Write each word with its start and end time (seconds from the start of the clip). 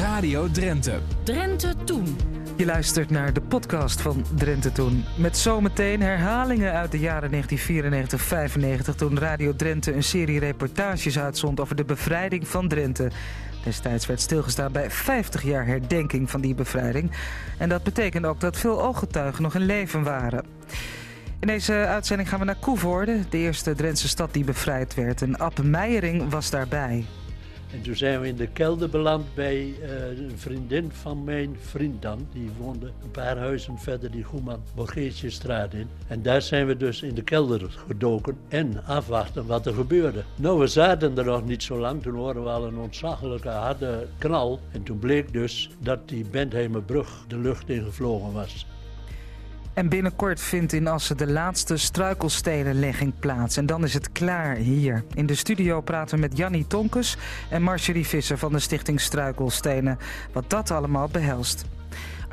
Radio 0.00 0.50
Drenthe. 0.50 1.00
Drenthe 1.22 1.74
Toen. 1.84 2.16
Je 2.56 2.64
luistert 2.64 3.10
naar 3.10 3.32
de 3.32 3.40
podcast 3.40 4.00
van 4.00 4.24
Drenthe 4.34 4.72
Toen. 4.72 5.04
Met 5.16 5.36
zometeen 5.36 6.02
herhalingen 6.02 6.72
uit 6.72 6.90
de 6.90 6.98
jaren 6.98 7.30
1994-95... 8.90 8.94
toen 8.96 9.18
Radio 9.18 9.56
Drenthe 9.56 9.94
een 9.94 10.02
serie 10.02 10.38
reportages 10.38 11.18
uitzond 11.18 11.60
over 11.60 11.76
de 11.76 11.84
bevrijding 11.84 12.48
van 12.48 12.68
Drenthe. 12.68 13.10
Destijds 13.64 14.06
werd 14.06 14.20
stilgestaan 14.20 14.72
bij 14.72 14.90
50 14.90 15.42
jaar 15.42 15.66
herdenking 15.66 16.30
van 16.30 16.40
die 16.40 16.54
bevrijding. 16.54 17.10
En 17.58 17.68
dat 17.68 17.82
betekende 17.82 18.28
ook 18.28 18.40
dat 18.40 18.56
veel 18.56 18.82
ooggetuigen 18.82 19.42
nog 19.42 19.54
in 19.54 19.66
leven 19.66 20.02
waren. 20.02 20.44
In 21.40 21.46
deze 21.46 21.72
uitzending 21.72 22.28
gaan 22.28 22.38
we 22.38 22.44
naar 22.44 22.58
Koevoorde, 22.60 23.18
de 23.28 23.38
eerste 23.38 23.74
Drentse 23.74 24.08
stad 24.08 24.32
die 24.32 24.44
bevrijd 24.44 24.94
werd. 24.94 25.22
En 25.22 25.38
Ab 25.38 25.62
Meijering 25.62 26.30
was 26.30 26.50
daarbij. 26.50 27.04
En 27.76 27.82
toen 27.82 27.96
zijn 27.96 28.20
we 28.20 28.26
in 28.26 28.36
de 28.36 28.46
kelder 28.46 28.90
beland 28.90 29.34
bij 29.34 29.56
uh, 29.56 30.18
een 30.18 30.38
vriendin 30.38 30.92
van 30.92 31.24
mijn 31.24 31.56
vriend 31.60 32.02
dan. 32.02 32.26
Die 32.32 32.50
woonde 32.58 32.86
een 32.86 33.10
paar 33.10 33.38
huizen 33.38 33.78
verder 33.78 34.10
die 34.10 34.24
Goeman 34.24 34.60
Borgeetjestraat 34.74 35.74
in. 35.74 35.88
En 36.06 36.22
daar 36.22 36.42
zijn 36.42 36.66
we 36.66 36.76
dus 36.76 37.02
in 37.02 37.14
de 37.14 37.22
kelder 37.22 37.60
gedoken 37.86 38.36
en 38.48 38.84
afwachten 38.84 39.46
wat 39.46 39.66
er 39.66 39.74
gebeurde. 39.74 40.22
Nou, 40.36 40.58
we 40.58 40.66
zaten 40.66 41.18
er 41.18 41.24
nog 41.24 41.44
niet 41.44 41.62
zo 41.62 41.78
lang. 41.78 42.02
Toen 42.02 42.14
hoorden 42.14 42.42
we 42.42 42.48
al 42.48 42.66
een 42.66 42.78
ontzaglijke 42.78 43.48
harde 43.48 44.06
knal. 44.18 44.60
En 44.72 44.82
toen 44.82 44.98
bleek 44.98 45.32
dus 45.32 45.70
dat 45.78 46.08
die 46.08 46.24
Bentheimerbrug 46.30 47.24
de 47.28 47.38
lucht 47.38 47.68
ingevlogen 47.68 48.32
was. 48.32 48.66
En 49.76 49.88
binnenkort 49.88 50.40
vindt 50.40 50.72
in 50.72 50.86
Assen 50.86 51.16
de 51.16 51.26
laatste 51.26 51.76
struikelstenenlegging 51.76 53.12
plaats. 53.18 53.56
En 53.56 53.66
dan 53.66 53.84
is 53.84 53.94
het 53.94 54.12
klaar 54.12 54.56
hier. 54.56 55.04
In 55.14 55.26
de 55.26 55.34
studio 55.34 55.80
praten 55.80 56.14
we 56.14 56.20
met 56.20 56.36
Jannie 56.36 56.66
Tonkes 56.66 57.16
en 57.50 57.62
Marjorie 57.62 58.06
Visser 58.06 58.38
van 58.38 58.52
de 58.52 58.58
Stichting 58.58 59.00
Struikelstenen. 59.00 59.98
Wat 60.32 60.50
dat 60.50 60.70
allemaal 60.70 61.08
behelst. 61.08 61.64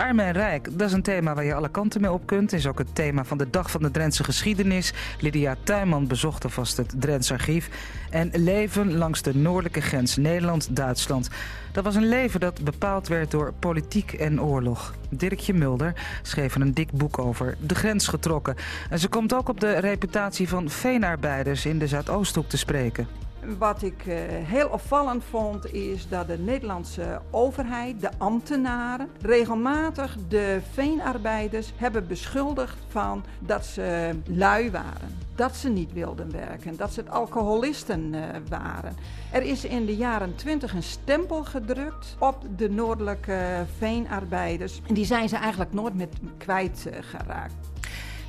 Arm 0.03 0.19
en 0.19 0.31
Rijk, 0.31 0.69
dat 0.71 0.87
is 0.87 0.93
een 0.93 1.01
thema 1.01 1.33
waar 1.33 1.43
je 1.43 1.53
alle 1.53 1.69
kanten 1.69 2.01
mee 2.01 2.11
op 2.11 2.25
kunt. 2.25 2.53
Is 2.53 2.67
ook 2.67 2.77
het 2.77 2.95
thema 2.95 3.23
van 3.25 3.37
de 3.37 3.49
Dag 3.49 3.71
van 3.71 3.81
de 3.81 3.91
Drentse 3.91 4.23
Geschiedenis. 4.23 4.93
Lydia 5.19 5.55
Tuinman 5.63 6.07
bezocht 6.07 6.43
alvast 6.43 6.77
het 6.77 6.93
Drents 6.97 7.31
Archief. 7.31 7.69
En 8.09 8.29
leven 8.33 8.97
langs 8.97 9.21
de 9.21 9.35
noordelijke 9.35 9.81
grens 9.81 10.15
Nederland-Duitsland. 10.15 11.29
Dat 11.71 11.83
was 11.83 11.95
een 11.95 12.07
leven 12.07 12.39
dat 12.39 12.63
bepaald 12.63 13.07
werd 13.07 13.31
door 13.31 13.53
politiek 13.59 14.13
en 14.13 14.41
oorlog. 14.41 14.93
Dirkje 15.09 15.53
Mulder 15.53 15.93
schreef 16.21 16.55
een 16.55 16.73
dik 16.73 16.91
boek 16.91 17.19
over, 17.19 17.57
De 17.59 17.75
Grens 17.75 18.07
getrokken. 18.07 18.55
En 18.89 18.99
ze 18.99 19.07
komt 19.07 19.33
ook 19.33 19.49
op 19.49 19.59
de 19.59 19.79
reputatie 19.79 20.49
van 20.49 20.69
veenarbeiders 20.69 21.65
in 21.65 21.79
de 21.79 21.87
Zuidoosthoek 21.87 22.49
te 22.49 22.57
spreken. 22.57 23.22
Wat 23.57 23.81
ik 23.81 24.05
uh, 24.05 24.15
heel 24.29 24.67
opvallend 24.67 25.23
vond 25.23 25.73
is 25.73 26.07
dat 26.07 26.27
de 26.27 26.37
Nederlandse 26.37 27.21
overheid, 27.31 28.01
de 28.01 28.09
ambtenaren, 28.17 29.09
regelmatig 29.21 30.17
de 30.27 30.59
veenarbeiders 30.71 31.73
hebben 31.75 32.07
beschuldigd 32.07 32.77
van 32.87 33.23
dat 33.39 33.65
ze 33.65 34.15
lui 34.25 34.71
waren. 34.71 35.21
Dat 35.35 35.55
ze 35.55 35.69
niet 35.69 35.93
wilden 35.93 36.31
werken, 36.31 36.77
dat 36.77 36.93
ze 36.93 36.99
het 36.99 37.09
alcoholisten 37.09 38.13
uh, 38.13 38.21
waren. 38.49 38.95
Er 39.31 39.41
is 39.41 39.65
in 39.65 39.85
de 39.85 39.95
jaren 39.95 40.35
twintig 40.35 40.73
een 40.73 40.83
stempel 40.83 41.43
gedrukt 41.43 42.15
op 42.19 42.37
de 42.57 42.69
noordelijke 42.69 43.65
veenarbeiders. 43.77 44.81
En 44.87 44.93
die 44.93 45.05
zijn 45.05 45.29
ze 45.29 45.35
eigenlijk 45.35 45.73
nooit 45.73 45.93
meer 45.93 46.09
kwijtgeraakt. 46.37 47.53
Uh, 47.65 47.72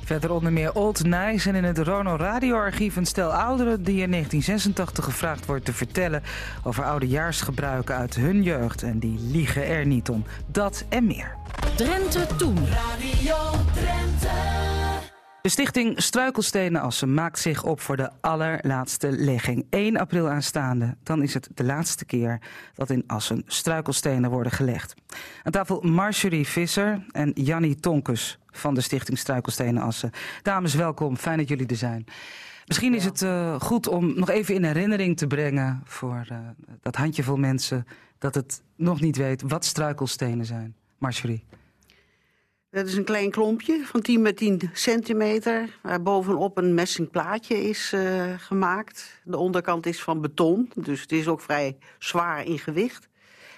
Verder 0.05 0.31
onder 0.31 0.53
meer 0.53 0.73
Old 0.73 1.03
Nice 1.03 1.49
en 1.49 1.55
in 1.55 1.63
het 1.63 1.77
Rono 1.77 2.15
radioarchief 2.15 2.95
een 2.95 3.05
stel 3.05 3.33
ouderen 3.33 3.83
die 3.83 4.01
in 4.01 4.11
1986 4.11 5.05
gevraagd 5.05 5.45
wordt 5.45 5.65
te 5.65 5.73
vertellen 5.73 6.23
over 6.63 6.83
oudejaarsgebruiken 6.83 7.95
uit 7.95 8.15
hun 8.15 8.43
jeugd. 8.43 8.83
En 8.83 8.99
die 8.99 9.19
liegen 9.19 9.67
er 9.67 9.85
niet 9.85 10.09
om. 10.09 10.25
Dat 10.47 10.85
en 10.89 11.07
meer. 11.07 11.35
Drenthe 11.75 12.25
Toen. 12.37 12.57
Radio 12.67 13.35
Drenthe. 13.73 15.14
De 15.45 15.51
stichting 15.51 16.01
Struikelstenen 16.01 16.81
Assen 16.81 17.13
maakt 17.13 17.39
zich 17.39 17.63
op 17.63 17.81
voor 17.81 17.97
de 17.97 18.09
allerlaatste 18.21 19.11
legging. 19.11 19.65
1 19.69 19.97
april 19.97 20.29
aanstaande. 20.29 20.97
Dan 21.03 21.21
is 21.21 21.33
het 21.33 21.49
de 21.53 21.63
laatste 21.63 22.05
keer 22.05 22.41
dat 22.73 22.89
in 22.89 23.03
Assen 23.07 23.43
struikelstenen 23.45 24.29
worden 24.29 24.51
gelegd. 24.51 24.93
Aan 25.43 25.51
tafel 25.51 25.81
Marjorie 25.81 26.47
Visser 26.47 27.05
en 27.11 27.31
Jannie 27.33 27.75
Tonkes 27.75 28.39
van 28.51 28.73
de 28.73 28.81
Stichting 28.81 29.17
Struikelstenen 29.17 29.81
Assen. 29.81 30.11
Dames, 30.41 30.73
welkom. 30.73 31.17
Fijn 31.17 31.37
dat 31.37 31.47
jullie 31.47 31.67
er 31.67 31.75
zijn. 31.75 32.05
Misschien 32.65 32.93
is 32.93 33.05
het 33.05 33.21
uh, 33.21 33.59
goed 33.59 33.87
om 33.87 34.19
nog 34.19 34.29
even 34.29 34.55
in 34.55 34.63
herinnering 34.63 35.17
te 35.17 35.27
brengen 35.27 35.81
voor 35.83 36.27
uh, 36.31 36.37
dat 36.81 36.95
handjevol 36.95 37.37
mensen 37.37 37.85
dat 38.17 38.35
het 38.35 38.61
nog 38.75 39.01
niet 39.01 39.17
weet 39.17 39.41
wat 39.41 39.65
struikelstenen 39.65 40.45
zijn. 40.45 40.75
Marjorie. 40.97 41.43
Dat 42.75 42.87
is 42.87 42.95
een 42.95 43.03
klein 43.03 43.31
klompje 43.31 43.81
van 43.85 44.01
10 44.01 44.23
bij 44.23 44.33
10 44.33 44.69
centimeter, 44.73 45.77
waar 45.81 46.01
bovenop 46.01 46.57
een 46.57 46.73
messingplaatje 46.73 47.63
is 47.63 47.91
uh, 47.93 48.33
gemaakt. 48.37 49.21
De 49.23 49.37
onderkant 49.37 49.85
is 49.85 50.03
van 50.03 50.21
beton, 50.21 50.71
dus 50.73 51.01
het 51.01 51.11
is 51.11 51.27
ook 51.27 51.41
vrij 51.41 51.77
zwaar 51.99 52.45
in 52.45 52.59
gewicht. 52.59 53.07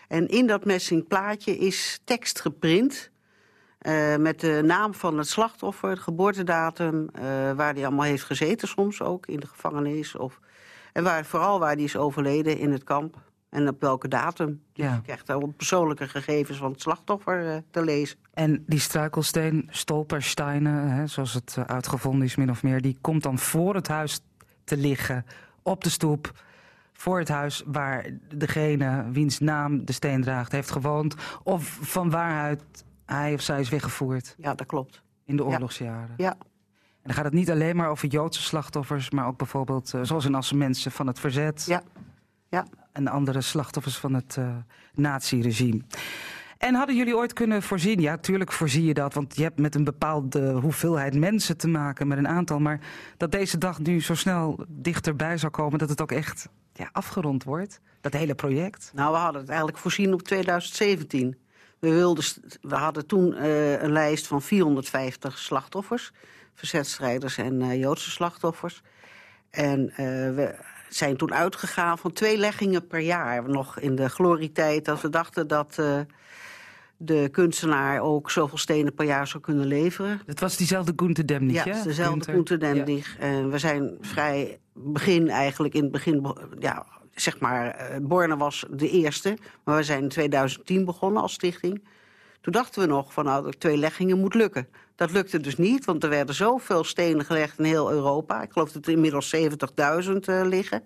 En 0.07 0.27
in 0.27 0.47
dat 0.47 0.65
messingplaatje 0.65 1.57
is 1.57 2.01
tekst 2.03 2.41
geprint 2.41 3.11
uh, 3.81 4.15
met 4.15 4.39
de 4.39 4.61
naam 4.63 4.93
van 4.93 5.17
het 5.17 5.27
slachtoffer, 5.27 5.95
de 5.95 6.01
geboortedatum, 6.01 7.09
uh, 7.15 7.21
waar 7.51 7.73
hij 7.73 7.85
allemaal 7.85 8.05
heeft 8.05 8.23
gezeten 8.23 8.67
soms 8.67 9.01
ook, 9.01 9.25
in 9.25 9.39
de 9.39 9.47
gevangenis. 9.47 10.15
Of, 10.15 10.39
en 10.93 11.03
waar, 11.03 11.25
vooral 11.25 11.59
waar 11.59 11.73
hij 11.75 11.83
is 11.83 11.95
overleden 11.95 12.57
in 12.57 12.71
het 12.71 12.83
kamp 12.83 13.26
en 13.49 13.67
op 13.67 13.81
welke 13.81 14.07
datum. 14.07 14.61
Dus 14.73 14.85
ja. 14.85 14.93
je 14.93 15.01
krijgt 15.01 15.27
daar 15.27 15.47
persoonlijke 15.47 16.07
gegevens 16.07 16.57
van 16.57 16.71
het 16.71 16.81
slachtoffer 16.81 17.45
uh, 17.45 17.57
te 17.71 17.83
lezen. 17.83 18.17
En 18.33 18.63
die 18.67 18.79
struikelsteen, 18.79 19.67
stolpersteinen, 19.69 20.89
hè, 20.89 21.07
zoals 21.07 21.33
het 21.33 21.57
uitgevonden 21.65 22.25
is 22.25 22.35
min 22.35 22.49
of 22.49 22.63
meer... 22.63 22.81
die 22.81 22.97
komt 23.01 23.23
dan 23.23 23.37
voor 23.37 23.75
het 23.75 23.87
huis 23.87 24.19
te 24.63 24.77
liggen, 24.77 25.25
op 25.61 25.83
de 25.83 25.89
stoep 25.89 26.31
voor 26.93 27.19
het 27.19 27.27
huis 27.27 27.63
waar 27.65 28.09
degene 28.35 29.05
wiens 29.11 29.39
naam 29.39 29.85
de 29.85 29.91
steen 29.91 30.21
draagt 30.21 30.51
heeft 30.51 30.71
gewoond... 30.71 31.15
of 31.43 31.77
van 31.81 32.09
waaruit 32.09 32.63
hij 33.05 33.33
of 33.33 33.41
zij 33.41 33.59
is 33.59 33.69
weggevoerd. 33.69 34.35
Ja, 34.37 34.53
dat 34.53 34.67
klopt. 34.67 35.01
In 35.25 35.35
de 35.35 35.45
oorlogsjaren. 35.45 36.13
Ja. 36.17 36.31
En 36.31 37.03
dan 37.03 37.13
gaat 37.13 37.25
het 37.25 37.33
niet 37.33 37.51
alleen 37.51 37.75
maar 37.75 37.89
over 37.89 38.07
Joodse 38.07 38.41
slachtoffers... 38.41 39.09
maar 39.09 39.27
ook 39.27 39.37
bijvoorbeeld, 39.37 39.93
uh, 39.93 40.01
zoals 40.03 40.25
in 40.25 40.35
Assen 40.35 40.57
mensen 40.57 40.91
van 40.91 41.07
het 41.07 41.19
verzet... 41.19 41.65
Ja. 41.65 41.81
Ja. 42.49 42.65
En 42.97 43.07
andere 43.07 43.41
slachtoffers 43.41 43.97
van 43.97 44.13
het 44.13 44.35
uh, 44.39 44.55
naziregime. 44.93 45.81
En 46.57 46.75
hadden 46.75 46.95
jullie 46.95 47.15
ooit 47.15 47.33
kunnen 47.33 47.61
voorzien? 47.61 48.01
Ja, 48.01 48.17
tuurlijk 48.17 48.51
voorzie 48.51 48.85
je 48.85 48.93
dat, 48.93 49.13
want 49.13 49.35
je 49.35 49.43
hebt 49.43 49.59
met 49.59 49.75
een 49.75 49.83
bepaalde 49.83 50.51
hoeveelheid 50.51 51.15
mensen 51.15 51.57
te 51.57 51.67
maken, 51.67 52.07
met 52.07 52.17
een 52.17 52.27
aantal. 52.27 52.59
Maar 52.59 52.79
dat 53.17 53.31
deze 53.31 53.57
dag 53.57 53.79
nu 53.79 54.01
zo 54.01 54.15
snel 54.15 54.65
dichterbij 54.67 55.37
zou 55.37 55.51
komen, 55.51 55.79
dat 55.79 55.89
het 55.89 56.01
ook 56.01 56.11
echt 56.11 56.49
ja, 56.73 56.89
afgerond 56.91 57.43
wordt, 57.43 57.81
dat 58.01 58.13
hele 58.13 58.35
project? 58.35 58.91
Nou, 58.93 59.11
we 59.11 59.17
hadden 59.17 59.41
het 59.41 59.49
eigenlijk 59.49 59.79
voorzien 59.79 60.13
op 60.13 60.21
2017. 60.21 61.37
We, 61.79 61.89
wilden, 61.89 62.23
we 62.61 62.75
hadden 62.75 63.05
toen 63.05 63.33
uh, 63.33 63.81
een 63.81 63.91
lijst 63.91 64.27
van 64.27 64.41
450 64.41 65.37
slachtoffers, 65.37 66.11
verzetstrijders 66.53 67.37
en 67.37 67.61
uh, 67.61 67.79
Joodse 67.79 68.09
slachtoffers. 68.09 68.81
En 69.49 69.85
we 70.35 70.55
zijn 70.89 71.17
toen 71.17 71.33
uitgegaan 71.33 71.97
van 71.97 72.13
twee 72.13 72.37
leggingen 72.37 72.87
per 72.87 72.99
jaar. 72.99 73.49
Nog 73.49 73.79
in 73.79 73.95
de 73.95 74.09
glorietijd 74.09 74.85
dat 74.85 75.01
we 75.01 75.09
dachten 75.09 75.47
dat 75.47 75.79
de 76.97 77.29
kunstenaar 77.31 78.01
ook 78.01 78.31
zoveel 78.31 78.57
stenen 78.57 78.93
per 78.93 79.05
jaar 79.05 79.27
zou 79.27 79.43
kunnen 79.43 79.65
leveren. 79.65 80.21
Het 80.25 80.39
was 80.39 80.57
diezelfde 80.57 80.93
Gunther 80.95 81.25
Demnig, 81.25 81.63
ja? 81.63 81.83
dezelfde 81.83 82.31
Gunther 82.31 82.59
Demnig. 82.59 83.15
Ja. 83.17 83.19
En 83.19 83.49
we 83.51 83.57
zijn 83.57 83.97
vrij 84.01 84.59
begin 84.73 85.29
eigenlijk, 85.29 85.73
in 85.73 85.83
het 85.83 85.91
begin... 85.91 86.35
Ja, 86.59 86.85
zeg 87.15 87.39
maar, 87.39 87.91
uh, 87.91 87.97
Borne 88.07 88.37
was 88.37 88.65
de 88.69 88.89
eerste. 88.89 89.37
Maar 89.63 89.75
we 89.75 89.83
zijn 89.83 90.01
in 90.03 90.09
2010 90.09 90.85
begonnen 90.85 91.21
als 91.21 91.33
stichting. 91.33 91.83
Toen 92.47 92.55
dachten 92.55 92.81
we 92.81 92.87
nog 92.87 93.13
van, 93.13 93.25
nou, 93.25 93.43
dat 93.43 93.59
twee 93.59 93.77
leggingen 93.77 94.19
moet 94.19 94.33
lukken. 94.33 94.67
Dat 94.95 95.11
lukte 95.11 95.39
dus 95.39 95.57
niet, 95.57 95.85
want 95.85 96.03
er 96.03 96.09
werden 96.09 96.35
zoveel 96.35 96.83
stenen 96.83 97.25
gelegd 97.25 97.59
in 97.59 97.65
heel 97.65 97.91
Europa. 97.91 98.41
Ik 98.41 98.51
geloof 98.51 98.71
dat 98.71 98.85
er 98.85 98.91
inmiddels 98.91 99.35
70.000 99.35 99.41
uh, 100.29 100.41
liggen. 100.43 100.83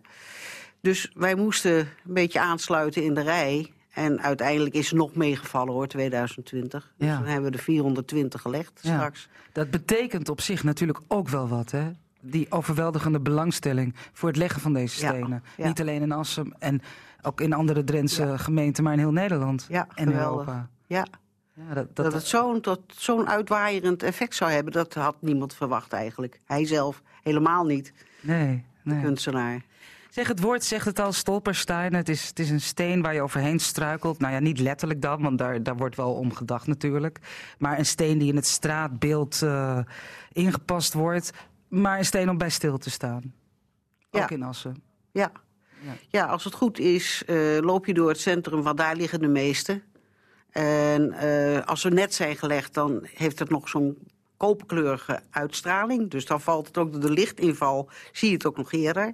Dus 0.79 1.11
wij 1.13 1.35
moesten 1.35 1.77
een 1.77 1.87
beetje 2.03 2.39
aansluiten 2.39 3.03
in 3.03 3.13
de 3.13 3.21
rij. 3.21 3.71
En 3.91 4.21
uiteindelijk 4.21 4.75
is 4.75 4.91
er 4.91 4.95
nog 4.97 5.15
meegevallen 5.15 5.73
hoor, 5.73 5.87
2020. 5.87 6.93
Dus 6.97 7.07
dan 7.07 7.25
hebben 7.25 7.51
we 7.51 7.57
de 7.57 7.63
420 7.63 8.41
gelegd 8.41 8.79
ja. 8.81 8.95
straks. 8.95 9.29
Dat 9.51 9.71
betekent 9.71 10.29
op 10.29 10.41
zich 10.41 10.63
natuurlijk 10.63 10.99
ook 11.07 11.29
wel 11.29 11.47
wat, 11.47 11.71
hè? 11.71 11.91
Die 12.21 12.47
overweldigende 12.49 13.19
belangstelling 13.19 13.95
voor 14.13 14.29
het 14.29 14.37
leggen 14.37 14.61
van 14.61 14.73
deze 14.73 14.95
stenen. 14.95 15.43
Ja. 15.57 15.67
Niet 15.67 15.81
alleen 15.81 16.01
in 16.01 16.11
Assen 16.11 16.55
en 16.59 16.81
ook 17.21 17.41
in 17.41 17.53
andere 17.53 17.83
Drentse 17.83 18.33
gemeenten, 18.37 18.83
maar 18.83 18.93
in 18.93 18.99
heel 18.99 19.11
Nederland 19.11 19.67
en. 19.95 20.13
Europa. 20.13 20.69
Ja. 20.87 21.05
Dat, 21.53 21.75
dat, 21.75 21.95
dat, 21.95 22.13
het 22.13 22.25
zo'n 22.25 22.63
zo'n 22.87 23.29
uitwaaierend 23.29 24.03
effect 24.03 24.35
zou 24.35 24.51
hebben, 24.51 24.73
dat 24.73 24.93
had 24.93 25.15
niemand 25.19 25.53
verwacht 25.53 25.93
eigenlijk. 25.93 26.39
Hij 26.45 26.65
zelf 26.65 27.01
helemaal 27.23 27.65
niet, 27.65 27.93
nee, 28.21 28.65
de 28.83 28.93
nee. 28.93 29.03
kunstenaar. 29.03 29.61
Zeg, 30.11 30.27
het 30.27 30.39
woord 30.39 30.63
zegt 30.63 30.85
het 30.85 30.99
al, 30.99 31.11
stolperstein. 31.11 31.93
Het 31.93 32.09
is, 32.09 32.27
het 32.27 32.39
is 32.39 32.49
een 32.49 32.61
steen 32.61 33.01
waar 33.01 33.13
je 33.13 33.21
overheen 33.21 33.59
struikelt. 33.59 34.19
Nou 34.19 34.33
ja, 34.33 34.39
niet 34.39 34.59
letterlijk 34.59 35.01
dan, 35.01 35.21
want 35.21 35.37
daar, 35.37 35.63
daar 35.63 35.77
wordt 35.77 35.95
wel 35.95 36.13
om 36.13 36.33
gedacht 36.33 36.67
natuurlijk. 36.67 37.19
Maar 37.57 37.77
een 37.77 37.85
steen 37.85 38.17
die 38.17 38.29
in 38.29 38.35
het 38.35 38.45
straatbeeld 38.45 39.41
uh, 39.43 39.79
ingepast 40.31 40.93
wordt. 40.93 41.31
Maar 41.67 41.97
een 41.97 42.05
steen 42.05 42.29
om 42.29 42.37
bij 42.37 42.49
stil 42.49 42.77
te 42.77 42.89
staan. 42.89 43.33
Ook 44.09 44.31
in 44.31 44.43
Assen. 44.43 44.83
Ja. 45.11 45.31
ja. 45.79 45.93
Ja. 46.09 46.25
als 46.25 46.43
het 46.43 46.53
goed 46.53 46.79
is, 46.79 47.23
uh, 47.27 47.59
loop 47.59 47.85
je 47.85 47.93
door 47.93 48.09
het 48.09 48.19
centrum, 48.19 48.61
want 48.61 48.77
daar 48.77 48.95
liggen 48.95 49.19
de 49.19 49.27
meeste. 49.27 49.81
En 50.51 51.15
uh, 51.23 51.61
als 51.65 51.81
ze 51.81 51.89
net 51.89 52.13
zijn 52.13 52.35
gelegd, 52.35 52.73
dan 52.73 53.07
heeft 53.13 53.39
het 53.39 53.49
nog 53.49 53.69
zo'n 53.69 53.97
koperkleurige 54.37 55.19
uitstraling. 55.29 56.09
Dus 56.09 56.25
dan 56.25 56.41
valt 56.41 56.67
het 56.67 56.77
ook 56.77 56.91
door 56.91 57.01
de 57.01 57.11
lichtinval, 57.11 57.89
zie 58.11 58.27
je 58.27 58.33
het 58.33 58.45
ook 58.45 58.57
nog 58.57 58.71
eerder. 58.71 59.13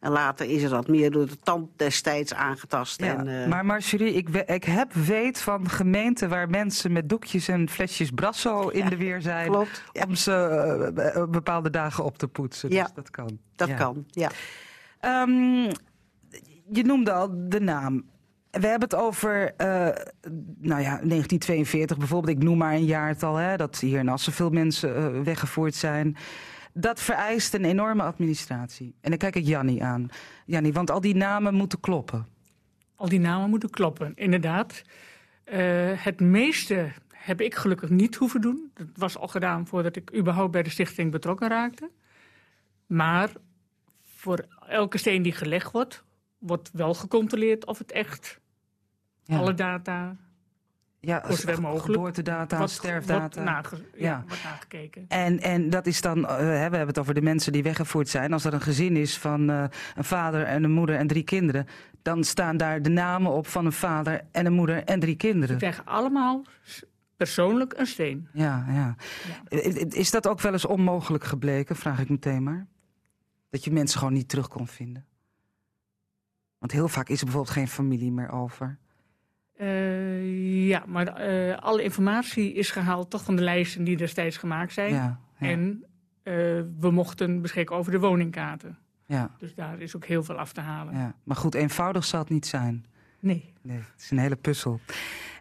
En 0.00 0.10
later 0.10 0.46
is 0.46 0.62
het 0.62 0.70
wat 0.70 0.88
meer 0.88 1.10
door 1.10 1.26
de 1.26 1.38
tand 1.38 1.68
destijds 1.76 2.34
aangetast. 2.34 3.00
Ja, 3.00 3.16
en, 3.16 3.26
uh... 3.26 3.46
Maar 3.46 3.64
Marjorie, 3.64 4.12
ik, 4.12 4.28
ik 4.28 4.64
heb 4.64 4.92
weet 4.92 5.40
van 5.40 5.68
gemeenten 5.68 6.28
waar 6.28 6.50
mensen 6.50 6.92
met 6.92 7.08
doekjes 7.08 7.48
en 7.48 7.68
flesjes 7.68 8.10
brasso 8.10 8.68
in 8.68 8.88
de 8.88 8.96
weer 8.96 9.20
zijn. 9.20 9.50
Klopt, 9.50 9.82
Om 10.06 10.14
ze 10.14 11.12
uh, 11.16 11.24
bepaalde 11.30 11.70
dagen 11.70 12.04
op 12.04 12.18
te 12.18 12.28
poetsen. 12.28 12.70
Ja, 12.70 12.82
dus 12.82 12.92
dat 12.94 13.10
kan. 13.10 13.38
Dat 13.56 13.74
kan, 13.74 14.04
ja. 14.10 14.30
Um, 15.22 15.70
je 16.68 16.82
noemde 16.82 17.12
al 17.12 17.28
de 17.48 17.60
naam. 17.60 18.04
We 18.60 18.66
hebben 18.66 18.88
het 18.88 18.94
over, 18.94 19.42
uh, 19.42 19.66
nou 20.58 20.80
ja, 20.80 21.00
1942 21.02 21.98
bijvoorbeeld. 21.98 22.36
Ik 22.36 22.42
noem 22.42 22.58
maar 22.58 22.74
een 22.74 22.84
jaartal, 22.84 23.36
hè, 23.36 23.56
dat 23.56 23.78
hier 23.78 23.98
in 23.98 24.08
Assen 24.08 24.32
veel 24.32 24.50
mensen 24.50 25.14
uh, 25.14 25.22
weggevoerd 25.22 25.74
zijn. 25.74 26.16
Dat 26.72 27.00
vereist 27.00 27.54
een 27.54 27.64
enorme 27.64 28.02
administratie. 28.02 28.94
En 29.00 29.10
dan 29.10 29.18
kijk 29.18 29.36
ik 29.36 29.46
Jannie 29.46 29.84
aan. 29.84 30.08
Jannie, 30.46 30.72
want 30.72 30.90
al 30.90 31.00
die 31.00 31.14
namen 31.14 31.54
moeten 31.54 31.80
kloppen. 31.80 32.26
Al 32.96 33.08
die 33.08 33.20
namen 33.20 33.50
moeten 33.50 33.70
kloppen, 33.70 34.12
inderdaad. 34.14 34.82
Uh, 35.44 35.56
het 35.94 36.20
meeste 36.20 36.92
heb 37.08 37.40
ik 37.40 37.54
gelukkig 37.54 37.90
niet 37.90 38.14
hoeven 38.14 38.40
doen. 38.40 38.70
Dat 38.74 38.86
was 38.94 39.18
al 39.18 39.28
gedaan 39.28 39.66
voordat 39.66 39.96
ik 39.96 40.16
überhaupt 40.16 40.52
bij 40.52 40.62
de 40.62 40.70
stichting 40.70 41.10
betrokken 41.10 41.48
raakte. 41.48 41.90
Maar 42.86 43.30
voor 44.00 44.46
elke 44.68 44.98
steen 44.98 45.22
die 45.22 45.32
gelegd 45.32 45.72
wordt, 45.72 46.04
wordt 46.38 46.70
wel 46.72 46.94
gecontroleerd 46.94 47.66
of 47.66 47.78
het 47.78 47.92
echt 47.92 48.40
ja. 49.32 49.38
alle 49.38 49.54
data 49.54 50.16
ja, 51.02 51.22
mogelijk. 51.60 51.84
geboortedata, 51.84 52.58
wat, 52.58 52.70
sterfdata. 52.70 53.22
Wat 53.22 53.44
nage, 53.44 53.76
ja, 53.76 53.82
ja. 53.94 54.24
Wordt 54.26 54.44
nagekeken. 54.44 55.04
En, 55.08 55.40
en 55.40 55.70
dat 55.70 55.86
is 55.86 56.00
dan, 56.00 56.18
uh, 56.18 56.36
we 56.36 56.44
hebben 56.44 56.86
het 56.86 56.98
over 56.98 57.14
de 57.14 57.22
mensen 57.22 57.52
die 57.52 57.62
weggevoerd 57.62 58.08
zijn. 58.08 58.32
Als 58.32 58.44
er 58.44 58.54
een 58.54 58.60
gezin 58.60 58.96
is 58.96 59.18
van 59.18 59.50
uh, 59.50 59.64
een 59.94 60.04
vader 60.04 60.42
en 60.42 60.64
een 60.64 60.70
moeder 60.70 60.96
en 60.96 61.06
drie 61.06 61.22
kinderen, 61.22 61.66
dan 62.02 62.24
staan 62.24 62.56
daar 62.56 62.82
de 62.82 62.88
namen 62.88 63.32
op 63.32 63.46
van 63.46 63.66
een 63.66 63.72
vader 63.72 64.20
en 64.32 64.46
een 64.46 64.52
moeder 64.52 64.84
en 64.84 65.00
drie 65.00 65.16
kinderen. 65.16 65.48
Ze 65.48 65.56
krijgen 65.56 65.84
allemaal 65.84 66.44
persoonlijk 67.16 67.74
een 67.76 67.86
steen. 67.86 68.28
Ja, 68.32 68.64
ja, 68.68 68.96
ja. 69.48 69.58
Is 69.88 70.10
dat 70.10 70.28
ook 70.28 70.40
wel 70.40 70.52
eens 70.52 70.66
onmogelijk 70.66 71.24
gebleken, 71.24 71.76
vraag 71.76 72.00
ik 72.00 72.08
meteen 72.08 72.42
maar? 72.42 72.66
Dat 73.50 73.64
je 73.64 73.72
mensen 73.72 73.98
gewoon 73.98 74.14
niet 74.14 74.28
terug 74.28 74.48
kon 74.48 74.66
vinden? 74.66 75.06
Want 76.58 76.72
heel 76.72 76.88
vaak 76.88 77.08
is 77.08 77.18
er 77.18 77.24
bijvoorbeeld 77.24 77.54
geen 77.54 77.68
familie 77.68 78.12
meer 78.12 78.30
over. 78.30 78.78
Uh, 79.62 80.68
ja, 80.68 80.82
maar 80.86 81.30
uh, 81.30 81.58
alle 81.58 81.82
informatie 81.82 82.52
is 82.52 82.70
gehaald 82.70 83.10
toch 83.10 83.24
van 83.24 83.36
de 83.36 83.42
lijsten 83.42 83.84
die 83.84 83.96
destijds 83.96 84.36
gemaakt 84.36 84.72
zijn. 84.72 84.94
Ja, 84.94 85.20
ja. 85.38 85.48
En 85.48 85.84
uh, 86.24 86.34
we 86.80 86.90
mochten 86.90 87.40
beschikken 87.40 87.76
over 87.76 87.92
de 87.92 87.98
woningkaarten. 87.98 88.78
Ja. 89.06 89.30
Dus 89.38 89.54
daar 89.54 89.80
is 89.80 89.96
ook 89.96 90.04
heel 90.04 90.22
veel 90.22 90.38
af 90.38 90.52
te 90.52 90.60
halen. 90.60 90.94
Ja. 90.94 91.14
Maar 91.24 91.36
goed, 91.36 91.54
eenvoudig 91.54 92.04
zal 92.04 92.20
het 92.20 92.28
niet 92.28 92.46
zijn. 92.46 92.86
Nee. 93.20 93.52
nee. 93.62 93.76
Het 93.76 94.02
is 94.02 94.10
een 94.10 94.18
hele 94.18 94.36
puzzel. 94.36 94.80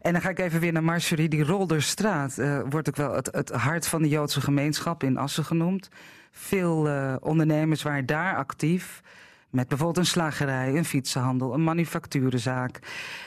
En 0.02 0.12
dan 0.12 0.22
ga 0.22 0.30
ik 0.30 0.40
even 0.40 0.60
weer 0.60 0.72
naar 0.72 0.84
Marjorie. 0.84 1.30
Die 1.30 1.44
Rolderstraat 1.44 2.36
wordt 2.70 2.88
ook 2.88 2.96
wel 2.96 3.14
het, 3.14 3.30
het, 3.32 3.52
hart 3.52 3.88
van 3.88 4.02
de 4.02 4.10
Joodse 4.10 4.42
gemeenschap 4.42 5.04
in 5.04 5.18
Assen 5.18 5.46
genoemd. 5.46 5.90
Veel 6.32 6.90
ondernemers 7.20 7.84
waren 7.84 8.06
daar 8.06 8.36
actief. 8.36 9.02
Met 9.52 9.68
bijvoorbeeld 9.68 9.98
een 9.98 10.12
slagerij, 10.12 10.78
een 10.78 10.86
fietsenhandel, 10.86 11.54
een 11.54 11.64
manufacturenzaak. 11.64 12.80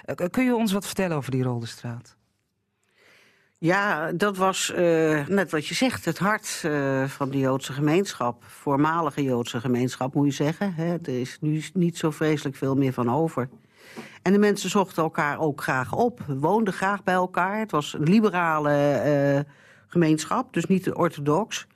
Uh, 0.07 0.27
kun 0.31 0.45
je 0.45 0.55
ons 0.55 0.73
wat 0.73 0.87
vertellen 0.87 1.17
over 1.17 1.31
die 1.31 1.43
Roldestraat? 1.43 2.17
Ja, 3.59 4.13
dat 4.13 4.37
was 4.37 4.73
uh, 4.77 5.27
net 5.27 5.51
wat 5.51 5.67
je 5.67 5.75
zegt, 5.75 6.05
het 6.05 6.19
hart 6.19 6.47
van 7.07 7.31
de 7.31 7.39
Joodse 7.39 7.73
gemeenschap. 7.73 8.45
Voormalige 8.45 9.23
Joodse 9.23 9.61
gemeenschap, 9.61 10.15
moet 10.15 10.27
je 10.27 10.45
zeggen. 10.45 10.75
Hè. 10.75 10.93
Er 11.03 11.21
is 11.21 11.39
nu 11.41 11.63
niet 11.73 11.99
zo 11.99 12.11
vreselijk 12.11 12.57
veel 12.57 12.75
meer 12.75 12.93
van 12.93 13.11
over. 13.11 13.49
En 14.23 14.33
de 14.33 14.39
mensen 14.39 14.71
zochten 14.71 15.03
elkaar 15.03 15.39
ook 15.39 15.63
graag 15.63 15.93
op, 15.93 16.21
woonden 16.27 16.75
graag 16.75 17.03
bij 17.03 17.15
elkaar. 17.15 17.59
Het 17.59 17.71
was 17.71 17.95
een 17.95 18.03
liberale 18.03 19.47
gemeenschap, 19.87 20.53
dus 20.53 20.65
niet 20.65 20.93
orthodox. 20.93 21.67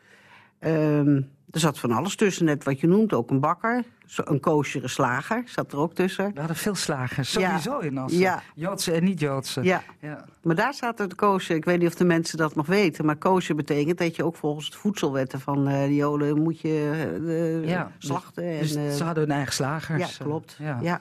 Um, 0.60 1.30
er 1.50 1.60
zat 1.60 1.78
van 1.78 1.92
alles 1.92 2.16
tussen, 2.16 2.44
net 2.44 2.64
wat 2.64 2.80
je 2.80 2.86
noemt, 2.86 3.12
ook 3.12 3.30
een 3.30 3.40
bakker. 3.40 3.84
Een 4.16 4.40
koosjere 4.40 4.88
slager 4.88 5.42
zat 5.46 5.72
er 5.72 5.78
ook 5.78 5.94
tussen. 5.94 6.30
We 6.34 6.38
hadden 6.38 6.56
veel 6.56 6.74
slagers, 6.74 7.32
sowieso 7.32 7.78
in 7.78 7.98
Assen. 7.98 8.20
Ja. 8.20 8.42
Joodse 8.54 8.92
en 8.92 9.04
niet-Joodse. 9.04 9.62
Ja. 9.62 9.82
ja. 10.00 10.24
maar 10.42 10.54
daar 10.54 10.74
staat 10.74 10.98
het 10.98 11.14
koosje. 11.14 11.54
Ik 11.54 11.64
weet 11.64 11.78
niet 11.78 11.88
of 11.88 11.94
de 11.94 12.04
mensen 12.04 12.38
dat 12.38 12.54
nog 12.54 12.66
weten. 12.66 13.04
Maar 13.04 13.16
koosje 13.16 13.54
betekent 13.54 13.98
dat 13.98 14.16
je 14.16 14.24
ook 14.24 14.36
volgens 14.36 14.70
de 14.70 14.76
voedselwetten 14.76 15.40
van 15.40 15.68
uh, 15.68 15.82
de 15.82 15.94
Joden 15.94 16.42
moet 16.42 16.60
je 16.60 17.64
uh, 17.64 17.82
slachten. 17.98 18.58
Dus, 18.58 18.74
en, 18.74 18.82
dus 18.82 18.96
ze 18.96 19.04
hadden 19.04 19.22
hun 19.22 19.32
eigen 19.32 19.52
slagers. 19.52 20.16
Ja, 20.16 20.24
klopt. 20.24 20.56
ja. 20.80 21.00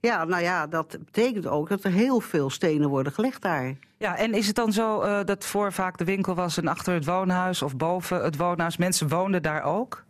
Ja. 0.00 0.24
Nou 0.24 0.42
ja, 0.42 0.66
dat 0.66 0.98
betekent 1.04 1.46
ook 1.46 1.68
dat 1.68 1.84
er 1.84 1.90
heel 1.90 2.20
veel 2.20 2.50
stenen 2.50 2.88
worden 2.88 3.12
gelegd 3.12 3.42
daar. 3.42 3.76
Ja, 3.98 4.16
en 4.16 4.34
is 4.34 4.46
het 4.46 4.56
dan 4.56 4.72
zo 4.72 5.02
uh, 5.02 5.24
dat 5.24 5.44
voor 5.44 5.72
vaak 5.72 5.98
de 5.98 6.04
winkel 6.04 6.34
was 6.34 6.56
en 6.56 6.66
achter 6.66 6.94
het 6.94 7.04
woonhuis 7.04 7.62
of 7.62 7.76
boven 7.76 8.24
het 8.24 8.36
woonhuis? 8.36 8.76
Mensen 8.76 9.08
woonden 9.08 9.42
daar 9.42 9.62
ook? 9.62 10.04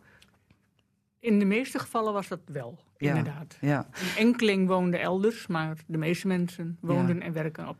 In 1.19 1.39
de 1.39 1.45
meeste 1.45 1.79
gevallen 1.79 2.13
was 2.13 2.27
dat 2.27 2.39
wel, 2.45 2.79
ja, 2.97 3.09
inderdaad. 3.09 3.57
Ja. 3.61 3.87
Een 3.93 4.25
enkeling 4.25 4.67
woonde 4.67 4.97
elders, 4.97 5.47
maar 5.47 5.77
de 5.85 5.97
meeste 5.97 6.27
mensen 6.27 6.77
woonden 6.81 7.15
ja. 7.15 7.21
en 7.21 7.33
werken 7.33 7.67
op 7.67 7.77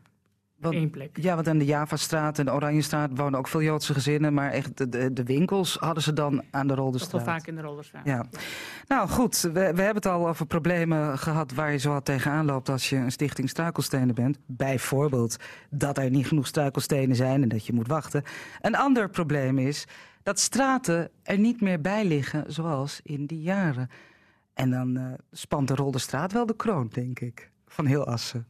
want, 0.58 0.74
één 0.74 0.90
plek. 0.90 1.18
Ja, 1.20 1.34
want 1.34 1.48
aan 1.48 1.58
de 1.58 1.64
Javastraat 1.64 2.38
en 2.38 2.44
de 2.44 2.52
Oranjestraat 2.52 3.10
wonen 3.14 3.38
ook 3.38 3.48
veel 3.48 3.62
Joodse 3.62 3.94
gezinnen. 3.94 4.34
Maar 4.34 4.50
echt 4.50 4.76
de, 4.76 4.88
de, 4.88 5.12
de 5.12 5.22
winkels 5.22 5.76
hadden 5.80 6.02
ze 6.02 6.12
dan 6.12 6.42
aan 6.50 6.66
de 6.66 6.74
Rolderstraat. 6.74 7.12
Toch 7.12 7.24
wel 7.24 7.34
vaak 7.34 7.46
in 7.46 7.54
de 7.54 7.62
Rolderstraat. 7.62 8.04
Ja. 8.04 8.26
ja. 8.30 8.38
Nou 8.86 9.08
goed, 9.08 9.40
we, 9.40 9.50
we 9.52 9.58
hebben 9.60 9.94
het 9.94 10.06
al 10.06 10.28
over 10.28 10.46
problemen 10.46 11.18
gehad 11.18 11.52
waar 11.54 11.72
je 11.72 11.78
zo 11.78 11.92
wat 11.92 12.04
tegenaan 12.04 12.44
loopt 12.44 12.68
als 12.68 12.88
je 12.88 12.96
een 12.96 13.12
stichting 13.12 13.48
struikelstenen 13.48 14.14
bent. 14.14 14.38
Bijvoorbeeld 14.46 15.36
dat 15.70 15.98
er 15.98 16.10
niet 16.10 16.26
genoeg 16.26 16.46
struikelstenen 16.46 17.16
zijn 17.16 17.42
en 17.42 17.48
dat 17.48 17.66
je 17.66 17.72
moet 17.72 17.88
wachten. 17.88 18.22
Een 18.60 18.76
ander 18.76 19.10
probleem 19.10 19.58
is 19.58 19.86
dat 20.22 20.38
straten 20.38 21.10
er 21.22 21.38
niet 21.38 21.60
meer 21.60 21.80
bij 21.80 22.04
liggen 22.04 22.52
zoals 22.52 23.00
in 23.02 23.26
die 23.26 23.40
jaren. 23.40 23.88
En 24.54 24.70
dan 24.70 24.96
uh, 24.96 25.12
spant 25.32 25.68
de 25.68 25.74
Rolderstraat 25.74 26.32
wel 26.32 26.46
de 26.46 26.56
kroon, 26.56 26.88
denk 26.92 27.20
ik, 27.20 27.50
van 27.66 27.86
heel 27.86 28.06
Assen. 28.06 28.46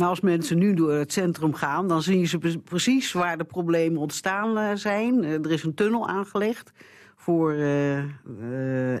Nou, 0.00 0.12
als 0.12 0.20
mensen 0.20 0.58
nu 0.58 0.74
door 0.74 0.92
het 0.92 1.12
centrum 1.12 1.54
gaan, 1.54 1.88
dan 1.88 2.02
zien 2.02 2.28
ze 2.28 2.58
precies 2.64 3.12
waar 3.12 3.38
de 3.38 3.44
problemen 3.44 4.00
ontstaan 4.00 4.58
uh, 4.58 4.70
zijn. 4.74 5.24
Uh, 5.24 5.32
er 5.32 5.50
is 5.50 5.62
een 5.62 5.74
tunnel 5.74 6.08
aangelegd 6.08 6.72
voor 7.16 7.52
uh, 7.52 8.02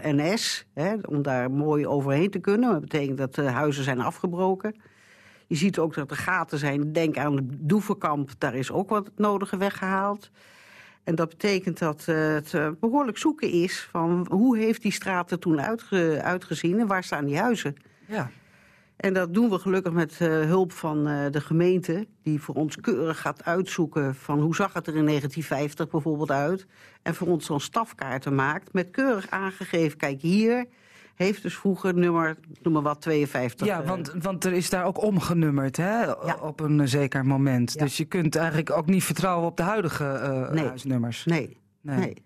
NS, 0.02 0.66
hè, 0.74 0.94
om 1.08 1.22
daar 1.22 1.50
mooi 1.50 1.86
overheen 1.86 2.30
te 2.30 2.38
kunnen. 2.38 2.70
Dat 2.70 2.80
betekent 2.80 3.18
dat 3.18 3.34
de 3.34 3.42
huizen 3.42 3.84
zijn 3.84 4.00
afgebroken. 4.00 4.74
Je 5.46 5.54
ziet 5.54 5.78
ook 5.78 5.94
dat 5.94 6.10
er 6.10 6.16
gaten 6.16 6.58
zijn. 6.58 6.92
Denk 6.92 7.16
aan 7.16 7.36
de 7.36 7.46
Doevenkamp, 7.48 8.30
daar 8.38 8.54
is 8.54 8.70
ook 8.70 8.88
wat 8.88 9.10
nodige 9.16 9.56
weggehaald. 9.56 10.30
En 11.04 11.14
dat 11.14 11.28
betekent 11.28 11.78
dat 11.78 12.04
het 12.04 12.80
behoorlijk 12.80 13.18
zoeken 13.18 13.50
is 13.50 13.88
van 13.90 14.26
hoe 14.30 14.58
heeft 14.58 14.82
die 14.82 14.92
straat 14.92 15.30
er 15.30 15.38
toen 15.38 15.60
uitge 15.60 16.20
uitgezien 16.22 16.80
en 16.80 16.86
waar 16.86 17.04
staan 17.04 17.24
die 17.24 17.38
huizen. 17.38 17.76
Ja. 18.06 18.30
En 19.00 19.14
dat 19.14 19.34
doen 19.34 19.50
we 19.50 19.58
gelukkig 19.58 19.92
met 19.92 20.18
uh, 20.22 20.28
hulp 20.28 20.72
van 20.72 21.08
uh, 21.08 21.30
de 21.30 21.40
gemeente... 21.40 22.06
die 22.22 22.40
voor 22.40 22.54
ons 22.54 22.76
keurig 22.76 23.20
gaat 23.20 23.44
uitzoeken 23.44 24.14
van 24.14 24.40
hoe 24.40 24.54
zag 24.54 24.72
het 24.72 24.86
er 24.86 24.96
in 24.96 25.06
1950 25.06 25.88
bijvoorbeeld 25.88 26.30
uit... 26.30 26.66
en 27.02 27.14
voor 27.14 27.26
ons 27.26 27.46
dan 27.46 27.60
stafkaarten 27.60 28.34
maakt 28.34 28.72
met 28.72 28.90
keurig 28.90 29.30
aangegeven... 29.30 29.98
kijk 29.98 30.20
hier 30.20 30.66
heeft 31.14 31.42
dus 31.42 31.56
vroeger 31.56 31.94
nummer, 31.94 32.36
noem 32.62 32.72
maar 32.72 32.82
wat, 32.82 33.00
52. 33.00 33.66
Ja, 33.66 33.84
want, 33.84 34.12
want 34.22 34.44
er 34.44 34.52
is 34.52 34.70
daar 34.70 34.84
ook 34.84 35.02
omgenummerd 35.02 35.76
hè, 35.76 36.02
ja. 36.02 36.38
op 36.40 36.60
een 36.60 36.88
zeker 36.88 37.26
moment. 37.26 37.72
Ja. 37.72 37.84
Dus 37.84 37.96
je 37.96 38.04
kunt 38.04 38.36
eigenlijk 38.36 38.70
ook 38.70 38.86
niet 38.86 39.04
vertrouwen 39.04 39.48
op 39.48 39.56
de 39.56 39.62
huidige 39.62 40.04
uh, 40.04 40.50
nee. 40.50 40.64
huisnummers. 40.64 41.24
Nee, 41.24 41.56
nee. 41.80 41.98
nee. 41.98 42.24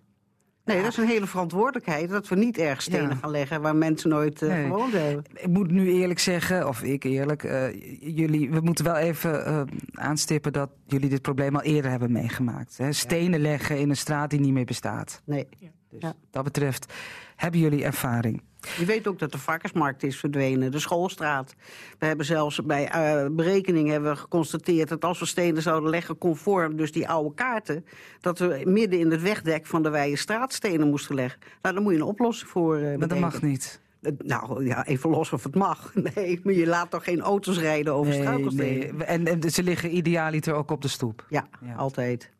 Nee, 0.64 0.83
dat 0.83 0.90
is 0.90 0.97
een 0.97 1.06
hele 1.06 1.26
verantwoordelijkheid. 1.26 2.11
Dat 2.11 2.28
we 2.28 2.37
niet 2.37 2.59
erg 2.59 2.83
stenen 2.83 3.09
ja. 3.09 3.14
gaan 3.14 3.30
leggen 3.30 3.61
waar 3.61 3.76
mensen 3.76 4.11
nooit 4.11 4.42
uh, 4.42 4.49
nee. 4.49 4.66
gewoond 4.66 4.92
hebben. 4.92 5.25
Ik 5.35 5.47
moet 5.47 5.71
nu 5.71 5.92
eerlijk 5.92 6.18
zeggen, 6.18 6.68
of 6.68 6.83
ik 6.83 7.04
eerlijk, 7.04 7.42
uh, 7.42 7.73
jullie, 8.00 8.50
we 8.50 8.61
moeten 8.61 8.85
wel 8.85 8.97
even 8.97 9.49
uh, 9.49 9.62
aanstippen 9.92 10.52
dat 10.52 10.71
jullie 10.87 11.09
dit 11.09 11.23
probleem 11.23 11.56
al 11.56 11.62
eerder 11.62 11.90
hebben 11.90 12.12
meegemaakt. 12.12 12.78
Hè? 12.78 12.92
Stenen 12.92 13.40
ja. 13.40 13.49
leggen 13.49 13.78
in 13.78 13.90
een 13.90 13.97
straat 13.97 14.30
die 14.30 14.40
niet 14.40 14.52
meer 14.52 14.64
bestaat. 14.64 15.23
Nee. 15.25 15.47
Ja. 15.59 15.68
Dus 16.00 16.02
Ja. 16.02 16.14
dat 16.30 16.44
betreft 16.44 16.92
hebben 17.36 17.60
jullie 17.60 17.84
ervaring. 17.84 18.42
Je 18.78 18.84
weet 18.84 19.06
ook 19.08 19.18
dat 19.18 19.32
de 19.32 19.38
varkensmarkt 19.38 20.02
is 20.02 20.16
verdwenen, 20.18 20.70
de 20.70 20.78
schoolstraat. 20.78 21.54
We 21.98 22.06
hebben 22.06 22.26
zelfs 22.26 22.62
bij 22.64 22.88
eh, 22.88 23.26
berekening 23.30 23.88
hebben 23.88 24.10
we 24.10 24.16
geconstateerd 24.16 24.88
dat 24.88 25.04
als 25.04 25.18
we 25.18 25.26
stenen 25.26 25.62
zouden 25.62 25.90
leggen 25.90 26.18
conform 26.18 26.76
dus 26.76 26.92
die 26.92 27.08
oude 27.08 27.34
kaarten, 27.34 27.84
dat 28.20 28.38
we 28.38 28.62
midden 28.64 28.98
in 28.98 29.10
het 29.10 29.22
wegdek 29.22 29.66
van 29.66 29.82
de 29.82 29.90
Weijenstraat 29.90 30.52
stenen 30.52 30.88
moesten 30.88 31.14
leggen. 31.14 31.40
Nou, 31.62 31.74
daar 31.74 31.84
moet 31.84 31.92
je 31.92 31.98
een 31.98 32.04
oplossing 32.04 32.50
voor 32.50 32.76
eh 32.78 32.98
Maar 32.98 33.08
dat 33.08 33.18
mag 33.18 33.42
niet. 33.42 33.80
Eh, 34.02 34.12
Nou 34.18 34.64
ja, 34.66 34.86
even 34.86 35.10
los 35.10 35.32
of 35.32 35.44
het 35.44 35.54
mag. 35.54 35.92
Nee, 36.14 36.40
maar 36.44 36.54
je 36.54 36.66
laat 36.66 36.90
toch 36.90 37.04
geen 37.04 37.20
auto's 37.20 37.58
rijden 37.58 37.94
over 37.94 38.12
struikelstenen? 38.12 38.96
nee. 38.96 39.04
En, 39.06 39.26
en 39.26 39.50
ze 39.50 39.62
liggen 39.62 39.96
idealiter 39.96 40.54
ook 40.54 40.70
op 40.70 40.82
de 40.82 40.88
stoep. 40.88 41.26
Ja, 41.28 41.46
Ja. 41.60 41.74
altijd. 41.74 42.30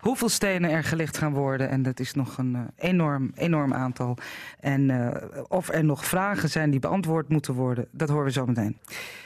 Hoeveel 0.00 0.28
stenen 0.28 0.70
er 0.70 0.84
gelegd 0.84 1.16
gaan 1.16 1.32
worden, 1.32 1.68
en 1.68 1.82
dat 1.82 2.00
is 2.00 2.14
nog 2.14 2.38
een 2.38 2.54
eh, 2.54 2.88
enorm, 2.88 3.30
enorm 3.34 3.74
aantal. 3.74 4.16
En 4.60 4.90
eh, 4.90 5.22
of 5.48 5.68
er 5.68 5.84
nog 5.84 6.04
vragen 6.04 6.48
zijn 6.48 6.70
die 6.70 6.80
beantwoord 6.80 7.28
moeten 7.28 7.54
worden, 7.54 7.88
dat 7.90 8.08
horen 8.08 8.24
we 8.24 8.32
zo 8.32 8.46
meteen. 8.46 8.78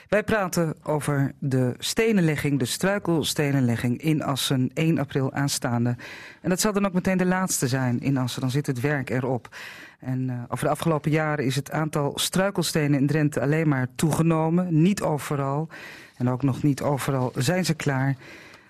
Wij 0.07 0.23
praten 0.23 0.75
over 0.83 1.31
de 1.39 1.75
stenenlegging, 1.77 2.59
de 2.59 2.65
struikelstenenlegging 2.65 4.01
in 4.01 4.23
Assen, 4.23 4.71
1 4.73 4.97
april 4.97 5.33
aanstaande. 5.33 5.95
En 6.41 6.49
dat 6.49 6.59
zal 6.59 6.73
dan 6.73 6.85
ook 6.85 6.93
meteen 6.93 7.17
de 7.17 7.25
laatste 7.25 7.67
zijn 7.67 7.99
in 7.99 8.17
Assen, 8.17 8.41
dan 8.41 8.51
zit 8.51 8.67
het 8.67 8.79
werk 8.79 9.09
erop. 9.09 9.49
En 9.99 10.29
eh, 10.29 10.35
over 10.47 10.65
de 10.65 10.71
afgelopen 10.71 11.11
jaren 11.11 11.45
is 11.45 11.55
het 11.55 11.71
aantal 11.71 12.11
struikelstenen 12.15 12.99
in 12.99 13.07
Drenthe 13.07 13.41
alleen 13.41 13.67
maar 13.67 13.87
toegenomen. 13.95 14.81
Niet 14.81 15.01
overal. 15.01 15.67
En 16.15 16.29
ook 16.29 16.43
nog 16.43 16.63
niet 16.63 16.81
overal 16.81 17.31
zijn 17.35 17.65
ze 17.65 17.73
klaar. 17.73 18.15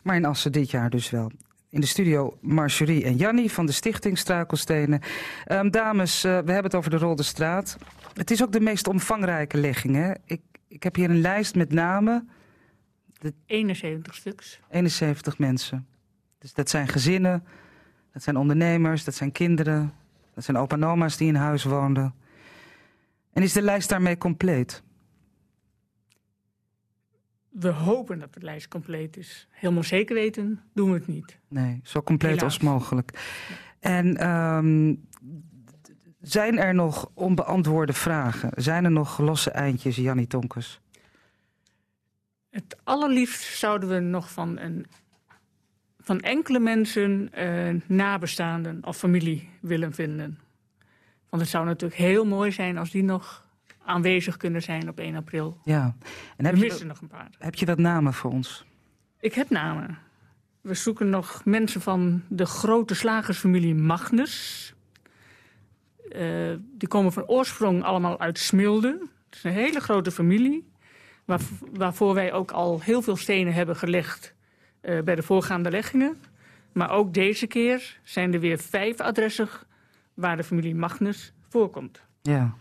Maar 0.08 0.16
in 0.16 0.26
Assen 0.26 0.52
dit 0.52 0.72
jaar 0.72 0.90
dus 0.90 1.10
wel. 1.10 1.32
In 1.70 1.82
de 1.82 1.88
studio 1.88 2.38
Marjorie 2.42 3.04
en 3.04 3.16
Jannie 3.16 3.52
van 3.52 3.66
de 3.66 3.72
Stichting 3.72 4.18
Struikelstenen. 4.18 5.02
Ehm, 5.46 5.70
dames, 5.70 6.24
eh, 6.24 6.32
we 6.32 6.52
hebben 6.52 6.64
het 6.64 6.76
over 6.76 6.92
de 6.92 6.98
Rolde 6.98 7.24
Straat. 7.24 7.78
Het 8.14 8.32
is 8.32 8.44
ook 8.44 8.52
de 8.52 8.60
meest 8.60 8.88
omvangrijke 8.88 9.58
legging. 9.58 9.96
Hè? 9.96 10.12
Ik, 10.26 10.42
ik 10.68 10.84
heb 10.84 10.96
hier 10.96 11.10
een 11.10 11.22
lijst 11.22 11.56
met 11.56 11.72
namen. 11.72 12.30
71 13.46 14.16
stuks. 14.16 14.60
71 14.70 15.38
mensen. 15.38 15.88
Dus 16.40 16.54
dat 16.54 16.70
zijn 16.70 16.88
gezinnen, 16.88 17.44
dat 18.14 18.24
zijn 18.24 18.38
ondernemers, 18.38 19.04
dat 19.04 19.16
zijn 19.16 19.32
kinderen, 19.32 19.94
dat 20.34 20.44
zijn 20.44 20.58
opa 20.58 20.76
en 20.76 20.86
oma's 20.86 21.18
die 21.18 21.28
in 21.28 21.36
huis 21.36 21.64
woonden. 21.64 22.14
En 23.34 23.44
is 23.44 23.54
de 23.54 23.62
lijst 23.62 23.90
daarmee 23.90 24.18
compleet? 24.18 24.84
We 27.60 27.70
hopen 27.70 28.20
dat 28.20 28.34
de 28.34 28.40
lijst 28.42 28.68
compleet 28.68 29.18
is. 29.18 29.48
Helemaal 29.52 29.84
zeker 29.84 30.16
weten 30.16 30.62
doen 30.74 30.90
we 30.92 30.98
het 30.98 31.08
niet. 31.08 31.38
Nee, 31.48 31.80
zo 31.84 32.02
compleet 32.02 32.32
Helaas. 32.32 32.54
als 32.54 32.60
mogelijk. 32.60 33.20
En 33.80 34.18
ehm, 34.18 34.96
zijn 36.22 36.58
er 36.58 36.74
nog 36.74 37.12
onbeantwoorde 37.14 37.94
vragen? 37.94 38.50
Zijn 38.56 38.84
er 38.86 38.92
nog 38.92 39.20
losse 39.20 39.52
eindjes, 39.52 39.96
Jannie 39.96 40.28
Tonkes? 40.28 40.80
Het 42.50 42.78
allerliefst 42.84 43.58
zouden 43.58 43.90
we 43.90 44.00
nog 44.00 44.32
van, 44.32 44.60
een, 44.60 44.86
van 46.00 46.20
enkele 46.20 46.60
mensen 46.60 47.34
eh, 47.34 47.76
nabestaanden 47.88 48.86
of 48.86 48.98
familie 48.98 49.50
willen 49.62 49.94
vinden. 49.94 50.40
Want 51.30 51.42
het 51.42 51.52
zou 51.52 51.66
natuurlijk 51.66 52.02
heel 52.02 52.26
mooi 52.26 52.52
zijn 52.52 52.78
als 52.78 52.92
die 52.92 53.04
nog 53.04 53.47
aanwezig 53.88 54.38
kunnen 54.38 54.62
zijn 54.62 54.90
op 54.90 55.00
1 55.00 55.16
april. 55.16 55.58
Ja. 55.64 55.96
En 56.38 56.46
heb 56.46 56.54
we 56.54 56.60
je, 56.60 56.66
missen 56.66 56.88
nog 56.88 57.02
een 57.02 57.08
paar. 57.08 57.30
heb 57.40 57.56
je 57.56 57.66
wat 57.66 57.78
namen 57.78 58.14
voor 58.14 58.32
ons? 58.32 58.66
Ik 59.20 59.34
heb 59.34 59.50
namen. 59.50 59.98
We 60.62 60.74
zoeken 60.74 61.10
nog 61.10 61.46
mensen 61.46 61.82
van 61.82 62.24
de 62.28 62.46
grote 62.46 62.96
slagersfamilie 62.96 63.76
Magnus. 63.76 64.74
Eh, 66.10 66.54
die 66.60 66.88
komen 66.88 67.12
van 67.12 67.28
oorsprong 67.28 67.84
allemaal 67.84 68.20
uit 68.20 68.38
Smilde. 68.40 69.08
Het 69.26 69.36
is 69.36 69.44
een 69.44 69.52
hele 69.52 69.80
grote 69.80 70.12
familie. 70.12 70.72
Waar, 71.26 71.40
waarvoor 71.74 72.14
wij 72.14 72.34
ook 72.34 72.52
al 72.52 72.82
heel 72.82 73.02
veel 73.02 73.16
stenen 73.16 73.54
hebben 73.54 73.76
gelegd 73.76 74.34
eh, 74.82 75.02
bij 75.02 75.16
de 75.16 75.24
voorgaande 75.24 75.72
leggingen. 75.72 76.18
Maar 76.74 76.90
ook 76.90 77.14
deze 77.14 77.48
keer 77.48 78.00
zijn 78.04 78.34
er 78.34 78.40
weer 78.40 78.58
vijf 78.58 79.00
adressen 79.00 79.48
waar 80.14 80.38
de 80.38 80.44
familie 80.44 80.76
Magnus 80.76 81.34
voorkomt. 81.50 82.02
Ja. 82.22 82.56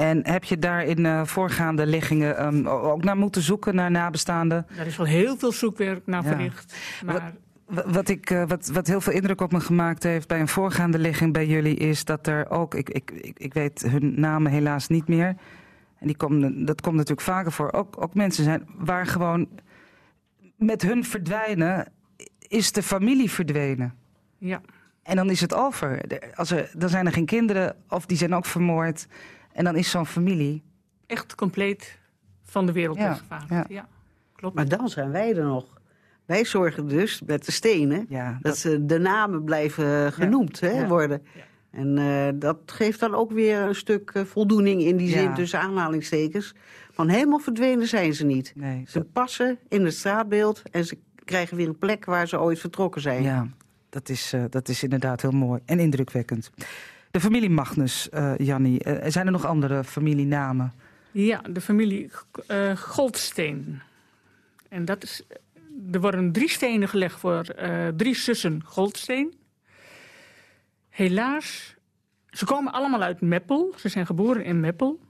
En 0.00 0.20
heb 0.28 0.44
je 0.44 0.58
daar 0.58 0.84
in 0.84 1.06
eh, 1.06 1.24
voorgaande 1.24 1.86
leggingen 1.86 2.36
ehm, 2.36 2.66
ook 2.66 3.04
naar 3.04 3.16
moeten 3.16 3.42
zoeken, 3.42 3.74
naar 3.74 3.90
nabestaanden? 3.90 4.66
Daar 4.76 4.86
is 4.86 4.96
wel 4.96 5.06
heel 5.06 5.36
veel 5.36 5.52
zoekwerk 5.52 6.06
naar 6.06 6.22
Ja. 6.22 6.28
verricht. 6.28 6.74
Maar 7.04 7.32
Wa- 7.64 7.84
Wat, 7.86 8.08
ik, 8.08 8.30
eh, 8.30 8.44
wat, 8.46 8.66
wat 8.68 8.86
heel 8.86 9.00
veel 9.00 9.12
indruk 9.12 9.40
op 9.40 9.52
me 9.52 9.60
gemaakt 9.60 10.02
heeft 10.02 10.28
bij 10.28 10.40
een 10.40 10.48
voorgaande 10.48 10.98
legging 10.98 11.32
bij 11.32 11.46
jullie 11.46 11.76
is 11.76 12.04
dat 12.04 12.26
er 12.26 12.50
ook, 12.50 12.74
ik, 12.74 12.90
ik, 12.90 13.10
ik, 13.10 13.38
ik 13.38 13.54
weet 13.54 13.82
hun 13.82 14.20
namen 14.20 14.52
helaas 14.52 14.88
niet 14.88 15.08
meer. 15.08 15.36
En 15.98 16.06
die 16.06 16.16
komen, 16.16 16.64
dat 16.64 16.80
komt 16.80 16.94
natuurlijk 16.94 17.26
vaker 17.26 17.52
voor. 17.52 17.72
Ook, 17.72 18.02
ook 18.02 18.14
mensen 18.14 18.44
zijn 18.44 18.68
waar 18.78 19.06
gewoon 19.06 19.48
met 20.56 20.82
hun 20.82 21.04
verdwijnen 21.04 21.86
is 22.38 22.72
de 22.72 22.82
familie 22.82 23.30
verdwenen. 23.30 23.94
ja, 24.38 24.60
En 25.02 25.16
dan 25.16 25.30
is 25.30 25.40
het 25.40 25.54
over. 25.54 26.00
Als 26.34 26.50
er, 26.50 26.70
dan 26.76 26.88
zijn 26.88 27.06
er 27.06 27.12
geen 27.12 27.26
kinderen 27.26 27.76
of 27.88 28.06
die 28.06 28.16
zijn 28.16 28.34
ook 28.34 28.46
vermoord. 28.46 29.06
En 29.60 29.66
dan 29.66 29.76
is 29.76 29.90
zo'n 29.90 30.06
familie. 30.06 30.62
echt 31.06 31.34
compleet 31.34 31.98
van 32.42 32.66
de 32.66 32.72
wereld 32.72 32.96
Ja, 32.98 33.08
weggevaagd. 33.08 33.48
ja. 33.48 33.64
Ja. 33.68 33.88
klopt. 34.36 34.54
Maar 34.54 34.68
dan 34.68 34.88
zijn 34.88 35.10
wij 35.10 35.36
er 35.36 35.44
nog. 35.44 35.64
Wij 36.26 36.44
zorgen 36.44 36.88
dus 36.88 37.22
met 37.26 37.44
de 37.46 37.52
stenen 37.52 38.06
Ja, 38.08 38.30
dat 38.32 38.42
dat, 38.42 38.56
ze 38.58 38.86
de 38.86 38.98
namen 38.98 39.44
blijven 39.44 40.12
genoemd 40.12 40.60
hè, 40.60 40.70
Ja. 40.70 40.86
worden. 40.88 41.22
Ja. 41.34 41.40
En 41.70 41.98
eh, 41.98 42.28
dat 42.34 42.58
geeft 42.66 43.00
dan 43.00 43.14
ook 43.14 43.32
weer 43.32 43.60
een 43.60 43.74
stuk 43.74 44.10
eh, 44.10 44.24
voldoening 44.24 44.82
in 44.82 44.96
die 44.96 45.08
Ja. 45.08 45.12
zin 45.18 45.34
tussen 45.34 45.60
aanhalingstekens. 45.60 46.54
Van 46.90 47.08
helemaal 47.08 47.38
verdwenen 47.38 47.86
zijn 47.86 48.14
ze 48.14 48.24
niet. 48.24 48.52
nee, 48.56 48.84
Ze 48.88 49.00
passen 49.04 49.58
in 49.68 49.84
het 49.84 49.94
straatbeeld 49.94 50.62
en 50.70 50.84
ze 50.84 50.98
krijgen 51.24 51.56
weer 51.56 51.68
een 51.68 51.78
plek 51.78 52.04
waar 52.04 52.28
ze 52.28 52.40
ooit 52.40 52.58
vertrokken 52.58 53.00
zijn. 53.00 53.22
Ja, 53.22 53.48
dat 53.88 54.08
is, 54.08 54.32
eh, 54.32 54.44
dat 54.50 54.68
is 54.68 54.82
inderdaad 54.82 55.22
heel 55.22 55.30
mooi 55.30 55.60
en 55.64 55.78
indrukwekkend. 55.78 56.50
De 57.10 57.20
familie 57.20 57.50
Magnus, 57.50 58.08
eh 58.08 58.32
Jannie. 58.36 58.82
eh, 58.84 59.10
zijn 59.10 59.26
er 59.26 59.32
nog 59.32 59.44
andere 59.46 59.84
familienamen? 59.84 60.72
Ja, 61.10 61.40
de 61.50 61.60
familie 61.60 62.10
eh, 62.46 62.76
Goldsteen. 62.76 63.80
En 64.68 64.84
dat 64.84 65.02
is, 65.02 65.22
er 65.92 66.00
worden 66.00 66.32
drie 66.32 66.48
stenen 66.50 66.88
gelegd 66.88 67.20
voor 67.20 67.44
drie 67.96 68.14
zussen 68.14 68.62
Goldsteen. 68.64 69.34
Helaas, 70.88 71.74
ze 72.30 72.44
komen 72.44 72.72
allemaal 72.72 73.02
uit 73.02 73.20
Meppel. 73.20 73.72
Ze 73.76 73.88
zijn 73.88 74.06
geboren 74.06 74.44
in 74.44 74.60
Meppel. 74.60 75.00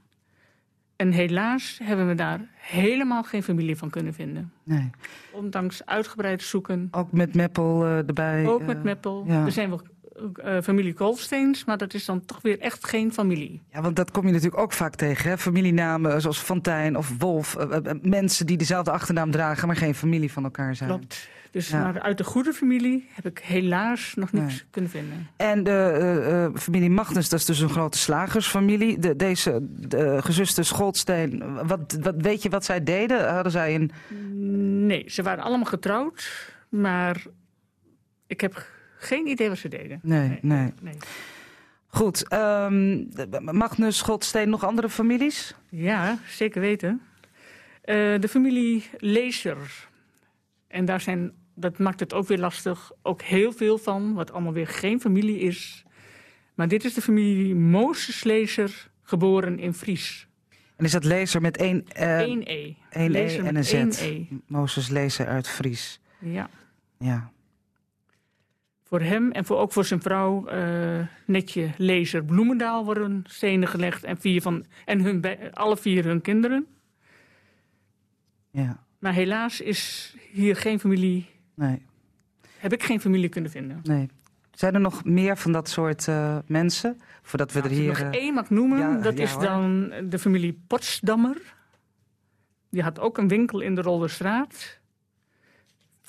En 0.95 1.11
helaas 1.11 1.79
hebben 1.83 2.07
we 2.07 2.15
daar 2.15 2.39
helemaal 2.55 3.23
geen 3.23 3.43
familie 3.43 3.77
van 3.77 3.89
kunnen 3.89 4.13
vinden. 4.13 4.53
Nee. 4.63 4.89
Ondanks 5.31 5.85
uitgebreid 5.85 6.41
zoeken, 6.41 6.87
Ook 6.91 7.11
met 7.11 7.35
Meppel 7.35 7.85
erbij? 7.85 8.45
ook 8.47 8.61
met 8.65 8.83
Meppel. 8.83 9.23
ja. 9.27 9.45
Er 9.45 9.51
zijn 9.51 9.69
wel 9.69 9.81
eh, 10.43 10.57
familie 10.63 10.93
Goldsteens, 10.97 11.65
maar 11.65 11.77
dat 11.77 11.93
is 11.93 12.05
dan 12.05 12.25
toch 12.25 12.41
weer 12.41 12.59
echt 12.59 12.87
geen 12.87 13.13
familie. 13.13 13.61
Ja, 13.71 13.81
want 13.81 13.95
dat 13.95 14.11
kom 14.11 14.25
je 14.25 14.31
natuurlijk 14.31 14.61
ook 14.61 14.71
vaak 14.73 14.95
tegen. 14.95 15.29
Hè? 15.29 15.37
Familienamen 15.37 16.21
zoals 16.21 16.37
Fontijn 16.39 16.97
of 16.97 17.11
Wolf. 17.17 17.55
eh, 17.55 17.77
eh, 17.77 17.95
mensen 18.01 18.45
die 18.45 18.57
dezelfde 18.57 18.91
achternaam 18.91 19.31
dragen, 19.31 19.67
maar 19.67 19.75
geen 19.75 19.95
familie 19.95 20.31
van 20.31 20.43
elkaar 20.43 20.75
zijn. 20.75 20.89
Klopt. 20.89 21.29
Dus 21.51 21.69
Ja. 21.69 21.81
maar 21.83 22.01
uit 22.01 22.17
de 22.17 22.23
goede 22.23 22.53
familie 22.53 23.07
heb 23.13 23.25
ik 23.25 23.39
helaas 23.39 24.13
nog 24.15 24.31
niks 24.31 24.47
Nee. 24.53 24.61
kunnen 24.71 24.91
vinden. 24.91 25.27
En 25.37 25.63
de 25.63 26.51
familie 26.55 26.89
Magnus, 26.89 27.29
dat 27.29 27.39
is 27.39 27.45
dus 27.45 27.59
een 27.59 27.69
grote 27.69 27.97
slagersfamilie. 27.97 28.99
De, 28.99 29.15
deze 29.15 29.59
de, 29.69 30.17
gezusters 30.21 30.71
Goldsteen, 30.71 31.43
wat, 31.67 31.97
wat, 32.01 32.15
weet 32.17 32.41
je 32.41 32.49
wat 32.49 32.65
zij 32.65 32.83
deden? 32.83 33.33
Hadden 33.33 33.51
zij 33.51 33.75
een... 33.75 33.91
Nee, 34.87 35.03
ze 35.07 35.23
waren 35.23 35.43
allemaal 35.43 35.65
getrouwd, 35.65 36.47
maar 36.69 37.23
ik 38.27 38.41
heb 38.41 38.65
geen 39.03 39.27
idee 39.27 39.49
wat 39.49 39.57
ze 39.57 39.67
deden. 39.67 39.99
Nee, 40.03 40.39
nee. 40.41 40.73
nee. 40.81 40.93
Goed, 41.87 42.29
de- 42.29 43.39
Magnus, 43.51 44.01
Goldsteen, 44.01 44.49
nog 44.49 44.63
andere 44.63 44.89
families? 44.89 45.55
Ja, 45.69 46.17
zeker 46.27 46.61
weten. 46.61 47.01
Eh, 47.81 47.95
de 48.19 48.27
familie 48.29 48.83
Lezer. 48.97 49.87
En 50.67 50.85
daar 50.85 51.01
zijn, 51.01 51.31
dat 51.55 51.77
maakt 51.77 51.99
het 51.99 52.13
ook 52.13 52.27
weer 52.27 52.37
lastig, 52.39 52.91
ook 53.01 53.21
heel 53.21 53.51
veel 53.51 53.77
van, 53.77 54.13
wat 54.13 54.31
allemaal 54.31 54.53
weer 54.53 54.67
geen 54.67 55.01
familie 55.01 55.39
is. 55.39 55.83
Maar 56.55 56.67
dit 56.67 56.85
is 56.85 56.93
de 56.93 57.01
familie 57.01 57.55
Mozes 57.55 58.23
Lezer, 58.23 58.89
geboren 59.03 59.59
in 59.59 59.73
Fries. 59.73 60.27
En 60.75 60.85
is 60.85 60.91
dat 60.91 61.03
lezer 61.03 61.41
met 61.41 61.57
één, 61.57 61.85
eh, 61.87 62.19
1E. 62.19 62.75
één 62.89 63.09
E 63.09 63.09
Lezer 63.09 63.37
en 63.45 63.53
met 63.53 63.55
een 63.73 63.93
Z? 63.93 64.01
1E. 64.01 64.25
Mozes 64.47 64.89
lezer 64.89 65.27
uit 65.27 65.47
Fries. 65.47 65.99
Ja. 66.19 66.49
Ja. 66.97 67.31
Voor 68.91 69.01
hem 69.01 69.31
en 69.31 69.45
voor, 69.45 69.57
ook 69.57 69.71
voor 69.71 69.85
zijn 69.85 70.01
vrouw, 70.01 70.47
eh, 70.47 70.99
Netje 71.25 71.69
Lezer 71.77 72.25
Bloemendaal, 72.25 72.85
worden 72.85 73.23
stenen 73.27 73.67
gelegd. 73.67 74.03
En, 74.03 74.17
vier 74.17 74.41
van, 74.41 74.65
en 74.85 75.01
hun, 75.01 75.25
alle 75.53 75.77
vier 75.77 76.05
hun 76.05 76.21
kinderen. 76.21 76.67
ja, 78.49 78.83
Maar 78.99 79.13
helaas 79.13 79.61
is 79.61 80.15
hier 80.31 80.55
geen 80.55 80.79
familie, 80.79 81.29
nee, 81.53 81.85
heb 82.57 82.73
ik 82.73 82.83
geen 82.83 83.01
familie 83.01 83.29
kunnen 83.29 83.51
vinden. 83.51 83.79
nee. 83.83 84.09
Zijn 84.51 84.73
er 84.73 84.79
nog 84.81 85.03
meer 85.03 85.37
van 85.37 85.51
dat 85.51 85.69
soort 85.69 86.07
uh, 86.07 86.37
mensen? 86.45 87.01
Voordat 87.21 87.51
we 87.51 87.59
nou, 87.59 87.71
er 87.71 87.79
hier. 87.79 87.89
Als 87.89 87.99
ik 87.99 88.05
nog 88.05 88.13
één 88.13 88.33
mag 88.33 88.49
noemen, 88.49 88.79
ja, 88.79 88.97
dat 88.97 89.17
ja, 89.17 89.23
is 89.23 89.31
hoor. 89.31 89.43
dan 89.43 89.93
de 90.09 90.19
familie 90.19 90.61
Potsdammer. 90.67 91.55
Die 92.69 92.81
had 92.81 92.99
ook 92.99 93.17
een 93.17 93.27
winkel 93.27 93.59
in 93.59 93.75
de 93.75 93.81
Rolderstraat. 93.81 94.80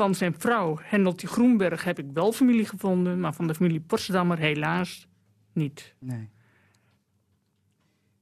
Van 0.02 0.14
zijn 0.14 0.34
vrouw, 0.38 0.78
Hendeltje 0.82 1.26
Groenberg, 1.26 1.84
heb 1.84 1.98
ik 1.98 2.06
wel 2.12 2.32
familie 2.32 2.66
gevonden. 2.66 3.20
Maar 3.20 3.34
van 3.34 3.46
de 3.46 3.54
familie 3.54 3.80
Potsdammer 3.80 4.38
helaas 4.38 5.08
niet. 5.52 5.94
Nee. 5.98 6.28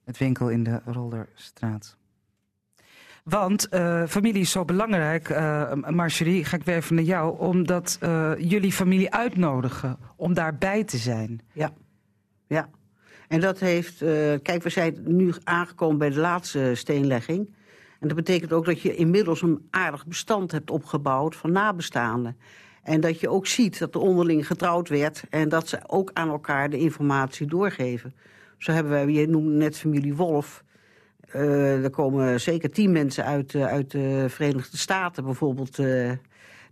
Het 0.04 0.18
winkel 0.18 0.48
in 0.50 0.62
de 0.62 0.80
Rolderstraat. 0.84 1.96
Want 3.24 3.68
uh, 3.70 4.06
familie 4.06 4.40
is 4.40 4.50
zo 4.50 4.64
belangrijk, 4.64 5.28
uh, 5.28 5.72
Marjorie, 5.74 6.44
ga 6.44 6.56
ik 6.56 6.64
weer 6.64 6.76
even 6.76 6.94
naar 6.94 7.04
jou, 7.04 7.38
omdat 7.38 7.98
uh, 8.02 8.32
jullie 8.38 8.72
familie 8.72 9.10
uitnodigen 9.10 9.98
om 10.16 10.34
daarbij 10.34 10.84
te 10.84 10.96
zijn. 10.96 11.40
Ja, 11.52 11.72
ja. 12.46 12.68
En 13.28 13.40
dat 13.40 13.58
heeft, 13.58 13.98
kijk, 14.42 14.62
we 14.62 14.70
zijn 14.70 15.02
nu 15.04 15.32
aangekomen 15.44 15.98
bij 15.98 16.10
de 16.10 16.20
laatste 16.20 16.72
steenlegging. 16.74 17.54
En 18.00 18.08
dat 18.08 18.16
betekent 18.16 18.52
ook 18.52 18.64
dat 18.64 18.80
je 18.80 18.94
inmiddels 18.94 19.42
een 19.42 19.66
aardig 19.70 20.06
bestand 20.06 20.52
hebt 20.52 20.70
opgebouwd 20.70 21.36
van 21.36 21.52
nabestaanden. 21.52 22.36
En 22.82 23.00
dat 23.00 23.20
je 23.20 23.28
ook 23.28 23.46
ziet 23.46 23.78
dat 23.78 23.94
er 23.94 24.00
onderling 24.00 24.46
getrouwd 24.46 24.88
werd 24.88 25.22
en 25.30 25.48
dat 25.48 25.68
ze 25.68 25.78
ook 25.86 26.10
aan 26.12 26.28
elkaar 26.28 26.70
de 26.70 26.78
informatie 26.78 27.46
doorgeven. 27.46 28.14
Zo 28.58 28.72
hebben 28.72 28.92
wij, 28.92 29.06
je 29.06 29.28
noemde 29.28 29.50
net 29.50 29.78
familie 29.78 30.14
Wolf. 30.14 30.64
Uh, 31.34 31.84
er 31.84 31.90
komen 31.90 32.40
zeker 32.40 32.70
tien 32.70 32.92
mensen 32.92 33.24
uit, 33.24 33.54
uh, 33.54 33.66
uit 33.66 33.90
de 33.90 34.24
Verenigde 34.28 34.76
Staten. 34.76 35.24
Bijvoorbeeld 35.24 35.76
de, 35.76 36.18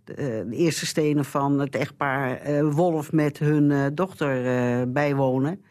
de, 0.05 0.47
eerste 0.51 0.87
stenen 0.87 1.25
van 1.25 1.59
het 1.59 1.75
echtpaar 1.75 2.41
Wolf 2.71 3.13
met 3.13 3.39
hun 3.39 3.95
dochter 3.95 4.93
bijwonen. 4.93 5.63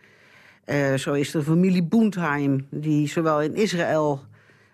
zo 0.96 1.14
is 1.14 1.32
de 1.32 1.44
familie 1.44 1.84
Boentheim, 1.84 2.68
die 2.70 3.08
zowel 3.08 3.42
in 3.42 3.56
Israël 3.56 4.22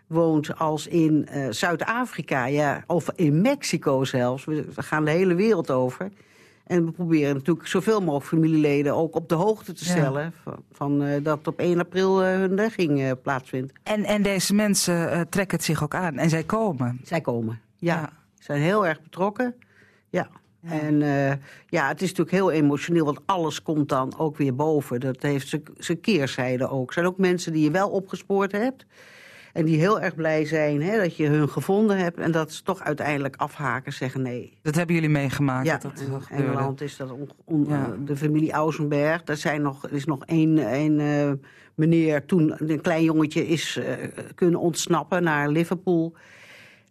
woont 0.07 0.57
als 0.57 0.87
in 0.87 1.27
Zuid-Afrika. 1.49 2.45
Ja, 2.45 2.83
of 2.87 3.09
in 3.15 3.41
Mexico 3.41 4.03
zelfs. 4.03 4.45
We, 4.45 4.65
we 4.75 4.83
gaan 4.83 5.05
de 5.05 5.11
hele 5.11 5.35
wereld 5.35 5.71
over. 5.71 6.11
En 6.63 6.85
we 6.85 6.91
proberen 6.91 7.33
natuurlijk 7.33 7.67
zoveel 7.67 7.99
mogelijk 7.99 8.25
familieleden 8.25 8.95
ook 8.95 9.15
op 9.15 9.29
de 9.29 9.35
hoogte 9.35 9.73
te 9.73 9.85
stellen... 9.85 10.23
Ja. 10.23 10.31
van, 10.43 10.63
van 10.71 11.03
uh, 11.03 11.23
dat 11.23 11.47
op 11.47 11.59
1 11.59 11.79
april 11.79 12.21
uh, 12.21 12.27
hun 12.27 12.53
legging 12.53 13.21
plaatsvindt. 13.21 13.73
En, 13.83 14.03
en 14.03 14.21
deze 14.21 14.53
mensen 14.53 15.29
trekken 15.29 15.57
het 15.57 15.65
zich 15.65 15.83
ook 15.83 15.95
aan 15.95 16.17
en 16.17 16.29
zij 16.29 16.43
komen? 16.43 16.99
Zij 17.03 17.21
komen, 17.21 17.61
ja. 17.77 17.93
ja. 17.95 18.09
Ze 18.37 18.43
zijn 18.43 18.61
heel 18.61 18.87
erg 18.87 19.01
betrokken, 19.01 19.55
ja. 20.09 20.27
ja. 20.59 20.69
En 20.69 20.99
ja, 21.67 21.87
het 21.87 22.01
is 22.01 22.07
natuurlijk 22.07 22.31
heel 22.31 22.51
emotioneel, 22.51 23.05
want 23.05 23.19
alles 23.25 23.61
komt 23.61 23.89
dan 23.89 24.17
ook 24.17 24.37
weer 24.37 24.55
boven. 24.55 24.99
Dat 24.99 25.21
heeft 25.21 25.57
zijn 25.77 25.99
keerzijde 26.01 26.69
ook. 26.69 26.87
Er 26.87 26.93
zijn 26.93 27.05
ook 27.05 27.17
mensen 27.17 27.53
die 27.53 27.63
je 27.63 27.71
wel 27.71 27.89
opgespoord 27.89 28.51
hebt... 28.51 28.85
En 29.53 29.65
die 29.65 29.77
heel 29.77 30.01
erg 30.01 30.15
blij 30.15 30.45
zijn 30.45 30.81
hè, 30.81 30.97
dat 30.97 31.15
je 31.15 31.27
hun 31.27 31.49
gevonden 31.49 31.97
hebt. 31.97 32.17
En 32.17 32.31
dat 32.31 32.51
ze 32.51 32.63
toch 32.63 32.81
uiteindelijk 32.81 33.35
afhaken, 33.35 33.93
zeggen 33.93 34.21
nee. 34.21 34.57
Dat 34.61 34.75
hebben 34.75 34.95
jullie 34.95 35.09
meegemaakt? 35.09 35.65
Ja, 35.65 35.77
dat 35.77 35.99
in 35.99 36.37
Engeland 36.37 36.81
is 36.81 36.97
dat 36.97 37.11
on, 37.11 37.29
on, 37.45 37.65
ja. 37.67 37.95
de 38.05 38.17
familie 38.17 38.51
Ausenberg. 38.51 39.21
Er, 39.25 39.37
zijn 39.37 39.61
nog, 39.61 39.83
er 39.83 39.93
is 39.93 40.05
nog 40.05 40.25
één, 40.25 40.57
één 40.57 40.99
uh, 40.99 41.31
meneer, 41.75 42.25
toen 42.25 42.53
een 42.57 42.81
klein 42.81 43.03
jongetje 43.03 43.47
is 43.47 43.77
uh, 43.77 43.85
kunnen 44.35 44.59
ontsnappen 44.59 45.23
naar 45.23 45.49
Liverpool. 45.49 46.15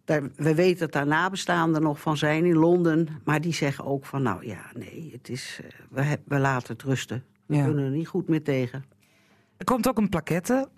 Daar, 0.05 0.21
we 0.35 0.55
weten 0.55 0.79
dat 0.79 0.91
daar 0.91 1.07
nabestaanden 1.07 1.81
nog 1.81 1.99
van 1.99 2.17
zijn 2.17 2.45
in 2.45 2.55
Londen. 2.55 3.07
Maar 3.23 3.41
die 3.41 3.53
zeggen 3.53 3.85
ook 3.85 4.05
van, 4.05 4.21
nou 4.21 4.45
ja, 4.45 4.61
nee, 4.73 5.09
het 5.11 5.29
is, 5.29 5.59
uh, 5.63 5.69
we, 5.89 6.17
we 6.25 6.39
laten 6.39 6.73
het 6.73 6.83
rusten. 6.83 7.23
We 7.45 7.55
ja. 7.55 7.65
kunnen 7.65 7.85
er 7.85 7.91
niet 7.91 8.07
goed 8.07 8.27
meer 8.27 8.43
tegen. 8.43 8.85
Er 9.57 9.65
komt 9.65 9.87
ook 9.87 9.97
een 9.97 10.09
plaquette 10.09 10.69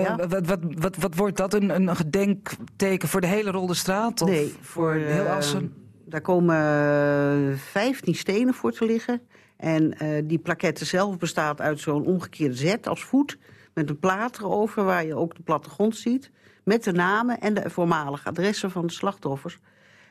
ja? 0.00 0.18
Uh, 0.20 0.26
wat, 0.28 0.46
wat, 0.46 0.58
wat, 0.78 0.96
wat, 0.96 1.14
wordt 1.14 1.36
dat? 1.36 1.54
Een, 1.54 1.70
een 1.74 1.96
gedenkteken 1.96 3.08
voor 3.08 3.20
de 3.20 3.26
hele 3.26 3.50
Rolderstraat? 3.50 4.22
Of 4.22 4.28
nee, 4.28 4.54
voor 4.60 4.94
uh, 4.94 5.06
heel 5.06 5.26
Assen? 5.26 5.62
Uh, 5.62 5.68
daar 6.04 6.20
komen 6.20 7.58
15 7.58 8.14
stenen 8.14 8.54
voor 8.54 8.72
te 8.72 8.84
liggen. 8.84 9.20
En 9.56 9.96
die 10.26 10.38
plaquette 10.38 10.84
zelf 10.84 11.18
bestaat 11.18 11.60
uit 11.60 11.80
zo'n 11.80 12.06
omgekeerde 12.06 12.54
zet 12.54 12.88
als 12.88 13.04
voet. 13.04 13.38
Met 13.74 13.90
een 13.90 13.98
plaat 13.98 14.38
erover 14.38 14.84
waar 14.84 15.06
je 15.06 15.14
ook 15.14 15.34
de 15.34 15.42
plattegrond 15.42 15.96
ziet. 15.96 16.30
Met 16.64 16.84
de 16.84 16.92
namen 16.92 17.40
en 17.40 17.54
de 17.54 17.70
voormalige 17.70 18.28
adressen 18.28 18.70
van 18.70 18.86
de 18.86 18.92
slachtoffers. 18.92 19.58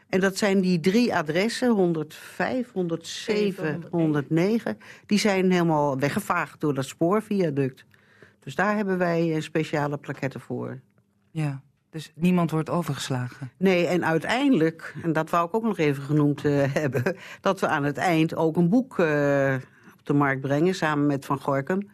En 0.09 0.19
dat 0.19 0.37
zijn 0.37 0.61
die 0.61 0.79
drie 0.79 1.15
adressen, 1.15 1.69
105, 1.69 2.71
107, 2.71 3.83
109. 3.91 4.77
Die 5.05 5.19
zijn 5.19 5.51
helemaal 5.51 5.99
weggevaagd 5.99 6.61
door 6.61 6.73
dat 6.73 6.85
spoorviaduct. 6.85 7.85
Dus 8.45 8.55
daar 8.55 8.75
hebben 8.75 8.97
wij 8.97 9.41
speciale 9.41 9.97
plaketten 9.97 10.39
voor. 10.39 10.79
Ja, 11.31 11.61
dus 11.89 12.11
niemand 12.15 12.51
wordt 12.51 12.69
overgeslagen? 12.69 13.51
Nee, 13.57 13.87
en 13.87 14.05
uiteindelijk, 14.05 14.95
en 15.03 15.13
dat 15.13 15.29
wou 15.29 15.47
ik 15.47 15.53
ook 15.53 15.63
nog 15.63 15.77
even 15.77 16.03
genoemd 16.03 16.43
uh, 16.43 16.63
hebben... 16.81 17.15
dat 17.41 17.59
we 17.59 17.67
aan 17.67 17.83
het 17.83 17.97
eind 17.97 18.35
ook 18.35 18.57
een 18.57 18.69
boek 18.69 18.97
uh, 18.97 19.55
op 19.93 20.05
de 20.05 20.13
markt 20.13 20.41
brengen... 20.41 20.75
samen 20.75 21.05
met 21.05 21.25
Van 21.25 21.39
Gorkum, 21.39 21.89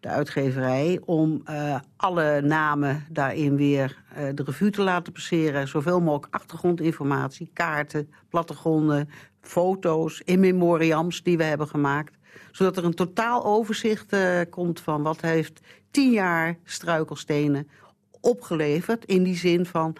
de 0.00 0.08
uitgeverij... 0.08 1.00
om 1.04 1.42
uh, 1.50 1.78
alle 1.96 2.40
namen 2.40 3.06
daarin 3.10 3.56
weer 3.56 4.02
de 4.34 4.42
revue 4.42 4.70
te 4.70 4.82
laten 4.82 5.12
passeren. 5.12 5.68
Zoveel 5.68 6.00
mogelijk 6.00 6.34
achtergrondinformatie, 6.34 7.50
kaarten, 7.52 8.12
plattegronden... 8.28 9.08
foto's, 9.40 10.20
in 10.24 10.40
memoriams 10.40 11.22
die 11.22 11.36
we 11.36 11.44
hebben 11.44 11.68
gemaakt 11.68 12.20
zodat 12.50 12.76
er 12.76 12.84
een 12.84 12.94
totaal 12.94 13.44
overzicht 13.44 14.12
uh, 14.12 14.40
komt 14.50 14.80
van 14.80 15.02
wat 15.02 15.20
heeft 15.20 15.60
tien 15.90 16.10
jaar 16.10 16.56
struikelstenen 16.64 17.68
opgeleverd. 18.20 19.04
In 19.04 19.22
die 19.22 19.36
zin 19.36 19.66
van 19.66 19.96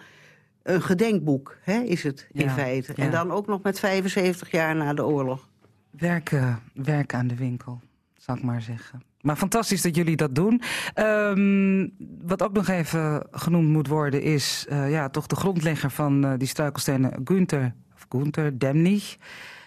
een 0.63 0.81
gedenkboek 0.81 1.57
hè, 1.61 1.79
is 1.79 2.03
het 2.03 2.27
in 2.31 2.45
Ja, 2.45 2.51
feite. 2.53 2.93
ja. 2.95 3.03
En 3.03 3.11
dan 3.11 3.31
ook 3.31 3.47
nog 3.47 3.61
met 3.61 3.79
75 3.79 4.51
jaar 4.51 4.75
na 4.75 4.93
de 4.93 5.05
oorlog. 5.05 5.49
Werken, 5.89 6.59
werken 6.73 7.17
aan 7.17 7.27
de 7.27 7.35
winkel, 7.35 7.79
zal 8.17 8.35
ik 8.35 8.43
maar 8.43 8.61
zeggen. 8.61 9.03
Maar 9.21 9.35
fantastisch 9.35 9.81
dat 9.81 9.95
jullie 9.95 10.15
dat 10.15 10.35
doen. 10.35 10.61
Ehm, 10.93 11.87
wat 12.21 12.43
ook 12.43 12.53
nog 12.53 12.67
even 12.67 13.27
genoemd 13.31 13.67
moet 13.69 13.87
worden 13.87 14.21
is 14.21 14.65
eh, 14.69 14.91
ja, 14.91 15.09
toch 15.09 15.27
de 15.27 15.35
grondlegger 15.35 15.91
van 15.91 16.25
eh, 16.25 16.33
die 16.37 16.47
struikelstenen, 16.47 17.21
Günther, 17.23 17.73
of 17.95 18.05
Günther 18.09 18.59
Demnig, 18.59 19.17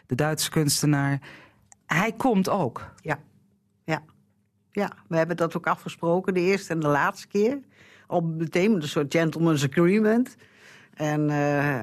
de 0.06 0.14
Duitse 0.14 0.50
kunstenaar. 0.50 1.20
Hij 1.86 2.12
komt 2.12 2.48
ook. 2.48 2.92
Ja, 3.00 3.18
ja. 3.84 4.02
Ja, 4.70 4.92
we 5.08 5.16
hebben 5.16 5.36
dat 5.36 5.56
ook 5.56 5.66
afgesproken 5.66 6.34
de 6.34 6.40
eerste 6.40 6.72
en 6.72 6.80
de 6.80 6.88
laatste 6.88 7.26
keer. 7.26 7.58
Al 8.06 8.20
meteen 8.20 8.72
met 8.72 8.82
een 8.82 8.88
soort 8.88 9.14
gentleman's 9.14 9.64
agreement. 9.64 10.36
En 10.94 11.20
uh, 11.20 11.28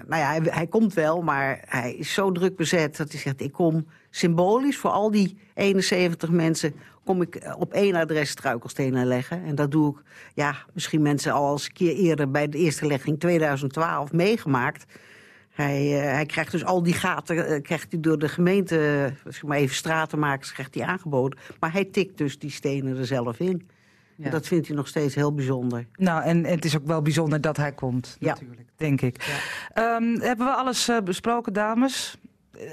nou 0.07 0.15
ja, 0.15 0.41
hij, 0.41 0.67
komt 0.67 0.93
wel, 0.93 1.21
maar 1.21 1.63
hij 1.65 1.93
is 1.93 2.13
zo 2.13 2.31
druk 2.31 2.55
bezet 2.55 2.97
dat 2.97 3.11
hij 3.11 3.19
zegt... 3.19 3.41
ik 3.41 3.51
kom 3.51 3.87
symbolisch 4.09 4.77
voor 4.77 4.89
al 4.89 5.11
die 5.11 5.37
71 5.53 6.29
mensen... 6.29 6.73
kom 7.03 7.21
ik 7.21 7.53
op 7.57 7.73
één 7.73 7.95
adres 7.95 8.29
struikelstenen 8.29 9.05
leggen. 9.05 9.43
En 9.43 9.55
dat 9.55 9.71
doe 9.71 9.95
ik, 9.95 10.03
ja, 10.33 10.55
misschien 10.73 11.01
mensen 11.01 11.31
al 11.31 11.51
eens 11.51 11.65
een 11.65 11.73
keer 11.73 11.95
eerder... 11.95 12.31
bij 12.31 12.49
de 12.49 12.57
eerste 12.57 12.87
legging 12.87 13.19
2012 13.19 14.11
meegemaakt... 14.11 14.85
Hij, 15.53 15.97
uh, 15.97 16.11
hij 16.11 16.25
krijgt 16.25 16.51
dus 16.51 16.65
al 16.65 16.83
die 16.83 16.93
gaten 16.93 17.35
uh, 17.51 17.61
krijgt 17.61 17.91
hij 17.91 17.99
door 17.99 18.19
de 18.19 18.29
gemeente, 18.29 19.11
zeg 19.23 19.43
maar 19.43 19.57
even 19.57 19.75
stratenmakers, 19.75 20.53
krijgt 20.53 20.75
hij 20.75 20.85
aangeboden. 20.85 21.39
Maar 21.59 21.71
hij 21.71 21.85
tikt 21.85 22.17
dus 22.17 22.39
die 22.39 22.51
stenen 22.51 22.97
er 22.97 23.05
zelf 23.05 23.39
in. 23.39 23.67
Ja. 24.15 24.25
En 24.25 24.31
dat 24.31 24.47
vindt 24.47 24.67
hij 24.67 24.75
nog 24.75 24.87
steeds 24.87 25.15
heel 25.15 25.33
bijzonder. 25.33 25.87
Nou, 25.95 26.23
en, 26.23 26.45
het 26.45 26.65
is 26.65 26.77
ook 26.77 26.85
wel 26.85 27.01
bijzonder 27.01 27.41
dat 27.41 27.57
hij 27.57 27.71
komt, 27.71 28.17
Ja. 28.19 28.27
natuurlijk, 28.29 28.69
denk 28.75 29.01
ik. 29.01 29.23
Ja. 29.23 29.95
Ehm, 29.95 30.19
hebben 30.19 30.45
we 30.45 30.53
alles 30.53 30.87
eh, 30.89 31.01
besproken, 31.01 31.53
dames? 31.53 32.17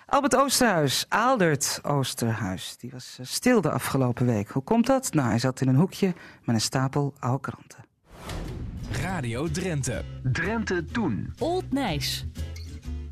Albert 0.06 0.36
Oosterhuis, 0.36 1.06
Aaldert 1.08 1.80
Oosterhuis, 1.84 2.78
die 2.78 2.92
was 2.92 3.18
eh, 3.20 3.26
stil 3.26 3.62
de 3.62 3.72
afgelopen 3.72 4.26
week. 4.26 4.50
Hoe 4.50 4.64
komt 4.64 4.86
dat? 4.86 5.14
Nou, 5.14 5.30
hij 5.30 5.40
zat 5.40 5.62
in 5.62 5.68
een 5.68 5.76
hoekje 5.76 6.14
met 6.44 6.56
een 6.56 6.62
stapel 6.62 7.14
oude 7.20 7.42
kranten. 7.42 7.88
Radio 8.92 9.48
Drenthe. 9.48 10.04
Drenthe 10.24 10.86
Toen. 10.86 11.34
Old 11.40 11.72
Nijs. 11.72 12.26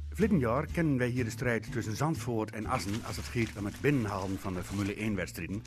Verleden 0.09 0.39
jaar 0.39 0.65
kennen 0.65 0.97
wij 0.97 1.07
hier 1.07 1.23
de 1.23 1.29
strijd 1.29 1.71
tussen 1.71 1.95
Zandvoort 1.95 2.51
en 2.51 2.65
Assen 2.65 3.05
als 3.05 3.15
het 3.15 3.25
gaat 3.25 3.57
om 3.57 3.65
het 3.65 3.81
binnenhalen 3.81 4.39
van 4.39 4.53
de 4.53 4.63
Formule 4.63 4.95
1-wedstrijden. 4.95 5.61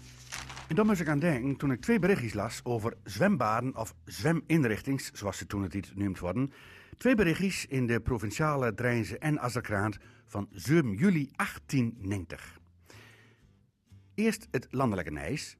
En 0.70 0.76
dan 0.76 0.86
moest 0.86 1.00
ik 1.00 1.08
aan 1.08 1.18
denken 1.18 1.56
toen 1.56 1.72
ik 1.72 1.80
twee 1.80 1.98
berichtjes 1.98 2.32
las 2.32 2.60
over 2.62 2.96
zwembaden 3.04 3.76
of 3.76 3.94
zweminrichtings, 4.04 5.10
zoals 5.12 5.38
ze 5.38 5.46
toen 5.46 5.62
het 5.62 5.74
iets 5.74 5.88
genoemd 5.88 6.18
worden. 6.18 6.52
Twee 6.96 7.14
berichtjes 7.14 7.66
in 7.66 7.86
de 7.86 8.00
provinciale 8.00 8.74
Drijnse 8.74 9.18
en 9.18 9.38
Asserkrant 9.38 9.98
van 10.26 10.48
7 10.50 10.94
juli 10.94 11.30
1890. 11.36 12.58
Eerst 14.14 14.48
het 14.50 14.66
landelijke 14.70 15.10
Nijs. 15.10 15.56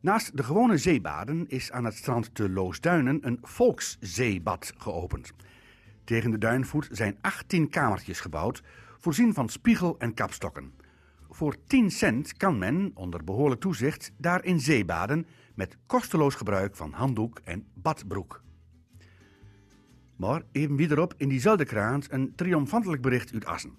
Naast 0.00 0.36
de 0.36 0.42
gewone 0.42 0.78
zeebaden 0.78 1.48
is 1.48 1.72
aan 1.72 1.84
het 1.84 1.94
strand 1.94 2.34
te 2.34 2.50
Loosduinen 2.50 3.26
een 3.26 3.38
volkszeebad 3.42 4.72
geopend. 4.76 5.32
Tegen 6.04 6.30
de 6.30 6.38
duinvoet 6.38 6.88
zijn 6.90 7.18
18 7.20 7.68
kamertjes 7.68 8.20
gebouwd, 8.20 8.62
voorzien 8.98 9.34
van 9.34 9.48
spiegel 9.48 9.98
en 9.98 10.14
kapstokken. 10.14 10.83
Voor 11.34 11.56
10 11.66 11.90
cent 11.90 12.36
kan 12.36 12.58
men, 12.58 12.90
onder 12.94 13.24
behoorlijk 13.24 13.60
toezicht, 13.60 14.12
daarin 14.16 14.60
zeebaden 14.60 15.26
met 15.54 15.76
kosteloos 15.86 16.34
gebruik 16.34 16.76
van 16.76 16.92
handdoek 16.92 17.40
en 17.44 17.66
badbroek. 17.74 18.42
Maar 20.16 20.42
even 20.52 20.76
wederop 20.76 21.14
in 21.16 21.28
diezelfde 21.28 21.64
krant 21.64 22.12
een 22.12 22.34
triomfantelijk 22.34 23.02
bericht 23.02 23.32
uit 23.32 23.44
Assen. 23.44 23.74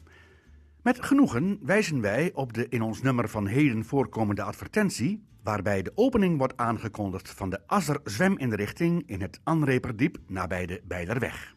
Met 0.81 1.03
genoegen 1.03 1.59
wijzen 1.61 2.01
wij 2.01 2.31
op 2.33 2.53
de 2.53 2.69
in 2.69 2.81
ons 2.81 3.01
nummer 3.01 3.29
van 3.29 3.47
heden 3.47 3.85
voorkomende 3.85 4.43
advertentie, 4.43 5.23
waarbij 5.43 5.81
de 5.81 5.91
opening 5.95 6.37
wordt 6.37 6.57
aangekondigd 6.57 7.29
van 7.29 7.49
de 7.49 7.67
Asser 7.67 7.99
zweminrichting 8.03 9.03
in 9.05 9.21
het 9.21 9.39
Anreperdiep 9.43 10.17
nabij 10.27 10.65
de 10.65 10.81
Bijlerweg. 10.87 11.55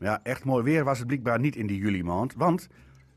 Ja, 0.00 0.20
echt 0.22 0.44
mooi 0.44 0.64
weer 0.64 0.84
was 0.84 0.98
het 0.98 1.06
blijkbaar 1.06 1.40
niet 1.40 1.56
in 1.56 1.66
die 1.66 1.78
juli 1.78 2.02
maand, 2.02 2.34
want 2.34 2.68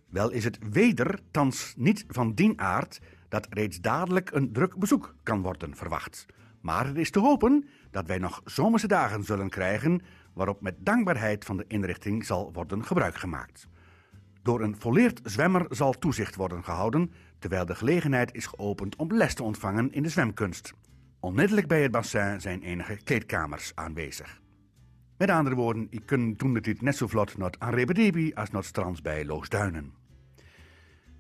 wel 0.10 0.30
is 0.32 0.44
het 0.44 0.58
weder 0.72 1.20
thans 1.32 1.74
niet 1.78 2.06
van 2.08 2.34
dien 2.34 2.60
aard 2.60 3.00
dat 3.28 3.48
reeds 3.50 3.82
dadelijk 3.82 4.32
een 4.32 4.52
druk 4.52 4.78
bezoek 4.78 5.16
kan 5.24 5.42
worden 5.42 5.76
verwacht. 5.76 6.26
Maar 6.62 6.88
het 6.88 6.98
is 6.98 7.12
te 7.12 7.20
hopen 7.20 7.68
dat 7.92 8.08
wij 8.08 8.18
nog 8.18 8.42
zomerse 8.46 8.88
dagen 8.88 9.24
zullen 9.24 9.50
krijgen 9.50 10.02
waarop 10.34 10.62
met 10.62 10.76
dankbaarheid 10.80 11.46
van 11.46 11.58
de 11.58 11.66
inrichting 11.68 12.26
zal 12.26 12.54
worden 12.54 12.86
gebruik 12.86 13.16
gemaakt. 13.16 13.68
Door 14.42 14.62
een 14.62 14.76
volleerd 14.80 15.20
zwemmer 15.24 15.66
zal 15.70 15.94
toezicht 15.94 16.36
worden 16.36 16.64
gehouden, 16.64 17.12
terwijl 17.40 17.66
de 17.66 17.76
gelegenheid 17.76 18.34
is 18.34 18.46
geopend 18.46 18.96
om 18.96 19.14
les 19.14 19.34
te 19.34 19.44
ontvangen 19.44 19.92
in 19.92 20.04
de 20.04 20.10
zwemkunst. 20.10 20.74
Onmiddellijk 21.20 21.68
bij 21.68 21.82
het 21.82 21.92
bassin 21.92 22.42
zijn 22.42 22.62
enige 22.62 22.98
kleedkamers 23.04 23.72
aanwezig. 23.76 24.39
Met 25.20 25.30
andere 25.30 25.56
woorden, 25.56 25.88
ik 25.90 26.06
kun 26.06 26.36
toen 26.36 26.54
de 26.54 26.62
dit 26.62 26.82
net 26.82 26.96
zo 26.96 27.08
vlot 27.08 27.38
naar 27.38 27.54
Anrebedebi 27.58 28.32
als 28.34 28.52
naar 28.52 28.64
strands 28.64 29.02
bij 29.02 29.26
Loosduinen. 29.26 29.94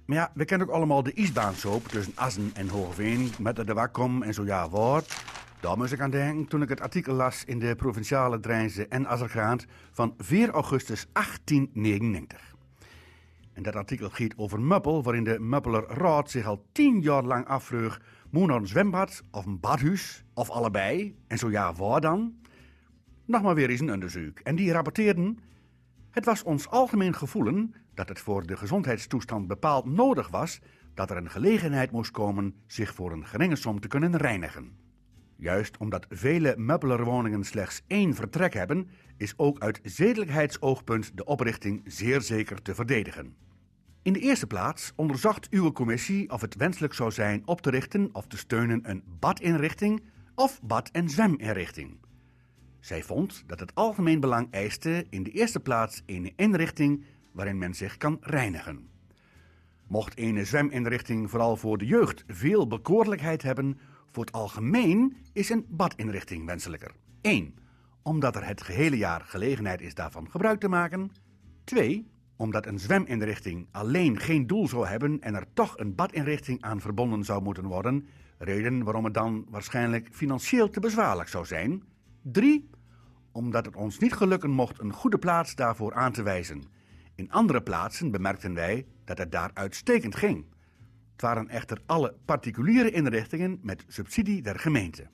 Maar 0.05 0.17
ja, 0.17 0.31
we 0.33 0.45
kennen 0.45 0.67
ook 0.67 0.73
allemaal 0.73 1.03
de 1.03 1.13
isbaansoop 1.13 1.87
tussen 1.87 2.13
Assen 2.15 2.51
en 2.53 2.67
Hoogveen 2.67 3.29
met 3.39 3.55
de 3.55 3.73
wakkom 3.73 4.23
en 4.23 4.33
zo 4.33 4.45
ja 4.45 4.69
woord. 4.69 5.23
Daar 5.59 5.77
moest 5.77 5.93
ik 5.93 5.99
aan 5.99 6.09
denken 6.09 6.47
toen 6.47 6.61
ik 6.61 6.69
het 6.69 6.81
artikel 6.81 7.13
las 7.13 7.43
in 7.45 7.59
de 7.59 7.75
provinciale 7.75 8.39
Drijnse 8.39 8.87
en 8.87 9.07
Azergraant 9.07 9.65
van 9.91 10.13
4 10.17 10.49
augustus 10.49 11.07
1899. 11.11 12.55
En 13.53 13.63
dat 13.63 13.75
artikel 13.75 14.09
gaat 14.09 14.37
over 14.37 14.61
Muppel, 14.61 15.03
waarin 15.03 15.23
de 15.23 15.39
Muppeler 15.39 15.85
Raad 15.87 16.31
zich 16.31 16.45
al 16.45 16.65
tien 16.71 17.01
jaar 17.01 17.23
lang 17.23 17.47
afvroeg: 17.47 17.99
moet 18.29 18.47
naar 18.47 18.57
een 18.57 18.67
zwembad 18.67 19.23
of 19.31 19.45
een 19.45 19.59
badhuis 19.59 20.23
of 20.33 20.49
allebei? 20.49 21.15
En 21.27 21.37
zo 21.37 21.51
ja, 21.51 21.73
waar 21.73 22.01
dan? 22.01 22.37
Nog 23.29 23.41
maar 23.41 23.55
weer 23.55 23.69
eens 23.69 23.79
een 23.79 23.91
onderzoek. 23.91 24.39
En 24.39 24.55
die 24.55 24.71
rapporteerden: 24.71 25.39
Het 26.09 26.25
was 26.25 26.43
ons 26.43 26.69
algemeen 26.69 27.13
gevoelen 27.13 27.73
dat 27.93 28.09
het 28.09 28.19
voor 28.19 28.45
de 28.45 28.57
gezondheidstoestand 28.57 29.47
bepaald 29.47 29.85
nodig 29.85 30.29
was 30.29 30.59
dat 30.93 31.09
er 31.09 31.17
een 31.17 31.29
gelegenheid 31.29 31.91
moest 31.91 32.11
komen 32.11 32.55
zich 32.67 32.93
voor 32.93 33.11
een 33.11 33.25
geringe 33.25 33.55
som 33.55 33.79
te 33.79 33.87
kunnen 33.87 34.17
reinigen. 34.17 34.71
Juist 35.35 35.77
omdat 35.77 36.05
vele 36.09 36.53
Muppelerwoningen 36.57 37.43
slechts 37.43 37.81
één 37.87 38.13
vertrek 38.15 38.53
hebben, 38.53 38.89
is 39.17 39.33
ook 39.37 39.59
uit 39.59 39.79
zedelijkheidsoogpunt 39.83 41.17
de 41.17 41.25
oprichting 41.25 41.81
zeer 41.85 42.21
zeker 42.21 42.61
te 42.61 42.75
verdedigen. 42.75 43.35
In 44.01 44.13
de 44.13 44.19
eerste 44.19 44.47
plaats 44.47 44.93
onderzocht 44.95 45.49
uw 45.49 45.71
commissie 45.71 46.31
of 46.31 46.41
het 46.41 46.55
wenselijk 46.55 46.93
zou 46.93 47.11
zijn 47.11 47.41
op 47.45 47.61
te 47.61 47.69
richten 47.69 48.09
of 48.11 48.27
te 48.27 48.37
steunen 48.37 48.89
een 48.89 49.03
badinrichting 49.19 50.03
of 50.35 50.61
bad- 50.61 50.89
en 50.91 51.09
zweminrichting. 51.09 52.07
Zij 52.79 53.03
vond 53.03 53.43
dat 53.47 53.59
het 53.59 53.75
algemeen 53.75 54.19
belang 54.19 54.47
eiste 54.51 55.05
in 55.09 55.23
de 55.23 55.31
eerste 55.31 55.59
plaats 55.59 56.01
een 56.05 56.33
inrichting 56.35 57.03
waarin 57.31 57.57
men 57.57 57.73
zich 57.73 57.97
kan 57.97 58.17
reinigen. 58.21 58.87
Mocht 59.87 60.19
een 60.19 60.45
zweminrichting 60.45 61.29
vooral 61.29 61.55
voor 61.55 61.77
de 61.77 61.85
jeugd 61.85 62.23
veel 62.27 62.67
bekoorlijkheid 62.67 63.41
hebben, 63.41 63.79
voor 64.11 64.25
het 64.25 64.33
algemeen 64.33 65.17
is 65.33 65.49
een 65.49 65.65
badinrichting 65.69 66.45
wenselijker. 66.45 66.91
1. 67.21 67.55
Omdat 68.01 68.35
er 68.35 68.47
het 68.47 68.61
gehele 68.61 68.97
jaar 68.97 69.21
gelegenheid 69.21 69.81
is 69.81 69.93
daarvan 69.93 70.29
gebruik 70.29 70.59
te 70.59 70.67
maken. 70.67 71.11
2. 71.63 72.07
Omdat 72.35 72.65
een 72.65 72.79
zweminrichting 72.79 73.67
alleen 73.71 74.19
geen 74.19 74.47
doel 74.47 74.67
zou 74.67 74.87
hebben 74.87 75.21
en 75.21 75.35
er 75.35 75.45
toch 75.53 75.77
een 75.77 75.95
badinrichting 75.95 76.61
aan 76.61 76.81
verbonden 76.81 77.23
zou 77.23 77.41
moeten 77.41 77.65
worden. 77.65 78.07
Reden 78.37 78.83
waarom 78.83 79.03
het 79.03 79.13
dan 79.13 79.45
waarschijnlijk 79.49 80.07
financieel 80.11 80.69
te 80.69 80.79
bezwaarlijk 80.79 81.29
zou 81.29 81.45
zijn. 81.45 81.83
3. 82.21 82.69
Omdat 83.31 83.65
het 83.65 83.75
ons 83.75 83.99
niet 83.99 84.13
gelukken 84.13 84.49
mocht 84.49 84.79
een 84.79 84.93
goede 84.93 85.17
plaats 85.17 85.55
daarvoor 85.55 85.93
aan 85.93 86.11
te 86.11 86.23
wijzen. 86.23 86.63
In 87.15 87.31
andere 87.31 87.61
plaatsen 87.61 88.11
bemerkten 88.11 88.53
wij 88.53 88.85
dat 89.03 89.17
het 89.17 89.31
daar 89.31 89.51
uitstekend 89.53 90.15
ging. 90.15 90.45
Het 91.11 91.21
waren 91.21 91.47
echter 91.47 91.81
alle 91.85 92.15
particuliere 92.25 92.91
inrichtingen 92.91 93.59
met 93.61 93.85
subsidie 93.87 94.41
der 94.41 94.59
gemeente. 94.59 95.07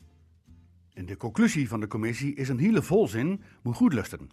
En 0.93 1.05
de 1.05 1.17
conclusie 1.17 1.67
van 1.67 1.79
de 1.79 1.87
commissie 1.87 2.35
is 2.35 2.49
een 2.49 2.59
hele 2.59 2.81
volzin, 2.81 3.41
moet 3.63 3.75
goed 3.75 3.93
luisteren. 3.93 4.29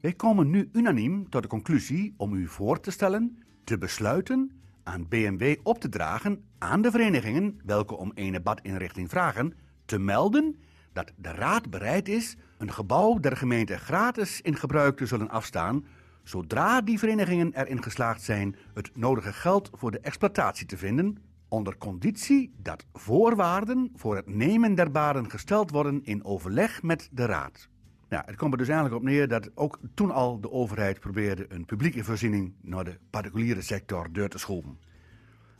Wij 0.00 0.12
komen 0.12 0.50
nu 0.50 0.68
unaniem 0.72 1.28
tot 1.28 1.42
de 1.42 1.48
conclusie 1.48 2.14
om 2.16 2.34
u 2.34 2.48
voor 2.48 2.80
te 2.80 2.90
stellen, 2.90 3.38
te 3.64 3.78
besluiten, 3.78 4.60
aan 4.82 5.08
BMW 5.08 5.56
op 5.62 5.80
te 5.80 5.88
dragen 5.88 6.44
aan 6.58 6.82
de 6.82 6.90
verenigingen 6.90 7.60
welke 7.64 7.96
om 7.96 8.12
een 8.14 8.42
badinrichting 8.42 9.08
vragen, 9.08 9.54
te 9.84 9.98
melden 9.98 10.56
dat 10.92 11.12
de 11.16 11.32
raad 11.32 11.70
bereid 11.70 12.08
is 12.08 12.36
een 12.58 12.72
gebouw 12.72 13.18
der 13.18 13.36
gemeente 13.36 13.78
gratis 13.78 14.40
in 14.40 14.56
gebruik 14.56 14.96
te 14.96 15.06
zullen 15.06 15.30
afstaan 15.30 15.84
zodra 16.22 16.80
die 16.80 16.98
verenigingen 16.98 17.52
erin 17.54 17.82
geslaagd 17.82 18.22
zijn 18.22 18.56
het 18.74 18.90
nodige 18.96 19.32
geld 19.32 19.70
voor 19.72 19.90
de 19.90 20.00
exploitatie 20.00 20.66
te 20.66 20.76
vinden, 20.76 21.18
onder 21.48 21.76
conditie 21.76 22.54
dat 22.56 22.86
voorwaarden 22.92 23.90
voor 23.94 24.16
het 24.16 24.26
nemen 24.26 24.74
der 24.74 24.90
baden 24.90 25.30
gesteld 25.30 25.70
worden 25.70 26.04
in 26.04 26.24
overleg 26.24 26.82
met 26.82 27.08
de 27.12 27.24
raad. 27.24 27.68
Nou, 28.08 28.22
het 28.26 28.36
komt 28.36 28.52
er 28.52 28.58
dus 28.58 28.68
eigenlijk 28.68 29.00
op 29.00 29.08
neer 29.08 29.28
dat 29.28 29.50
ook 29.54 29.78
toen 29.94 30.10
al 30.10 30.40
de 30.40 30.50
overheid 30.50 31.00
probeerde 31.00 31.46
een 31.48 31.64
publieke 31.64 32.04
voorziening 32.04 32.54
naar 32.60 32.84
de 32.84 32.98
particuliere 33.10 33.62
sector 33.62 34.12
deur 34.12 34.28
te 34.28 34.38
schoven. 34.38 34.78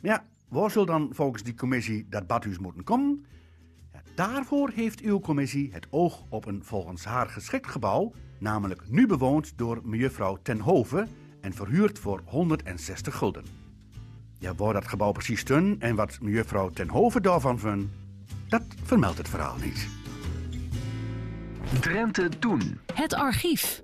Ja, 0.01 0.25
waar 0.47 0.71
zal 0.71 0.85
dan 0.85 1.09
volgens 1.13 1.43
die 1.43 1.53
commissie 1.53 2.05
dat 2.09 2.27
badhuis 2.27 2.59
moeten 2.59 2.83
komen? 2.83 3.25
Daarvoor 4.15 4.69
heeft 4.69 4.99
uw 4.99 5.19
commissie 5.19 5.69
het 5.71 5.87
oog 5.89 6.23
op 6.29 6.45
een 6.45 6.63
volgens 6.63 7.05
haar 7.05 7.27
geschikt 7.29 7.67
gebouw 7.67 8.13
namelijk 8.37 8.81
nu 8.89 9.07
bewoond 9.07 9.57
door 9.57 9.81
mevrouw 9.83 10.37
Tenhoven 10.41 11.09
en 11.41 11.53
verhuurd 11.53 11.99
voor 11.99 12.21
160 12.25 13.15
gulden. 13.15 13.45
Ja, 14.39 14.55
waar 14.55 14.73
dat 14.73 14.87
gebouw 14.87 15.11
precies 15.11 15.39
stond 15.39 15.81
en 15.81 15.95
wat 15.95 16.17
mevrouw 16.21 16.69
Tenhoven 16.69 17.21
daarvan 17.21 17.59
vond, 17.59 17.89
dat 18.47 18.63
vermeldt 18.83 19.17
het 19.17 19.29
verhaal 19.29 19.57
niet. 19.57 19.87
Drenthe 21.79 22.29
Toen. 22.39 22.79
Het 22.93 23.13
archief. 23.13 23.83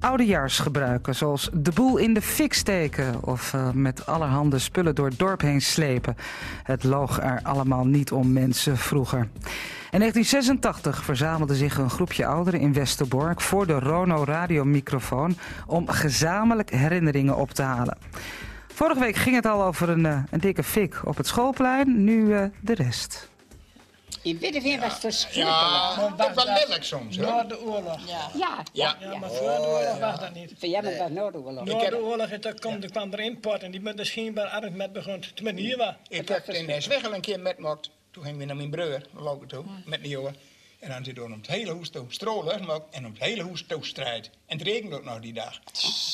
Oudejaarsgebruiken, 0.00 1.14
zoals 1.14 1.50
de 1.52 1.70
boel 1.74 1.96
in 1.96 2.14
de 2.14 2.22
fik 2.22 2.52
steken 2.52 3.22
of 3.22 3.52
uh, 3.52 3.70
met 3.70 4.06
allerhande 4.06 4.58
spullen 4.58 4.94
door 4.94 5.06
het 5.06 5.18
dorp 5.18 5.40
heen 5.40 5.60
slepen. 5.60 6.16
Het 6.62 6.84
loog 6.84 7.22
er 7.22 7.40
allemaal 7.42 7.86
niet 7.86 8.12
om 8.12 8.32
mensen 8.32 8.76
vroeger. 8.76 9.18
In 9.90 9.98
1986 9.98 11.04
verzamelde 11.04 11.54
zich 11.54 11.78
een 11.78 11.90
groepje 11.90 12.26
ouderen 12.26 12.60
in 12.60 12.72
Westerbork 12.72 13.40
voor 13.40 13.66
de 13.66 13.78
Rono 13.78 14.24
radiomicrofoon 14.24 15.36
om 15.66 15.88
gezamenlijk 15.88 16.70
herinneringen 16.70 17.36
op 17.36 17.50
te 17.50 17.62
halen. 17.62 17.98
Vorige 18.74 19.00
week 19.00 19.16
ging 19.16 19.34
het 19.36 19.46
al 19.46 19.64
over 19.64 19.88
een, 19.88 20.04
uh, 20.04 20.18
een 20.30 20.40
dikke 20.40 20.62
fik 20.62 21.00
op 21.04 21.16
het 21.16 21.26
schoolplein, 21.26 22.04
nu 22.04 22.24
uh, 22.24 22.42
de 22.60 22.74
rest. 22.74 23.30
In 24.26 24.38
Witteveen 24.38 24.80
was 24.80 24.92
het 24.92 25.00
verschrikkelijk. 25.00 25.50
Ja, 25.50 26.14
dat 26.16 26.34
was 26.34 26.44
lelijk 26.44 26.84
soms. 26.84 27.16
hoor. 27.16 27.26
Na 27.26 27.44
de 27.44 27.60
oorlog. 27.60 28.08
Ja. 28.08 28.30
Ja. 28.72 28.96
Ja, 29.00 29.16
maar 29.18 29.30
voor 29.30 29.46
de 29.46 29.60
oorlog 29.60 29.98
was 29.98 30.20
dat 30.20 30.34
niet. 30.34 30.52
Ja, 30.58 30.80
maar 30.80 30.90
het 30.90 31.00
was 31.00 31.10
na 31.10 31.30
de 31.30 31.38
oorlog. 31.38 31.64
Na 31.64 31.90
de 31.90 32.02
oorlog 32.02 32.30
is 32.30 32.44
er, 32.44 32.54
kwam, 32.54 32.82
er 32.82 32.90
kwam 32.90 33.12
er 33.12 33.20
import 33.20 33.62
en 33.62 33.70
die 33.70 33.80
met 33.80 33.96
de 33.96 34.04
schijnbaar 34.04 34.62
erg 34.62 34.72
met 34.72 34.92
begon. 34.92 35.24
Tenminste, 35.34 35.62
hier 35.62 35.76
was. 35.76 35.94
Ik 36.08 36.28
heb 36.28 36.48
in 36.48 36.82
Zwiggel 36.82 37.14
een 37.14 37.20
keer 37.20 37.40
met 37.40 37.58
mocht. 37.58 37.90
Toen 38.10 38.22
gingen 38.24 38.38
we 38.38 38.44
naar 38.44 38.56
mijn 38.56 38.70
broer, 38.70 39.00
lopen 39.14 39.48
toe, 39.48 39.64
met 39.84 40.00
een 40.02 40.08
jongen. 40.08 40.36
En 40.78 40.88
dan 40.88 41.04
zit 41.04 41.16
er 41.16 41.24
om 41.24 41.32
het 41.32 41.46
hele 41.46 41.70
hoes 41.70 41.90
toe 41.90 42.04
strolen 42.08 42.54
en 42.90 43.04
om 43.06 43.12
het 43.12 43.22
hele 43.22 43.42
hoes 43.42 43.64
toe 43.66 43.86
strijd. 43.86 44.30
En 44.46 44.58
het 44.58 44.66
regent 44.66 44.92
ook 44.92 45.04
nog 45.04 45.20
die 45.20 45.32
dag. 45.32 45.60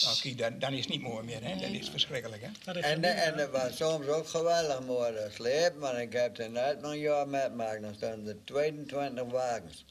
Nou, 0.04 0.16
kijk, 0.20 0.38
dan, 0.38 0.58
dan 0.58 0.72
is 0.72 0.80
het 0.80 0.88
niet 0.88 1.02
mooi 1.02 1.24
meer, 1.24 1.44
hè? 1.44 1.56
Dat 1.56 1.70
is 1.70 1.88
verschrikkelijk, 1.88 2.42
hè? 2.42 2.80
En, 2.80 3.04
en 3.04 3.38
het 3.38 3.50
was 3.50 3.76
soms 3.76 4.06
ook 4.06 4.28
geweldig 4.28 4.80
mooi 4.80 5.14
dat 5.14 5.32
sleep, 5.32 5.74
maar 5.78 6.00
ik 6.00 6.12
heb 6.12 6.36
het 6.36 6.52
net 6.52 6.80
nog 6.80 6.90
een 6.90 6.98
jaar 6.98 7.28
metgemaakt. 7.28 7.82
Dan 7.82 7.94
staan 7.94 8.26
er 8.26 8.36
22 8.44 9.24
wagens. 9.30 9.84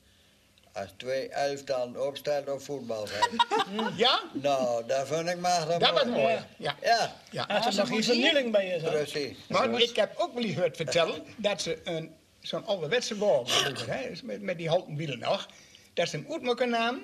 Als 0.74 0.90
twee 0.98 1.30
elftallen 1.30 2.08
opstelt 2.08 2.50
op 2.50 2.62
voetbalveld. 2.62 3.30
Ja? 3.96 4.22
Nou, 4.34 4.86
dat 4.88 5.08
vind 5.08 5.30
ik 5.30 5.40
maar 5.40 5.80
Dat 5.80 5.92
was 5.92 6.06
mooi, 6.06 6.40
ja. 6.58 6.76
Ja. 6.82 7.16
ja. 7.32 7.44
Als 7.44 7.66
er 7.66 7.76
nog 7.76 7.88
geen 7.88 8.04
vernieling 8.04 8.52
bij 8.52 8.68
hè? 8.68 8.90
Precies. 8.90 9.38
Maar 9.48 9.82
ik 9.82 9.96
heb 9.96 10.14
ook 10.18 10.34
wel 10.34 10.44
eens 10.44 10.54
gehoord 10.54 10.76
vertellen 10.76 11.24
dat 11.38 11.62
ze 11.62 11.80
een, 11.84 12.16
zo'n 12.42 12.66
ouderwetse 12.66 13.18
wagen 13.18 13.48
vroeger, 13.48 13.94
hè, 13.94 14.10
met, 14.24 14.42
met 14.42 14.58
die 14.58 14.70
houten 14.70 14.96
wielen 14.96 15.20
nog, 15.20 15.48
dat 15.94 16.10
ze 16.10 16.18
hem 16.28 16.48
uit 16.60 16.70
namen 16.70 17.02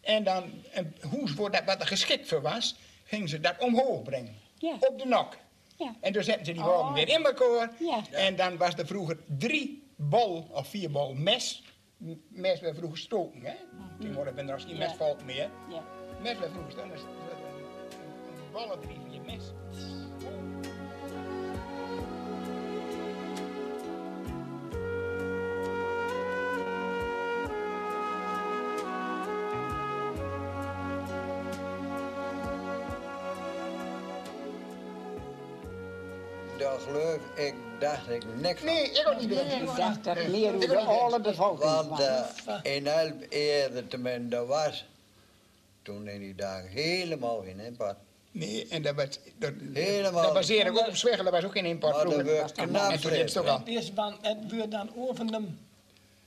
en 0.00 0.24
dan 0.24 0.44
een 0.72 0.94
hoes 1.10 1.30
voor 1.30 1.50
dat, 1.50 1.64
wat 1.64 1.80
er 1.80 1.86
geschikt 1.86 2.28
voor 2.28 2.42
was, 2.42 2.76
gingen 3.04 3.28
ze 3.28 3.40
dat 3.40 3.54
omhoog 3.58 4.02
brengen. 4.02 4.36
Ja. 4.58 4.76
Op 4.80 4.98
de 4.98 5.06
nok. 5.06 5.36
Ja. 5.78 5.94
En 6.00 6.12
toen 6.12 6.22
zetten 6.22 6.46
ze 6.46 6.52
die 6.52 6.62
Oh. 6.62 6.66
wagen 6.78 6.94
weer 6.94 7.08
in 7.08 7.24
elkaar. 7.24 7.72
Ja. 7.78 8.02
En 8.10 8.36
dan 8.36 8.56
was 8.56 8.74
er 8.74 8.86
vroeger 8.86 9.18
drie 9.38 9.92
bol 9.96 10.48
of 10.50 10.68
vier 10.68 10.90
bol 10.90 11.14
mes. 11.14 11.62
Mes 12.28 12.60
werd 12.60 12.76
vroeger 12.76 12.98
stoken, 12.98 13.44
hè? 13.44 13.54
Tegenwoordig 13.98 14.34
ben 14.34 14.48
er 14.48 14.54
als 14.54 14.64
geen 14.64 14.76
Ja. 14.76 14.86
mesvalk 14.88 15.22
meer. 15.24 15.50
Ja. 15.70 15.84
Mes 16.22 16.38
werd 16.38 16.50
vroeger 16.52 16.72
stoken. 16.72 16.90
Dus 16.90 17.00
een 17.00 18.52
ballen 18.52 18.80
drie, 18.80 18.96
vier 19.10 19.20
mes. 19.20 19.42
Ik, 37.34 37.54
dacht 37.78 38.10
ik 38.10 38.22
niks 38.40 38.60
van. 38.60 38.68
Nee, 38.68 38.90
ik 38.90 39.08
ook 39.08 39.20
niet 39.20 39.28
meer. 39.28 39.60
Ik 39.60 39.76
dacht 39.76 40.04
dat 40.04 40.26
meer 40.26 40.52
hoe 40.52 40.66
de 40.66 40.78
alle 40.78 41.20
bevolking 41.20 41.70
Want 41.70 41.88
was. 41.88 42.00
eh, 42.46 42.76
in 42.76 42.86
Elp 42.86 43.26
eerder 43.28 43.88
tenminste, 43.88 44.28
dat 44.28 44.46
was 44.46 44.84
toen 45.82 46.08
in 46.08 46.20
die 46.20 46.34
dagen 46.34 46.68
helemaal 46.68 47.42
geen 47.42 47.60
import. 47.60 47.96
Nee, 48.30 48.66
en 48.68 48.82
dat, 48.82 48.94
was, 48.94 49.18
dat, 49.38 49.52
Helemaal. 49.72 50.22
dat 50.22 50.34
baseer 50.34 50.66
ik 50.66 50.78
ook 50.78 50.86
op 50.88 50.96
Zwiggelen, 50.96 51.32
dat 51.32 51.40
was 51.40 51.44
ook 51.44 51.56
geen 51.56 51.64
import 51.64 51.94
Maar 51.94 52.04
dat 52.04 52.22
werd 52.22 52.52
knap 52.52 52.90
En 52.90 53.00
toen 53.00 53.12
het 53.12 53.38
ook 53.38 53.46
al. 53.46 53.62
Het 54.20 54.52
wordt 54.52 54.70
dan 54.70 54.90
over. 54.96 55.26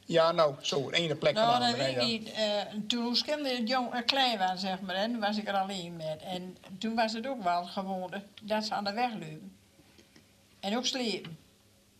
Ja, 0.05 0.31
nou, 0.31 0.55
zo, 0.61 0.89
ene 0.89 1.15
plek 1.15 1.33
Nou, 1.33 1.59
dat 1.59 1.77
weet 1.77 1.95
ik 1.95 2.03
niet. 2.03 2.31
Eh, 2.31 2.61
toen 2.87 3.07
ons 3.07 3.23
kinderen 3.23 3.65
jong, 3.65 3.93
eh, 3.93 4.05
klein 4.05 4.37
waren, 4.37 4.57
zeg 4.57 4.81
maar, 4.81 4.95
en 4.95 5.19
was 5.19 5.37
ik 5.37 5.47
er 5.47 5.53
alleen 5.53 5.95
met. 5.95 6.21
En 6.23 6.57
toen 6.77 6.95
was 6.95 7.13
het 7.13 7.27
ook 7.27 7.43
wel 7.43 7.65
gewoon 7.65 8.13
dat 8.41 8.65
ze 8.65 8.73
aan 8.73 8.83
de 8.83 8.93
weg 8.93 9.13
liepen. 9.13 9.56
En 10.67 10.77
ook 10.77 10.85
slepen. 10.85 11.37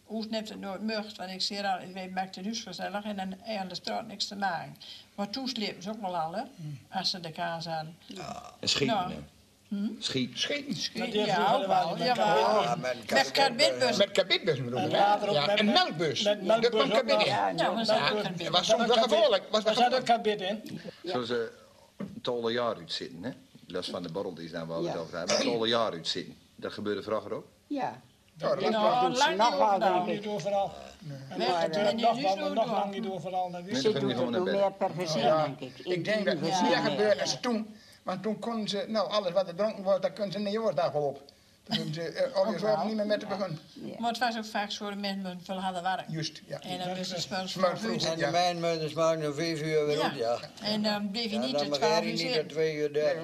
Hoe 0.06 0.26
net 0.30 0.50
het 0.50 0.60
nooit 0.60 0.82
mocht, 0.82 1.18
want 1.18 1.32
ik 1.32 1.42
zie 1.42 1.68
al, 1.68 1.80
ik 1.82 2.12
maak 2.14 2.36
het 2.36 2.46
huis 2.46 2.62
gezellig 2.62 3.04
en 3.04 3.16
dan 3.16 3.36
aan 3.60 3.68
de 3.68 3.76
straat 3.76 4.08
niks 4.08 4.28
te 4.28 4.36
maken. 4.36 4.76
Maar 5.16 5.30
toen 5.30 5.48
slepen 5.48 5.84
ze 5.84 5.90
ook 5.90 6.02
wel 6.02 6.18
al, 6.18 6.34
hè, 6.36 6.42
als 6.90 7.10
ze 7.10 7.20
de 7.20 7.32
kaas 7.32 7.68
aan. 7.68 7.98
En 8.60 8.70
schieten, 8.70 8.96
Nou. 8.96 9.12
Hm? 9.68 9.88
Schieten. 10.00 10.38
Schieten. 10.40 11.12
Die 11.12 11.26
Ja, 11.26 11.54
ook 11.56 11.66
wel, 11.68 11.88
kabinbus. 11.88 12.16
Ja, 12.16 12.76
met 12.76 13.12
Met 13.12 13.32
karbitbus. 13.32 13.98
Met 13.98 14.12
kabitbus 14.12 14.64
bedoel 14.64 14.80
ik, 14.80 14.86
En 14.86 14.90
Ja, 15.32 15.46
met- 15.46 15.60
een 15.60 15.66
melkbus. 15.66 16.24
met 16.24 16.38
Dat 16.38 16.48
melkbus 16.48 16.70
kwam 16.70 16.92
ook 16.92 17.08
kabit 17.08 17.20
in. 17.26 17.26
Ja, 17.26 17.54
dat 17.54 17.74
was 17.74 17.88
Nou, 17.88 18.22
Dat 18.52 18.66
soms 18.66 18.86
wel 18.86 18.96
gevaarlijk. 19.04 19.44
Was 19.50 19.64
wel 19.64 19.74
Daar 19.76 19.84
zat 19.84 20.00
ook 20.00 20.06
kabit 20.06 20.42
in. 20.42 20.80
Zoals 21.04 21.28
ze 21.28 21.52
een 21.98 22.20
tolle 22.22 22.52
jaar 22.52 22.76
uit 22.76 22.92
zitten, 22.94 23.24
hè? 23.24 23.32
Los 23.68 23.88
van 23.90 24.04
de 24.04 24.12
borrel 24.12 24.34
die 24.34 24.46
is 24.46 24.52
dan 24.52 24.68
wel 24.68 24.82
Ja. 24.84 24.88
eens 24.92 24.98
over 24.98 25.18
hebben. 25.18 25.36
Een 25.36 25.42
tolle 25.44 25.68
jaar 25.68 25.92
uit 25.92 26.08
zitten. 26.08 26.36
Dat 26.56 26.74
gebeurde 26.74 27.04
vroeger 27.04 27.34
ook. 27.34 27.48
Ja. 27.68 28.02
Ja, 28.38 28.56
dat 28.56 28.62
was 28.62 28.70
Nou, 28.72 29.16
ze 29.16 29.36
lang 29.36 29.38
nog 29.38 29.48
niet 29.50 29.58
over 29.58 29.80
nou. 29.80 30.08
Niet 30.10 30.28
overal. 30.28 30.74
En 31.30 31.38
Nee, 31.38 31.48
dat 31.48 31.58
dat 31.58 31.62
gebeurt 31.62 31.96
ben 31.96 31.98
je 31.98 32.36
nog 32.40 32.54
nog 32.54 32.66
door. 32.66 32.74
lang 32.74 32.92
niet 32.92 33.08
overal. 33.08 33.52
Dat 33.52 33.64
Nee, 33.64 33.76
Ze 33.76 33.92
dat 33.92 34.02
doen 34.02 34.10
het 34.10 34.20
nog 34.20 34.30
naar 34.30 34.42
meer 34.42 34.72
per 34.72 34.90
gezin, 34.98 35.22
Ja, 35.22 35.44
denk 35.44 35.60
ik. 35.60 35.86
ik 35.86 36.06
denk 36.06 36.26
dat 36.26 36.34
het 36.40 36.62
meer 36.62 36.78
gebeurt 36.78 37.22
als 37.22 37.38
toen. 37.42 37.76
Want 38.04 38.24
toen 38.24 38.40
konden 38.40 38.68
ze, 38.70 38.86
nou, 38.88 39.10
alles 39.12 39.32
wat 39.32 39.48
er 39.48 39.56
dronken 39.56 39.84
wordt, 39.84 40.02
dat 40.02 40.14
kunnen 40.14 40.32
ze 40.32 40.38
een 40.38 40.44
nieuwsdag 40.44 40.94
op. 40.94 41.22
Toen 41.64 41.94
ze 41.94 42.30
zorgen 42.58 42.88
niet 42.88 42.96
meer 42.96 43.06
met 43.06 43.20
te 43.20 43.26
beginnen. 43.26 43.60
Maar 44.00 44.10
het 44.10 44.20
was 44.20 44.38
ook 44.38 44.46
vaak 44.46 44.72
zo 44.72 44.90
de 44.90 44.96
mensen 44.96 45.22
met 45.24 45.38
veel 45.44 45.60
harde 45.60 45.82
werk. 45.82 46.04
Juist, 46.08 46.42
ja. 46.48 46.60
En 46.62 46.78
dan 46.78 47.06
Smart 47.20 47.50
vroeg. 47.52 47.80
vroeg. 47.80 48.04
En 48.06 48.16
de 48.16 48.26
Ja. 48.26 48.30
mijnmeuters 48.32 48.94
maken 48.94 49.28
om 49.28 49.34
vijf 49.34 49.62
uur 49.62 49.86
weer 49.86 50.04
op, 50.06 50.12
ja. 50.16 50.38
En 50.64 50.84
dan 50.84 51.12
bleef 51.12 51.32
je 51.32 51.38
niet 51.38 51.52
dan 51.52 51.60
tot 51.62 51.70
mag 51.70 51.78
12 51.78 51.94
hij 51.94 52.04
uur 52.06 52.12
niet 52.12 52.20
zitten. 52.20 52.42
tot 52.42 52.50
twee 52.50 52.76
uur 52.76 52.94
dertig 52.94 53.24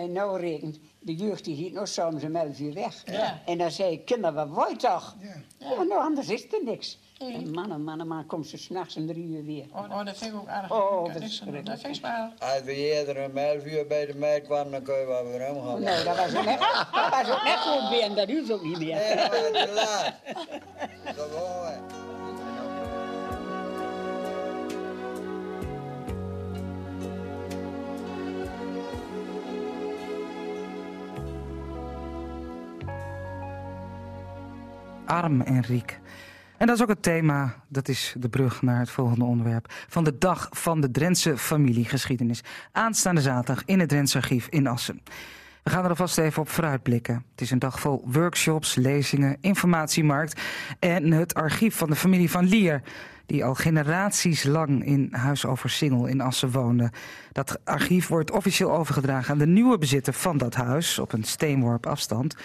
En 0.00 0.12
nou 0.12 0.40
rekent, 0.40 0.78
de 0.98 1.14
jeugd 1.14 1.44
die 1.44 1.56
giet 1.56 1.72
nog 1.72 1.88
soms 1.88 2.22
om 2.22 2.36
11 2.36 2.58
uur 2.58 2.74
weg. 2.74 3.02
Ja. 3.04 3.42
En 3.46 3.58
dan 3.58 3.70
zei 3.70 3.92
ik, 3.92 4.04
kinderen, 4.04 4.34
wat 4.34 4.48
wou 4.48 4.70
je 4.70 4.76
toch? 4.76 5.16
Ja. 5.20 5.70
Oh, 5.70 5.78
nou, 5.78 6.00
anders 6.00 6.28
is 6.28 6.52
er 6.52 6.64
niks. 6.64 6.98
Nee. 7.18 7.34
En 7.34 7.50
mannen, 7.50 7.82
mannen, 7.82 8.06
man, 8.06 8.26
komt 8.26 8.46
ze 8.46 8.56
s'nachts 8.56 8.96
om 8.96 9.06
drie 9.06 9.26
uur 9.26 9.44
weer. 9.44 9.64
Oh, 9.72 9.82
oh, 9.82 10.04
dat 10.04 10.16
vind 10.16 10.32
ik 10.32 10.40
ook 10.40 10.48
aardig. 10.48 10.72
Oh, 10.72 11.12
dat 11.12 11.22
is. 11.22 11.42
Dat 11.64 11.80
vind 11.80 11.96
ik 11.96 12.02
wel. 12.02 12.32
Als 12.38 12.62
we 12.64 12.74
eerder 12.74 13.28
om 13.30 13.36
elf 13.36 13.64
uur 13.64 13.86
bij 13.86 14.06
de 14.06 14.14
meid 14.14 14.44
kwamen, 14.44 14.72
dan 14.72 14.82
kun 14.82 14.98
je 14.98 15.06
wel 15.06 15.26
weer 15.26 15.50
omgaan. 15.50 15.82
Nee, 15.82 16.04
dat 16.04 16.16
was 16.16 16.36
ook 16.36 16.44
net, 16.44 16.58
dat 16.58 17.10
was 17.10 17.30
ook 17.30 17.44
net 17.44 17.58
goed 17.58 17.88
weer 17.88 18.02
en 18.02 18.14
dat 18.14 18.28
is 18.28 18.50
ook 18.50 18.62
niet 18.62 18.78
meer. 18.78 18.94
Nee, 18.94 19.16
dat 19.16 19.30
was 19.30 19.50
te 19.50 19.72
laat. 19.74 20.14
Gewoon, 21.04 22.05
Arm 35.06 35.40
en 35.40 35.62
riek. 35.62 36.00
En 36.56 36.66
dat 36.66 36.76
is 36.76 36.82
ook 36.82 36.88
het 36.88 37.02
thema, 37.02 37.54
dat 37.68 37.88
is 37.88 38.14
de 38.18 38.28
brug 38.28 38.62
naar 38.62 38.78
het 38.78 38.90
volgende 38.90 39.24
onderwerp. 39.24 39.72
Van 39.88 40.04
de 40.04 40.18
dag 40.18 40.48
van 40.50 40.80
de 40.80 40.90
Drentse 40.90 41.38
familiegeschiedenis. 41.38 42.42
Aanstaande 42.72 43.20
zaterdag 43.20 43.62
in 43.64 43.80
het 43.80 43.88
Drentse 43.88 44.16
Archief 44.16 44.46
in 44.48 44.66
Assen. 44.66 45.02
We 45.62 45.70
gaan 45.70 45.84
er 45.84 45.90
alvast 45.90 46.18
even 46.18 46.42
op 46.42 46.48
vooruitblikken. 46.48 47.24
Het 47.30 47.40
is 47.40 47.50
een 47.50 47.58
dag 47.58 47.80
vol 47.80 48.04
workshops, 48.04 48.74
lezingen, 48.74 49.36
informatiemarkt 49.40 50.40
en 50.78 51.12
het 51.12 51.34
archief 51.34 51.76
van 51.76 51.90
de 51.90 51.96
familie 51.96 52.30
van 52.30 52.44
Lier. 52.44 52.82
Die 53.26 53.44
al 53.44 53.54
generaties 53.54 54.44
lang 54.44 54.84
in 54.84 55.08
Huis 55.10 55.46
over 55.46 55.70
Singel 55.70 56.06
in 56.06 56.20
Assen 56.20 56.50
woonde. 56.50 56.92
Dat 57.32 57.60
archief 57.64 58.08
wordt 58.08 58.30
officieel 58.30 58.72
overgedragen 58.72 59.32
aan 59.32 59.38
de 59.38 59.46
nieuwe 59.46 59.78
bezitter 59.78 60.12
van 60.12 60.38
dat 60.38 60.54
huis. 60.54 60.98
Op 60.98 61.12
een 61.12 61.24
steenworp 61.24 61.86
afstand 61.86 62.36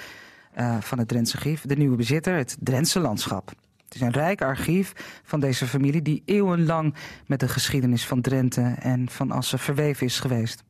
eh, 0.53 0.77
van 0.81 0.97
het 0.97 1.07
Drentse 1.07 1.35
archief. 1.35 1.61
De 1.61 1.75
nieuwe 1.75 1.95
bezitter, 1.95 2.35
het 2.35 2.57
Drentse 2.59 2.99
landschap. 2.99 3.51
Het 3.91 4.01
is 4.01 4.01
een 4.01 4.11
rijk 4.11 4.41
archief 4.41 4.93
van 5.23 5.39
deze 5.39 5.67
familie 5.67 6.01
die 6.01 6.21
eeuwenlang 6.25 6.95
met 7.27 7.39
de 7.39 7.47
geschiedenis 7.47 8.07
van 8.07 8.21
Drenthe 8.21 8.75
en 8.79 9.09
van 9.09 9.31
Assen 9.31 9.59
verweven 9.59 10.05
is 10.05 10.19
geweest. 10.19 10.63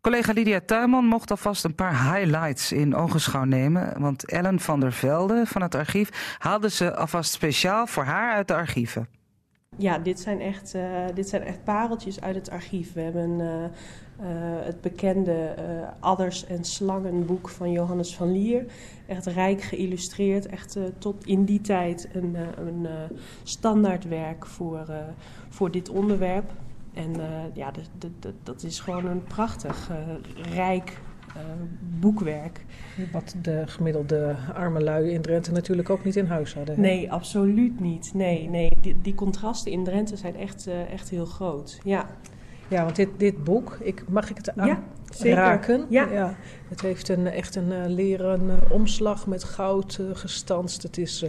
Collega 0.00 0.32
Lydia 0.32 0.60
Tuinman 0.66 1.04
mocht 1.04 1.30
alvast 1.30 1.64
een 1.64 1.74
paar 1.74 2.14
highlights 2.14 2.72
in 2.72 2.94
ogenschouw 2.94 3.44
nemen. 3.44 4.00
Want 4.00 4.24
Ellen 4.24 4.60
van 4.60 4.80
der 4.80 4.92
Velde 4.92 5.46
van 5.46 5.62
het 5.62 5.74
archief 5.74 6.36
haalde 6.38 6.70
ze 6.70 6.96
alvast 6.96 7.32
speciaal 7.32 7.86
voor 7.86 8.04
haar 8.04 8.34
uit 8.34 8.48
de 8.48 8.54
archieven. 8.54 9.08
Ja, 9.76 9.98
dit 9.98 10.20
zijn 10.20 10.40
echt, 10.40 10.74
eh, 10.74 10.82
dit 11.14 11.28
zijn 11.28 11.42
echt 11.42 11.64
pareltjes 11.64 12.20
uit 12.20 12.34
het 12.34 12.50
archief. 12.50 12.92
We 12.92 13.00
hebben 13.00 13.40
eh, 13.40 14.26
het 14.64 14.80
bekende 14.80 15.54
Adders 16.00 16.46
en 16.46 16.64
Slangen 16.64 17.26
boek 17.26 17.48
van 17.48 17.72
Johannes 17.72 18.16
van 18.16 18.32
Lier. 18.32 18.64
Echt 19.06 19.26
rijk 19.26 19.62
geïllustreerd. 19.62 20.46
Echt 20.46 20.76
eh, 20.76 20.82
tot 20.98 21.26
in 21.26 21.44
die 21.44 21.60
tijd 21.60 22.08
een, 22.12 22.36
eh, 22.36 22.66
een 22.66 22.86
eh, 22.86 22.92
standaardwerk 23.42 24.46
voor, 24.46 24.86
voor 25.48 25.70
dit 25.70 25.88
onderwerp. 25.88 26.50
En 26.94 27.12
ja, 27.54 27.70
dat, 28.42 28.62
is 28.62 28.80
gewoon 28.80 29.06
een 29.06 29.24
prachtig, 29.24 29.90
rijk 30.52 30.98
boekwerk. 32.00 32.64
Wat 33.12 33.36
de 33.42 33.62
gemiddelde 33.66 34.36
arme 34.54 34.82
lui 34.82 35.10
in 35.10 35.22
Drenthe 35.22 35.52
natuurlijk 35.52 35.90
ook 35.90 36.04
niet 36.04 36.16
in 36.16 36.26
huis 36.26 36.54
hadden. 36.54 36.74
hè? 36.74 36.80
Nee, 36.80 37.12
absoluut 37.12 37.80
niet. 37.80 38.10
Nee, 38.14 38.48
nee. 38.48 38.70
Die, 38.80 38.96
die 39.02 39.14
contrasten 39.14 39.72
in 39.72 39.84
Drenthe 39.84 40.16
zijn 40.16 40.36
echt, 40.36 40.66
echt 40.90 41.08
heel 41.08 41.26
groot. 41.26 41.80
Ja. 41.84 42.08
Ja, 42.68 42.84
want 42.84 42.96
dit, 42.96 43.08
dit 43.16 43.44
boek, 43.44 43.76
ik, 43.80 44.04
mag 44.08 44.30
ik 44.30 44.36
het 44.36 44.52
Ja, 44.54 44.82
zeker. 45.10 45.38
aanraken? 45.38 45.86
Ja. 45.88 46.34
Het 46.68 46.80
heeft 46.80 47.08
een, 47.08 47.26
echt 47.26 47.56
een 47.56 47.72
eh, 47.72 47.86
leren 47.86 48.50
eh, 48.50 48.70
omslag 48.70 49.26
met 49.26 49.44
goud 49.44 49.98
eh, 50.00 50.16
gestanst. 50.16 50.82
Het 50.82 50.98
is 50.98 51.24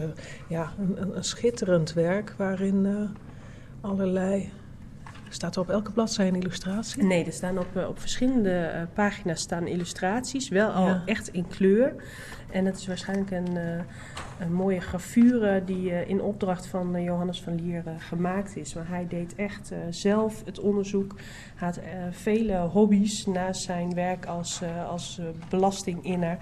ja, 0.48 0.72
een, 0.80 1.16
een, 1.16 1.24
schitterend 1.24 1.94
werk 1.94 2.34
waarin 2.38 3.10
allerlei... 3.82 4.52
Staat 5.30 5.56
er 5.56 5.62
op 5.62 5.70
elke 5.70 5.92
bladzijde 5.92 6.36
een 6.36 6.42
illustratie? 6.42 7.04
Nee, 7.04 7.26
er 7.26 7.32
staan 7.34 7.58
op, 7.60 7.76
eh, 7.76 7.88
op 7.88 8.00
verschillende 8.00 8.52
eh, 8.60 8.82
pagina's 8.94 9.42
staan 9.42 9.68
illustraties, 9.68 10.50
wel 10.50 10.70
al 10.70 10.88
Ja. 10.88 11.02
echt 11.06 11.28
in 11.28 11.48
kleur. 11.48 11.96
En 12.52 12.66
het 12.66 12.78
is 12.78 12.88
waarschijnlijk 12.88 13.32
een, 13.32 13.58
eh, 13.58 13.80
een 14.40 14.54
mooie 14.54 14.80
gravure 14.80 15.64
die 15.66 16.08
in 16.08 16.22
opdracht 16.22 16.68
van 16.68 17.04
Johannes 17.04 17.42
van 17.42 17.56
Lier 17.56 17.84
gemaakt 17.98 18.56
is. 18.56 18.74
Maar 18.74 18.88
hij 18.88 19.08
deed 19.08 19.36
echt 19.36 19.72
zelf 19.90 20.46
het 20.46 20.60
onderzoek. 20.60 21.16
Hij 21.56 21.68
had 21.68 21.80
vele 22.12 22.58
hobby's 22.58 23.26
naast 23.26 23.62
zijn 23.62 23.94
werk 23.94 24.26
als, 24.26 24.62
als 24.88 25.22
belastinginner. 25.50 26.38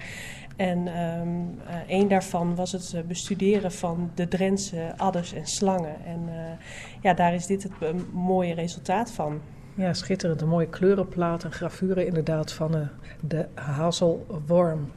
En 0.56 0.88
ehm 0.88 1.28
eh, 1.66 1.98
een 1.98 2.08
daarvan 2.08 2.54
was 2.54 2.72
het 2.72 2.92
eh, 2.94 3.02
bestuderen 3.02 3.72
van 3.72 4.10
de 4.14 4.28
Drentse 4.28 4.92
adders 4.96 5.32
en 5.32 5.46
slangen. 5.46 6.04
En 6.04 6.28
eh, 6.28 6.66
ja, 7.02 7.14
daar 7.14 7.34
is 7.34 7.46
dit 7.46 7.62
het 7.62 8.12
mooie 8.12 8.54
resultaat 8.54 9.10
van. 9.10 9.40
Ja, 9.74 9.92
schitterend. 9.92 10.40
Een 10.40 10.48
mooie 10.48 10.68
kleurenplaat 10.68 11.44
en 11.44 11.52
gravure 11.52 12.06
inderdaad 12.06 12.52
van 12.52 12.88
de 13.20 13.46
hazelworm. 13.54 14.90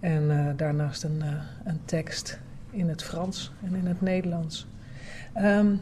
En 0.00 0.54
daarnaast 0.56 1.04
een, 1.04 1.22
een 1.64 1.80
tekst 1.84 2.40
in 2.70 2.88
het 2.88 3.02
Frans 3.02 3.52
en 3.64 3.74
in 3.74 3.86
het 3.86 4.00
Nederlands. 4.00 4.66
Ehm, 5.32 5.76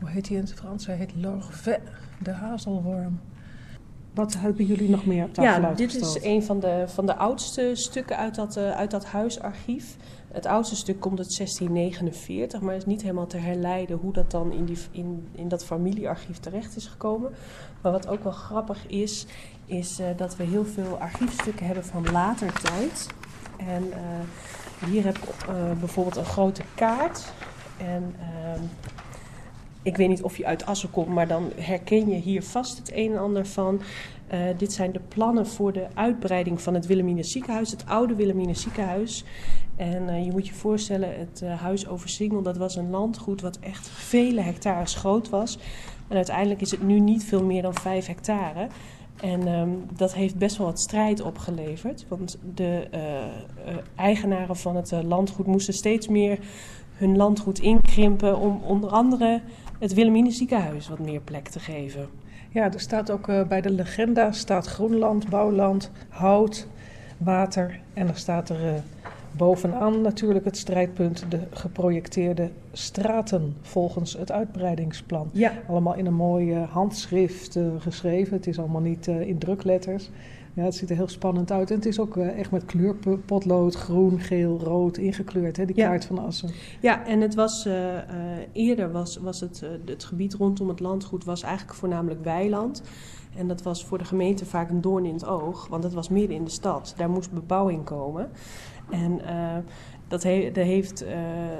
hoe 0.00 0.10
heet 0.10 0.28
hij 0.28 0.36
in 0.36 0.42
het 0.42 0.54
Frans? 0.54 0.86
Hij 0.86 0.96
heet 0.96 1.14
L'Orvet, 1.16 1.80
de 2.18 2.30
hazelworm. 2.30 3.20
Wat 4.14 4.34
hebben 4.38 4.64
jullie 4.64 4.90
nog 4.90 5.06
meer 5.06 5.24
op 5.24 5.34
tafel 5.34 5.62
Ja, 5.62 5.74
dit 5.74 5.94
is 5.94 6.22
een 6.22 6.42
van 6.42 6.60
de, 6.60 6.84
van 6.86 7.06
de 7.06 7.16
oudste 7.16 7.70
stukken 7.72 8.16
uit 8.16 8.34
dat, 8.34 8.56
eh, 8.56 8.70
uit 8.70 8.90
dat 8.90 9.04
huisarchief. 9.04 9.96
Het 10.32 10.46
oudste 10.46 10.76
stuk 10.76 11.00
komt 11.00 11.18
uit 11.18 11.36
1649, 11.36 12.60
maar 12.60 12.74
is 12.74 12.86
niet 12.86 13.02
helemaal 13.02 13.26
te 13.26 13.36
herleiden 13.36 13.96
hoe 13.96 14.12
dat 14.12 14.30
dan 14.30 14.52
in, 14.52 14.64
die, 14.64 14.78
in, 14.90 15.28
in 15.34 15.48
dat 15.48 15.64
familiearchief 15.64 16.38
terecht 16.38 16.76
is 16.76 16.86
gekomen. 16.86 17.32
Maar 17.82 17.92
wat 17.92 18.08
ook 18.08 18.22
wel 18.22 18.32
grappig 18.32 18.86
is, 18.86 19.26
is 19.66 19.98
eh, 19.98 20.06
dat 20.16 20.36
we 20.36 20.44
heel 20.44 20.64
veel 20.64 20.98
archiefstukken 20.98 21.66
hebben 21.66 21.84
van 21.84 22.10
later 22.12 22.52
tijd. 22.52 23.06
En 23.56 23.92
eh, 23.92 24.88
hier 24.88 25.04
heb 25.04 25.18
ik 25.18 25.28
bijvoorbeeld 25.78 26.16
een 26.16 26.24
grote 26.24 26.62
kaart. 26.74 27.32
En 27.76 28.14
ehm, 28.18 28.62
ik 29.82 29.96
weet 29.96 30.08
niet 30.08 30.22
of 30.22 30.36
je 30.36 30.46
uit 30.46 30.66
Assen 30.66 30.90
komt, 30.90 31.08
maar 31.08 31.28
dan 31.28 31.50
herken 31.56 32.08
je 32.08 32.14
hier 32.14 32.42
vast 32.42 32.78
het 32.78 32.92
een 32.94 33.12
en 33.12 33.18
ander 33.18 33.46
van. 33.46 33.80
Eh, 34.26 34.40
dit 34.56 34.72
zijn 34.72 34.92
de 34.92 35.00
plannen 35.08 35.46
voor 35.46 35.72
de 35.72 35.86
uitbreiding 35.94 36.60
van 36.60 36.74
het 36.74 36.86
Wilhelmina 36.86 37.22
ziekenhuis, 37.22 37.70
het 37.70 37.86
oude 37.86 38.14
Wilhelmina 38.14 38.54
ziekenhuis. 38.54 39.24
En 39.76 40.08
eh, 40.08 40.24
je 40.24 40.30
moet 40.30 40.46
je 40.46 40.54
voorstellen, 40.54 41.18
het 41.18 41.42
eh, 41.42 41.60
huis 41.60 41.88
over 41.88 42.08
Singel, 42.08 42.42
dat 42.42 42.56
was 42.56 42.76
een 42.76 42.90
landgoed 42.90 43.40
wat 43.40 43.58
echt 43.58 43.88
vele 43.88 44.40
hectares 44.40 44.94
groot 44.94 45.28
was. 45.28 45.58
En 46.08 46.16
uiteindelijk 46.16 46.60
is 46.60 46.70
het 46.70 46.82
nu 46.82 47.00
niet 47.00 47.24
veel 47.24 47.44
meer 47.44 47.62
dan 47.62 47.74
vijf 47.74 48.06
hectare. 48.06 48.66
En 49.20 49.46
ehm, 49.46 49.68
dat 49.96 50.14
heeft 50.14 50.36
best 50.36 50.56
wel 50.56 50.66
wat 50.66 50.80
strijd 50.80 51.22
opgeleverd. 51.22 52.04
Want 52.08 52.38
de 52.54 52.88
eigenaren 53.94 54.56
van 54.56 54.76
het 54.76 54.92
landgoed 55.04 55.46
moesten 55.46 55.74
steeds 55.74 56.08
meer 56.08 56.38
hun 56.92 57.16
landgoed 57.16 57.58
inkrimpen 57.58 58.38
om 58.38 58.60
onder 58.66 58.90
andere 58.90 59.40
het 59.82 59.94
Wilhelmina 59.94 60.30
ziekenhuis 60.30 60.88
wat 60.88 60.98
meer 60.98 61.20
plek 61.20 61.48
te 61.48 61.60
geven. 61.60 62.08
Ja, 62.50 62.72
er 62.72 62.80
staat 62.80 63.10
ook 63.10 63.28
eh, 63.28 63.46
bij 63.46 63.60
de 63.60 63.70
legenda 63.70 64.32
staat 64.32 64.66
groenland, 64.66 65.28
bouwland, 65.28 65.90
hout, 66.08 66.66
water. 67.16 67.80
En 67.94 68.08
er 68.08 68.16
staat 68.16 68.48
er 68.48 68.66
eh, 68.66 68.74
bovenaan 69.36 70.00
natuurlijk 70.00 70.44
het 70.44 70.56
strijdpunt 70.56 71.24
de 71.28 71.40
geprojecteerde 71.50 72.50
straten 72.72 73.56
volgens 73.60 74.12
het 74.12 74.32
uitbreidingsplan. 74.32 75.30
Ja. 75.32 75.52
Allemaal 75.68 75.94
in 75.94 76.06
een 76.06 76.14
mooi 76.14 76.54
handschrift 76.54 77.56
eh, 77.56 77.64
geschreven. 77.78 78.36
Het 78.36 78.46
is 78.46 78.58
allemaal 78.58 78.80
niet 78.80 79.08
eh, 79.08 79.20
in 79.20 79.38
drukletters. 79.38 80.10
Ja, 80.54 80.62
het 80.62 80.74
ziet 80.74 80.90
er 80.90 80.96
heel 80.96 81.08
spannend 81.08 81.50
uit. 81.52 81.70
En 81.70 81.76
het 81.76 81.86
is 81.86 81.98
ook 82.00 82.16
eh, 82.16 82.38
echt 82.38 82.50
met 82.50 82.64
kleurpotlood, 82.64 83.74
groen, 83.74 84.20
geel, 84.20 84.60
rood 84.60 84.96
ingekleurd, 84.96 85.56
hè, 85.56 85.64
die 85.64 85.76
Ja. 85.76 85.88
kaart 85.88 86.04
van 86.04 86.18
Assen. 86.18 86.50
Ja, 86.80 87.06
en 87.06 87.20
het 87.20 87.34
was 87.34 87.66
eh, 87.66 87.98
eh, 87.98 88.04
eerder 88.52 88.92
was, 88.92 89.16
was 89.16 89.40
het, 89.40 89.62
het 89.84 90.04
gebied 90.04 90.34
rondom 90.34 90.68
het 90.68 90.80
landgoed 90.80 91.24
was 91.24 91.42
eigenlijk 91.42 91.78
voornamelijk 91.78 92.24
weiland. 92.24 92.82
En 93.36 93.48
dat 93.48 93.62
was 93.62 93.84
voor 93.84 93.98
de 93.98 94.04
gemeente 94.04 94.44
vaak 94.46 94.70
een 94.70 94.80
doorn 94.80 95.04
in 95.04 95.14
het 95.14 95.26
oog, 95.26 95.66
want 95.68 95.84
het 95.84 95.92
was 95.92 96.08
midden 96.08 96.36
in 96.36 96.44
de 96.44 96.50
stad. 96.50 96.94
Daar 96.96 97.10
moest 97.10 97.32
bebouwing 97.32 97.84
komen. 97.84 98.30
En 98.90 99.20
dat 100.12 100.22
de 100.22 100.60
heeft, 100.60 101.02
eh, 101.02 101.12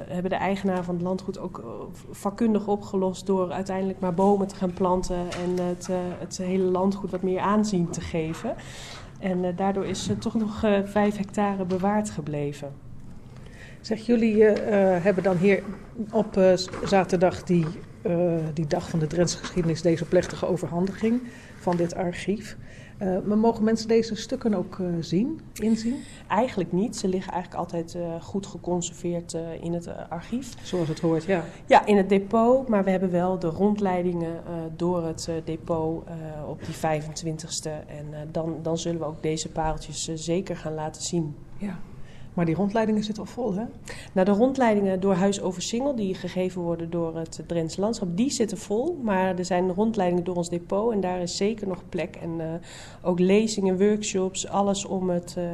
hebben 0.08 0.30
de 0.30 0.36
eigenaar 0.36 0.84
van 0.84 0.94
het 0.94 1.02
landgoed 1.04 1.38
ook 1.38 1.58
eh, 1.58 1.64
vakkundig 2.10 2.66
opgelost 2.66 3.26
door 3.26 3.52
uiteindelijk 3.52 4.00
maar 4.00 4.14
bomen 4.14 4.46
te 4.46 4.54
gaan 4.54 4.72
planten 4.72 5.16
en 5.16 5.64
het, 5.66 5.88
eh, 5.88 5.96
het 6.18 6.36
hele 6.36 6.64
landgoed 6.64 7.10
wat 7.10 7.22
meer 7.22 7.40
aanzien 7.40 7.90
te 7.90 8.00
geven. 8.00 8.54
En 9.18 9.54
daardoor 9.56 9.86
is 9.86 10.10
toch 10.18 10.34
nog 10.34 10.58
vijf 10.84 11.16
hectare 11.16 11.64
bewaard 11.64 12.10
gebleven. 12.10 12.72
Zeg, 13.80 14.06
jullie 14.06 14.42
hebben 14.44 15.22
dan 15.22 15.36
hier 15.36 15.62
op 16.12 16.40
zaterdag 16.84 17.42
die, 17.42 17.66
die 18.54 18.66
dag 18.66 18.90
van 18.90 18.98
de 18.98 19.06
Drentse 19.06 19.38
geschiedenis 19.38 19.82
deze 19.82 20.04
plechtige 20.04 20.46
overhandiging 20.46 21.22
van 21.60 21.76
dit 21.76 21.94
archief. 21.94 22.56
Eh, 23.02 23.18
maar 23.24 23.38
mogen 23.38 23.64
mensen 23.64 23.88
deze 23.88 24.14
stukken 24.14 24.54
ook 24.54 24.78
eh, 24.78 24.86
zien, 25.00 25.40
inzien? 25.54 25.96
Eigenlijk 26.28 26.72
niet. 26.72 26.96
Ze 26.96 27.08
liggen 27.08 27.32
eigenlijk 27.32 27.62
altijd 27.62 27.94
eh, 27.94 28.22
goed 28.22 28.46
geconserveerd 28.46 29.36
in 29.60 29.72
het 29.72 30.08
archief. 30.08 30.54
Zoals 30.62 30.88
het 30.88 31.00
hoort, 31.00 31.24
ja. 31.24 31.44
Ja, 31.66 31.86
in 31.86 31.96
het 31.96 32.08
depot. 32.08 32.68
Maar 32.68 32.84
we 32.84 32.90
hebben 32.90 33.10
wel 33.10 33.38
de 33.38 33.46
rondleidingen 33.48 34.42
door 34.76 35.06
het 35.06 35.30
depot 35.44 36.04
op 36.46 36.60
die 36.64 36.74
25ste. 36.74 37.70
En 37.86 38.28
dan, 38.30 38.58
dan 38.62 38.78
zullen 38.78 39.00
we 39.00 39.06
ook 39.06 39.22
deze 39.22 39.48
pareltjes 39.48 40.10
zeker 40.14 40.56
gaan 40.56 40.74
laten 40.74 41.02
zien. 41.02 41.34
Ja. 41.58 41.78
Maar 42.34 42.44
die 42.44 42.54
rondleidingen 42.54 43.04
zitten 43.04 43.22
al 43.22 43.30
vol, 43.30 43.54
hè? 43.54 43.64
Nou, 44.12 44.26
de 44.26 44.32
rondleidingen 44.32 45.00
door 45.00 45.14
Huis 45.14 45.40
over 45.40 45.62
Singel, 45.62 45.94
die 45.94 46.14
gegeven 46.14 46.62
worden 46.62 46.90
door 46.90 47.16
het 47.16 47.42
Drents 47.46 47.76
Landschap, 47.76 48.16
die 48.16 48.30
zitten 48.30 48.58
vol. 48.58 48.98
Maar 49.02 49.38
er 49.38 49.44
zijn 49.44 49.72
rondleidingen 49.72 50.24
door 50.24 50.36
ons 50.36 50.48
depot 50.48 50.92
en 50.92 51.00
daar 51.00 51.20
is 51.20 51.36
zeker 51.36 51.68
nog 51.68 51.82
plek. 51.88 52.16
En 52.16 52.40
eh, 52.40 52.46
ook 53.02 53.18
lezingen, 53.18 53.78
workshops, 53.78 54.48
alles 54.48 54.84
om 54.84 55.10
het, 55.10 55.34
eh, 55.38 55.44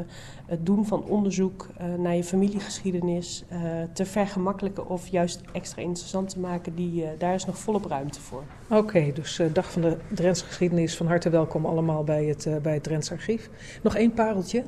het 0.47 0.67
doen 0.67 0.87
van 0.87 1.05
onderzoek 1.05 1.69
eh, 1.77 1.95
naar 1.95 2.14
je 2.14 2.25
familiegeschiedenis 2.25 3.45
te 3.93 4.07
vergemakkelijken 4.07 4.88
of 4.88 5.09
juist 5.09 5.41
extra 5.53 5.83
interessant 5.83 6.29
te 6.29 6.38
maken. 6.38 6.75
Die, 6.75 7.05
daar 7.19 7.35
is 7.35 7.45
nog 7.45 7.59
volop 7.59 7.85
ruimte 7.85 8.21
voor. 8.21 8.43
Oké, 8.71 9.12
dus 9.14 9.38
eh, 9.38 9.47
Dag 9.53 9.73
van 9.73 9.83
de 9.83 9.97
Drentse 10.14 10.45
Geschiedenis, 10.45 10.97
van 10.97 11.07
harte 11.07 11.31
welkom 11.31 11.67
allemaal 11.67 12.05
bij 12.05 12.25
het, 12.25 12.49
bij 12.62 12.75
het 12.75 12.83
Drents 12.83 13.12
Archief. 13.12 13.51
Nog 13.83 13.95
één 13.95 14.12
pareltje. 14.12 14.64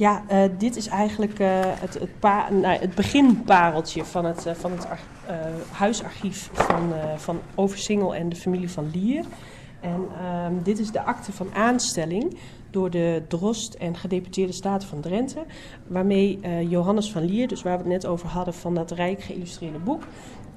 Ja, 0.00 0.22
eh, 0.26 0.42
dit 0.58 0.76
is 0.76 0.86
eigenlijk 0.86 1.38
eh, 1.38 1.48
het, 1.62 1.94
het, 1.94 2.10
nou, 2.50 2.66
het 2.66 2.94
beginpareltje 2.94 4.04
van 4.04 4.24
het, 4.24 4.46
eh, 4.46 4.54
van 4.54 4.70
het 4.70 4.86
ar- 4.88 5.00
huisarchief 5.70 6.50
van, 6.52 6.92
van 7.16 7.40
Oversingel 7.54 8.14
en 8.14 8.28
de 8.28 8.36
familie 8.36 8.70
van 8.70 8.90
Lier. 8.92 9.24
En 9.80 10.08
ehm, 10.20 10.52
dit 10.62 10.78
is 10.78 10.90
de 10.90 11.02
akte 11.02 11.32
van 11.32 11.54
aanstelling 11.54 12.36
door 12.70 12.90
de 12.90 13.22
Drost 13.28 13.74
en 13.74 13.96
gedeputeerde 13.96 14.52
staten 14.52 14.88
van 14.88 15.00
Drenthe. 15.00 15.44
Waarmee 15.86 16.40
Johannes 16.68 17.12
van 17.12 17.24
Lier, 17.24 17.48
dus 17.48 17.62
waar 17.62 17.76
we 17.76 17.82
het 17.82 17.92
net 17.92 18.06
over 18.06 18.28
hadden 18.28 18.54
van 18.54 18.74
dat 18.74 18.90
rijk 18.90 19.22
geïllustreerde 19.22 19.78
boek, 19.78 20.02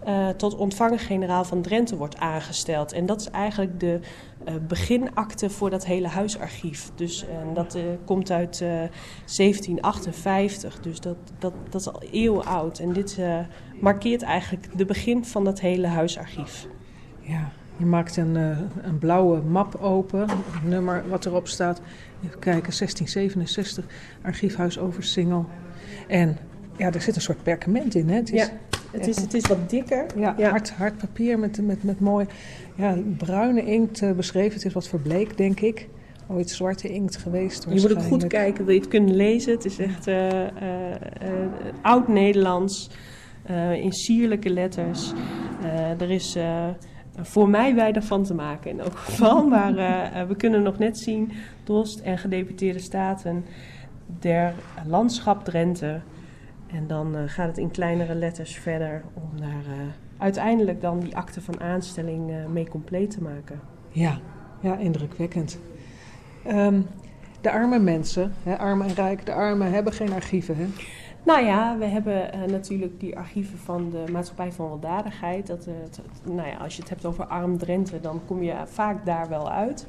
eh, 0.06 0.30
tot 0.30 0.56
ontvanger-generaal 0.56 1.44
van 1.44 1.62
Drenthe 1.62 1.98
wordt 1.98 2.18
aangesteld. 2.18 2.92
En 2.92 3.06
dat 3.06 3.22
is 3.22 3.30
eigenlijk 3.30 3.80
de 3.80 4.00
eh, 4.46 4.54
beginakte 4.68 5.50
voor 5.50 5.70
dat 5.70 5.86
hele 5.86 6.08
huisarchief. 6.08 6.92
Dus 6.96 7.26
en 7.26 7.54
dat 7.54 7.76
eh, 7.76 7.84
komt 8.06 8.32
uit 8.32 8.62
eh, 8.62 8.68
1758, 8.68 10.80
dus 10.80 11.00
dat, 11.00 11.18
dat, 11.40 11.54
dat 11.70 11.82
is 11.82 11.88
al 11.88 12.02
eeuwen 12.12 12.46
oud. 12.46 12.80
En 12.80 12.94
dit 12.94 13.20
markeert 13.80 14.22
eigenlijk 14.22 14.78
de 14.78 14.86
begin 14.86 15.26
van 15.26 15.44
dat 15.44 15.60
hele 15.60 15.88
huisarchief. 15.88 16.68
Ja, 17.20 17.52
je 17.78 17.86
maakt 17.86 18.18
een, 18.18 18.36
een 18.82 18.98
blauwe 19.00 19.42
map 19.42 19.76
open, 19.76 20.28
nummer 20.64 21.04
wat 21.10 21.26
erop 21.26 21.48
staat. 21.48 21.82
Even 22.24 22.40
kijken, 22.40 22.78
1667, 22.78 23.86
archiefhuis 24.22 24.80
Oversingel. 24.80 25.46
En 26.08 26.38
ja, 26.78 26.92
er 26.92 27.02
zit 27.02 27.16
een 27.16 27.22
soort 27.22 27.44
perkament 27.44 27.96
in, 27.96 28.10
hè? 28.10 28.16
Het 28.16 28.34
is, 28.34 28.46
Ja, 28.46 28.52
het 28.94 29.08
is, 29.08 29.22
het 29.22 29.34
is 29.34 29.48
wat 29.48 29.70
dikker. 29.70 30.06
Ja, 30.16 30.36
Hard, 30.50 30.72
hard 30.72 30.98
papier 30.98 31.40
met, 31.40 31.62
met, 31.62 31.84
met 31.84 32.00
mooi 32.00 32.26
ja, 32.76 32.98
bruine 33.18 33.66
inkt 33.66 34.02
eh, 34.02 34.12
beschreven. 34.12 34.54
Het 34.54 34.66
is 34.66 34.74
wat 34.74 34.88
verbleekt, 34.88 35.38
denk 35.38 35.60
ik. 35.60 35.90
Ooit 36.28 36.50
zwarte 36.50 36.90
inkt 36.90 37.18
geweest. 37.18 37.66
Je 37.70 37.80
moet 37.82 37.98
ook 37.98 38.04
goed 38.04 38.28
kijken, 38.28 38.66
wil 38.66 38.74
je 38.74 38.80
het 38.80 38.90
kunnen 38.90 39.16
lezen. 39.16 39.54
Het 39.54 39.66
is 39.66 39.78
echt 39.78 40.08
eh, 40.08 40.44
eh, 40.44 40.52
oud-Nederlands, 41.82 42.90
in 43.74 43.92
sierlijke 43.92 44.50
letters. 44.50 45.12
Er 45.98 46.12
is 46.12 46.38
voor 47.22 47.50
mij 47.50 47.76
weinig 47.76 48.06
van 48.06 48.24
te 48.24 48.34
maken 48.34 48.72
in 48.72 48.80
elk 48.80 48.98
geval. 48.98 49.48
Maar 49.54 49.78
uh, 49.78 50.28
we 50.28 50.36
kunnen 50.36 50.64
nog 50.64 50.78
net 50.78 50.98
zien, 50.98 51.32
Dost 51.64 52.00
en 52.00 52.18
gedeputeerde 52.18 52.80
staten 52.80 53.46
der 54.20 54.54
landschap 54.88 55.44
Drenthe. 55.44 56.02
En 56.74 56.88
dan 56.88 57.16
uh, 57.16 57.22
gaat 57.26 57.48
het 57.48 57.58
in 57.58 57.72
kleinere 57.72 58.16
letters 58.16 58.56
verder 58.56 59.04
om 59.14 59.40
daar 59.40 59.64
uh, 59.78 59.86
uiteindelijk 60.18 60.82
dan 60.82 61.00
die 61.00 61.16
akte 61.16 61.42
van 61.42 61.62
aanstelling 61.62 62.32
mee 62.52 62.70
compleet 62.70 63.12
te 63.12 63.22
maken. 63.22 63.60
Ja, 63.90 64.20
ja 64.62 64.78
indrukwekkend. 64.78 65.60
Um, 66.48 66.88
de 67.42 67.52
arme 67.52 67.80
mensen, 67.80 68.34
hè, 68.44 68.58
arm 68.58 68.82
en 68.82 68.94
rijk, 68.94 69.26
de 69.26 69.34
armen 69.34 69.72
hebben 69.72 69.94
geen 69.94 70.14
archieven. 70.14 70.58
Hè? 70.58 70.66
Nou 71.24 71.46
ja, 71.46 71.78
we 71.78 71.86
hebben 71.86 72.36
uh, 72.36 72.52
natuurlijk 72.52 73.00
die 73.00 73.18
archieven 73.18 73.58
van 73.58 73.90
de 73.90 74.12
Maatschappij 74.12 74.52
van 74.52 74.68
Weldadigheid. 74.68 75.48
Dat, 75.48 75.68
uh, 75.68 75.74
nou 76.36 76.48
ja, 76.48 76.56
als 76.56 76.76
je 76.76 76.82
het 76.82 76.90
hebt 76.90 77.06
over 77.06 77.26
arm 77.26 77.58
Drenthe, 77.58 78.00
dan 78.00 78.22
kom 78.26 78.44
je 78.44 78.56
vaak 78.66 79.06
daar 79.06 79.30
wel 79.30 79.52
uit. 79.52 79.86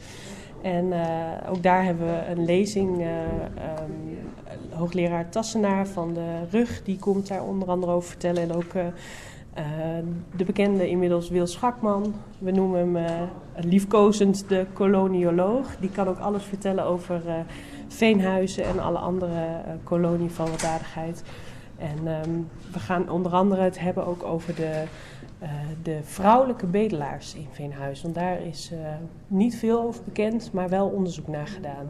En 0.65 0.85
uh, 0.87 1.51
ook 1.51 1.63
daar 1.63 1.85
hebben 1.85 2.07
we 2.07 2.27
een 2.27 2.45
lezing. 2.45 3.01
Um, 3.01 4.19
hoogleraar 4.71 5.29
Tassenaar 5.29 5.87
van 5.87 6.15
de 6.15 6.41
RUG, 6.51 6.83
die 6.85 6.99
komt 6.99 7.29
daar 7.29 7.45
onder 7.45 7.69
andere 7.69 7.93
over 7.93 8.09
vertellen. 8.09 8.43
En 8.43 8.53
ook 8.53 8.73
de 10.37 10.45
bekende 10.45 10.89
inmiddels 10.89 11.29
Wil 11.29 11.47
Schakman. 11.47 12.15
We 12.39 12.51
noemen 12.51 12.95
hem 12.95 13.29
liefkozend 13.57 14.49
de 14.49 14.67
kolonioloog. 14.73 15.77
Die 15.77 15.91
kan 15.91 16.09
ook 16.09 16.19
alles 16.19 16.45
vertellen 16.45 16.85
over 16.85 17.23
Veenhuizen 17.89 18.65
en 18.65 18.81
alle 18.81 18.99
andere 18.99 19.61
kolonie 19.83 20.31
van. 20.31 20.49
En 21.79 22.07
um, 22.07 22.49
we 22.73 22.79
gaan 22.79 23.11
onder 23.11 23.33
andere 23.33 23.63
het 23.63 23.79
hebben 23.79 24.07
ook 24.07 24.23
over 24.23 24.55
de, 24.55 24.85
uh, 25.45 25.51
de 25.83 25.99
vrouwelijke 26.03 26.67
bedelaars 26.67 27.35
in 27.35 27.47
Veenhuizen. 27.53 28.05
Want 28.05 28.15
daar 28.15 28.43
is 28.47 28.71
uh, 28.73 28.79
niet 29.27 29.57
veel 29.57 29.83
over 29.83 30.05
bekend, 30.05 30.53
maar 30.53 30.69
wel 30.69 30.87
onderzoek 30.87 31.29
naar 31.29 31.47
gedaan. 31.47 31.89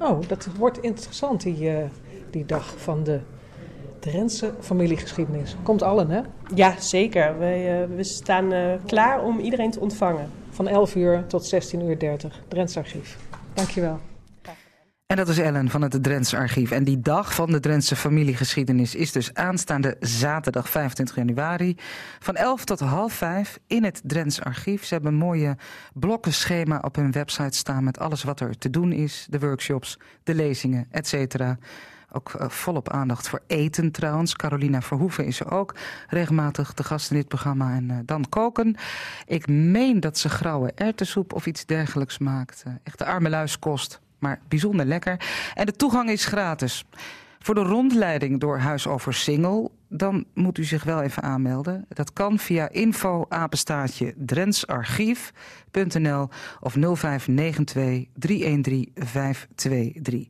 Oh, 0.00 0.28
dat 0.28 0.48
wordt 0.58 0.78
interessant, 0.78 1.42
die, 1.42 1.72
die 2.30 2.46
dag 2.46 2.74
van 2.76 3.04
de 3.04 3.20
Drentse 3.98 4.52
familiegeschiedenis. 4.60 5.56
Komt 5.62 5.82
allen, 5.82 6.10
hè? 6.10 6.20
Ja, 6.54 6.74
zeker. 6.78 7.38
We, 7.38 7.86
we 7.96 8.02
staan 8.02 8.52
klaar 8.86 9.24
om 9.24 9.38
iedereen 9.38 9.70
te 9.70 9.80
ontvangen. 9.80 10.30
Van 10.50 10.68
11 10.68 10.94
uur 10.94 11.26
tot 11.26 11.54
16.30 11.74 11.82
uur 11.82 11.98
30, 11.98 12.42
Drents 12.48 12.76
Archief. 12.76 13.18
Dankjewel. 13.54 13.98
En 15.10 15.16
dat 15.16 15.28
is 15.28 15.38
Ellen 15.38 15.70
van 15.70 15.82
het 15.82 16.02
Drentse 16.02 16.36
Archief. 16.36 16.70
En 16.70 16.84
die 16.84 17.00
dag 17.00 17.34
van 17.34 17.50
de 17.50 17.60
Drentse 17.60 17.96
familiegeschiedenis 17.96 18.94
is 18.94 19.12
dus 19.12 19.34
aanstaande 19.34 19.96
zaterdag 20.00 20.68
25 20.68 21.16
januari. 21.16 21.76
Van 22.18 22.36
11 22.36 22.64
tot 22.64 22.80
half 22.80 23.12
5 23.12 23.58
in 23.66 23.84
het 23.84 24.00
Drents 24.04 24.42
Archief. 24.42 24.84
Ze 24.84 24.94
hebben 24.94 25.12
een 25.12 25.18
mooie 25.18 25.56
blokkenschema 25.94 26.78
op 26.82 26.96
hun 26.96 27.12
website 27.12 27.56
staan 27.56 27.84
met 27.84 27.98
alles 27.98 28.22
wat 28.22 28.40
er 28.40 28.58
te 28.58 28.70
doen 28.70 28.92
is. 28.92 29.26
De 29.30 29.38
workshops, 29.38 29.98
de 30.22 30.34
lezingen, 30.34 30.86
et 30.90 31.06
cetera. 31.06 31.58
Ook 32.12 32.32
uh, 32.32 32.48
volop 32.48 32.90
aandacht 32.90 33.28
voor 33.28 33.42
eten 33.46 33.90
trouwens. 33.90 34.36
Carolina 34.36 34.82
Verhoeven 34.82 35.26
is 35.26 35.40
er 35.40 35.50
ook 35.50 35.74
regelmatig 36.08 36.74
de 36.74 36.84
gast 36.84 37.10
in 37.10 37.16
dit 37.16 37.28
programma. 37.28 37.74
En 37.74 37.88
uh, 37.88 37.96
dan 38.04 38.28
koken. 38.28 38.76
Ik 39.26 39.48
meen 39.48 40.00
dat 40.00 40.18
ze 40.18 40.28
grauwe 40.28 40.72
erwtensoep 40.74 41.32
of 41.32 41.46
iets 41.46 41.66
dergelijks 41.66 42.18
maakt. 42.18 42.62
Uh, 42.66 42.72
echt 42.82 42.98
de 42.98 43.04
arme 43.04 43.28
luiskost 43.28 44.00
maar 44.20 44.40
bijzonder 44.48 44.86
lekker. 44.86 45.20
En 45.54 45.66
de 45.66 45.72
toegang 45.72 46.10
is 46.10 46.24
gratis. 46.24 46.84
Voor 47.38 47.54
de 47.54 47.62
rondleiding 47.62 48.40
door 48.40 48.58
Huis 48.58 48.86
over 48.86 49.14
Singel, 49.14 49.72
dan 49.88 50.24
moet 50.34 50.58
u 50.58 50.64
zich 50.64 50.84
wel 50.84 51.02
even 51.02 51.22
aanmelden. 51.22 51.84
Dat 51.88 52.12
kan 52.12 52.38
via 52.38 52.68
info 52.68 53.26
apenstaatje 53.28 54.14
drentsarchief.nl 54.16 56.28
of 56.60 56.72
0592 56.72 58.06
313 58.14 58.90
523. 58.94 60.28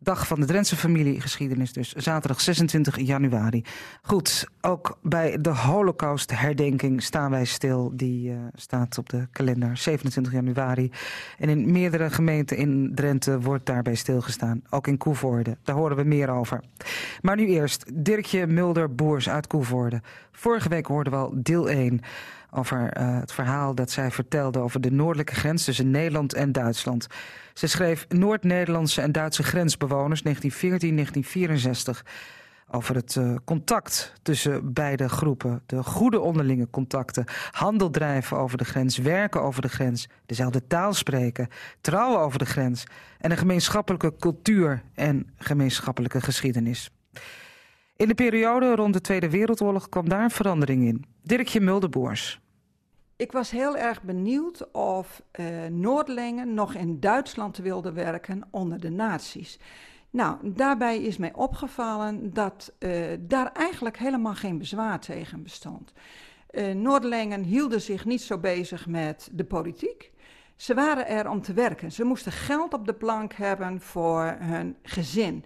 Dag 0.00 0.26
van 0.26 0.40
de 0.40 0.46
Drentse 0.46 0.76
familiegeschiedenis 0.76 1.72
dus, 1.72 1.92
zaterdag 1.92 2.40
26 2.40 2.98
januari. 3.00 3.64
Goed, 4.02 4.48
ook 4.60 4.98
bij 5.02 5.38
de 5.40 5.50
Holocaust-herdenking 5.50 7.02
staan 7.02 7.30
wij 7.30 7.44
stil. 7.44 7.92
Die 7.94 8.30
uh, 8.30 8.36
staat 8.54 8.98
op 8.98 9.08
de 9.08 9.26
kalender 9.32 9.76
27 9.76 10.32
januari. 10.32 10.90
En 11.38 11.48
in 11.48 11.72
meerdere 11.72 12.10
gemeenten 12.10 12.56
in 12.56 12.92
Drenthe 12.94 13.40
wordt 13.40 13.66
daarbij 13.66 13.94
stilgestaan. 13.94 14.62
Ook 14.70 14.86
in 14.86 14.98
Koevoorde, 14.98 15.56
daar 15.62 15.76
horen 15.76 15.96
we 15.96 16.04
meer 16.04 16.30
over. 16.30 16.60
Maar 17.20 17.36
nu 17.36 17.46
eerst 17.46 18.04
Dirkje 18.04 18.46
Mulder-Boers 18.46 19.28
uit 19.28 19.46
Koevoorde. 19.46 20.02
Vorige 20.32 20.68
week 20.68 20.86
hoorden 20.86 21.12
we 21.12 21.18
al 21.18 21.32
deel 21.34 21.68
1 21.70 22.00
over 22.50 22.98
uh, 23.00 23.18
het 23.20 23.32
verhaal 23.32 23.74
dat 23.74 23.90
zij 23.90 24.10
vertelde 24.10 24.58
over 24.58 24.80
de 24.80 24.90
noordelijke 24.90 25.34
grens 25.34 25.64
tussen 25.64 25.90
Nederland 25.90 26.34
en 26.34 26.52
Duitsland. 26.52 27.06
Ze 27.54 27.66
schreef 27.66 28.06
Noord-Nederlandse 28.08 29.00
en 29.00 29.12
Duitse 29.12 29.42
grensbewoners 29.42 30.22
1914-1964 30.22 32.02
over 32.70 32.94
het 32.94 33.14
uh, 33.14 33.34
contact 33.44 34.12
tussen 34.22 34.72
beide 34.72 35.08
groepen. 35.08 35.62
De 35.66 35.82
goede 35.82 36.20
onderlinge 36.20 36.70
contacten. 36.70 37.24
Handel 37.50 37.90
drijven 37.90 38.36
over 38.36 38.58
de 38.58 38.64
grens, 38.64 38.96
werken 38.96 39.42
over 39.42 39.62
de 39.62 39.68
grens, 39.68 40.08
dezelfde 40.26 40.66
taal 40.66 40.92
spreken, 40.92 41.48
trouwen 41.80 42.20
over 42.20 42.38
de 42.38 42.46
grens 42.46 42.84
en 43.18 43.30
een 43.30 43.36
gemeenschappelijke 43.36 44.14
cultuur 44.18 44.82
en 44.94 45.30
gemeenschappelijke 45.36 46.20
geschiedenis. 46.20 46.90
In 47.96 48.08
de 48.08 48.14
periode 48.14 48.74
rond 48.74 48.92
de 48.92 49.00
Tweede 49.00 49.30
Wereldoorlog 49.30 49.88
kwam 49.88 50.08
daar 50.08 50.30
verandering 50.30 50.84
in. 50.84 51.04
Dirkje 51.22 51.60
Mulderboers. 51.60 52.40
Ik 53.16 53.32
was 53.32 53.50
heel 53.50 53.76
erg 53.76 54.02
benieuwd 54.02 54.70
of 54.72 55.22
uh, 55.40 55.46
Noordlingen 55.70 56.54
nog 56.54 56.74
in 56.74 57.00
Duitsland 57.00 57.56
wilden 57.56 57.94
werken 57.94 58.42
onder 58.50 58.80
de 58.80 58.90
nazi's. 58.90 59.58
Nou, 60.10 60.36
daarbij 60.42 61.02
is 61.02 61.16
mij 61.16 61.34
opgevallen 61.34 62.32
dat 62.32 62.72
uh, 62.78 63.06
daar 63.20 63.52
eigenlijk 63.52 63.98
helemaal 63.98 64.34
geen 64.34 64.58
bezwaar 64.58 65.00
tegen 65.00 65.42
bestond. 65.42 65.92
Uh, 66.50 66.74
Noordlingen 66.74 67.42
hielden 67.42 67.80
zich 67.80 68.04
niet 68.04 68.22
zo 68.22 68.38
bezig 68.38 68.86
met 68.86 69.28
de 69.32 69.44
politiek. 69.44 70.12
Ze 70.56 70.74
waren 70.74 71.06
er 71.06 71.30
om 71.30 71.42
te 71.42 71.52
werken. 71.52 71.92
Ze 71.92 72.04
moesten 72.04 72.32
geld 72.32 72.74
op 72.74 72.86
de 72.86 72.94
plank 72.94 73.32
hebben 73.32 73.80
voor 73.80 74.36
hun 74.38 74.76
gezin. 74.82 75.44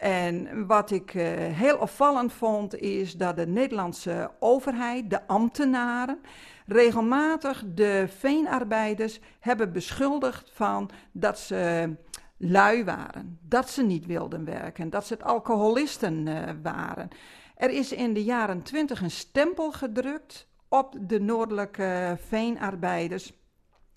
En 0.00 0.66
wat 0.66 0.90
ik 0.90 1.14
uh, 1.14 1.24
heel 1.36 1.76
opvallend 1.76 2.32
vond, 2.32 2.74
is 2.74 3.16
dat 3.16 3.36
de 3.36 3.46
Nederlandse 3.46 4.30
overheid, 4.38 5.10
de 5.10 5.26
ambtenaren, 5.26 6.20
regelmatig 6.66 7.64
de 7.74 8.06
veenarbeiders 8.18 9.20
hebben 9.40 9.72
beschuldigd 9.72 10.50
van 10.54 10.90
dat 11.12 11.38
ze 11.38 11.94
lui 12.36 12.84
waren, 12.84 13.38
dat 13.42 13.70
ze 13.70 13.82
niet 13.82 14.06
wilden 14.06 14.44
werken, 14.44 14.90
dat 14.90 15.06
ze 15.06 15.22
alcoholisten 15.22 16.26
uh, 16.26 16.42
waren. 16.62 17.08
Er 17.56 17.70
is 17.70 17.92
in 17.92 18.14
de 18.14 18.24
jaren 18.24 18.62
twintig 18.62 19.02
een 19.02 19.10
stempel 19.10 19.72
gedrukt 19.72 20.48
op 20.68 20.96
de 21.00 21.20
noordelijke 21.20 22.18
veenarbeiders. 22.28 23.32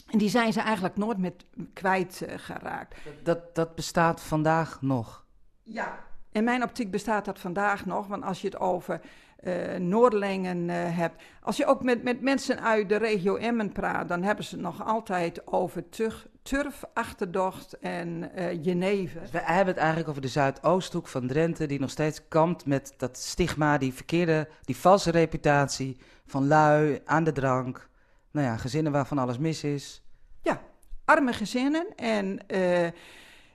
En 0.10 0.18
die 0.18 0.30
zijn 0.30 0.54
ze 0.54 0.62
eigenlijk 0.62 0.98
nooit 0.98 1.18
meer 1.18 1.34
kwijtgeraakt. 1.74 2.96
Uh, 2.98 3.14
dat, 3.24 3.56
dat 3.56 3.76
bestaat 3.76 4.22
vandaag 4.22 4.82
nog? 4.82 5.23
Ja, 5.64 6.00
in 6.32 6.44
mijn 6.44 6.64
optiek 6.64 6.92
bestaat 6.92 7.26
dat 7.26 7.40
vandaag 7.40 7.86
nog, 7.86 8.08
want 8.08 8.24
als 8.24 8.42
je 8.42 8.48
het 8.48 8.60
over 8.60 9.02
uh, 9.44 9.76
Noordelingen 9.76 10.70
uh, 10.70 10.98
hebt. 10.98 11.24
Als 11.42 11.58
je 11.58 11.66
ook 11.66 11.84
met, 11.84 12.04
met 12.04 12.22
mensen 12.22 12.62
uit 12.62 12.90
de 12.90 12.96
regio 12.96 13.36
Emmen 13.36 13.72
praat, 13.72 14.08
dan 14.08 14.24
hebben 14.24 14.46
ze 14.46 14.56
het 14.56 14.64
nog 14.64 14.86
altijd 14.86 15.48
over 15.48 15.90
turf, 15.90 16.28
turfachterdocht 16.42 17.80
en 17.80 18.32
uh, 18.38 18.64
Geneve. 18.64 19.20
We 19.32 19.40
hebben 19.40 19.68
het 19.68 19.78
eigenlijk 19.78 20.10
over 20.10 20.22
de 20.22 20.28
Zuidoosthoek 20.28 21.08
van 21.08 21.28
Drenthe, 21.28 21.66
die 21.66 21.80
nog 21.80 21.90
steeds 21.90 22.28
kampt 22.28 22.66
met 22.66 22.94
dat 22.98 23.18
stigma, 23.18 23.78
die 23.78 23.94
verkeerde, 23.94 24.48
die 24.62 24.78
valse 24.78 25.12
reputatie 25.12 25.98
van 26.26 26.48
lui, 26.48 27.02
aan 27.06 27.24
de 27.24 27.32
drank. 27.32 27.90
Nou 28.32 28.48
ja, 28.48 28.58
gezinnen 28.58 28.92
waarvan 28.92 29.18
alles 29.18 29.38
mis 29.38 29.64
is. 29.64 30.04
Ja, 30.42 30.62
arme 31.06 31.34
gezinnen 31.34 31.88
en 31.96 32.40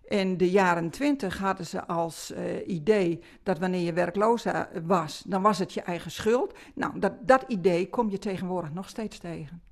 in 0.09 0.37
de 0.37 0.51
jaren 0.51 0.91
twintig 0.91 1.39
hadden 1.39 1.67
ze 1.67 1.87
als 1.87 2.33
uh, 2.33 2.69
idee 2.69 3.23
dat 3.43 3.59
wanneer 3.59 3.81
je 3.81 3.93
werkloos 3.93 4.45
was, 4.83 5.23
dan 5.27 5.43
was 5.43 5.59
het 5.59 5.73
je 5.73 5.83
eigen 5.83 6.11
schuld. 6.11 6.55
Nou, 6.75 6.99
dat, 6.99 7.13
dat 7.21 7.45
idee 7.47 7.89
kom 7.89 8.11
je 8.11 8.19
tegenwoordig 8.19 8.73
nog 8.73 8.89
steeds 8.89 9.19
tegen. 9.19 9.63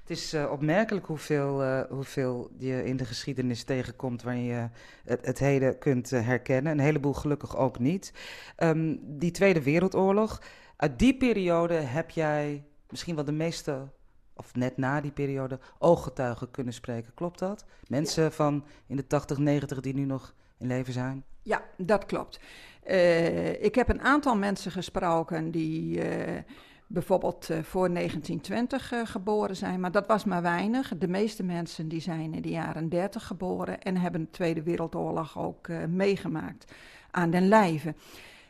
Het 0.00 0.10
is 0.10 0.34
uh, 0.34 0.50
opmerkelijk 0.50 1.06
hoeveel, 1.06 1.84
hoeveel 1.88 2.50
je 2.58 2.84
in 2.84 2.96
de 2.96 3.04
geschiedenis 3.04 3.64
tegenkomt 3.64 4.22
waarin 4.22 4.44
je 4.44 4.68
het, 5.04 5.26
het 5.26 5.38
heden 5.38 5.78
kunt 5.78 6.10
herkennen. 6.10 6.72
Een 6.72 6.78
heleboel 6.78 7.12
gelukkig 7.12 7.56
ook 7.56 7.78
niet. 7.78 8.12
Um, 8.56 9.00
die 9.02 9.30
Tweede 9.30 9.62
Wereldoorlog, 9.62 10.42
uit 10.76 10.98
die 10.98 11.16
periode 11.16 11.74
heb 11.74 12.10
jij 12.10 12.64
misschien 12.88 13.14
wel 13.14 13.24
de 13.24 13.32
meeste 13.32 13.88
of 14.36 14.54
net 14.54 14.76
na 14.76 15.00
die 15.00 15.10
periode, 15.10 15.58
ooggetuigen 15.78 16.50
kunnen 16.50 16.74
spreken. 16.74 17.14
Klopt 17.14 17.38
dat? 17.38 17.64
Mensen 17.86 18.24
ja. 18.24 18.30
van 18.30 18.64
in 18.86 18.96
de 18.96 19.06
80, 19.06 19.38
90 19.38 19.80
die 19.80 19.94
nu 19.94 20.04
nog 20.04 20.34
in 20.58 20.66
leven 20.66 20.92
zijn? 20.92 21.24
Ja, 21.42 21.62
dat 21.76 22.06
klopt. 22.06 22.40
Uh, 22.86 23.62
ik 23.62 23.74
heb 23.74 23.88
een 23.88 24.00
aantal 24.00 24.36
mensen 24.36 24.70
gesproken 24.70 25.50
die 25.50 25.96
uh, 25.96 26.38
bijvoorbeeld 26.86 27.48
uh, 27.50 27.58
voor 27.62 27.92
1920 27.94 28.92
uh, 28.92 29.00
geboren 29.04 29.56
zijn, 29.56 29.80
maar 29.80 29.92
dat 29.92 30.06
was 30.06 30.24
maar 30.24 30.42
weinig. 30.42 30.92
De 30.98 31.08
meeste 31.08 31.42
mensen 31.42 31.88
die 31.88 32.00
zijn 32.00 32.34
in 32.34 32.42
de 32.42 32.48
jaren 32.48 32.88
30 32.88 33.26
geboren 33.26 33.80
en 33.80 33.96
hebben 33.96 34.20
de 34.20 34.30
Tweede 34.30 34.62
Wereldoorlog 34.62 35.38
ook 35.38 35.68
meegemaakt 35.88 36.72
aan 37.10 37.30
den 37.30 37.48
lijve. 37.48 37.94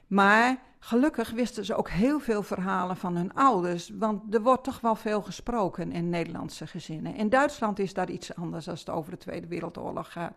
Maar 0.06 0.58
gelukkig 0.84 1.30
wisten 1.30 1.64
ze 1.64 1.74
ook 1.74 1.88
heel 1.88 2.20
veel 2.20 2.42
verhalen 2.42 2.96
van 2.96 3.16
hun 3.16 3.34
ouders, 3.34 3.90
want 3.94 4.34
er 4.34 4.42
wordt 4.42 4.64
toch 4.64 4.80
wel 4.80 4.94
veel 4.94 5.22
gesproken 5.22 5.92
in 5.92 6.08
Nederlandse 6.08 6.66
gezinnen. 6.66 7.14
In 7.14 7.28
Duitsland 7.28 7.78
is 7.78 7.94
dat 7.94 8.08
iets 8.08 8.34
anders 8.34 8.68
als 8.68 8.80
het 8.80 8.90
over 8.90 9.10
de 9.10 9.16
Tweede 9.16 9.46
Wereldoorlog 9.46 10.12
gaat. 10.12 10.36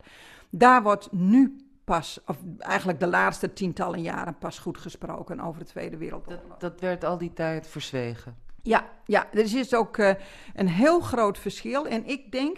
Daar 0.49 0.83
wordt 0.83 1.11
nu 1.11 1.55
pas, 1.83 2.19
of 2.25 2.37
eigenlijk 2.59 2.99
de 2.99 3.07
laatste 3.07 3.53
tientallen 3.53 4.01
jaren 4.01 4.37
pas 4.37 4.59
goed 4.59 4.77
gesproken 4.77 5.39
over 5.39 5.59
de 5.59 5.65
Tweede 5.65 5.97
Wereldoorlog. 5.97 6.47
Dat, 6.47 6.59
dat 6.59 6.79
werd 6.79 7.03
al 7.03 7.17
die 7.17 7.33
tijd 7.33 7.67
verzwegen. 7.67 8.35
Ja, 8.61 8.89
ja 9.05 9.27
er 9.31 9.55
is 9.55 9.73
ook 9.73 9.97
uh, 9.97 10.13
een 10.55 10.69
heel 10.69 10.99
groot 10.99 11.37
verschil. 11.37 11.87
En 11.87 12.05
ik 12.05 12.31
denk 12.31 12.57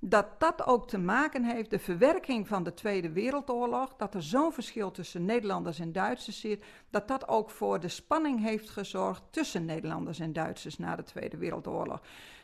dat 0.00 0.26
dat 0.38 0.66
ook 0.66 0.88
te 0.88 0.98
maken 0.98 1.44
heeft, 1.44 1.70
de 1.70 1.78
verwerking 1.78 2.48
van 2.48 2.62
de 2.62 2.74
Tweede 2.74 3.12
Wereldoorlog, 3.12 3.94
dat 3.96 4.14
er 4.14 4.22
zo'n 4.22 4.52
verschil 4.52 4.90
tussen 4.90 5.24
Nederlanders 5.24 5.78
en 5.78 5.92
Duitsers 5.92 6.40
zit, 6.40 6.64
dat 6.90 7.08
dat 7.08 7.28
ook 7.28 7.50
voor 7.50 7.80
de 7.80 7.88
spanning 7.88 8.42
heeft 8.42 8.70
gezorgd 8.70 9.22
tussen 9.30 9.64
Nederlanders 9.64 10.18
en 10.18 10.32
Duitsers 10.32 10.78
na 10.78 10.96
de 10.96 11.02
Tweede 11.02 11.36
Wereldoorlog. 11.36 12.00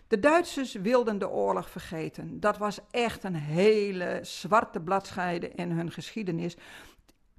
De 0.09 0.21
Duitsers 0.21 0.73
wilden 0.73 1.19
de 1.19 1.29
oorlog 1.29 1.71
vergeten. 1.71 2.41
Dat 2.41 2.59
was 2.59 2.81
echt 2.91 3.25
een 3.25 3.35
hele 3.35 4.19
zwarte 4.23 4.81
bladzijde 4.81 5.49
in 5.49 5.71
hun 5.71 5.91
geschiedenis. 5.91 6.57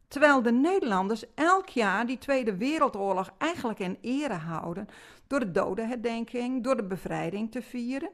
Terwijl 0.07 0.41
de 0.41 0.51
Nederlanders 0.51 1.24
elk 1.36 1.70
jaar 1.70 2.05
die 2.05 2.18
Tweede 2.18 2.57
Wereldoorlog 2.57 3.32
eigenlijk 3.38 3.80
in 3.80 3.97
ere 4.01 4.34
houden 4.34 4.88
door 5.28 5.39
de 5.39 5.51
dodenherdenking, 5.51 6.63
door 6.63 6.76
de 6.76 6.84
bevrijding 6.84 7.51
te 7.51 7.61
vieren. 7.61 8.09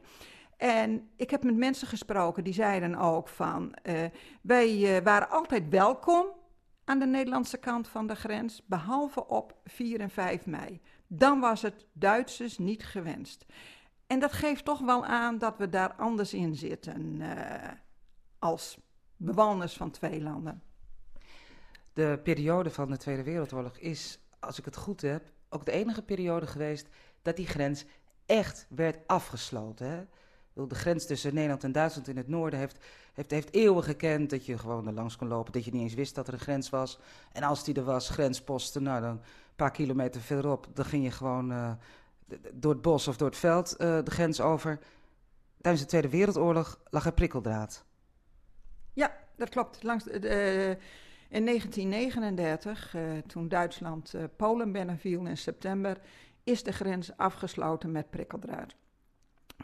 En 0.58 1.10
ik 1.16 1.30
heb 1.30 1.43
met 1.43 1.56
mensen 1.56 1.88
gesproken 1.88 2.43
die 2.43 2.54
zeiden 2.54 2.95
ook 2.95 3.28
van, 3.28 3.76
uh, 3.84 4.04
wij 4.41 4.97
uh, 4.97 5.04
waren 5.04 5.30
altijd 5.30 5.70
welkom 5.70 6.26
aan 6.86 6.99
de 6.99 7.06
Nederlandse 7.06 7.58
kant 7.58 7.88
van 7.88 8.08
de 8.08 8.16
grens, 8.16 8.62
behalve 8.66 9.28
op 9.28 9.58
4 9.66 9.99
en 9.99 10.10
5 10.10 10.45
mei. 10.45 10.82
Dan 11.08 11.39
was 11.39 11.62
het 11.62 11.86
Duitsers 11.93 12.58
niet 12.58 12.86
gewenst. 12.86 13.45
En 14.08 14.20
dat 14.20 14.32
geeft 14.32 14.66
toch 14.66 14.80
wel 14.80 15.06
aan 15.06 15.38
dat 15.38 15.58
we 15.58 15.70
daar 15.70 15.93
anders 15.93 16.34
in 16.34 16.56
zitten 16.56 17.01
uh, 17.22 17.28
als 18.39 18.78
bewoners 19.18 19.74
van 19.74 19.91
twee 19.91 20.22
landen. 20.22 20.62
De 21.93 22.20
periode 22.24 22.70
van 22.70 22.89
de 22.89 22.97
Tweede 22.97 23.24
Wereldoorlog 23.24 23.78
is, 23.78 24.20
als 24.39 24.60
ik 24.60 24.66
het 24.66 24.76
goed 24.76 25.01
heb, 25.01 25.32
ook 25.49 25.66
de 25.66 25.72
enige 25.72 26.01
periode 26.01 26.47
geweest 26.47 26.88
dat 27.22 27.36
die 27.36 27.47
grens 27.47 27.86
echt 28.26 28.68
werd 28.70 29.08
afgesloten. 29.08 29.88
Hè? 29.88 30.04
De 30.54 30.76
grens 30.76 31.06
tussen 31.06 31.34
Nederland 31.34 31.64
en 31.64 31.72
Duitsland 31.72 32.08
in 32.08 32.18
het 32.18 32.28
noorden 32.28 32.60
heeft, 32.60 32.78
heeft, 33.14 33.32
heeft 33.32 33.54
eeuwen 33.54 33.84
gekend 33.84 34.30
dat 34.30 34.45
je 34.45 34.58
gewoon 34.58 34.88
er 34.88 34.93
langs 34.93 35.16
kon 35.16 35.28
lopen, 35.28 35.51
dat 35.51 35.66
je 35.66 35.72
niet 35.72 35.82
eens 35.82 35.93
wist 35.93 36.16
dat 36.16 36.28
er 36.28 36.34
een 36.34 36.39
grens 36.39 36.70
was. 36.70 36.99
En 37.32 37.43
als 37.43 37.64
die 37.64 37.76
er 37.76 37.84
was, 37.84 38.10
grensposten, 38.10 38.84
nou 38.84 39.01
dan 39.01 39.10
een 39.10 39.22
paar 39.56 39.72
kilometer 39.72 40.22
verderop, 40.22 40.68
dan 40.74 40.86
ging 40.86 41.04
je 41.04 41.12
gewoon 41.12 41.51
uh, 41.51 41.72
door 42.54 42.72
het 42.72 42.82
bos 42.82 43.08
of 43.08 43.18
door 43.18 43.28
het 43.28 43.38
veld 43.38 43.72
uh, 43.72 43.78
de 44.04 44.12
grens 44.12 44.41
over. 44.41 44.80
Tijdens 45.62 45.84
de 45.84 45.89
Tweede 45.89 46.10
Wereldoorlog 46.10 46.80
lag 46.89 47.06
er 47.06 47.14
prikkeldraad. 47.14 47.86
Ja, 48.93 49.18
dat 49.36 49.49
klopt. 49.49 49.84
Langs, 49.84 50.08
uh, 50.08 50.70
in 51.30 51.45
1939, 51.45 52.95
toen 53.28 53.47
Duitsland 53.47 54.14
Polen 54.36 54.72
binnenviel 54.72 55.26
in 55.26 55.38
september, 55.38 55.97
is 56.43 56.64
de 56.64 56.72
grens 56.72 57.18
afgesloten 57.18 57.91
met 57.91 58.10
prikkeldraad. 58.10 58.76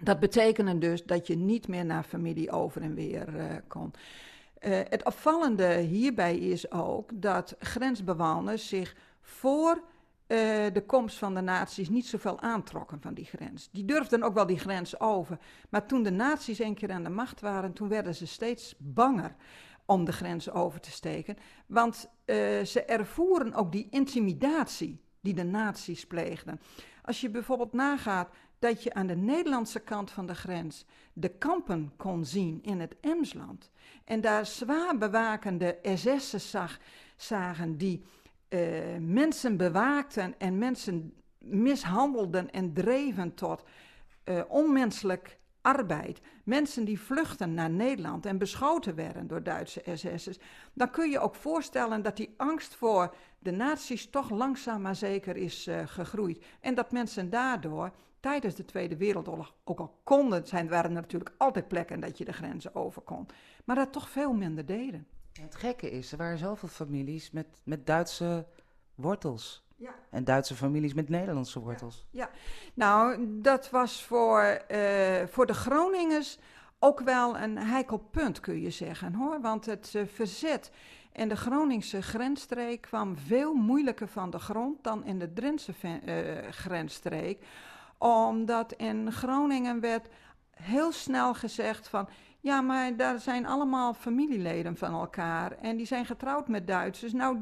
Dat 0.02 0.20
betekende 0.20 0.78
dus 0.78 1.04
dat 1.04 1.28
je 1.28 1.36
niet 1.36 1.68
meer 1.68 1.86
naar 1.86 2.04
familie 2.04 2.52
over 2.52 2.82
en 2.82 2.94
weer 2.94 3.36
uh, 3.36 3.44
kon. 3.68 3.94
Uh, 4.62 4.80
het 4.90 5.06
opvallende 5.06 5.78
hierbij 5.78 6.38
is 6.38 6.72
ook 6.72 7.10
dat 7.14 7.56
grensbewoners 7.60 8.68
zich 8.68 8.96
voor 9.22 9.76
uh, 9.76 10.38
de 10.74 10.84
komst 10.86 11.18
van 11.18 11.34
de 11.34 11.42
nazi's 11.42 11.90
niet 11.90 12.06
zoveel 12.06 12.40
aantrokken 12.40 13.02
van 13.02 13.14
die 13.14 13.26
grens. 13.26 13.70
Die 13.72 13.86
durfden 13.86 14.24
ook 14.24 14.34
wel 14.34 14.46
die 14.46 14.60
grens 14.60 15.00
over. 15.00 15.38
Maar 15.70 15.86
toen 15.86 16.04
de 16.04 16.12
nazi's 16.12 16.60
een 16.60 16.76
keer 16.76 16.92
aan 16.92 17.04
de 17.04 17.10
macht 17.10 17.42
waren, 17.42 17.74
toen 17.74 17.90
werden 17.90 18.16
ze 18.16 18.28
steeds 18.28 18.76
banger 18.78 19.36
om 19.86 20.06
de 20.06 20.12
grens 20.12 20.52
over 20.52 20.80
te 20.80 20.92
steken. 20.92 21.38
Want 21.66 22.10
ze 22.64 22.84
ervoeren 22.86 23.54
ook 23.54 23.72
die 23.72 23.88
intimidatie 23.90 25.02
die 25.22 25.34
de 25.34 25.44
nazi's 25.44 26.08
pleegden. 26.08 26.60
Als 27.02 27.22
je 27.22 27.30
bijvoorbeeld 27.30 27.74
nagaat 27.74 28.30
dat 28.60 28.84
je 28.84 28.94
aan 28.94 29.08
de 29.08 29.16
Nederlandse 29.16 29.80
kant 29.80 30.12
van 30.12 30.26
de 30.26 30.36
grens 30.36 30.86
de 31.14 31.30
kampen 31.30 31.92
kon 31.98 32.26
zien 32.26 32.60
in 32.64 32.80
het 32.80 32.96
Emsland. 33.02 33.70
En 34.04 34.22
daar 34.22 34.46
zwaar 34.46 34.98
bewakende 34.98 35.80
SS'en 35.84 36.42
zag, 36.42 36.80
zagen 37.16 37.78
die 37.78 38.04
uh, 38.50 38.60
mensen 39.00 39.58
bewaakten 39.58 40.36
en 40.38 40.58
mensen 40.58 41.14
mishandelden 41.38 42.52
en 42.52 42.74
dreven 42.74 43.34
tot 43.34 43.64
uh, 44.26 44.42
onmenselijk 44.48 45.39
arbeid. 45.62 46.22
Mensen 46.44 46.86
die 46.86 47.00
vluchten 47.00 47.54
naar 47.54 47.70
Nederland 47.70 48.26
en 48.26 48.38
beschoten 48.38 48.96
werden 48.96 49.28
door 49.28 49.44
Duitse 49.44 49.82
SS'ers. 49.96 50.38
Dan 50.74 50.92
kun 50.92 51.10
je 51.10 51.20
ook 51.20 51.36
voorstellen 51.36 52.02
dat 52.02 52.18
die 52.18 52.34
angst 52.38 52.76
voor 52.76 53.16
de 53.40 53.52
nazi's 53.52 54.10
toch 54.10 54.30
langzaam 54.30 54.82
maar 54.82 54.96
zeker 54.96 55.36
is 55.38 55.68
uh, 55.68 55.82
gegroeid. 55.86 56.46
En 56.60 56.76
dat 56.76 56.92
mensen 56.92 57.30
daardoor 57.30 57.92
tijdens 58.20 58.56
de 58.56 58.66
Tweede 58.66 58.98
Wereldoorlog, 58.98 59.54
ook 59.64 59.80
al 59.80 60.00
konden 60.04 60.48
zijn, 60.48 60.70
waren 60.70 60.96
er 60.96 61.02
natuurlijk 61.02 61.36
altijd 61.38 61.68
plekken 61.68 62.00
dat 62.00 62.18
je 62.18 62.26
de 62.26 62.34
grenzen 62.34 62.76
over 62.76 63.02
kon, 63.02 63.28
maar 63.66 63.76
dat 63.76 63.92
toch 63.92 64.10
veel 64.10 64.34
minder 64.34 64.66
deden. 64.66 65.08
het 65.42 65.56
gekke 65.56 65.92
is, 65.92 66.12
er 66.12 66.18
waren 66.18 66.38
zoveel 66.38 66.68
families 66.68 67.32
met, 67.32 67.48
met 67.64 67.86
Duitse 67.86 68.48
wortels. 68.96 69.68
Ja. 69.80 69.96
En 70.10 70.24
Duitse 70.24 70.56
families 70.56 70.94
met 70.94 71.10
Nederlandse 71.10 71.60
wortels. 71.60 72.06
Ja, 72.12 72.30
nou, 72.74 73.26
dat 73.42 73.70
was 73.70 74.04
voor, 74.04 74.62
uh, 74.72 75.26
voor 75.28 75.46
de 75.46 75.54
Groningers 75.54 76.38
ook 76.80 77.00
wel 77.00 77.38
een 77.38 77.58
heikel 77.58 77.98
punt, 77.98 78.40
kun 78.40 78.62
je 78.62 78.70
zeggen 78.70 79.14
hoor. 79.14 79.42
Want 79.42 79.66
het 79.66 79.94
uh, 79.96 80.02
verzet 80.14 80.72
in 81.14 81.30
de 81.30 81.36
Groningse 81.36 82.02
grensstreek 82.02 82.82
kwam 82.82 83.18
veel 83.18 83.54
moeilijker 83.54 84.08
van 84.08 84.30
de 84.30 84.40
grond 84.40 84.84
dan 84.84 85.06
in 85.06 85.20
de 85.20 85.34
Drentse 85.34 85.74
uh, 85.82 86.52
grensstreek 86.52 87.46
omdat 88.00 88.74
in 88.74 89.12
Groningen 89.12 89.80
werd 89.80 90.08
heel 90.52 90.92
snel 90.92 91.34
gezegd 91.34 91.88
van... 91.88 92.10
Ja, 92.42 92.62
maar 92.62 92.96
daar 92.96 93.20
zijn 93.20 93.46
allemaal 93.46 93.94
familieleden 93.94 94.78
van 94.78 94.94
elkaar. 94.94 95.52
En 95.52 95.78
die 95.78 95.86
zijn 95.86 96.06
getrouwd 96.06 96.48
met 96.48 96.68
Duitsers. 96.68 97.14
Nou, 97.14 97.38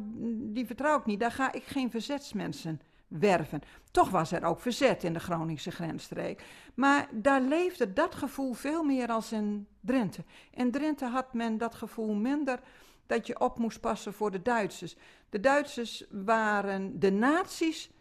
die 0.53 0.65
vertrouw 0.65 0.99
ik 0.99 1.05
niet. 1.05 1.19
Daar 1.19 1.31
ga 1.31 1.51
ik 1.51 1.63
geen 1.63 1.91
verzetsmensen 1.91 2.81
werven. 3.07 3.61
Toch 3.91 4.09
was 4.09 4.31
er 4.31 4.43
ook 4.43 4.59
verzet 4.59 5.03
in 5.03 5.13
de 5.13 5.19
Groningse 5.19 5.71
grensstreek. 5.71 6.43
Maar 6.73 7.07
daar 7.11 7.41
leefde 7.41 7.93
dat 7.93 8.15
gevoel 8.15 8.53
veel 8.53 8.83
meer 8.83 9.07
als 9.07 9.31
in 9.31 9.67
Drenthe. 9.79 10.23
In 10.51 10.71
Drenthe 10.71 11.05
had 11.05 11.33
men 11.33 11.57
dat 11.57 11.75
gevoel 11.75 12.13
minder 12.13 12.59
dat 13.05 13.27
je 13.27 13.39
op 13.39 13.57
moest 13.57 13.79
passen 13.79 14.13
voor 14.13 14.31
de 14.31 14.41
Duitsers. 14.41 14.95
De 15.29 15.39
Duitsers 15.39 16.05
waren 16.09 16.99
de 16.99 17.11
nazi's 17.11 17.91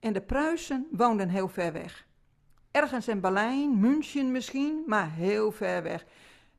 en 0.00 0.12
de 0.12 0.20
Pruisen 0.20 0.86
woonden 0.90 1.28
heel 1.28 1.48
ver 1.48 1.72
weg. 1.72 2.06
Ergens 2.70 3.08
in 3.08 3.20
Berlijn, 3.20 3.80
München 3.80 4.32
misschien, 4.32 4.82
maar 4.86 5.12
heel 5.12 5.52
ver 5.52 5.82
weg. 5.82 6.06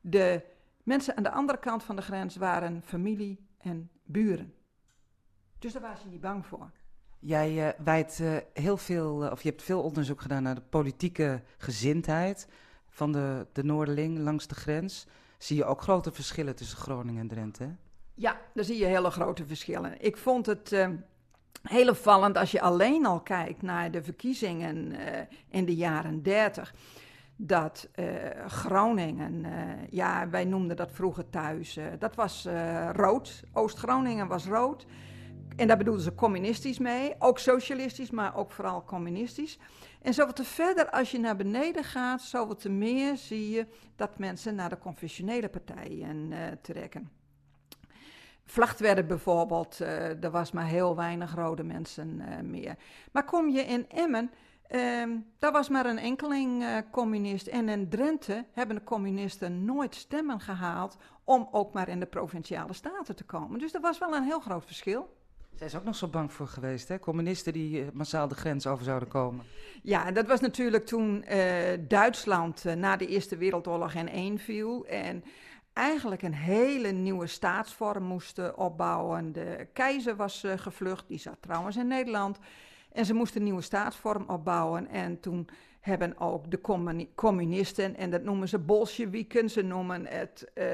De 0.00 0.42
mensen 0.82 1.16
aan 1.16 1.22
de 1.22 1.30
andere 1.30 1.58
kant 1.58 1.82
van 1.82 1.96
de 1.96 2.02
grens 2.02 2.36
waren 2.36 2.82
familie 2.82 3.46
en 3.58 3.90
buren. 4.04 4.54
Dus 5.58 5.72
daar 5.72 5.82
was 5.82 6.02
je 6.02 6.08
niet 6.08 6.20
bang 6.20 6.46
voor. 6.46 6.70
Jij 7.18 7.52
uh, 7.52 7.84
wijdt 7.84 8.18
uh, 8.18 8.36
heel 8.52 8.76
veel, 8.76 9.24
uh, 9.24 9.30
of 9.30 9.42
je 9.42 9.48
hebt 9.48 9.62
veel 9.62 9.82
onderzoek 9.82 10.20
gedaan 10.20 10.42
naar 10.42 10.54
de 10.54 10.60
politieke 10.60 11.42
gezindheid 11.58 12.48
van 12.88 13.12
de, 13.12 13.46
de 13.52 13.64
Noorderling 13.64 14.18
langs 14.18 14.46
de 14.46 14.54
grens. 14.54 15.06
Zie 15.38 15.56
je 15.56 15.64
ook 15.64 15.82
grote 15.82 16.12
verschillen 16.12 16.56
tussen 16.56 16.78
Groningen 16.78 17.20
en 17.20 17.28
Drenthe? 17.28 17.62
Hè? 17.62 17.70
Ja, 18.14 18.40
daar 18.54 18.64
zie 18.64 18.78
je 18.78 18.84
hele 18.84 19.10
grote 19.10 19.46
verschillen. 19.46 20.04
Ik 20.04 20.16
vond 20.16 20.46
het 20.46 20.88
heel 21.62 21.88
opvallend 21.88 22.36
als 22.36 22.50
je 22.50 22.60
alleen 22.60 23.06
al 23.06 23.20
kijkt 23.20 23.62
naar 23.62 23.90
de 23.90 24.02
verkiezingen 24.02 24.92
in 25.48 25.64
de 25.64 25.74
jaren 25.74 26.22
30. 26.22 26.74
Dat 27.42 27.88
uh, 27.94 28.06
Groningen, 28.46 29.44
uh, 29.44 29.50
ja, 29.90 30.28
wij 30.28 30.44
noemden 30.44 30.76
dat 30.76 30.92
vroeger 30.92 31.30
thuis, 31.30 31.78
dat 31.98 32.14
was 32.14 32.48
rood. 32.92 33.42
Oost-Groningen 33.52 34.28
was 34.28 34.46
rood. 34.46 34.86
En 35.56 35.66
daar 35.66 35.76
bedoelden 35.76 36.02
ze 36.02 36.14
communistisch 36.14 36.78
mee. 36.78 37.14
Ook 37.18 37.38
socialistisch, 37.38 38.10
maar 38.10 38.36
ook 38.36 38.52
vooral 38.52 38.84
communistisch. 38.84 39.58
En 40.02 40.14
zoveel 40.14 40.32
te 40.32 40.44
verder 40.44 40.90
als 40.90 41.10
je 41.10 41.18
naar 41.18 41.36
beneden 41.36 41.84
gaat, 41.84 42.22
zoveel 42.22 42.56
te 42.56 42.68
meer 42.68 43.16
zie 43.16 43.50
je 43.50 43.66
dat 43.96 44.18
mensen 44.18 44.54
naar 44.54 44.68
de 44.68 44.78
confessionele 44.78 45.48
partijen 45.48 46.32
trekken. 46.62 47.10
Vlachtwerden 48.44 49.06
bijvoorbeeld, 49.06 49.78
er 50.20 50.30
was 50.30 50.52
maar 50.52 50.66
heel 50.66 50.96
weinig 50.96 51.34
rode 51.34 51.64
mensen 51.64 52.22
meer. 52.50 52.76
Maar 53.12 53.24
kom 53.24 53.48
je 53.48 53.60
in 53.60 53.88
Emmen, 53.88 54.30
Ehm, 54.70 55.10
daar 55.38 55.52
was 55.52 55.68
maar 55.68 55.86
een 55.86 55.98
enkeling 55.98 56.62
uh, 56.62 56.76
communist. 56.90 57.46
En 57.46 57.68
in 57.68 57.88
Drenthe 57.88 58.44
hebben 58.52 58.76
de 58.76 58.84
communisten 58.84 59.64
nooit 59.64 59.94
stemmen 59.94 60.40
gehaald 60.40 60.96
om 61.24 61.48
ook 61.50 61.72
maar 61.72 61.88
in 61.88 62.00
de 62.00 62.06
provinciale 62.06 62.72
staten 62.72 63.16
te 63.16 63.24
komen. 63.24 63.58
Dus 63.58 63.74
er 63.74 63.80
was 63.80 63.98
wel 63.98 64.14
een 64.14 64.22
heel 64.22 64.40
groot 64.40 64.64
verschil. 64.64 65.16
Zij 65.54 65.66
is 65.66 65.76
ook 65.76 65.84
nog 65.84 65.96
zo 65.96 66.08
bang 66.08 66.32
voor 66.32 66.46
geweest, 66.46 66.88
hè? 66.88 66.98
Communisten 66.98 67.52
die 67.52 67.80
uh, 67.80 67.86
massaal 67.92 68.28
de 68.28 68.34
grens 68.34 68.66
over 68.66 68.84
zouden 68.84 69.08
komen. 69.08 69.44
Ja, 69.82 70.10
dat 70.10 70.26
was 70.26 70.40
natuurlijk 70.40 70.86
toen 70.86 71.24
uh, 71.30 71.38
Duitsland 71.88 72.64
na 72.64 72.96
de 72.96 73.06
Eerste 73.06 73.36
Wereldoorlog 73.36 73.92
in 73.92 74.08
één 74.08 74.38
viel. 74.38 74.86
En 74.86 75.24
eigenlijk 75.72 76.22
een 76.22 76.34
hele 76.34 76.90
nieuwe 76.90 77.26
staatsvorm 77.26 78.04
moesten 78.04 78.58
opbouwen. 78.58 79.32
De 79.32 79.68
keizer 79.72 80.16
was 80.16 80.44
gevlucht, 80.56 81.08
die 81.08 81.18
zat 81.18 81.36
trouwens 81.40 81.76
in 81.76 81.86
Nederland. 81.86 82.38
En 82.92 83.04
ze 83.04 83.14
moesten 83.14 83.36
een 83.38 83.46
nieuwe 83.46 83.62
staatsvorm 83.62 84.24
opbouwen. 84.28 84.88
En 84.88 85.20
toen 85.20 85.48
hebben 85.80 86.18
ook 86.18 86.50
de 86.50 86.60
communisten, 87.14 87.96
en 87.96 88.10
dat 88.10 88.22
noemen 88.22 88.48
ze 88.48 88.58
bolsjewieken, 88.58 89.50
ze 89.50 89.62
noemen 89.62 90.06
het 90.06 90.50
uh, 90.54 90.64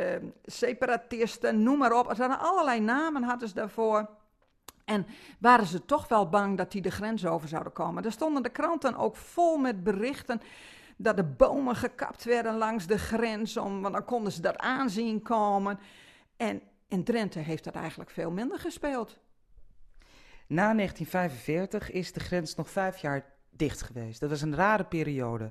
separatisten, 0.44 1.62
noem 1.62 1.78
maar 1.78 1.98
op. 1.98 2.08
Er 2.08 2.16
zijn 2.16 2.30
allerlei 2.30 2.80
namen 2.80 3.22
hadden 3.22 3.48
ze 3.48 3.54
daarvoor. 3.54 4.08
En 4.84 5.06
waren 5.38 5.66
ze 5.66 5.84
toch 5.84 6.08
wel 6.08 6.28
bang 6.28 6.56
dat 6.56 6.72
die 6.72 6.82
de 6.82 6.90
grens 6.90 7.26
over 7.26 7.48
zouden 7.48 7.72
komen. 7.72 8.04
Er 8.04 8.12
stonden 8.12 8.42
de 8.42 8.48
kranten 8.48 8.96
ook 8.96 9.16
vol 9.16 9.56
met 9.56 9.82
berichten 9.82 10.40
dat 10.96 11.16
de 11.16 11.24
bomen 11.24 11.76
gekapt 11.76 12.24
werden 12.24 12.56
langs 12.56 12.86
de 12.86 12.98
grens, 12.98 13.56
om, 13.56 13.82
want 13.82 13.94
dan 13.94 14.04
konden 14.04 14.32
ze 14.32 14.40
dat 14.40 14.56
aanzien 14.56 15.22
komen. 15.22 15.78
En 16.36 16.62
in 16.88 17.04
Drenthe 17.04 17.38
heeft 17.38 17.64
dat 17.64 17.74
eigenlijk 17.74 18.10
veel 18.10 18.30
minder 18.30 18.58
gespeeld. 18.58 19.18
Na 20.46 20.74
1945 20.74 21.90
is 21.90 22.12
de 22.12 22.20
grens 22.20 22.54
nog 22.54 22.70
vijf 22.70 22.98
jaar 22.98 23.24
dicht 23.50 23.82
geweest. 23.82 24.20
Dat 24.20 24.30
was 24.30 24.42
een 24.42 24.54
rare 24.54 24.84
periode. 24.84 25.50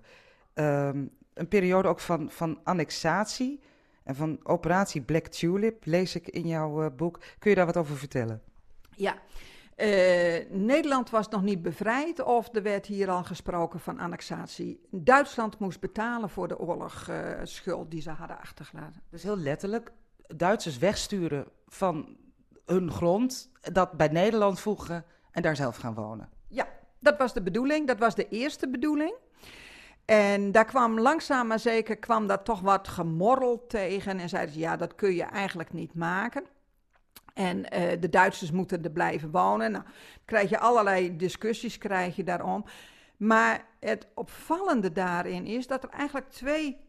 Um, 0.54 1.12
een 1.34 1.48
periode 1.48 1.88
ook 1.88 2.00
van, 2.00 2.32
van 2.32 2.60
annexatie 2.64 3.62
en 4.04 4.16
van 4.16 4.40
operatie 4.44 5.02
Black 5.02 5.28
Tulip, 5.28 5.86
lees 5.86 6.16
ik 6.16 6.28
in 6.28 6.48
jouw 6.48 6.84
uh, 6.84 6.90
boek. 6.96 7.20
Kun 7.40 7.50
je 7.50 7.56
daar 7.56 7.66
wat 7.66 7.78
over 7.78 7.98
vertellen? 7.98 8.42
Ja. 8.96 9.16
Uh, 9.78 10.50
Nederland 10.50 11.10
was 11.10 11.30
nog 11.30 11.42
niet 11.42 11.62
bevrijd 11.62 12.24
of 12.24 12.56
er 12.56 12.62
werd 12.62 12.86
hier 12.86 13.10
al 13.10 13.24
gesproken 13.24 13.80
van 13.80 14.00
annexatie. 14.00 14.82
Duitsland 14.92 15.60
moest 15.60 15.80
betalen 15.80 16.30
voor 16.30 16.48
de 16.48 16.60
oorlogsschuld 16.60 17.86
uh, 17.86 17.90
die 17.90 18.02
ze 18.02 18.10
hadden 18.10 18.40
achtergelaten. 18.40 19.02
Dus 19.10 19.24
heel 19.24 19.38
letterlijk, 19.38 19.92
Duitsers 20.36 20.78
wegsturen 20.78 21.46
van 21.68 22.18
hun 22.66 22.92
grond, 22.92 23.50
dat 23.62 23.92
bij 23.92 24.08
Nederland 24.08 24.60
voegen 24.60 25.06
en 25.32 25.42
daar 25.42 25.56
zelf 25.56 25.76
gaan 25.76 25.94
wonen. 25.94 26.30
Ja, 26.48 26.68
dat 27.00 27.18
was 27.18 27.34
de 27.34 27.42
bedoeling. 27.42 27.88
Dat 27.88 28.00
was 28.00 28.16
de 28.16 28.28
eerste 28.28 28.70
bedoeling. 28.70 29.14
En 30.06 30.52
daar 30.52 30.66
kwam 30.66 31.00
langzaam 31.00 31.48
maar 31.48 31.60
zeker 31.60 31.98
kwam 31.98 32.28
dat 32.28 32.46
toch 32.46 32.62
wat 32.62 32.88
gemorrel 32.88 33.66
tegen. 33.68 34.20
En 34.20 34.30
zeiden 34.30 34.54
ze, 34.54 34.60
ja, 34.60 34.76
dat 34.76 34.96
kun 34.96 35.14
je 35.16 35.24
eigenlijk 35.24 35.74
niet 35.74 35.94
maken. 35.94 36.44
En 37.34 37.58
uh, 37.58 37.92
de 38.00 38.10
Duitsers 38.10 38.52
moeten 38.52 38.84
er 38.84 38.92
blijven 38.92 39.32
wonen. 39.32 39.72
Nou, 39.72 39.84
krijg 40.26 40.50
je 40.50 40.60
allerlei 40.60 41.16
discussies 41.16 41.78
krijg 41.78 42.16
je 42.16 42.24
daarom. 42.24 42.66
Maar 43.18 43.66
het 43.80 44.08
opvallende 44.14 44.92
daarin 44.92 45.46
is 45.46 45.68
dat 45.68 45.84
er 45.84 45.90
eigenlijk 45.90 46.30
twee 46.30 46.85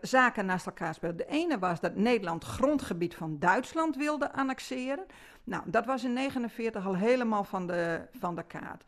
zaken 0.00 0.46
naast 0.46 0.66
elkaar 0.66 0.94
speelden. 0.94 1.26
De 1.26 1.32
ene 1.32 1.58
was 1.58 1.80
dat 1.80 1.94
Nederland 1.94 2.44
grondgebied 2.44 3.14
van 3.14 3.38
Duitsland 3.38 3.96
wilde 3.96 4.32
annexeren. 4.32 5.06
Nou, 5.44 5.62
dat 5.66 5.86
was 5.86 6.04
in 6.04 6.14
1949 6.14 6.86
al 6.86 6.96
helemaal 6.96 7.44
van 7.44 7.66
de, 7.66 8.08
van 8.18 8.34
de 8.34 8.42
kaart. 8.42 8.84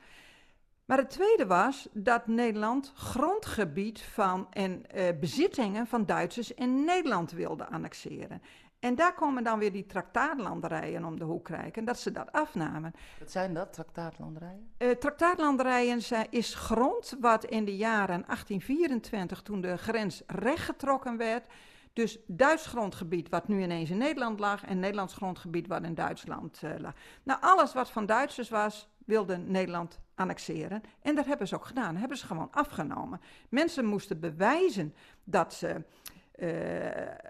Maar 0.85 0.99
het 0.99 1.11
tweede 1.11 1.47
was 1.47 1.89
dat 1.93 2.27
Nederland 2.27 2.93
grondgebied 2.95 4.01
van 4.01 4.47
en 4.51 4.83
uh, 4.95 5.03
bezittingen 5.21 5.87
van 5.87 6.07
Duitsers 6.07 6.55
in 6.55 6.85
Nederland 6.85 7.31
wilde 7.31 7.67
annexeren. 7.67 8.43
En 8.87 8.95
daar 8.95 9.15
komen 9.15 9.45
dan 9.45 9.59
weer 9.59 9.73
die 9.73 9.87
traktaatlanderijen 9.87 11.05
om 11.05 11.19
de 11.19 11.25
hoek 11.25 11.45
kijken, 11.45 11.85
dat 11.85 11.99
ze 11.99 12.13
dat 12.13 12.33
afnamen. 12.33 12.95
Wat 13.19 13.31
zijn 13.31 13.55
dat, 13.55 13.73
traktaatlanderijen? 13.73 14.71
Uh, 14.79 14.91
traktaatlanderijen 14.91 16.01
is 16.31 16.55
grond 16.55 17.17
wat 17.21 17.45
in 17.45 17.65
de 17.65 17.77
jaren 17.77 18.23
1824, 18.27 19.43
toen 19.43 19.61
de 19.61 19.77
grens 19.77 20.23
rechtgetrokken 20.27 21.17
werd, 21.17 21.45
dus 21.93 22.19
Duits 22.27 22.67
grondgebied 22.67 23.29
wat 23.29 23.49
nu 23.49 23.63
ineens 23.63 23.91
in 23.91 23.99
Nederland 23.99 24.41
lag 24.41 24.65
en 24.65 24.79
Nederlands 24.79 25.15
grondgebied 25.15 25.67
wat 25.67 25.83
in 25.83 25.95
Duitsland 25.95 26.61
uh, 26.65 26.71
lag. 26.79 26.95
Nou, 27.23 27.41
alles 27.41 27.73
wat 27.73 27.91
van 27.91 28.07
Duitsers 28.07 28.49
was, 28.49 28.89
wilde 29.05 29.37
Nederland 29.37 30.01
annexeren. 30.15 30.83
En 31.03 31.15
dat 31.15 31.27
hebben 31.27 31.49
ze 31.49 31.55
ook 31.55 31.67
gedaan, 31.67 31.91
dat 31.91 32.01
hebben 32.01 32.19
ze 32.19 32.27
gewoon 32.27 32.53
afgenomen. 32.53 33.21
Mensen 33.49 33.85
moesten 33.85 34.21
bewijzen 34.21 34.95
dat 35.25 35.55
ze 35.55 35.85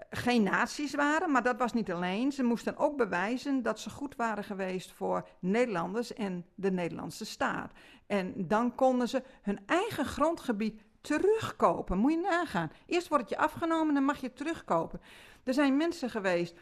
geen 0.09 0.43
nazi's 0.43 0.95
waren, 0.95 1.31
maar 1.31 1.43
dat 1.43 1.57
was 1.57 1.73
niet 1.73 1.91
alleen. 1.91 2.31
Ze 2.31 2.43
moesten 2.43 2.77
ook 2.77 2.97
bewijzen 2.97 3.63
dat 3.63 3.79
ze 3.79 3.89
goed 3.89 4.15
waren 4.15 4.43
geweest 4.43 4.91
voor 4.91 5.27
Nederlanders 5.39 6.13
en 6.13 6.45
de 6.55 6.71
Nederlandse 6.71 7.25
staat. 7.25 7.71
En 8.07 8.33
dan 8.47 8.75
konden 8.75 9.09
ze 9.09 9.23
hun 9.41 9.59
eigen 9.65 10.05
grondgebied 10.05 10.81
terugkopen. 11.01 11.97
Moet 11.97 12.11
je 12.11 12.17
nagaan. 12.17 12.71
Eerst 12.85 13.07
wordt 13.07 13.23
het 13.23 13.33
je 13.33 13.45
afgenomen, 13.45 13.93
dan 13.93 14.03
mag 14.03 14.21
je 14.21 14.33
terugkopen. 14.33 15.01
Er 15.43 15.53
zijn 15.53 15.77
mensen 15.77 16.09
geweest. 16.09 16.55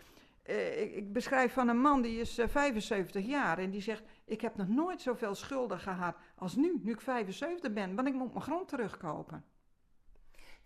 Uh, 0.49 0.97
ik, 0.97 1.13
beschrijf 1.13 1.53
van 1.53 1.67
een 1.67 1.81
man 1.81 2.01
die 2.01 2.19
is 2.19 2.39
uh, 2.39 2.47
75 2.47 3.25
jaar 3.25 3.57
en 3.57 3.69
die 3.69 3.81
zegt: 3.81 4.03
Ik 4.25 4.41
heb 4.41 4.55
nog 4.55 4.67
nooit 4.67 5.01
zoveel 5.01 5.35
schulden 5.35 5.79
gehad 5.79 6.15
als 6.35 6.55
nu, 6.55 6.79
nu 6.83 6.91
ik 6.91 7.01
75 7.01 7.73
ben, 7.73 7.95
want 7.95 8.07
ik 8.07 8.13
moet 8.13 8.33
mijn 8.33 8.45
grond 8.45 8.67
terugkopen. 8.67 9.43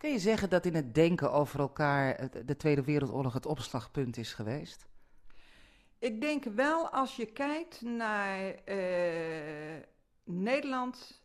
Kun 0.00 0.10
je 0.10 0.18
zeggen 0.18 0.50
dat 0.50 0.64
in 0.64 0.74
het 0.74 0.94
denken 0.94 1.32
over 1.32 1.60
elkaar 1.60 2.30
de 2.46 2.56
Tweede 2.56 2.84
Wereldoorlog 2.84 3.32
het 3.32 3.46
opslagpunt 3.46 4.16
is 4.16 4.32
geweest? 4.32 4.86
Ik 5.98 6.20
denk 6.20 6.44
wel 6.44 6.88
als 6.88 7.16
je 7.16 7.26
kijkt 7.26 7.80
naar 7.80 8.54
uh, 8.68 9.82
Nederland 10.24 11.22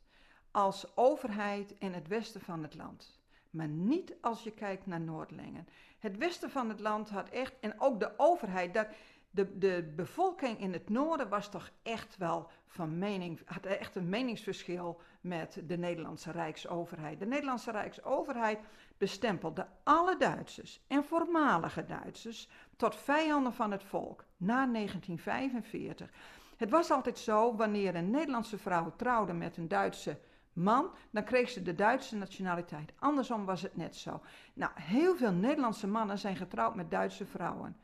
als 0.52 0.98
overheid 0.98 1.76
in 1.80 1.94
het 1.94 2.08
westen 2.08 2.42
van 2.42 2.64
het 2.64 2.76
land. 2.76 3.20
Maar 3.50 3.68
niet 3.68 4.16
als 4.22 4.44
je 4.44 4.52
kijkt 4.52 4.86
naar 4.86 5.02
Noordlingen. 5.02 5.68
Het 6.00 6.18
westen 6.18 6.50
van 6.50 6.70
het 6.70 6.80
land 6.80 7.10
had 7.10 7.30
echt, 7.30 7.54
en 7.60 7.80
ook 7.80 8.00
de 8.00 8.14
overheid, 8.18 8.74
dat, 8.74 8.88
de, 9.36 9.58
de 9.58 9.94
bevolking 9.96 10.60
in 10.60 10.74
het 10.74 10.90
noorden 10.90 11.30
was 11.30 11.50
toch 11.50 11.72
echt 11.84 12.18
wel 12.18 12.50
van 12.68 12.98
mening, 12.98 13.40
had 13.46 13.66
echt 13.66 13.96
een 13.96 14.10
meningsverschil 14.10 15.02
met 15.22 15.62
de 15.68 15.78
Nederlandse 15.78 16.32
Rijksoverheid. 16.32 17.20
De 17.20 17.26
Nederlandse 17.26 17.72
Rijksoverheid 17.72 18.60
bestempelde 18.98 19.68
alle 19.84 20.18
Duitsers 20.18 20.82
en 20.88 21.04
voormalige 21.04 21.86
Duitsers 21.86 22.50
tot 22.76 22.96
vijanden 22.96 23.54
van 23.54 23.72
het 23.72 23.84
volk 23.84 24.26
na 24.38 24.68
1945. 24.68 26.10
Het 26.58 26.70
was 26.70 26.92
altijd 26.92 27.20
zo, 27.20 27.56
wanneer 27.56 27.96
een 27.96 28.10
Nederlandse 28.10 28.58
vrouw 28.58 28.94
trouwde 28.96 29.34
met 29.34 29.58
een 29.58 29.68
Duitse 29.68 30.20
man, 30.54 30.90
dan 31.12 31.24
kreeg 31.24 31.50
ze 31.50 31.62
de 31.62 31.76
Duitse 31.76 32.16
nationaliteit. 32.16 32.94
Andersom 33.00 33.46
was 33.46 33.62
het 33.62 33.76
net 33.76 33.96
zo. 33.96 34.22
Nou, 34.54 34.72
heel 34.76 35.16
veel 35.16 35.32
Nederlandse 35.32 35.88
mannen 35.88 36.18
zijn 36.18 36.36
getrouwd 36.36 36.76
met 36.76 36.92
Duitse 36.92 37.26
vrouwen 37.26 37.78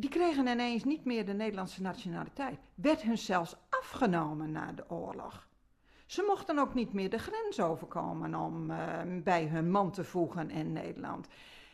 die 0.00 0.10
kregen 0.10 0.46
ineens 0.46 0.84
niet 0.84 1.04
meer 1.04 1.26
de 1.26 1.32
Nederlandse 1.32 1.82
nationaliteit. 1.82 2.58
Werd 2.74 3.02
hun 3.02 3.18
zelfs 3.18 3.56
afgenomen 3.68 4.52
na 4.52 4.72
de 4.72 4.90
oorlog. 4.90 5.48
Ze 6.06 6.24
mochten 6.26 6.58
ook 6.58 6.74
niet 6.74 6.92
meer 6.92 7.10
de 7.10 7.18
grens 7.18 7.60
overkomen 7.60 8.34
om 8.34 8.70
uh, 8.70 8.78
bij 9.22 9.46
hun 9.46 9.70
man 9.70 9.90
te 9.90 10.04
voegen 10.04 10.50
in 10.50 10.72
Nederland. 10.72 11.28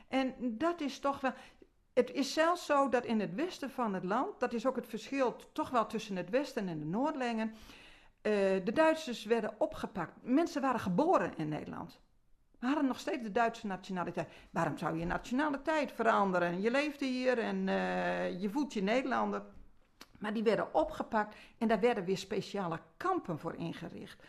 En 0.08 0.34
dat 0.40 0.80
is 0.80 0.98
toch 0.98 1.20
wel. 1.20 1.32
Het 1.92 2.12
is 2.12 2.32
zelfs 2.32 2.66
zo 2.66 2.88
dat 2.88 3.04
in 3.04 3.20
het 3.20 3.34
westen 3.34 3.70
van 3.70 3.94
het 3.94 4.04
land, 4.04 4.40
dat 4.40 4.52
is 4.52 4.66
ook 4.66 4.76
het 4.76 4.86
verschil 4.86 5.36
toch 5.52 5.70
wel 5.70 5.86
tussen 5.86 6.16
het 6.16 6.30
westen 6.30 6.68
en 6.68 6.78
de 6.78 6.84
Noordlingen, 6.84 7.48
uh, 7.48 7.54
de 8.64 8.72
Duitsers 8.72 9.24
werden 9.24 9.54
opgepakt. 9.58 10.12
Mensen 10.22 10.60
waren 10.60 10.80
geboren 10.80 11.36
in 11.36 11.48
Nederland 11.48 12.00
hadden 12.64 12.86
nog 12.86 12.98
steeds 12.98 13.22
de 13.22 13.32
Duitse 13.32 13.66
nationaliteit. 13.66 14.28
Waarom 14.50 14.78
zou 14.78 14.98
je 14.98 15.04
nationaliteit 15.04 15.92
veranderen? 15.92 16.60
Je 16.60 16.70
leeft 16.70 17.00
hier 17.00 17.38
en 17.38 17.66
uh, 17.66 18.40
je 18.40 18.50
voelt 18.50 18.72
je 18.72 18.82
Nederlander. 18.82 19.42
Maar 20.18 20.32
die 20.32 20.42
werden 20.42 20.74
opgepakt 20.74 21.36
en 21.58 21.68
daar 21.68 21.80
werden 21.80 22.04
weer 22.04 22.18
speciale 22.18 22.78
kampen 22.96 23.38
voor 23.38 23.54
ingericht. 23.54 24.22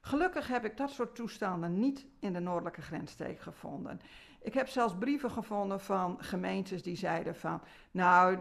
Gelukkig 0.00 0.48
heb 0.48 0.64
ik 0.64 0.76
dat 0.76 0.90
soort 0.90 1.14
toestanden 1.14 1.78
niet 1.78 2.06
in 2.20 2.32
de 2.32 2.40
noordelijke 2.40 2.82
grensstreek 2.82 3.40
gevonden. 3.40 4.00
Ik 4.40 4.54
heb 4.54 4.68
zelfs 4.68 4.94
brieven 4.98 5.30
gevonden 5.30 5.80
van 5.80 6.16
gemeentes 6.22 6.82
die 6.82 6.96
zeiden 6.96 7.36
van... 7.36 7.62
nou, 7.90 8.38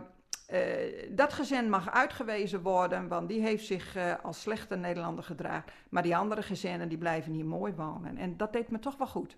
dat 1.10 1.34
gezin 1.34 1.70
mag 1.70 1.92
uitgewezen 1.92 2.62
worden, 2.62 3.08
want 3.08 3.30
die 3.30 3.42
heeft 3.42 3.66
zich 3.66 3.96
uh, 3.96 4.14
als 4.24 4.42
slechte 4.42 4.76
Nederlander 4.76 5.24
gedragen. 5.24 5.72
Maar 5.90 6.04
die 6.04 6.16
andere 6.16 6.42
gezinnen 6.42 6.90
die 6.90 6.98
blijven 6.98 7.34
hier 7.34 7.46
mooi 7.46 7.74
wonen. 7.74 8.18
En 8.18 8.38
dat 8.38 8.54
deed 8.54 8.72
me 8.72 8.80
toch 8.80 8.98
wel 8.98 9.08
goed. 9.08 9.38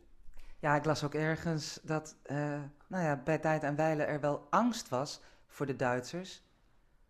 Ja, 0.60 0.76
ik 0.76 0.86
las 0.86 1.04
ook 1.04 1.14
ergens 1.14 1.80
dat 1.84 2.16
uh, 2.26 2.38
nou 2.88 3.04
ja, 3.04 3.22
bij 3.24 3.38
tijd 3.38 3.64
en 3.64 3.76
wijle 3.76 4.04
er 4.04 4.20
wel 4.20 4.48
angst 4.50 4.90
was 4.90 5.22
voor 5.48 5.66
de 5.66 5.76
Duitsers. 5.76 6.42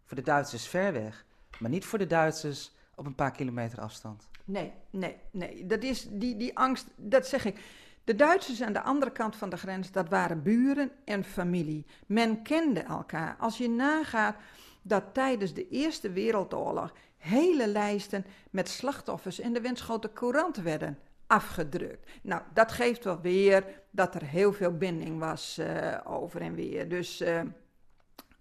Voor 0.06 0.18
de 0.18 0.24
Duitsers 0.24 0.68
ver 0.68 0.94
weg, 0.94 1.26
maar 1.60 1.70
niet 1.70 1.86
voor 1.86 2.00
de 2.00 2.08
Duitsers 2.08 2.76
op 2.96 3.06
een 3.06 3.16
paar 3.16 3.32
kilometer 3.32 3.82
afstand. 3.82 4.28
Nee, 4.46 4.74
nee, 4.90 5.18
nee. 5.32 5.66
Dat 5.66 5.84
is 5.84 6.08
die, 6.10 6.38
die 6.38 6.58
angst, 6.58 6.88
dat 6.96 7.28
zeg 7.28 7.46
ik. 7.46 7.60
De 8.04 8.16
Duitsers 8.16 8.62
aan 8.62 8.74
de 8.74 8.82
andere 8.82 9.12
kant 9.12 9.36
van 9.36 9.50
de 9.50 9.58
grens, 9.58 9.92
dat 9.92 10.10
waren 10.10 10.44
buren 10.44 10.92
en 11.06 11.24
familie. 11.24 11.86
Men 12.06 12.42
kende 12.42 12.80
elkaar. 12.80 13.36
Als 13.40 13.58
je 13.58 13.70
nagaat 13.70 14.36
dat 14.82 15.04
tijdens 15.14 15.54
de 15.54 15.68
Eerste 15.70 16.12
Wereldoorlog 16.12 16.94
hele 17.18 17.68
lijsten 17.68 18.26
met 18.50 18.70
slachtoffers 18.70 19.40
in 19.40 19.54
de 19.54 19.62
Winschoten 19.62 20.14
Courant 20.14 20.58
werden 20.58 21.00
afgedrukt. 21.28 22.10
Nou, 22.22 22.42
dat 22.54 22.72
geeft 22.72 23.04
wel 23.04 23.22
weer 23.22 23.66
dat 23.90 24.16
er 24.16 24.24
heel 24.24 24.54
veel 24.54 24.78
binding 24.78 25.20
was 25.20 25.58
uh, 25.60 25.98
over 26.04 26.42
en 26.42 26.56
weer. 26.56 26.90
Dus, 26.90 27.22
uh, 27.22 27.42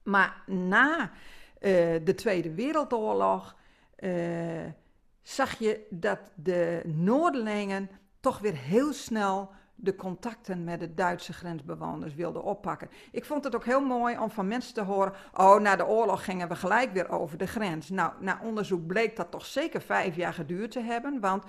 maar 0.02 0.42
na 0.46 1.00
uh, 1.00 1.10
de 2.04 2.14
Tweede 2.16 2.54
Wereldoorlog 2.54 3.56
zag 5.22 5.58
je 5.58 5.86
dat 5.90 6.18
de 6.34 6.82
Noorderlingen 6.84 7.90
toch 8.23 8.39
weer 8.39 8.57
heel 8.57 8.93
snel 8.93 9.51
de 9.75 9.95
contacten 9.95 10.64
met 10.64 10.81
de 10.81 10.95
Duitse 10.95 11.33
grensbewoners 11.33 12.14
wilden 12.14 12.43
oppakken. 12.43 12.91
Ik 13.11 13.25
vond 13.25 13.45
het 13.45 13.55
ook 13.55 13.64
heel 13.64 13.81
mooi 13.81 14.18
om 14.18 14.31
van 14.31 14.49
mensen 14.49 14.75
te 14.75 14.81
horen: 14.83 15.12
Oh, 15.35 15.61
na 15.61 15.77
de 15.77 15.87
oorlog 15.87 16.25
gingen 16.25 16.49
we 16.49 16.57
gelijk 16.57 16.93
weer 16.93 17.09
over 17.09 17.39
de 17.39 17.47
grens. 17.47 17.91
Nou, 17.91 18.12
na 18.20 18.41
onderzoek 18.43 18.87
bleek 18.87 19.16
dat 19.16 19.31
toch 19.31 19.47
zeker 19.47 19.81
vijf 19.81 20.16
jaar 20.16 20.35
geduurd 20.35 20.70
te 20.70 20.81
hebben, 20.81 21.20
want 21.20 21.45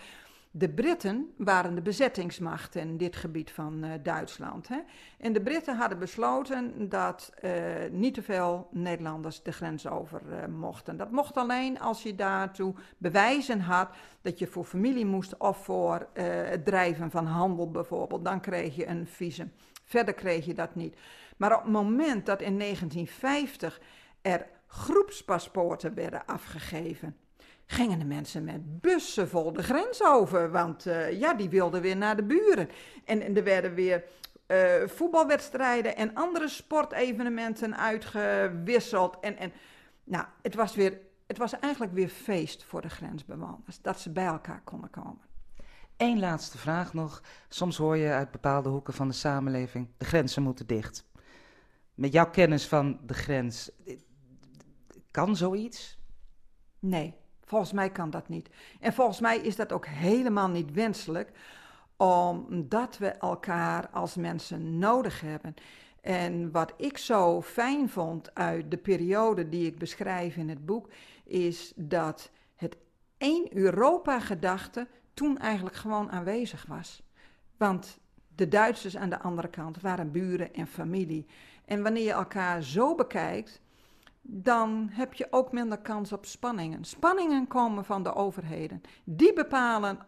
de 0.56 0.70
Britten 0.70 1.34
waren 1.38 1.76
de 1.76 1.82
bezettingsmacht 1.82 2.76
in 2.76 2.98
dit 2.98 3.16
gebied 3.16 3.52
van 3.52 3.86
uh, 3.86 3.92
Duitsland. 4.04 4.68
Hè? 4.68 4.80
En 5.18 5.34
de 5.34 5.42
Britten 5.42 5.76
hadden 5.76 6.00
besloten 6.00 6.90
dat 6.90 7.34
uh, 7.42 7.52
niet 7.92 8.14
te 8.14 8.22
veel 8.22 8.68
Nederlanders 8.72 9.44
de 9.44 9.52
grens 9.52 9.88
over 9.88 10.22
uh, 10.30 10.46
mochten. 10.46 10.98
Dat 10.98 11.12
mocht 11.12 11.38
alleen 11.38 11.80
als 11.80 12.04
je 12.04 12.16
daartoe 12.16 12.74
bewijzen 12.98 13.60
had 13.60 13.90
dat 14.22 14.40
je 14.40 14.48
voor 14.48 14.64
familie 14.64 15.06
moest 15.06 15.38
of 15.38 15.58
voor 15.58 16.08
het 16.14 16.66
drijven 16.66 17.12
van 17.12 17.26
handel 17.26 17.72
bijvoorbeeld. 17.72 18.26
Dan 18.26 18.42
kreeg 18.42 18.76
je 18.76 18.88
een 18.88 19.08
visum. 19.08 19.52
Verder 19.84 20.14
kreeg 20.14 20.46
je 20.46 20.54
dat 20.54 20.76
niet. 20.76 20.96
Maar 21.38 21.56
op 21.56 21.64
het 21.64 21.72
moment 21.72 22.26
dat 22.26 22.42
in 22.42 22.60
1950 22.60 23.82
er 24.22 24.48
groepspaspoorten 24.68 25.94
werden 25.94 26.26
afgegeven 26.26 27.16
gingen 27.66 28.00
de 28.00 28.06
mensen 28.06 28.44
met 28.44 28.82
bussen 28.82 29.30
vol 29.30 29.54
de 29.54 29.64
grens 29.64 30.04
over. 30.04 30.52
Want 30.52 30.86
uh, 30.86 31.20
ja, 31.20 31.34
die 31.34 31.50
wilden 31.50 31.82
weer 31.82 31.98
naar 31.98 32.16
de 32.16 32.24
buren. 32.24 32.70
En, 33.06 33.22
en 33.22 33.38
er 33.38 33.44
werden 33.44 33.74
weer 33.74 34.04
uh, 34.48 34.88
voetbalwedstrijden 34.88 35.96
en 35.96 36.14
andere 36.14 36.48
sportevenementen 36.48 37.78
uitgewisseld. 37.78 39.20
En, 39.20 39.38
en 39.38 39.52
nou, 40.04 40.26
het 40.42 40.56
was, 40.56 40.76
weer, 40.76 41.00
het 41.28 41.38
was 41.38 41.60
eigenlijk 41.60 41.94
weer 41.94 42.10
feest 42.10 42.64
voor 42.64 42.82
de 42.82 42.90
grensbewoners. 42.90 43.82
Dat 43.82 44.00
ze 44.00 44.12
bij 44.12 44.26
elkaar 44.26 44.62
konden 44.64 44.90
komen. 44.90 45.22
Eén 45.98 46.20
laatste 46.20 46.58
vraag 46.58 46.94
nog. 46.94 47.22
Soms 47.48 47.78
hoor 47.78 47.98
je 47.98 48.12
uit 48.12 48.32
bepaalde 48.32 48.70
hoeken 48.70 48.94
van 48.94 49.08
de 49.08 49.14
samenleving: 49.14 49.88
de 49.98 50.06
grenzen 50.06 50.44
moeten 50.44 50.68
dicht. 50.68 51.06
Met 51.94 52.14
jouw 52.14 52.30
kennis 52.30 52.68
van 52.68 53.00
de 53.06 53.14
grens, 53.14 53.72
kan 55.12 55.36
zoiets? 55.36 56.00
Nee, 56.80 57.16
Volgens 57.54 57.74
mij 57.74 57.90
kan 57.90 58.10
dat 58.10 58.30
niet. 58.30 58.50
En 58.80 58.94
volgens 58.94 59.20
mij 59.20 59.38
is 59.38 59.56
dat 59.56 59.72
ook 59.72 59.86
helemaal 59.86 60.50
niet 60.50 60.72
wenselijk, 60.72 61.32
omdat 61.98 62.98
we 62.98 63.08
elkaar 63.08 63.90
als 63.90 64.16
mensen 64.16 64.80
nodig 64.80 65.22
hebben. 65.22 65.54
En 66.02 66.52
wat 66.52 66.74
ik 66.78 66.98
zo 66.98 67.42
fijn 67.42 67.90
vond 67.90 68.36
uit 68.36 68.72
de 68.72 68.78
periode 68.78 69.50
die 69.50 69.66
ik 69.66 69.78
beschrijf 69.78 70.36
in 70.36 70.50
het 70.50 70.66
boek, 70.66 70.90
is 71.24 71.74
dat 71.76 72.32
het 72.56 72.78
één 73.18 73.58
Europa-gedachte 73.58 74.88
toen 75.14 75.38
eigenlijk 75.38 75.76
gewoon 75.76 76.12
aanwezig 76.12 76.66
was. 76.68 77.04
Want 77.58 78.00
de 78.36 78.48
Duitsers 78.48 78.98
aan 78.98 79.10
de 79.10 79.20
andere 79.20 79.50
kant 79.50 79.82
waren 79.82 80.12
buren 80.12 80.54
en 80.54 80.68
familie. 80.68 81.26
En 81.66 81.84
wanneer 81.84 82.04
je 82.04 82.12
elkaar 82.12 82.64
zo 82.64 82.96
bekijkt, 82.96 83.62
dan 84.26 84.90
heb 84.92 85.14
je 85.14 85.28
ook 85.30 85.52
minder 85.52 85.78
kans 85.78 86.12
op 86.14 86.26
spanningen. 86.26 86.84
Spanningen 86.84 87.48
komen 87.48 87.86
van 87.86 88.04
de 88.04 88.14
overheden. 88.14 88.82
Die 89.04 89.34
bepalen 89.34 90.00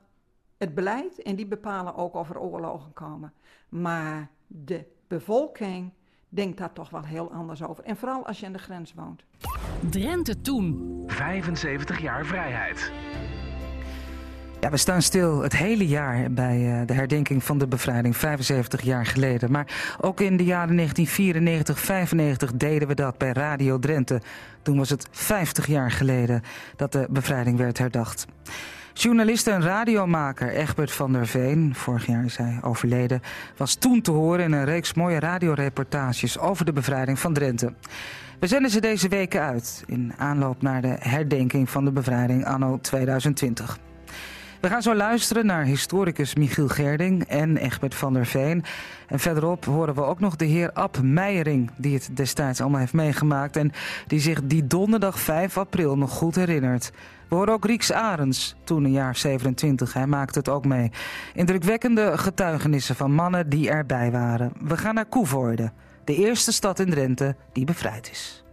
het 0.58 0.76
beleid 0.76 1.22
en 1.22 1.36
die 1.36 1.48
bepalen 1.48 1.96
ook 1.96 2.14
of 2.14 2.30
er 2.30 2.40
oorlogen 2.40 2.94
komen. 2.94 3.34
Maar 3.70 4.30
de 4.48 4.86
bevolking 5.08 5.94
denkt 6.30 6.58
daar 6.58 6.74
toch 6.74 6.90
wel 6.90 7.04
heel 7.04 7.32
anders 7.32 7.64
over. 7.64 7.84
En 7.84 7.98
vooral 7.98 8.26
als 8.26 8.40
je 8.40 8.46
aan 8.46 8.54
de 8.54 8.60
grens 8.60 8.94
woont. 8.94 9.24
Drenthe 9.90 10.42
toen. 10.42 11.04
75 11.08 12.02
jaar 12.02 12.26
vrijheid. 12.26 12.92
We 14.70 14.78
staan 14.78 15.02
stil 15.02 15.42
het 15.42 15.56
hele 15.56 15.88
jaar 15.88 16.32
bij 16.32 16.60
uh, 16.60 16.88
de 16.88 16.94
herdenking 16.94 17.44
van 17.44 17.58
de 17.58 17.68
bevrijding, 17.68 18.18
75 18.18 18.82
jaar 18.82 19.06
geleden. 19.06 19.52
Maar 19.52 19.96
ook 20.02 20.20
in 20.20 20.38
de 20.38 20.44
jaren 20.44 20.76
1994, 20.76 21.80
95 21.80 22.52
deden 22.54 22.88
we 22.88 22.94
dat 22.94 23.18
bij 23.18 23.32
Radio 23.32 23.80
Drenthe. 23.80 24.22
Toen 24.62 24.78
was 24.78 24.90
het 24.90 25.08
50 25.12 25.68
jaar 25.68 25.92
geleden 25.92 26.42
dat 26.76 26.92
de 26.92 27.08
bevrijding 27.10 27.58
werd 27.58 27.78
herdacht. 27.78 28.26
Journalist 28.94 29.48
en 29.48 29.62
radiomaker 29.62 30.50
Egbert 30.50 30.92
van 30.92 31.12
der 31.12 31.28
Veen, 31.28 31.76
vorig 31.76 32.06
jaar 32.06 32.26
is 32.26 32.38
hij 32.38 32.60
overleden, 32.62 33.22
was 33.58 33.76
toen 33.76 34.02
te 34.02 34.12
horen 34.12 34.44
in 34.44 34.52
een 34.52 34.66
reeks 34.66 34.94
mooie 34.94 35.20
radioreportages 35.20 36.40
over 36.40 36.66
de 36.66 36.74
bevrijding 36.74 37.20
van 37.20 37.34
Drenthe. 37.34 37.74
We 38.40 38.48
zenden 38.48 38.72
ze 38.72 38.82
deze 38.82 39.08
weken 39.08 39.42
uit 39.42 39.84
in 39.88 40.14
aanloop 40.18 40.62
naar 40.62 40.82
de 40.82 40.96
herdenking 41.00 41.70
van 41.70 41.86
de 41.86 41.92
bevrijding 41.92 42.46
anno 42.46 42.80
2020. 42.82 43.85
We 44.66 44.72
gaan 44.72 44.82
zo 44.82 44.96
luisteren 44.96 45.46
naar 45.46 45.64
historicus 45.64 46.36
Michiel 46.36 46.68
Gerding 46.68 47.24
en 47.24 47.58
Egbert 47.58 47.96
van 47.96 48.14
der 48.14 48.26
Veen. 48.26 48.64
En 49.08 49.20
verderop 49.20 49.66
horen 49.66 49.96
we 49.96 50.04
ook 50.04 50.20
nog 50.20 50.36
de 50.36 50.46
heer 50.46 50.74
Ab 50.74 51.02
Meijering, 51.02 51.72
die 51.78 51.94
het 51.94 52.10
destijds 52.14 52.62
allemaal 52.62 52.80
heeft 52.80 52.94
meegemaakt 52.94 53.56
en 53.56 53.72
die 54.08 54.20
zich 54.20 54.42
die 54.44 54.68
donderdag 54.68 55.20
5 55.20 55.58
april 55.58 55.98
nog 55.98 56.12
goed 56.12 56.36
herinnert. 56.36 56.92
We 57.30 57.36
horen 57.36 57.54
ook 57.54 57.66
Rieks 57.66 57.92
Arends, 57.92 58.56
toen 58.64 58.84
een 58.84 58.92
jaar 58.92 59.16
27, 59.16 59.94
hij 59.94 60.08
maakte 60.08 60.40
het 60.40 60.50
ook 60.50 60.66
mee. 60.66 60.92
Indrukwekkende 61.34 62.18
getuigenissen 62.18 62.96
van 62.96 63.12
mannen 63.12 63.50
die 63.50 63.70
erbij 63.70 64.12
waren. 64.12 64.54
We 64.62 64.78
gaan 64.78 64.96
naar 64.96 65.06
Koevoorde, 65.06 65.72
de 66.04 66.16
eerste 66.16 66.52
stad 66.52 66.80
in 66.80 66.90
Drenthe 66.90 67.36
die 67.54 67.66
bevrijd 67.66 68.10
is. 68.12 68.44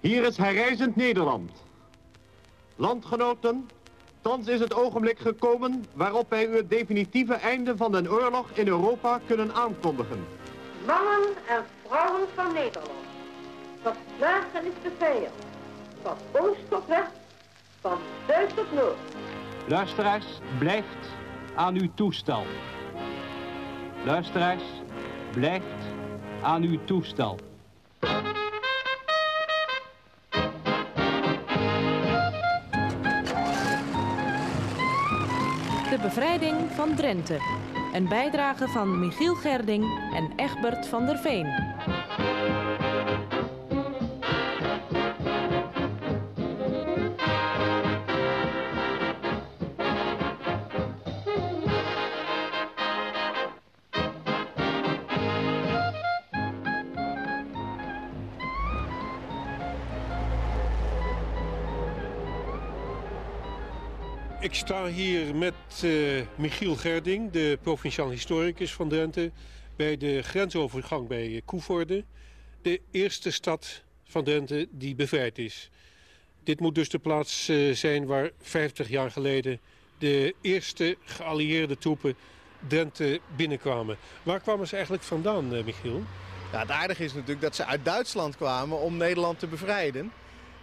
Hier 0.00 0.24
is 0.24 0.36
herrijzend 0.36 0.96
Nederland. 0.96 1.50
Landgenoten, 2.76 3.66
Thans 4.22 4.46
is 4.46 4.60
het 4.60 4.74
ogenblik 4.74 5.18
gekomen 5.18 5.84
waarop 5.94 6.30
wij 6.30 6.46
u 6.46 6.56
het 6.56 6.70
definitieve 6.70 7.34
einde 7.34 7.76
van 7.76 7.92
de 7.92 8.10
oorlog 8.10 8.50
in 8.52 8.66
Europa 8.68 9.20
kunnen 9.26 9.54
aankondigen. 9.54 10.26
Mannen 10.86 11.28
en 11.48 11.64
vrouwen 11.86 12.28
van 12.34 12.52
Nederland, 12.52 13.04
van 13.82 13.92
slagen 14.16 14.64
is 14.64 14.72
de 14.82 14.90
vijand, 14.98 15.46
van 16.02 16.16
oost 16.32 16.68
tot 16.68 16.86
west, 16.86 17.10
van 17.80 17.98
zuid 18.28 18.56
tot 18.56 18.72
noord. 18.72 18.96
Luisteraars, 19.66 20.26
blijft 20.58 21.06
aan 21.54 21.74
uw 21.74 21.88
toestel. 21.94 22.44
Luisteraars, 24.04 24.64
blijft 25.32 25.64
aan 26.42 26.62
uw 26.62 26.78
toestel. 26.84 27.38
De 35.92 35.98
bevrijding 35.98 36.56
van 36.70 36.94
Drenthe. 36.94 37.38
Een 37.92 38.08
bijdrage 38.08 38.68
van 38.68 38.98
Michiel 38.98 39.34
Gerding 39.34 39.84
en 40.14 40.32
Egbert 40.36 40.86
van 40.86 41.06
der 41.06 41.18
Veen. 41.18 41.71
Ik 64.42 64.54
sta 64.54 64.86
hier 64.86 65.34
met 65.34 65.54
uh, 65.84 66.22
Michiel 66.34 66.76
Gerding, 66.76 67.30
de 67.30 67.58
provinciaal 67.62 68.10
historicus 68.10 68.72
van 68.72 68.88
Drenthe... 68.88 69.30
bij 69.76 69.96
de 69.96 70.22
grensovergang 70.22 71.08
bij 71.08 71.42
Koevoorde. 71.44 72.04
De 72.62 72.80
eerste 72.90 73.30
stad 73.30 73.82
van 74.04 74.24
Drenthe 74.24 74.68
die 74.70 74.94
bevrijd 74.94 75.38
is. 75.38 75.70
Dit 76.44 76.60
moet 76.60 76.74
dus 76.74 76.88
de 76.88 76.98
plaats 76.98 77.48
uh, 77.48 77.74
zijn 77.74 78.06
waar 78.06 78.30
50 78.40 78.88
jaar 78.88 79.10
geleden... 79.10 79.60
de 79.98 80.34
eerste 80.40 80.96
geallieerde 81.04 81.78
troepen 81.78 82.14
Drenthe 82.68 83.20
binnenkwamen. 83.36 83.96
Waar 84.22 84.40
kwamen 84.40 84.68
ze 84.68 84.74
eigenlijk 84.74 85.04
vandaan, 85.04 85.54
uh, 85.54 85.64
Michiel? 85.64 86.02
Ja, 86.52 86.58
het 86.58 86.70
aardige 86.70 87.04
is 87.04 87.12
natuurlijk 87.12 87.40
dat 87.40 87.56
ze 87.56 87.64
uit 87.64 87.84
Duitsland 87.84 88.36
kwamen 88.36 88.80
om 88.80 88.96
Nederland 88.96 89.38
te 89.38 89.46
bevrijden. 89.46 90.12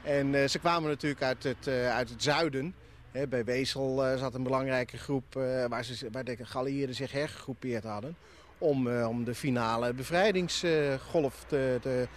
En 0.04 0.50
ze 0.50 0.60
kwamen 0.60 0.90
natuurlijk 0.90 1.22
uit 1.24 1.44
het, 1.44 1.68
uit 1.68 2.10
het 2.10 2.24
zuiden... 2.24 2.76
Bij 3.12 3.45
Weesel 3.45 4.05
eh, 4.05 4.18
zat 4.18 4.34
een 4.34 4.43
belangrijke 4.43 4.97
groep 4.97 5.36
eh, 5.36 5.66
waar, 5.66 5.84
ze, 5.84 6.07
waar 6.12 6.24
de 6.24 6.38
Galliëren 6.41 6.95
zich 6.95 7.12
hergegroepeerd 7.12 7.84
hadden. 7.84 8.16
Om, 8.57 8.88
eh, 8.88 9.07
om 9.07 9.24
de 9.24 9.36
finale 9.36 9.93
bevrijdingsgolf 9.93 11.43
te, 11.47 11.78
te, 11.82 12.07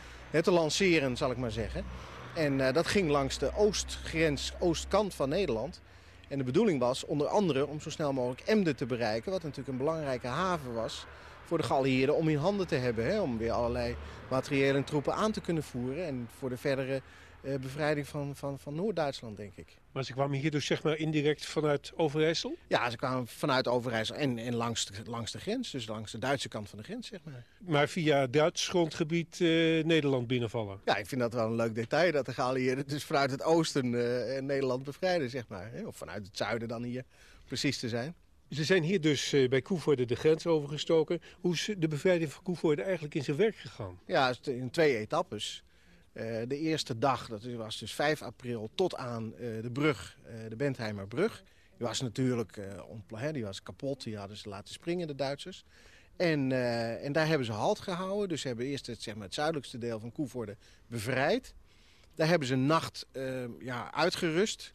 te 0.43 0.51
lanceren, 0.51 1.16
zal 1.16 1.30
ik 1.30 1.36
maar 1.36 1.51
zeggen. 1.51 1.84
En 2.34 2.72
dat 2.72 2.86
ging 2.86 3.11
langs 3.11 3.38
de 3.38 3.55
oostgrens, 3.57 4.53
oostkant 4.59 5.14
van 5.14 5.28
Nederland. 5.28 5.80
En 6.28 6.38
de 6.38 6.45
bedoeling 6.45 6.80
was 6.80 7.05
onder 7.05 7.26
andere 7.26 7.66
om 7.66 7.80
zo 7.80 7.90
snel 7.90 8.12
mogelijk 8.12 8.40
Emden 8.40 8.76
te 8.76 8.86
bereiken. 8.86 9.32
Wat 9.32 9.43
natuurlijk 9.43 9.68
een 9.68 9.84
belangrijke 9.84 10.26
haven 10.26 10.74
was 10.74 11.07
voor 11.45 11.59
de 11.59 11.64
Galliëren 11.64 12.16
om 12.16 12.28
in 12.28 12.36
handen 12.36 12.66
te 12.66 12.74
hebben. 12.74 13.22
Om 13.22 13.38
weer 13.38 13.53
allerlei 13.53 13.97
materiële 14.30 14.78
en 14.78 14.84
troepen 14.84 15.14
aan 15.14 15.32
te 15.32 15.40
kunnen 15.40 15.62
voeren. 15.62 16.07
En 16.07 16.28
voor 16.38 16.49
de 16.49 16.57
verdere 16.57 17.03
bevrijding 17.40 18.09
van, 18.09 18.36
van, 18.36 18.59
van 18.59 18.74
Noord-Duitsland, 18.74 19.36
denk 19.36 19.53
ik. 19.57 19.82
Maar 19.93 20.05
ze 20.05 20.12
kwamen 20.12 20.38
hier 20.38 20.51
dus 20.51 20.66
zeg 20.66 20.82
maar 20.82 20.97
indirect 20.97 21.47
vanuit 21.47 21.93
Overijssel? 21.97 22.57
Ja, 22.66 22.90
ze 22.90 22.97
kwamen 22.97 23.26
vanuit 23.26 23.68
Overijssel 23.68 24.16
en, 24.16 24.38
en 24.38 24.55
langs, 24.55 24.86
de, 24.86 24.93
langs 25.05 25.32
de 25.32 25.38
grens. 25.38 25.70
Dus 25.70 25.86
langs 25.86 26.12
de 26.12 26.18
Duitse 26.18 26.49
kant 26.49 26.68
van 26.68 26.78
de 26.78 26.84
grens, 26.84 27.07
zeg 27.09 27.20
maar. 27.24 27.45
Maar 27.59 27.88
via 27.88 28.26
Duits 28.26 28.68
grondgebied 28.68 29.40
eh, 29.40 29.49
Nederland 29.84 30.26
binnenvallen? 30.26 30.80
Ja, 30.84 30.97
ik 30.97 31.07
vind 31.07 31.20
dat 31.20 31.32
wel 31.32 31.47
een 31.47 31.57
leuk 31.57 31.74
detail. 31.74 32.12
Dat 32.12 32.26
de 32.26 32.34
Galliëren 32.34 32.86
dus 32.86 33.05
vanuit 33.05 33.30
het 33.30 33.43
oosten 33.43 33.84
eh, 33.84 34.43
Nederland 34.43 34.84
bevrijden, 34.84 35.30
zeg 35.30 35.49
maar. 35.49 35.70
Hè? 35.72 35.86
Of 35.86 35.97
vanuit 35.97 36.26
het 36.26 36.36
zuiden 36.36 36.68
dan 36.68 36.82
hier 36.82 37.05
precies 37.47 37.78
te 37.78 37.88
zijn. 37.88 38.14
Ze 38.51 38.64
zijn 38.64 38.82
hier 38.82 39.01
dus 39.01 39.32
eh, 39.32 39.49
bij 39.49 39.62
Koevoorde 39.62 40.05
de 40.05 40.14
grens 40.14 40.47
overgestoken. 40.47 41.20
Hoe 41.40 41.53
is 41.53 41.70
de 41.78 41.88
bevrijding 41.88 42.32
van 42.32 42.43
Koevoorde 42.43 42.82
eigenlijk 42.82 43.14
in 43.14 43.24
zijn 43.24 43.36
werk 43.36 43.57
gegaan? 43.57 43.99
Ja, 44.07 44.34
in 44.43 44.70
twee 44.70 44.97
etappes. 44.97 45.62
Uh, 46.13 46.43
de 46.47 46.59
eerste 46.59 46.99
dag, 46.99 47.29
dat 47.29 47.45
was 47.45 47.79
dus 47.79 47.93
5 47.93 48.23
april, 48.23 48.71
tot 48.75 48.97
aan 48.97 49.25
uh, 49.25 49.63
de 49.63 49.71
brug, 49.73 50.19
uh, 50.27 50.49
de 50.49 50.57
Bentheimerbrug. 50.57 51.43
Die 51.77 51.87
was 51.87 52.01
natuurlijk 52.01 52.61
die 53.33 53.45
was 53.45 53.63
kapot, 53.63 54.03
die 54.03 54.17
hadden 54.17 54.37
ze 54.37 54.49
laten 54.49 54.75
springen, 54.75 55.07
de 55.07 55.15
Duitsers. 55.15 55.65
En, 56.17 56.53
en 57.03 57.13
daar 57.13 57.27
hebben 57.27 57.47
ze 57.47 57.53
halt 57.53 57.81
gehouden. 57.81 58.29
Dus 58.29 58.43
hebben 58.43 58.67
eerst 58.67 58.87
het, 58.87 59.03
zeg 59.03 59.15
maar, 59.15 59.25
het 59.25 59.35
zuidelijkste 59.35 59.79
deel 59.79 60.01
van 60.01 60.13
Koevoorde 60.13 60.57
bevrijd. 60.87 61.55
Daar 62.15 62.29
hebben 62.29 62.49
ze 62.49 62.55
een 62.55 62.67
nacht 62.67 63.07
ja, 63.59 63.93
uitgerust. 63.93 64.75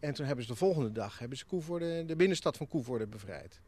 En 0.00 0.14
toen 0.14 0.26
hebben 0.26 0.44
ze 0.44 0.50
de 0.50 0.56
volgende 0.56 0.92
dag 0.92 1.18
hebben 1.18 1.38
ze 1.38 1.44
Koevoorde, 1.44 2.04
de 2.04 2.16
binnenstad 2.16 2.56
van 2.56 2.68
Koevoorde 2.68 3.06
bevrijd. 3.06 3.60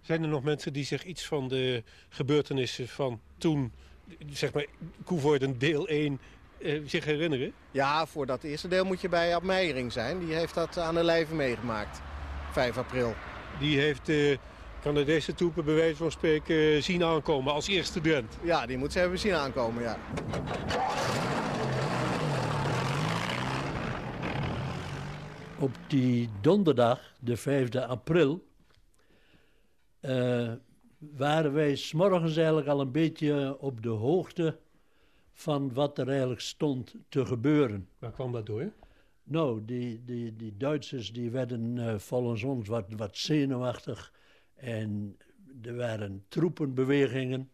Zijn 0.00 0.22
er 0.22 0.28
nog 0.28 0.42
mensen 0.42 0.72
die 0.72 0.84
zich 0.84 1.04
iets 1.04 1.26
van 1.26 1.48
de 1.48 1.82
gebeurtenissen 2.08 2.88
van 2.88 3.20
toen 3.38 3.72
zeg 4.30 4.52
maar, 4.52 4.66
Koevoorden 5.04 5.58
deel 5.58 5.88
1 5.88 6.20
eh, 6.58 6.80
zich 6.86 7.04
herinneren? 7.04 7.52
Ja, 7.70 8.06
voor 8.06 8.26
dat 8.26 8.42
eerste 8.42 8.68
deel 8.68 8.84
moet 8.84 9.00
je 9.00 9.08
bij 9.08 9.34
Ab 9.34 9.42
Meijering 9.42 9.92
zijn. 9.92 10.18
Die 10.18 10.34
heeft 10.34 10.54
dat 10.54 10.78
aan 10.78 10.94
de 10.94 11.04
lijve 11.04 11.34
meegemaakt, 11.34 12.00
5 12.52 12.78
april. 12.78 13.14
Die 13.58 13.78
heeft 13.78 14.06
de 14.06 14.38
Canadese 14.82 15.34
troepen 15.34 15.64
bij 15.64 15.74
wijze 15.74 15.96
van 15.96 16.10
spreken 16.10 16.82
zien 16.82 17.04
aankomen 17.04 17.52
als 17.52 17.68
eerste 17.68 17.90
student? 17.90 18.36
Ja, 18.42 18.66
die 18.66 18.78
moet 18.78 18.92
ze 18.92 18.98
hebben 18.98 19.18
zien 19.18 19.34
aankomen, 19.34 19.82
ja. 19.82 19.98
Op 25.58 25.76
die 25.86 26.28
donderdag, 26.40 27.00
de 27.18 27.36
5 27.36 27.74
april, 27.74 28.46
uh, 30.00 30.52
waren 31.00 31.52
wij 31.52 31.74
s'morgens 31.74 32.36
eigenlijk 32.36 32.66
al 32.66 32.80
een 32.80 32.92
beetje 32.92 33.58
op 33.58 33.82
de 33.82 33.88
hoogte 33.88 34.58
van 35.32 35.72
wat 35.72 35.98
er 35.98 36.08
eigenlijk 36.08 36.40
stond 36.40 36.94
te 37.08 37.26
gebeuren. 37.26 37.88
Waar 37.98 38.12
kwam 38.12 38.32
dat 38.32 38.46
door? 38.46 38.72
Nou, 39.22 39.64
die, 39.64 40.04
die, 40.04 40.36
die 40.36 40.56
Duitsers 40.56 41.12
die 41.12 41.30
werden 41.30 41.76
uh, 41.76 41.98
volgens 41.98 42.42
ons 42.42 42.68
wat, 42.68 42.84
wat 42.96 43.16
zenuwachtig. 43.16 44.12
En 44.54 45.16
er 45.62 45.76
waren 45.76 46.24
troepenbewegingen. 46.28 47.50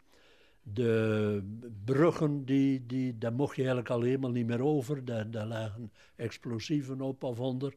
De 0.61 1.41
bruggen, 1.85 2.45
die, 2.45 2.85
die, 2.85 3.17
daar 3.17 3.33
mocht 3.33 3.55
je 3.55 3.61
eigenlijk 3.61 3.91
al 3.91 4.01
helemaal 4.01 4.31
niet 4.31 4.47
meer 4.47 4.63
over. 4.63 5.05
Daar, 5.05 5.31
daar 5.31 5.47
lagen 5.47 5.91
explosieven 6.15 7.01
op 7.01 7.23
of 7.23 7.39
onder. 7.39 7.73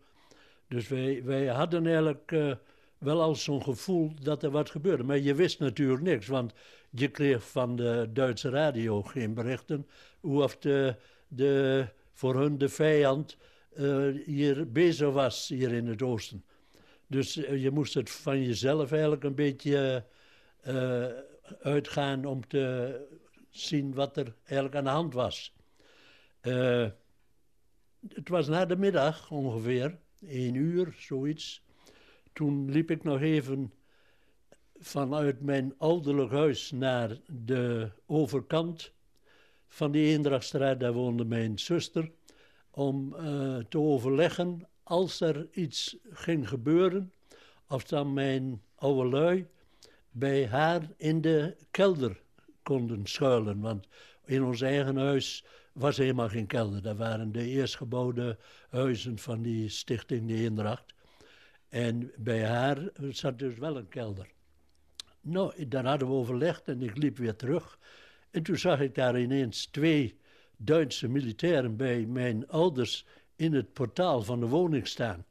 Dus 0.69 0.89
wij, 0.89 1.25
wij 1.25 1.47
hadden 1.47 1.87
eigenlijk... 1.87 2.31
Uh, 2.31 2.55
wel 3.01 3.23
als 3.23 3.45
zo'n 3.45 3.63
gevoel 3.63 4.13
dat 4.23 4.43
er 4.43 4.51
wat 4.51 4.71
gebeurde. 4.71 5.03
Maar 5.03 5.19
je 5.19 5.35
wist 5.35 5.59
natuurlijk 5.59 6.03
niks, 6.03 6.27
want 6.27 6.53
je 6.91 7.09
kreeg 7.09 7.51
van 7.51 7.77
de 7.77 8.09
Duitse 8.13 8.49
radio 8.49 9.03
geen 9.03 9.35
berichten 9.35 9.87
hoe 10.21 10.43
of 10.43 10.57
de, 10.57 10.97
de, 11.29 11.87
voor 12.13 12.37
hun 12.37 12.59
de 12.59 12.69
vijand 12.69 13.37
uh, 13.77 14.25
hier 14.25 14.73
bezig 14.73 15.11
was, 15.11 15.49
hier 15.49 15.73
in 15.73 15.87
het 15.87 16.03
oosten. 16.03 16.45
Dus 17.07 17.37
uh, 17.37 17.63
je 17.63 17.71
moest 17.71 17.95
het 17.95 18.11
van 18.11 18.43
jezelf 18.43 18.93
eigenlijk 18.93 19.25
een 19.25 19.35
beetje 19.35 20.05
uh, 20.67 21.07
uitgaan 21.61 22.25
om 22.25 22.47
te 22.47 22.97
zien 23.51 23.95
wat 23.95 24.17
er 24.17 24.35
eigenlijk 24.45 24.75
aan 24.77 24.85
de 24.85 24.91
hand 24.91 25.15
was. 25.15 25.55
het 28.09 28.29
was 28.29 28.49
na 28.49 28.67
de 28.67 28.77
middag 28.77 29.31
ongeveer, 29.31 29.99
één 30.27 30.55
uur, 30.55 30.95
zoiets 30.99 31.63
toen 32.41 32.71
liep 32.71 32.91
ik 32.91 33.03
nog 33.03 33.21
even 33.21 33.73
vanuit 34.79 35.41
mijn 35.41 35.75
ouderlijk 35.79 36.31
huis 36.31 36.71
naar 36.71 37.19
de 37.27 37.91
overkant 38.07 38.93
van 39.69 39.91
die 39.91 40.07
Eendrachtstraat. 40.07 40.81
Daar 40.81 40.93
woonde 40.93 41.25
mijn 41.25 41.59
zuster. 41.59 42.11
Om 42.71 43.15
uh, 43.15 43.57
te 43.57 43.79
overleggen 43.79 44.69
als 44.83 45.21
er 45.21 45.49
iets 45.53 45.97
ging 46.11 46.49
gebeuren. 46.49 47.13
Of 47.69 47.85
dan 47.85 48.13
mijn 48.13 48.63
oude 48.75 49.09
lui 49.09 49.47
bij 50.11 50.47
haar 50.47 50.91
in 50.97 51.21
de 51.21 51.57
kelder 51.71 52.23
konden 52.63 53.07
schuilen. 53.07 53.61
Want 53.61 53.87
in 54.25 54.43
ons 54.43 54.61
eigen 54.61 54.97
huis 54.97 55.45
was 55.73 55.97
helemaal 55.97 56.29
geen 56.29 56.47
kelder. 56.47 56.83
Dat 56.83 56.97
waren 56.97 57.33
de 57.33 57.45
eerstgebouwde 57.47 58.39
huizen 58.71 59.19
van 59.19 59.43
die 59.43 59.69
stichting 59.69 60.29
De 60.29 60.35
Eendracht. 60.35 60.99
En 61.71 62.13
bij 62.17 62.45
haar 62.47 62.79
zat 63.11 63.39
dus 63.39 63.59
wel 63.59 63.77
een 63.77 63.89
kelder. 63.89 64.29
Nou, 65.21 65.69
daar 65.69 65.87
hadden 65.87 66.09
we 66.09 66.15
overlegd 66.15 66.69
en 66.69 66.83
ik 66.83 66.97
liep 66.97 67.17
weer 67.17 67.37
terug. 67.37 67.79
En 68.31 68.43
toen 68.43 68.57
zag 68.57 68.81
ik 68.81 68.95
daar 68.95 69.21
ineens 69.21 69.67
twee 69.67 70.19
Duitse 70.57 71.09
militairen 71.09 71.77
bij 71.77 72.07
mijn 72.07 72.49
ouders 72.49 73.07
in 73.37 73.55
het 73.55 73.73
portaal 73.73 74.23
van 74.23 74.41
de 74.41 74.47
woning 74.47 74.87
staan. 74.87 75.25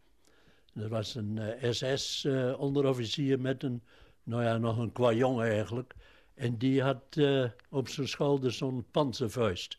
Er 0.73 0.89
was 0.89 1.15
een 1.15 1.39
uh, 1.61 1.71
SS-onderofficier 1.71 3.37
uh, 3.37 3.43
met 3.43 3.63
een, 3.63 3.81
nou 4.23 4.43
ja, 4.43 4.57
nog 4.57 4.77
een 4.77 4.91
kwajongen 4.91 5.49
eigenlijk. 5.49 5.95
En 6.33 6.57
die 6.57 6.81
had 6.81 7.15
uh, 7.15 7.49
op 7.69 7.87
zijn 7.87 8.07
schouder 8.07 8.51
zo'n 8.51 8.85
panzervuist. 8.91 9.77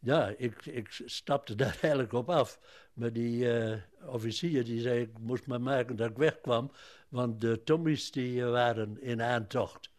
Ja, 0.00 0.34
ik, 0.36 0.66
ik 0.66 1.02
stapte 1.04 1.54
daar 1.62 1.78
eigenlijk 1.80 2.12
op 2.12 2.30
af. 2.30 2.60
Maar 2.92 3.12
die 3.12 3.44
uh, 3.44 3.76
officier 4.04 4.64
die 4.64 4.80
zei, 4.80 5.00
ik 5.00 5.18
moest 5.18 5.46
maar 5.46 5.60
maken 5.60 5.96
dat 5.96 6.10
ik 6.10 6.16
wegkwam, 6.16 6.72
want 7.08 7.40
de 7.40 7.62
Tommies 7.62 8.10
die 8.10 8.44
waren 8.44 9.00
in 9.00 9.22
aantocht. 9.22 9.90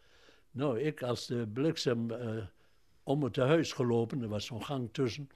Nou, 0.52 0.80
ik 0.80 1.04
als 1.04 1.28
de 1.28 1.48
bliksem 1.48 2.12
uh, 2.12 2.44
om 3.04 3.24
het 3.24 3.36
huis 3.36 3.74
gelopen, 3.74 4.22
er 4.22 4.28
was 4.28 4.46
zo'n 4.46 4.64
gang 4.64 4.90
tussen. 4.92 5.30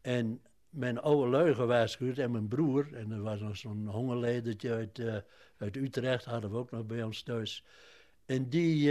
En 0.00 0.42
mijn 0.68 1.00
oude 1.00 1.30
lui 1.30 1.54
gewaarschuwd 1.54 2.18
en 2.18 2.30
mijn 2.30 2.48
broer, 2.48 2.94
en 2.94 3.10
er 3.10 3.22
was 3.22 3.40
nog 3.40 3.56
zo'n 3.56 3.86
hongerleidertje 3.86 4.72
uit, 4.72 4.98
uh, 4.98 5.16
uit 5.56 5.76
Utrecht, 5.76 6.24
hadden 6.24 6.50
we 6.50 6.56
ook 6.56 6.70
nog 6.70 6.86
bij 6.86 7.02
ons 7.02 7.22
thuis. 7.22 7.64
En 8.26 8.48
die 8.48 8.90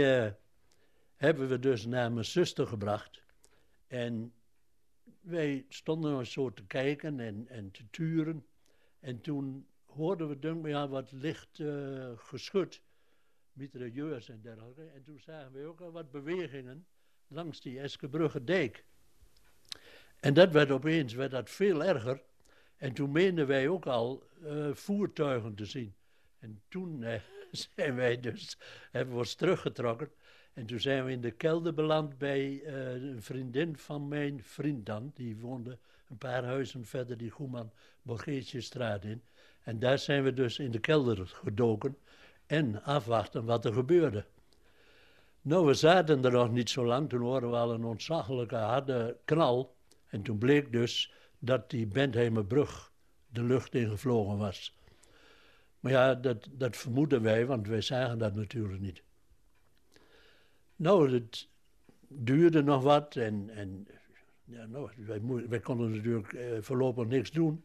hebben 1.16 1.48
we 1.48 1.58
dus 1.58 1.86
naar 1.86 2.12
mijn 2.12 2.24
zuster 2.24 2.66
gebracht. 2.66 3.22
En 3.86 4.32
wij 5.24 5.66
stonden 5.68 6.12
nog 6.12 6.26
zo 6.26 6.52
te 6.52 6.66
kijken 6.66 7.20
en, 7.20 7.48
en 7.48 7.70
te 7.70 7.90
turen. 7.90 8.46
En 9.00 9.20
toen 9.20 9.66
hoorden 9.84 10.28
we, 10.28 10.38
denk 10.38 10.66
ik, 10.66 10.88
wat 10.88 11.12
licht 11.12 11.58
uh, 11.58 12.10
geschud. 12.16 12.82
Mitrailleurs 13.52 14.28
en 14.28 14.40
dergelijke. 14.40 14.82
En 14.82 15.02
toen 15.02 15.18
zagen 15.18 15.52
we 15.52 15.66
ook 15.66 15.80
al 15.80 15.92
wat 15.92 16.10
bewegingen 16.10 16.86
langs 17.28 17.60
die 17.60 17.80
Eskebrugge 17.80 18.44
dijk. 18.44 18.84
En 20.20 20.34
dat 20.34 20.52
werd 20.52 20.70
opeens 20.70 21.14
werd 21.14 21.30
dat 21.30 21.50
veel 21.50 21.84
erger. 21.84 22.22
En 22.76 22.92
toen 22.92 23.12
meenden 23.12 23.46
wij 23.46 23.68
ook 23.68 23.86
al 23.86 24.28
uh, 24.42 24.74
voertuigen 24.74 25.54
te 25.54 25.64
zien. 25.64 25.94
En 26.38 26.62
toen 26.68 27.02
uh, 27.02 27.20
zijn 27.74 27.94
wij 27.94 28.20
dus, 28.20 28.58
hebben 28.90 29.14
we 29.14 29.20
ons 29.20 29.34
teruggetrokken. 29.34 30.10
En 30.54 30.66
toen 30.66 30.80
zijn 30.80 31.04
we 31.04 31.10
in 31.10 31.20
de 31.20 31.30
kelder 31.30 31.74
beland 31.74 32.18
bij 32.18 32.50
uh, 32.50 32.92
een 32.92 33.22
vriendin 33.22 33.76
van 33.76 34.08
mijn 34.08 34.42
vriend 34.42 34.86
dan. 34.86 35.10
Die 35.14 35.36
woonde 35.36 35.78
een 36.08 36.18
paar 36.18 36.44
huizen 36.44 36.84
verder 36.84 37.16
die 37.16 37.30
Goeman 37.30 37.72
Borgeetjestraat 38.02 39.04
in. 39.04 39.22
En 39.62 39.78
daar 39.78 39.98
zijn 39.98 40.22
we 40.22 40.32
dus 40.32 40.58
in 40.58 40.70
de 40.70 40.78
kelder 40.78 41.26
gedoken 41.26 41.96
en 42.46 42.82
afwachten 42.82 43.44
wat 43.44 43.64
er 43.64 43.72
gebeurde. 43.72 44.24
Nou, 45.42 45.66
we 45.66 45.74
zaten 45.74 46.24
er 46.24 46.32
nog 46.32 46.50
niet 46.50 46.70
zo 46.70 46.84
lang. 46.84 47.08
Toen 47.08 47.20
hoorden 47.20 47.50
we 47.50 47.56
al 47.56 47.72
een 47.72 47.84
ontzaglijke 47.84 48.56
harde 48.56 49.16
knal. 49.24 49.76
En 50.08 50.22
toen 50.22 50.38
bleek 50.38 50.72
dus 50.72 51.12
dat 51.38 51.70
die 51.70 51.86
Bentheimerbrug 51.86 52.92
de 53.26 53.42
lucht 53.42 53.74
ingevlogen 53.74 54.38
was. 54.38 54.78
Maar 55.80 55.92
ja, 55.92 56.14
dat, 56.14 56.48
dat 56.50 56.76
vermoeden 56.76 57.22
wij, 57.22 57.46
want 57.46 57.66
wij 57.66 57.80
zagen 57.80 58.18
dat 58.18 58.34
natuurlijk 58.34 58.80
niet. 58.80 59.02
Nou, 60.84 61.12
het 61.12 61.48
duurde 62.08 62.62
nog 62.62 62.82
wat 62.82 63.16
en, 63.16 63.50
en 63.50 63.86
ja, 64.44 64.66
nou, 64.66 64.90
wij, 64.96 65.20
wij 65.48 65.60
konden 65.60 65.90
natuurlijk 65.90 66.32
eh, 66.32 66.46
voorlopig 66.60 67.06
niks 67.06 67.30
doen. 67.30 67.64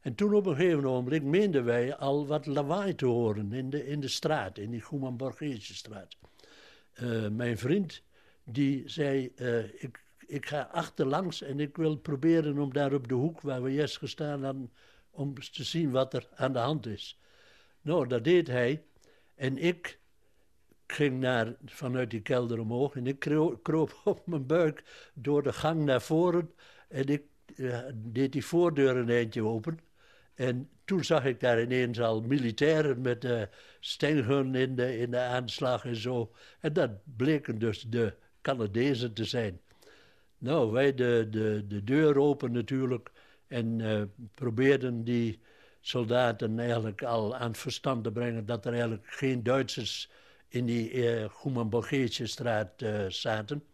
En 0.00 0.14
toen 0.14 0.34
op 0.34 0.46
een 0.46 0.56
gegeven 0.56 0.82
moment 0.82 1.24
meenden 1.24 1.64
wij 1.64 1.96
al 1.96 2.26
wat 2.26 2.46
lawaai 2.46 2.94
te 2.94 3.06
horen 3.06 3.52
in 3.52 3.70
de, 3.70 3.86
in 3.86 4.00
de 4.00 4.08
straat, 4.08 4.58
in 4.58 4.70
die 4.70 4.80
Goeman 4.80 5.16
Borgeesjestraat. 5.16 6.16
Uh, 7.02 7.28
mijn 7.28 7.58
vriend 7.58 8.02
die 8.44 8.88
zei, 8.88 9.32
uh, 9.36 9.82
ik, 9.82 10.04
ik 10.26 10.46
ga 10.46 10.68
achterlangs 10.72 11.42
en 11.42 11.60
ik 11.60 11.76
wil 11.76 11.96
proberen 11.96 12.58
om 12.58 12.72
daar 12.72 12.92
op 12.92 13.08
de 13.08 13.14
hoek 13.14 13.40
waar 13.40 13.62
we 13.62 13.72
juist 13.72 13.98
gestaan 13.98 14.44
hadden, 14.44 14.72
om 15.10 15.34
te 15.34 15.64
zien 15.64 15.90
wat 15.90 16.14
er 16.14 16.28
aan 16.34 16.52
de 16.52 16.58
hand 16.58 16.86
is. 16.86 17.20
Nou, 17.80 18.06
dat 18.06 18.24
deed 18.24 18.46
hij. 18.46 18.84
En 19.34 19.58
ik 19.58 20.02
ging 20.86 21.20
naar, 21.20 21.54
vanuit 21.64 22.10
die 22.10 22.20
kelder 22.20 22.60
omhoog 22.60 22.94
en 22.94 23.06
ik 23.06 23.18
kroop 23.62 24.00
op 24.04 24.26
mijn 24.26 24.46
buik 24.46 24.84
door 25.14 25.42
de 25.42 25.52
gang 25.52 25.84
naar 25.84 26.02
voren. 26.02 26.50
En 26.88 27.06
ik 27.06 27.22
uh, 27.56 27.78
deed 27.94 28.32
die 28.32 28.44
voordeur 28.44 28.96
een 28.96 29.10
eindje 29.10 29.44
open. 29.44 29.78
En 30.34 30.68
toen 30.84 31.04
zag 31.04 31.24
ik 31.24 31.40
daar 31.40 31.62
ineens 31.62 32.00
al 32.00 32.20
militairen 32.20 33.00
met 33.00 33.48
steengun 33.80 34.54
in 34.54 34.76
de, 34.76 34.98
in 34.98 35.10
de 35.10 35.20
aanslag 35.20 35.84
en 35.84 35.96
zo. 35.96 36.32
En 36.60 36.72
dat 36.72 36.90
bleken 37.16 37.58
dus 37.58 37.80
de 37.80 38.14
Canadezen 38.42 39.12
te 39.12 39.24
zijn. 39.24 39.60
Nou, 40.38 40.72
wij 40.72 40.94
de, 40.94 41.26
de, 41.30 41.64
de 41.68 41.84
deur 41.84 42.18
open 42.18 42.52
natuurlijk 42.52 43.10
en 43.46 43.78
uh, 43.78 44.02
probeerden 44.34 45.04
die 45.04 45.40
soldaten 45.80 46.58
eigenlijk 46.58 47.02
al 47.02 47.36
aan 47.36 47.48
het 47.48 47.58
verstand 47.58 48.04
te 48.04 48.12
brengen 48.12 48.46
dat 48.46 48.64
er 48.64 48.72
eigenlijk 48.72 49.06
geen 49.06 49.42
Duitsers 49.42 50.10
in 50.54 50.66
die 50.66 50.92
uh, 50.92 51.24
Goeman-Borgeetjestraat 51.24 52.82
uh, 52.82 53.06
zaten. 53.08 53.64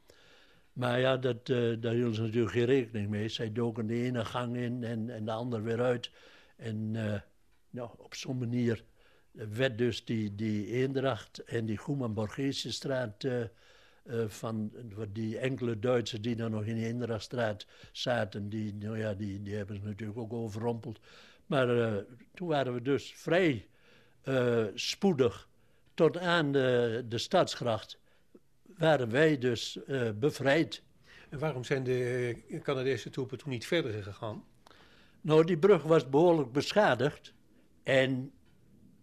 Maar 0.72 1.00
ja, 1.00 1.16
dat, 1.16 1.48
uh, 1.48 1.76
daar 1.80 1.92
hielden 1.92 2.14
ze 2.14 2.22
natuurlijk 2.22 2.52
geen 2.52 2.64
rekening 2.64 3.08
mee. 3.08 3.28
Zij 3.28 3.52
doken 3.52 3.86
de 3.86 3.94
ene 3.94 4.24
gang 4.24 4.56
in 4.56 4.84
en, 4.84 5.10
en 5.10 5.24
de 5.24 5.30
andere 5.30 5.62
weer 5.62 5.80
uit. 5.80 6.10
En 6.56 6.90
nou, 7.70 7.90
op 7.96 8.14
zo'n 8.14 8.38
manier 8.38 8.84
werd 9.30 9.78
dus 9.78 10.04
die, 10.04 10.34
die 10.34 10.66
Eendracht 10.66 11.38
en 11.38 11.66
die 11.66 11.76
Goeman-Borgeetjestraat... 11.76 13.26
van 14.26 14.72
die 15.12 15.38
enkele 15.38 15.78
Duitsers 15.78 16.20
die 16.20 16.36
dan 16.36 16.50
nog 16.50 16.64
in 16.64 16.74
de 16.74 16.86
Eendrachtstraat 16.86 17.66
zaten... 17.92 18.48
Die, 18.48 18.74
nou 18.74 18.98
ja, 18.98 19.14
die, 19.14 19.42
die 19.42 19.54
hebben 19.54 19.76
ze 19.76 19.82
natuurlijk 19.84 20.18
ook 20.18 20.32
overrompeld. 20.32 21.00
Maar 21.46 21.66
toen 22.34 22.48
waren 22.48 22.74
we 22.74 22.82
dus 22.82 23.12
vrij 23.14 23.66
spoedig 24.74 25.49
tot 26.01 26.18
aan 26.18 26.53
de, 26.53 27.05
de 27.09 27.18
stadsgracht 27.18 27.98
waren 28.76 29.11
wij 29.11 29.38
dus 29.38 29.78
uh, 29.86 30.11
bevrijd. 30.14 30.82
En 31.28 31.38
waarom 31.38 31.64
zijn 31.64 31.84
de 31.84 32.61
Canadese 32.62 33.11
troepen 33.11 33.38
toen 33.38 33.51
niet 33.51 33.66
verder 33.66 34.03
gegaan? 34.03 34.44
Nou, 35.20 35.44
die 35.44 35.59
brug 35.59 35.82
was 35.82 36.09
behoorlijk 36.09 36.53
beschadigd. 36.53 37.32
En 37.82 38.32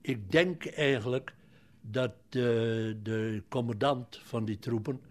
ik 0.02 0.32
denk 0.32 0.66
eigenlijk 0.66 1.34
dat 1.82 2.12
de, 2.30 3.00
de 3.04 3.44
commandant 3.50 4.20
van 4.24 4.46
die 4.46 4.60
troepen 4.60 5.02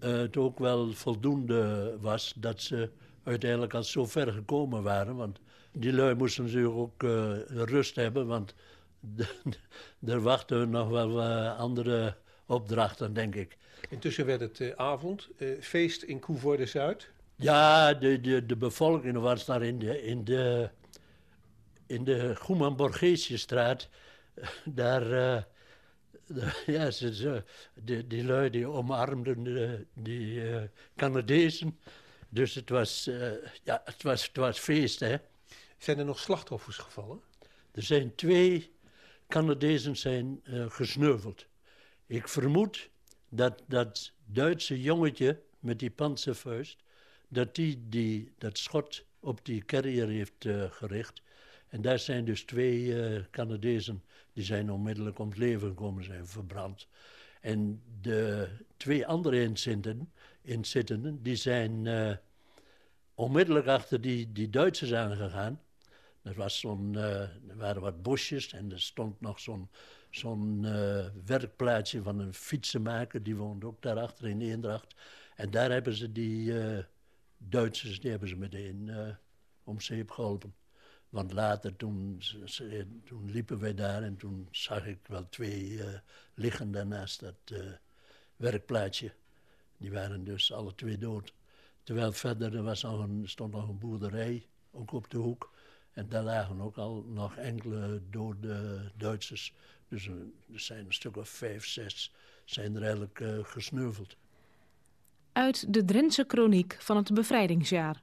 uh, 0.00 0.10
het 0.10 0.36
ook 0.36 0.58
wel 0.58 0.92
voldoende 0.92 1.96
was 2.00 2.34
dat 2.36 2.60
ze 2.60 2.90
uiteindelijk 3.22 3.74
al 3.74 3.84
zo 3.84 4.06
ver 4.06 4.32
gekomen 4.32 4.82
waren. 4.82 5.16
Want 5.16 5.38
die 5.72 5.92
lui 5.92 6.14
moesten 6.14 6.44
natuurlijk 6.44 6.74
ook 6.74 7.02
uh, 7.02 7.36
rust 7.46 7.96
hebben, 7.96 8.26
want 8.26 8.54
er 10.06 10.20
wachten 10.20 10.70
nog 10.70 10.88
wel 10.88 11.20
uh, 11.20 11.58
andere 11.58 12.16
opdrachten, 12.46 13.14
denk 13.14 13.34
ik. 13.34 13.56
Intussen 13.88 14.26
werd 14.26 14.40
het 14.40 14.58
uh, 14.60 14.72
avond, 14.76 15.28
uh, 15.36 15.62
feest 15.62 16.02
in 16.02 16.20
Koevoorde-Zuid. 16.20 17.10
Ja, 17.36 17.94
de, 17.94 18.20
de, 18.20 18.46
de 18.46 18.56
bevolking 18.56 19.18
was 19.18 19.44
daar 19.44 19.62
in 19.62 19.78
de, 19.78 20.02
in 20.02 20.24
de, 20.24 20.70
in 21.86 22.04
de 22.04 22.36
Goeman 22.36 22.76
Borgesiusstraat. 22.76 23.88
Daar, 24.64 25.04
de, 26.26 26.52
ja, 26.66 26.90
ze, 26.90 27.14
ze, 27.14 27.44
die, 27.74 28.06
die 28.06 28.24
lui 28.24 28.50
die 28.50 28.66
omarmden 28.66 29.42
de, 29.42 29.86
die 29.94 30.42
Canadezen. 30.96 31.78
Dus 32.28 32.54
het 32.54 32.68
was, 32.68 33.04
ja, 33.62 33.82
het 33.84 34.02
was, 34.02 34.26
het 34.26 34.36
was 34.36 34.58
feest, 34.58 35.00
hè. 35.00 35.16
Zijn 35.78 35.98
er 35.98 36.04
nog 36.04 36.18
slachtoffers 36.18 36.76
gevallen? 36.76 37.20
Er 37.72 37.82
zijn 37.82 38.14
twee 38.14 38.72
Canadezen 39.28 39.96
zijn 39.96 40.40
uh, 40.44 40.70
gesneuveld. 40.70 41.46
Ik 42.06 42.28
vermoed 42.28 42.90
dat 43.28 43.62
dat 43.66 44.12
Duitse 44.24 44.80
jongetje 44.80 45.40
met 45.58 45.78
die 45.78 45.90
panzervuist, 45.90 46.82
dat 47.28 47.54
die, 47.54 47.88
die 47.88 48.32
dat 48.38 48.58
schot 48.58 49.04
op 49.20 49.44
die 49.44 49.64
carrier 49.64 50.08
heeft 50.08 50.44
uh, 50.44 50.64
gericht. 50.70 51.22
En 51.68 51.82
daar 51.82 51.98
zijn 51.98 52.24
dus 52.24 52.42
twee 52.42 52.82
uh, 52.82 53.20
Canadezen, 53.30 54.02
die 54.32 54.44
zijn 54.44 54.72
onmiddellijk 54.72 55.18
om 55.18 55.28
het 55.28 55.38
leven 55.38 55.68
gekomen, 55.68 56.04
zijn 56.04 56.26
verbrand. 56.26 56.86
En 57.40 57.82
de 58.00 58.48
twee 58.76 59.06
andere 59.06 59.42
inzittenden, 59.42 60.12
inzittenden 60.42 61.22
die 61.22 61.36
zijn 61.36 61.88
onmiddellijk 63.14 63.66
achter 63.66 64.00
die, 64.00 64.32
die 64.32 64.50
Duitsers 64.50 64.92
aangegaan. 64.92 65.60
Er, 66.28 66.34
was 66.34 66.58
zo'n, 66.58 66.94
er 66.94 67.56
waren 67.56 67.82
wat 67.82 68.02
bosjes 68.02 68.52
en 68.52 68.72
er 68.72 68.80
stond 68.80 69.20
nog 69.20 69.40
zo'n 69.40 69.68
zo'n 70.10 70.62
uh, 70.64 71.06
werkplaatsje 71.24 72.02
van 72.02 72.18
een 72.18 72.34
fietsenmaker. 72.34 73.22
Die 73.22 73.36
woonde 73.36 73.66
ook 73.66 73.82
daarachter 73.82 74.28
in 74.28 74.40
Eendracht. 74.40 74.94
En 75.36 75.50
daar 75.50 75.70
hebben 75.70 75.94
ze 75.94 76.12
die 76.12 76.52
uh, 76.52 76.78
Duitsers, 77.38 78.00
die 78.00 78.10
hebben 78.10 78.28
ze 78.28 78.36
meteen 78.36 78.90
om 79.64 79.80
zeep 79.80 80.10
geholpen. 80.10 80.54
Want 81.08 81.32
later, 81.32 81.76
toen, 81.76 82.22
toen 83.04 83.30
liepen 83.30 83.58
wij 83.58 83.74
daar 83.74 84.02
en 84.02 84.16
toen 84.16 84.48
zag 84.50 84.86
ik 84.86 84.98
wel 85.06 85.28
twee 85.28 85.80
liggen 86.34 86.70
daarnaast 86.70 87.20
dat 87.20 87.60
werkplaatsje. 88.36 89.12
Die 89.76 89.90
waren 89.90 90.24
dus 90.24 90.52
alle 90.52 90.74
twee 90.74 90.98
dood. 90.98 91.34
Terwijl 91.82 92.12
verder 92.12 92.56
er 92.56 92.62
was 92.62 92.82
nog 92.82 93.02
een, 93.02 93.28
stond 93.28 93.52
nog 93.52 93.68
een 93.68 93.78
boerderij, 93.78 94.46
ook 94.70 94.92
op 94.92 95.10
de 95.10 95.18
hoek. 95.18 95.52
En 95.92 96.08
daar 96.08 96.22
lagen 96.22 96.60
ook 96.60 96.76
al 96.76 97.04
nog 97.06 97.36
enkele 97.36 98.02
dode 98.10 98.80
Duitsers. 98.96 99.54
Dus 99.88 100.06
er 100.06 100.60
zijn 100.60 100.86
een 100.86 100.92
stuk 100.92 101.16
of 101.16 101.28
vijf, 101.28 101.66
zes 101.66 102.12
zijn 102.44 102.76
er 102.76 102.82
eigenlijk 102.82 103.20
uh, 103.20 103.38
gesneuveld. 103.42 104.16
Uit 105.32 105.72
de 105.72 105.84
Drentse 105.84 106.24
kroniek 106.24 106.76
van 106.78 106.96
het 106.96 107.14
bevrijdingsjaar. 107.14 108.02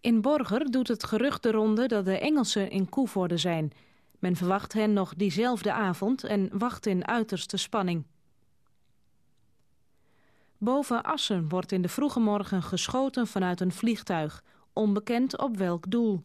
In 0.00 0.20
Borger 0.20 0.70
doet 0.70 0.88
het 0.88 1.04
gerucht 1.04 1.42
de 1.42 1.50
ronde 1.50 1.88
dat 1.88 2.04
de 2.04 2.18
Engelsen 2.18 2.70
in 2.70 2.88
Koevoorde 2.88 3.36
zijn. 3.36 3.72
Men 4.18 4.36
verwacht 4.36 4.72
hen 4.72 4.92
nog 4.92 5.14
diezelfde 5.14 5.72
avond 5.72 6.24
en 6.24 6.58
wacht 6.58 6.86
in 6.86 7.06
uiterste 7.06 7.56
spanning. 7.56 8.04
Boven 10.58 11.02
Assen 11.02 11.48
wordt 11.48 11.72
in 11.72 11.82
de 11.82 11.88
vroege 11.88 12.20
morgen 12.20 12.62
geschoten 12.62 13.26
vanuit 13.26 13.60
een 13.60 13.72
vliegtuig, 13.72 14.42
onbekend 14.72 15.38
op 15.38 15.56
welk 15.56 15.90
doel. 15.90 16.22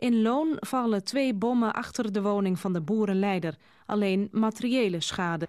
In 0.00 0.22
Loon 0.22 0.56
vallen 0.60 1.04
twee 1.04 1.34
bommen 1.34 1.72
achter 1.72 2.12
de 2.12 2.22
woning 2.22 2.58
van 2.58 2.72
de 2.72 2.80
boerenleider. 2.80 3.54
Alleen 3.86 4.28
materiële 4.32 5.00
schade. 5.00 5.48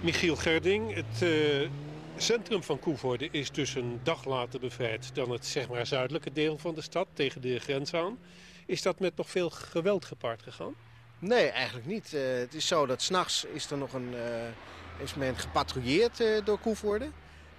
Michiel 0.00 0.36
Gerding, 0.36 0.94
het 0.94 1.22
uh, 1.22 1.68
centrum 2.16 2.62
van 2.62 2.78
Koevoorde 2.78 3.28
is 3.30 3.50
dus 3.50 3.74
een 3.74 4.00
dag 4.02 4.24
later 4.24 4.60
bevrijd 4.60 5.14
dan 5.14 5.30
het 5.30 5.46
zeg 5.46 5.68
maar 5.68 5.86
zuidelijke 5.86 6.32
deel 6.32 6.58
van 6.58 6.74
de 6.74 6.82
stad, 6.82 7.08
tegen 7.12 7.40
de 7.40 7.58
grens 7.58 7.94
aan. 7.94 8.18
Is 8.66 8.82
dat 8.82 9.00
met 9.00 9.16
nog 9.16 9.30
veel 9.30 9.50
geweld 9.50 10.04
gepaard 10.04 10.42
gegaan? 10.42 10.74
Nee, 11.18 11.48
eigenlijk 11.48 11.86
niet. 11.86 12.12
Uh, 12.14 12.20
het 12.38 12.54
is 12.54 12.66
zo 12.66 12.86
dat 12.86 13.02
s'nachts 13.02 13.44
is 13.44 13.70
er 13.70 13.78
nog 13.78 13.92
een, 13.92 14.12
uh, 14.12 15.02
is 15.02 15.14
men 15.14 15.36
gepatrouilleerd 15.36 16.22
door 16.44 16.58
Koevoorde. 16.58 17.10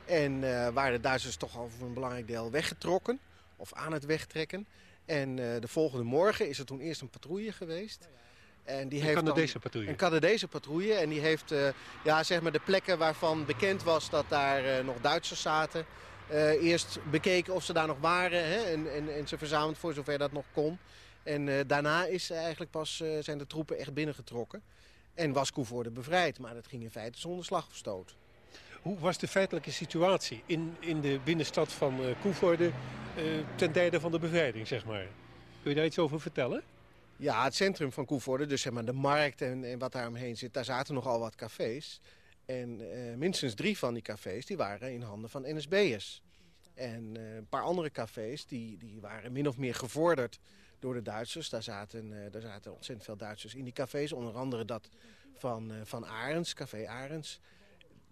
En 0.06 0.32
uh, 0.32 0.68
waren 0.70 0.94
de 0.94 1.00
Duitsers 1.00 1.36
toch 1.36 1.58
al 1.58 1.70
voor 1.70 1.88
een 1.88 1.94
belangrijk 1.94 2.28
deel 2.28 2.52
weggetrokken. 2.52 3.20
Of 3.56 3.74
aan 3.74 3.94
het 3.94 4.06
wegtrekken. 4.06 4.68
En 5.06 5.38
uh, 5.38 5.60
de 5.60 5.68
volgende 5.68 6.04
morgen 6.04 6.50
is 6.50 6.60
er 6.60 6.66
toen 6.66 6.80
eerst 6.80 7.02
een 7.02 7.10
patrouille 7.10 7.52
geweest. 7.52 8.10
En 8.64 8.88
die 8.90 9.00
een 9.00 9.06
heeft 9.06 9.18
Canadese 9.18 9.60
patrouille? 9.60 9.92
Een 9.92 9.98
Canadese 9.98 10.48
patrouille. 10.48 10.94
En 10.94 11.10
die 11.10 11.20
heeft 11.20 11.52
uh, 11.52 11.68
ja, 12.04 12.24
zeg 12.24 12.42
maar 12.42 12.52
de 12.52 12.60
plekken 12.60 12.98
waarvan 12.98 13.46
bekend 13.46 13.84
was 13.84 14.10
dat 14.10 14.26
daar 14.28 14.84
nog 14.84 15.02
Duitsers 15.02 15.42
zaten... 15.42 15.86
eerst 16.62 17.00
bekeken 17.12 17.54
of 17.54 17.64
ze 17.64 17.74
daar 17.74 17.88
nog 17.88 18.00
waren. 18.00 18.46
Hè, 18.48 18.64
en, 18.64 18.94
en, 18.94 19.16
en 19.16 19.28
ze 19.28 19.38
verzameld 19.38 19.78
voor 19.78 19.94
zover 19.94 20.18
dat 20.18 20.32
nog 20.32 20.46
kon. 20.54 20.78
En 21.24 21.68
daarna 21.68 22.06
is 22.06 22.30
eigenlijk 22.30 22.72
pas, 22.72 23.04
zijn 23.20 23.38
de 23.38 23.48
troepen 23.48 23.78
echt 23.78 23.94
binnengetrokken. 23.94 24.62
En 25.14 25.34
was 25.34 25.52
Koevoorde 25.52 25.92
bevrijd. 25.92 26.40
Maar 26.40 26.54
dat 26.54 26.68
ging 26.68 26.84
in 26.84 26.92
feite 26.92 27.20
zonder 27.20 27.46
slag 27.46 27.68
of 27.68 27.76
stoot. 27.76 28.16
Hoe 28.84 29.00
was 29.00 29.18
de 29.18 29.28
feitelijke 29.28 29.72
situatie 29.72 30.44
in, 30.46 30.76
in 30.80 31.02
de 31.02 31.20
binnenstad 31.24 31.74
van 31.74 32.00
uh, 32.00 32.06
Koevoorde 32.22 32.72
uh, 33.18 33.24
ten 33.56 33.72
tijde 33.72 34.00
van 34.00 34.12
de 34.12 34.20
bevrijding, 34.20 34.68
zeg 34.68 34.86
maar? 34.86 35.08
Kun 35.62 35.70
je 35.72 35.76
daar 35.76 35.86
iets 35.86 36.00
over 36.00 36.22
vertellen? 36.22 36.64
Ja, 37.18 37.44
het 37.44 37.56
centrum 37.56 37.92
van 37.92 38.06
Koevoorde, 38.06 38.46
dus 38.46 38.62
zeg 38.62 38.74
maar 38.74 38.86
de 38.86 38.94
markt 38.94 39.42
en, 39.42 39.64
en 39.64 39.80
wat 39.80 39.92
daar 39.92 40.08
omheen 40.08 40.38
zit, 40.38 40.54
daar 40.54 40.66
zaten 40.66 40.94
nogal 40.94 41.20
wat 41.20 41.36
cafés. 41.36 42.02
En 42.46 42.82
uh, 42.82 43.16
minstens 43.16 43.54
drie 43.54 43.78
van 43.78 43.94
die 43.94 44.04
cafés 44.04 44.46
die 44.46 44.58
waren 44.58 44.94
in 44.94 45.02
handen 45.02 45.30
van 45.30 45.56
NSB'ers. 45.56 46.22
En 46.74 47.16
een 47.16 47.48
paar 47.50 47.64
andere 47.64 47.92
cafés 47.92 48.46
die, 48.46 48.78
die 48.78 49.02
waren 49.02 49.32
min 49.32 49.48
of 49.48 49.58
meer 49.58 49.76
gevorderd 49.76 50.40
door 50.80 50.94
de 50.94 51.02
Duitsers. 51.02 51.50
Daar 51.50 51.64
zaten, 51.64 52.32
daar 52.32 52.42
zaten 52.42 52.74
ontzettend 52.74 53.06
veel 53.06 53.18
Duitsers 53.18 53.56
in 53.56 53.64
die 53.64 53.74
cafés. 53.74 54.14
Onder 54.14 54.34
andere 54.34 54.66
dat 54.66 54.90
van, 55.38 55.72
van 55.84 56.06
Arends, 56.06 56.54
Café 56.54 56.88
Arends. 56.88 57.40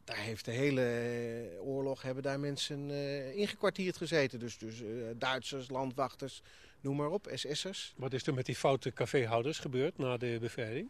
Daar 0.04 0.18
heeft 0.18 0.46
de 0.46 0.52
hele 0.52 1.60
oorlog 1.60 2.02
hebben 2.02 2.24
daar 2.24 2.40
mensen 2.40 2.90
ingekwartierd 3.36 3.98
gezeten. 3.98 4.40
Dus, 4.40 4.58
dus 4.58 4.84
Duitsers, 5.16 5.70
landwachters, 5.70 6.42
noem 6.82 6.96
maar 6.96 7.10
op, 7.10 7.30
SS'ers. 7.34 7.94
Wat 7.98 8.14
is 8.14 8.28
er 8.28 8.34
met 8.34 8.46
die 8.46 8.56
foute 8.56 8.94
caféhouders 8.94 9.60
gebeurd 9.60 9.98
na 9.98 10.18
de 10.18 10.38
bevrijding? 10.40 10.90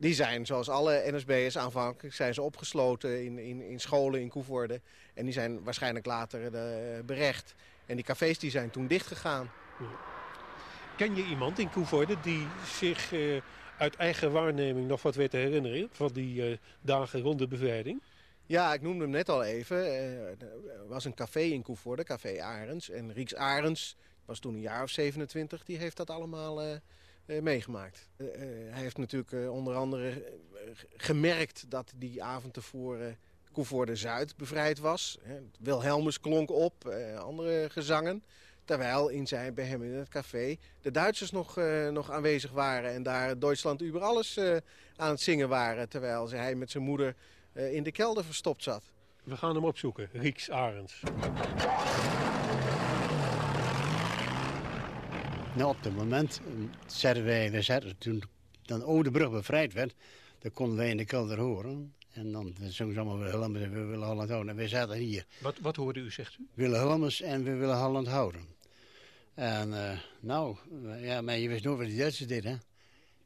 Die 0.00 0.14
zijn, 0.14 0.46
zoals 0.46 0.68
alle 0.68 1.02
NSB'ers 1.06 1.58
aanvankelijk, 1.58 2.14
zijn 2.14 2.34
ze 2.34 2.42
opgesloten 2.42 3.24
in, 3.24 3.38
in, 3.38 3.62
in 3.62 3.80
scholen 3.80 4.20
in 4.20 4.28
Koevoorde. 4.28 4.80
En 5.14 5.24
die 5.24 5.32
zijn 5.32 5.62
waarschijnlijk 5.62 6.06
later 6.06 6.42
uh, 6.42 7.04
berecht. 7.04 7.54
En 7.86 7.96
die 7.96 8.04
cafés 8.04 8.38
die 8.38 8.50
zijn 8.50 8.70
toen 8.70 8.86
dichtgegaan. 8.86 9.50
Ken 10.96 11.16
je 11.16 11.24
iemand 11.24 11.58
in 11.58 11.70
Koevoorde 11.70 12.16
die 12.22 12.46
zich 12.64 13.12
uh, 13.12 13.40
uit 13.78 13.96
eigen 13.96 14.32
waarneming 14.32 14.88
nog 14.88 15.02
wat 15.02 15.14
weet 15.14 15.30
te 15.30 15.36
herinneren 15.36 15.88
van 15.92 16.10
die 16.12 16.50
uh, 16.50 16.56
dagen 16.80 17.20
rond 17.20 17.38
de 17.38 17.48
bevrijding? 17.48 18.02
Ja, 18.50 18.74
ik 18.74 18.82
noemde 18.82 19.02
hem 19.02 19.12
net 19.12 19.28
al 19.28 19.42
even. 19.42 19.76
er 19.76 20.88
was 20.88 21.04
een 21.04 21.14
café 21.14 21.40
in 21.40 21.62
Koevoorde, 21.62 22.04
Café 22.04 22.42
Arends. 22.42 22.90
En 22.90 23.12
Rieks 23.12 23.34
Arends 23.34 23.96
was 24.24 24.38
toen 24.38 24.54
een 24.54 24.60
jaar 24.60 24.82
of 24.82 24.90
27, 24.90 25.64
die 25.64 25.78
heeft 25.78 25.96
dat 25.96 26.10
allemaal 26.10 26.62
uh, 26.62 26.70
uh, 27.26 27.42
meegemaakt. 27.42 28.08
Hij 28.16 28.80
heeft 28.80 28.98
natuurlijk 28.98 29.50
onder 29.50 29.74
andere 29.74 30.24
gemerkt 30.96 31.64
dat 31.68 31.92
die 31.96 32.22
avond 32.22 32.54
tevoren 32.54 33.18
Koevoorde 33.52 33.96
Zuid 33.96 34.36
bevrijd 34.36 34.78
was. 34.78 35.18
Wilhelmus 35.58 36.20
klonk 36.20 36.50
op, 36.50 36.88
andere 37.18 37.70
gezangen. 37.70 38.24
Terwijl 38.64 39.08
in 39.08 39.26
zijn, 39.26 39.54
bij 39.54 39.64
hem 39.64 39.82
in 39.82 39.94
het 39.94 40.08
café 40.08 40.56
de 40.80 40.90
Duitsers 40.90 41.30
nog, 41.30 41.56
nog 41.90 42.10
aanwezig 42.10 42.50
waren. 42.50 42.90
En 42.90 43.02
daar 43.02 43.38
Duitsland 43.38 43.82
über 43.82 44.00
alles 44.00 44.38
aan 44.96 45.10
het 45.10 45.20
zingen 45.20 45.48
waren. 45.48 45.88
Terwijl 45.88 46.30
hij 46.30 46.54
met 46.54 46.70
zijn 46.70 46.84
moeder 46.84 47.14
in 47.68 47.82
de 47.82 47.92
kelder 47.92 48.24
verstopt 48.24 48.62
zat. 48.62 48.82
We 49.24 49.36
gaan 49.36 49.54
hem 49.54 49.64
opzoeken, 49.64 50.08
Rieks 50.12 50.50
Arends. 50.50 51.00
Nou, 55.54 55.70
op 55.70 55.82
het 55.82 55.96
moment 55.96 56.40
zetten 56.86 57.24
wij, 57.24 57.50
we 57.50 57.62
zetten, 57.62 57.98
toen 57.98 58.22
dan 58.62 58.82
Oude 58.82 59.10
Brug 59.10 59.30
bevrijd 59.30 59.72
werd, 59.72 59.94
dan 60.38 60.52
konden 60.52 60.76
wij 60.76 60.90
in 60.90 60.96
de 60.96 61.04
kelder 61.04 61.38
horen. 61.38 61.94
En 62.10 62.32
dan 62.32 62.54
zongen 62.58 62.94
ze 62.94 63.00
allemaal 63.00 63.18
Wilhelmus 63.18 63.62
en 63.62 63.72
we 63.72 63.84
willen 63.84 64.06
Holland 64.06 64.28
houden. 64.28 64.50
En 64.50 64.56
wij 64.56 64.68
zaten 64.68 64.96
hier. 64.96 65.26
Wat, 65.40 65.58
wat 65.58 65.76
hoorde 65.76 66.00
u, 66.00 66.10
zegt 66.10 66.36
u? 66.38 66.46
Wilhelmus 66.54 67.20
en 67.20 67.44
we 67.44 67.54
willen 67.54 67.78
Holland 67.78 68.06
houden. 68.06 68.46
En 69.34 69.68
uh, 69.68 69.98
nou, 70.20 70.56
ja, 71.00 71.20
maar 71.20 71.38
je 71.38 71.48
wist 71.48 71.64
nooit 71.64 71.78
wat 71.78 71.86
die 71.86 71.98
Duitsers 71.98 72.28
deden, 72.28 72.50
hè? 72.50 72.56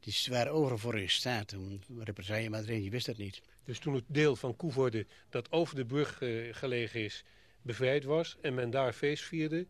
Die 0.05 0.15
waren 0.29 0.51
over 0.51 0.79
voor 0.79 0.99
je 0.99 1.09
staat. 1.09 1.47
Toen 1.47 1.81
represaille 1.97 2.49
maar 2.49 2.73
je 2.73 2.89
wist 2.89 3.05
dat 3.05 3.17
niet. 3.17 3.41
Dus 3.63 3.79
toen 3.79 3.93
het 3.93 4.03
deel 4.07 4.35
van 4.35 4.55
Koevoorde 4.55 5.05
dat 5.29 5.51
over 5.51 5.75
de 5.75 5.85
brug 5.85 6.21
uh, 6.21 6.53
gelegen 6.53 7.03
is, 7.03 7.23
bevrijd 7.61 8.03
was 8.03 8.37
en 8.41 8.53
men 8.53 8.69
daar 8.69 8.93
feest 8.93 9.23
vierde, 9.23 9.67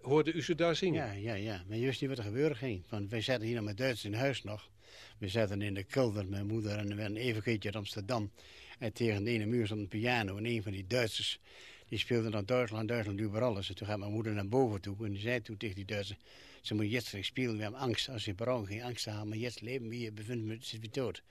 hoorde 0.00 0.32
u 0.32 0.42
ze 0.42 0.54
daar 0.54 0.76
zingen? 0.76 1.06
Ja, 1.06 1.12
ja, 1.12 1.34
ja. 1.34 1.64
Maar 1.68 1.76
je 1.76 1.86
wist 1.86 2.00
niet 2.00 2.10
wat 2.10 2.18
er 2.18 2.24
gebeuren 2.24 2.56
ging. 2.56 2.82
Want 2.88 3.10
wij 3.10 3.20
zaten 3.20 3.46
hier 3.46 3.54
nog 3.54 3.64
met 3.64 3.76
Duits 3.76 4.04
in 4.04 4.14
huis 4.14 4.42
nog. 4.42 4.70
We 5.18 5.28
zaten 5.28 5.62
in 5.62 5.74
de 5.74 5.84
kelder, 5.84 6.26
mijn 6.26 6.46
moeder 6.46 6.78
en 6.78 6.96
we 6.96 7.02
een 7.02 7.16
even 7.16 7.42
keertje 7.42 7.68
uit 7.68 7.78
Amsterdam. 7.78 8.30
En 8.78 8.92
tegen 8.92 9.24
de 9.24 9.30
ene 9.30 9.46
muur 9.46 9.66
stond 9.66 9.80
een 9.80 9.88
piano. 9.88 10.36
En 10.36 10.46
een 10.46 10.62
van 10.62 10.72
die 10.72 10.86
Duitsers, 10.86 11.40
die 11.88 11.98
speelde 11.98 12.30
dan 12.30 12.44
Duitsland, 12.44 12.88
Duitsland 12.88 13.22
over 13.22 13.42
alles. 13.42 13.68
En 13.68 13.74
toen 13.74 13.86
gaat 13.86 13.98
mijn 13.98 14.12
moeder 14.12 14.32
naar 14.32 14.48
boven 14.48 14.80
toe. 14.80 15.04
En 15.04 15.10
die 15.10 15.20
zei 15.20 15.40
toen 15.40 15.56
tegen 15.56 15.76
die 15.76 15.84
Duitsers, 15.84 16.18
ze 16.66 16.74
moeten 16.74 16.92
jetzt 16.92 17.16
spelen, 17.20 17.56
we 17.56 17.62
hebben 17.62 17.80
angst. 17.80 18.08
Als 18.08 18.24
je 18.24 18.34
brouwen 18.34 18.66
geen 18.66 18.82
angst 18.82 19.02
te 19.02 19.10
hebben, 19.10 19.28
maar 19.28 19.38
jetzt 19.38 19.60
leven 19.60 19.88
we 19.88 19.94
hier, 19.94 20.12
bevinden 20.12 20.48
we 20.48 20.56
zit 20.60 20.80
we 20.80 20.88
dood. 20.90 21.22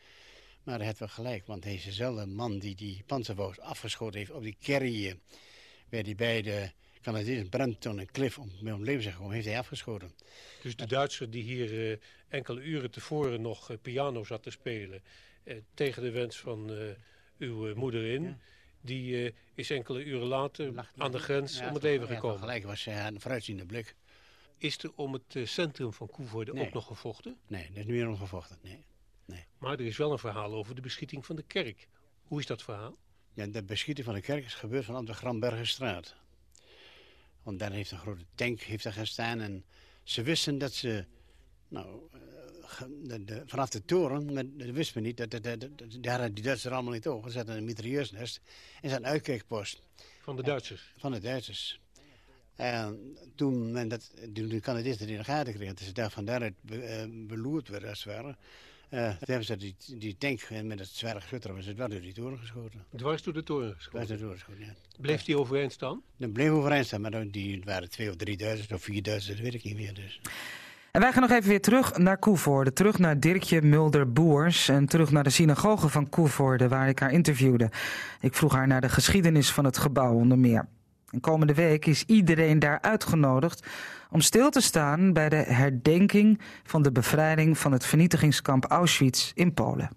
Maar 0.64 0.78
hij 0.78 0.88
had 0.88 0.98
wel 0.98 1.08
gelijk, 1.08 1.46
want 1.46 1.64
dezelfde 1.64 2.26
man 2.26 2.60
die 2.60 2.76
die 2.76 3.04
panzervogels 3.06 3.60
afgeschoten 3.60 4.20
heeft 4.20 4.32
op 4.32 4.44
die 4.44 4.58
kerrie. 4.62 5.20
Bij 5.90 6.04
die 6.04 6.16
beide 6.16 6.72
Canadees 7.02 7.50
Brenton 7.50 8.00
en 8.00 8.12
Cliff 8.12 8.38
om 8.38 8.52
om 8.60 8.84
leven 8.84 9.02
zijn 9.02 9.14
gekomen, 9.14 9.36
heeft 9.36 9.48
hij 9.48 9.60
afgeschoten. 9.60 10.12
Dus 10.62 10.76
de 10.76 10.88
Duitser 10.88 11.30
die 11.30 11.44
hier 11.44 11.90
uh, 11.92 11.98
enkele 12.28 12.62
uren 12.62 12.92
tevoren 12.92 13.42
nog 13.42 13.72
uh, 13.72 13.78
piano 13.82 14.24
zat 14.24 14.44
te 14.44 14.52
spelen... 14.52 15.02
Uh, 15.44 15.56
tegen 15.74 16.04
de 16.04 16.12
wens 16.12 16.40
van 16.40 16.72
uw 17.38 17.76
moeder 17.76 18.06
in... 18.06 18.24
Ja. 18.24 18.38
die 18.82 19.34
is 19.56 19.70
enkele 19.70 20.04
uren 20.04 20.28
later 20.28 20.74
Lacht 20.74 20.92
aan 20.98 21.12
de 21.12 21.20
grens 21.20 21.58
ja, 21.58 21.68
om 21.68 21.74
het 21.74 21.84
leven 21.84 22.08
gekomen. 22.08 22.40
gelijk 22.40 22.64
was 22.64 22.84
hij 22.84 23.08
een 23.08 23.22
vooruitziende 23.22 23.66
blik. 23.66 23.96
Is 24.58 24.78
er 24.78 24.91
om 24.95 25.14
het 25.14 25.49
centrum 25.49 25.93
van 25.93 26.08
Koevoorde 26.08 26.53
nee. 26.53 26.66
ook 26.66 26.74
nog 26.74 26.88
gevochten? 26.88 27.38
Nee, 27.47 27.64
er 27.64 27.70
is 27.70 27.76
niet 27.76 27.88
meer 27.88 28.08
om 28.08 28.18
gevochten, 28.18 28.58
nee. 28.62 28.86
nee. 29.26 29.45
Maar 29.58 29.74
er 29.74 29.86
is 29.86 29.97
wel 29.97 30.12
een 30.12 30.20
verhaal 30.20 30.53
over 30.53 30.76
de 30.76 30.82
beschieting 30.82 31.26
van 31.26 31.36
de 31.36 31.43
kerk. 31.43 31.88
Hoe 32.24 32.39
is 32.39 32.45
dat 32.45 32.64
verhaal? 32.64 32.97
Ja, 33.34 33.45
de 33.47 33.64
beschieting 33.64 34.06
van 34.06 34.16
de 34.16 34.22
kerk 34.22 34.45
is 34.45 34.53
gebeurd 34.53 34.86
vanaf 34.86 35.06
de 35.06 35.14
Grambergenstraat. 35.14 36.16
Want 37.43 37.60
daar 37.60 37.72
heeft 37.72 37.91
een 37.91 37.97
grote 37.97 38.26
tank 38.36 38.62
heeft 38.62 38.84
daar 38.84 38.93
gestaan. 38.93 39.41
En 39.41 39.66
ze 40.03 40.22
wisten 40.22 40.58
dat 40.58 40.74
ze... 40.74 41.06
Nou, 41.68 42.10
de, 43.03 43.24
de, 43.24 43.43
vanaf 43.45 43.70
de 43.70 43.86
toren, 43.86 44.34
maar 44.34 44.43
dat 44.47 44.70
wisten 44.70 45.01
we 45.01 45.08
niet. 45.08 45.18
Dat, 45.18 45.43
daar 45.43 46.12
hadden 46.12 46.34
die 46.34 46.43
Duitsers 46.43 46.74
allemaal 46.74 46.93
niet 46.93 47.08
over. 47.08 47.32
Ze 47.32 47.38
zaten 47.38 47.58
een 47.58 47.66
mitrailleursnest 47.66 48.41
en 48.82 48.89
ze 48.89 48.95
een 48.95 49.06
uitkijkpost. 49.06 49.82
Van 50.22 50.36
de 50.36 50.43
Duitsers? 50.43 50.93
Van 50.97 51.12
de 51.12 51.20
Duitsers. 51.20 51.80
En 52.56 53.16
toen 53.36 53.72
men 53.72 53.88
dat, 53.88 54.12
de 54.30 54.60
Canadisten 54.60 55.08
in 55.08 55.18
de 55.18 55.24
gaten 55.24 55.53
kregen, 55.53 55.76
dat 55.76 55.86
ze 55.86 55.91
daar 55.91 56.12
van 56.12 56.26
daaruit 56.26 56.53
be, 56.62 57.08
uh, 57.08 57.28
beloerd 57.28 57.68
werden 57.68 57.89
als 57.89 58.03
het 58.03 58.14
ware... 58.14 58.36
Uh, 58.89 59.10
toen 59.10 59.18
hebben 59.20 59.45
ze 59.45 59.58
die, 59.58 59.76
die 59.97 60.16
tank 60.18 60.41
met 60.64 60.80
het 60.80 60.88
zware 60.88 61.22
geschutter 61.22 61.53
was 61.53 61.66
het 61.66 61.78
wel 61.78 61.89
door 61.89 62.01
die 62.01 62.14
toren 62.14 62.38
geschoten. 62.38 62.86
Dwars 62.95 63.24
door 63.24 63.34
de 63.34 63.43
toren 63.43 63.76
geschoten? 63.76 64.06
Dwars 64.06 64.08
door 64.08 64.18
de 64.18 64.24
toren 64.24 64.38
geschoten, 64.38 64.66
ja. 64.66 65.01
Bleef 65.01 65.24
die 65.24 65.38
overeind 65.38 65.72
staan? 65.72 66.01
Dat 66.18 66.34
bleef 66.34 66.49
overeind 66.49 66.86
staan, 66.86 67.01
maar 67.01 67.32
die 67.32 67.62
waren 67.66 67.89
twee 67.89 68.10
of 68.10 68.16
drieduizend 68.16 68.72
of 68.72 68.84
vierduizend, 68.84 69.36
dat 69.36 69.45
weet 69.45 69.53
ik 69.53 69.64
niet 69.64 69.76
meer. 69.76 69.93
Dus. 69.93 70.22
En 70.95 71.01
wij 71.01 71.12
gaan 71.12 71.22
nog 71.22 71.32
even 71.32 71.49
weer 71.49 71.62
terug 71.62 71.97
naar 71.97 72.18
Koevoorde. 72.18 72.74
Terug 72.74 72.97
naar 72.97 73.20
Dirkje 73.20 73.62
Mulder-Boers. 73.62 74.70
En 74.70 74.86
terug 74.86 75.12
naar 75.12 75.24
de 75.24 75.30
synagoge 75.30 75.89
van 75.89 76.10
Koevoorde, 76.10 76.68
waar 76.68 76.89
ik 76.89 76.99
haar 76.99 77.12
interviewde. 77.12 77.72
Ik 78.22 78.34
vroeg 78.34 78.53
haar 78.53 78.68
naar 78.68 78.82
de 78.82 78.89
geschiedenis 78.89 79.51
van 79.51 79.66
het 79.66 79.78
gebouw 79.78 80.14
onder 80.14 80.39
meer. 80.39 80.68
En 81.12 81.20
komende 81.20 81.53
week 81.53 81.86
is 81.86 82.03
iedereen 82.03 82.60
daar 82.60 82.82
uitgenodigd 82.82 83.68
om 84.10 84.22
stil 84.22 84.49
te 84.49 84.62
staan 84.62 85.14
bij 85.14 85.30
de 85.30 85.36
herdenking 85.36 86.39
van 86.64 86.82
de 86.82 86.91
bevrijding 86.91 87.58
van 87.58 87.72
het 87.72 87.86
vernietigingskamp 87.86 88.65
Auschwitz 88.65 89.32
in 89.34 89.53
Polen. 89.53 89.90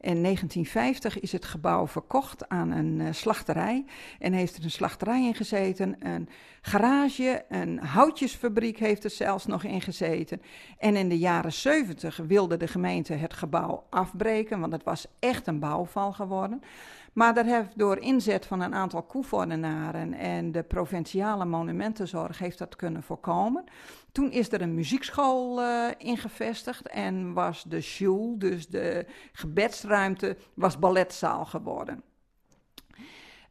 In 0.00 0.22
1950 0.22 1.20
is 1.20 1.32
het 1.32 1.44
gebouw 1.44 1.86
verkocht 1.86 2.48
aan 2.48 2.70
een 2.70 3.00
uh, 3.00 3.08
slachterij. 3.10 3.84
En 4.18 4.32
heeft 4.32 4.56
er 4.56 4.64
een 4.64 4.70
slachterij 4.70 5.26
in 5.26 5.34
gezeten, 5.34 5.96
een 5.98 6.28
garage, 6.62 7.44
een 7.48 7.78
houtjesfabriek 7.78 8.78
heeft 8.78 9.04
er 9.04 9.10
zelfs 9.10 9.46
nog 9.46 9.64
in 9.64 9.80
gezeten. 9.80 10.42
En 10.78 10.96
in 10.96 11.08
de 11.08 11.18
jaren 11.18 11.52
70 11.52 12.16
wilde 12.16 12.56
de 12.56 12.68
gemeente 12.68 13.12
het 13.12 13.34
gebouw 13.34 13.86
afbreken, 13.90 14.60
want 14.60 14.72
het 14.72 14.84
was 14.84 15.06
echt 15.18 15.46
een 15.46 15.58
bouwval 15.58 16.12
geworden. 16.12 16.62
Maar 17.12 17.34
dat 17.34 17.46
heeft 17.46 17.78
door 17.78 17.98
inzet 17.98 18.46
van 18.46 18.60
een 18.60 18.74
aantal 18.74 19.02
koevoordenaren 19.02 20.14
en 20.14 20.52
de 20.52 20.62
provinciale 20.62 21.44
monumentenzorg 21.44 22.38
heeft 22.38 22.58
dat 22.58 22.76
kunnen 22.76 23.02
voorkomen. 23.02 23.64
Toen 24.12 24.30
is 24.30 24.52
er 24.52 24.60
een 24.60 24.74
muziekschool 24.74 25.62
uh, 25.62 25.86
ingevestigd 25.98 26.88
en 26.88 27.32
was 27.32 27.64
de 27.68 27.80
shul, 27.80 28.34
dus 28.38 28.68
de 28.68 29.06
gebedsruimte, 29.32 30.36
was 30.54 30.78
balletzaal 30.78 31.44
geworden. 31.44 32.02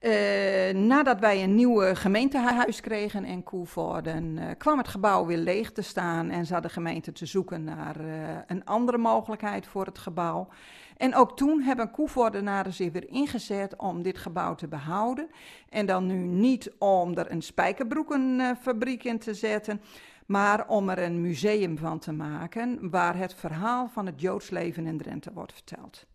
Uh, 0.02 0.70
nadat 0.74 1.20
wij 1.20 1.44
een 1.44 1.56
nieuwe 1.56 1.96
gemeentehuis 1.96 2.82
kregen 2.82 3.26
in 3.26 3.44
Koevoorden, 3.44 4.38
uh, 4.38 4.46
kwam 4.58 4.78
het 4.78 4.88
gebouw 4.88 5.26
weer 5.26 5.38
leeg 5.38 5.72
te 5.72 5.82
staan 5.82 6.30
en 6.30 6.46
zat 6.46 6.64
de 6.64 6.70
gemeente 6.70 7.12
te 7.12 7.26
zoeken 7.26 7.64
naar 7.64 7.96
een 8.48 8.66
andere 8.66 8.98
mogelijkheid 8.98 9.68
voor 9.68 9.86
het 9.86 9.98
gebouw. 9.98 10.48
En 11.00 11.16
ook 11.16 11.38
toen 11.38 11.62
hebben 11.62 11.92
Koevoordenaren 11.92 12.74
zich 12.74 12.92
weer 12.92 13.10
ingezet 13.10 13.76
om 13.76 14.02
dit 14.02 14.18
gebouw 14.18 14.56
te 14.56 14.68
behouden. 14.68 15.30
En 15.70 15.86
dan 15.86 16.06
nu 16.06 16.16
niet 16.16 16.72
om 16.78 17.18
er 17.18 17.32
een 17.32 17.42
spijkerbroekenfabriek 17.42 19.04
in 19.04 19.20
te 19.20 19.34
zetten, 19.34 19.82
maar 20.26 20.68
om 20.68 20.90
er 20.90 21.00
een 21.00 21.22
museum 21.22 21.78
van 21.78 22.00
te 22.00 22.12
maken 22.12 22.90
waar 22.90 23.18
het 23.18 23.34
verhaal 23.34 23.88
van 23.88 24.06
het 24.06 24.22
Joods 24.22 24.50
leven 24.50 24.86
in 24.86 24.98
Drenthe 24.98 25.32
wordt 25.34 25.54
verteld. 25.54 26.06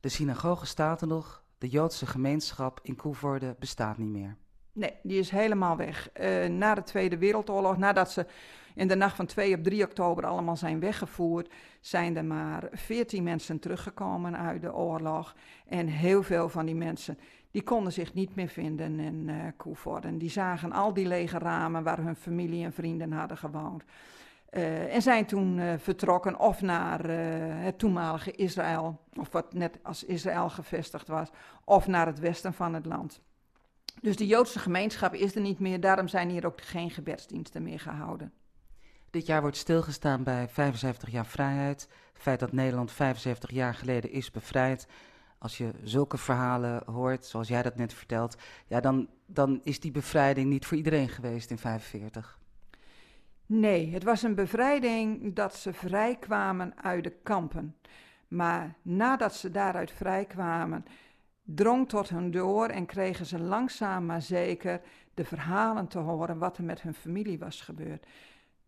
De 0.00 0.08
synagoge 0.08 0.66
staat 0.66 1.00
er 1.00 1.06
nog, 1.06 1.42
De 1.58 1.68
Joodse 1.68 2.06
gemeenschap 2.06 2.80
in 2.82 2.96
Koevoorde 2.96 3.56
bestaat 3.58 3.98
niet 3.98 4.08
meer. 4.08 4.36
Nee, 4.72 4.92
die 5.02 5.18
is 5.18 5.30
helemaal 5.30 5.76
weg. 5.76 6.10
Uh, 6.20 6.46
na 6.46 6.74
de 6.74 6.82
Tweede 6.82 7.18
Wereldoorlog, 7.18 7.76
nadat 7.76 8.10
ze 8.10 8.26
in 8.74 8.88
de 8.88 8.94
nacht 8.94 9.16
van 9.16 9.26
2 9.26 9.54
op 9.54 9.62
3 9.62 9.84
oktober 9.84 10.26
allemaal 10.26 10.56
zijn 10.56 10.80
weggevoerd, 10.80 11.52
zijn 11.80 12.16
er 12.16 12.24
maar 12.24 12.68
14 12.72 13.22
mensen 13.22 13.58
teruggekomen 13.58 14.36
uit 14.36 14.62
de 14.62 14.74
oorlog. 14.74 15.34
En 15.68 15.86
heel 15.86 16.22
veel 16.22 16.48
van 16.48 16.66
die 16.66 16.74
mensen 16.74 17.18
die 17.52 17.62
konden 17.62 17.92
zich 17.92 18.14
niet 18.14 18.34
meer 18.34 18.48
vinden 18.48 19.00
in 19.00 19.28
uh, 19.28 19.34
Koevoorde. 19.56 20.16
Die 20.16 20.30
zagen 20.30 20.72
al 20.72 20.92
die 20.94 21.06
lege 21.06 21.38
ramen 21.38 21.82
waar 21.82 21.98
hun 21.98 22.16
familie 22.16 22.64
en 22.64 22.72
vrienden 22.72 23.12
hadden 23.12 23.36
gewoond. 23.36 23.84
Uh, 24.50 24.94
en 24.94 25.02
zijn 25.02 25.26
toen 25.26 25.58
uh, 25.58 25.72
vertrokken 25.78 26.38
of 26.38 26.62
naar 26.62 27.08
het 27.64 27.78
toenmalige 27.78 28.30
Israël, 28.30 29.00
of 29.14 29.32
wat 29.32 29.52
net 29.52 29.78
als 29.82 30.04
Israël 30.04 30.50
gevestigd 30.50 31.08
was, 31.08 31.28
of 31.64 31.86
naar 31.86 32.06
het 32.06 32.18
westen 32.18 32.52
van 32.52 32.74
het 32.74 32.86
land. 32.86 33.20
Dus 34.00 34.16
de 34.16 34.26
Joodse 34.26 34.58
gemeenschap 34.58 35.14
is 35.14 35.34
er 35.34 35.40
niet 35.40 35.58
meer, 35.58 35.80
daarom 35.80 36.08
zijn 36.08 36.28
hier 36.28 36.46
ook 36.46 36.60
geen 36.60 36.90
gebedsdiensten 36.90 37.62
meer 37.62 37.80
gehouden. 37.80 38.32
Dit 39.12 39.26
jaar 39.26 39.40
wordt 39.40 39.56
stilgestaan 39.56 40.22
bij 40.22 40.48
75 40.48 41.10
jaar 41.10 41.26
vrijheid. 41.26 41.88
Het 42.12 42.22
feit 42.22 42.40
dat 42.40 42.52
Nederland 42.52 42.92
75 42.92 43.50
jaar 43.50 43.74
geleden 43.74 44.10
is 44.10 44.30
bevrijd. 44.30 44.86
Als 45.38 45.58
je 45.58 45.70
zulke 45.82 46.18
verhalen 46.18 46.82
hoort, 46.86 47.26
zoals 47.26 47.48
jij 47.48 47.62
dat 47.62 47.76
net 47.76 47.94
vertelt, 47.94 48.36
ja, 48.66 48.80
dan, 48.80 49.08
dan 49.26 49.60
is 49.62 49.80
die 49.80 49.90
bevrijding 49.90 50.48
niet 50.48 50.66
voor 50.66 50.76
iedereen 50.76 51.08
geweest 51.08 51.50
in 51.50 51.58
45. 51.58 52.38
Nee, 53.46 53.92
het 53.92 54.04
was 54.04 54.22
een 54.22 54.34
bevrijding 54.34 55.34
dat 55.34 55.56
ze 55.56 55.72
vrijkwamen 55.72 56.74
uit 56.82 57.04
de 57.04 57.16
kampen. 57.22 57.76
Maar 58.28 58.74
nadat 58.82 59.34
ze 59.34 59.50
daaruit 59.50 59.90
vrijkwamen, 59.90 60.84
drong 61.42 61.88
tot 61.88 62.08
hun 62.08 62.30
door 62.30 62.68
en 62.68 62.86
kregen 62.86 63.26
ze 63.26 63.38
langzaam 63.38 64.06
maar 64.06 64.22
zeker 64.22 64.80
de 65.14 65.24
verhalen 65.24 65.88
te 65.88 65.98
horen 65.98 66.38
wat 66.38 66.58
er 66.58 66.64
met 66.64 66.82
hun 66.82 66.94
familie 66.94 67.38
was 67.38 67.60
gebeurd. 67.60 68.06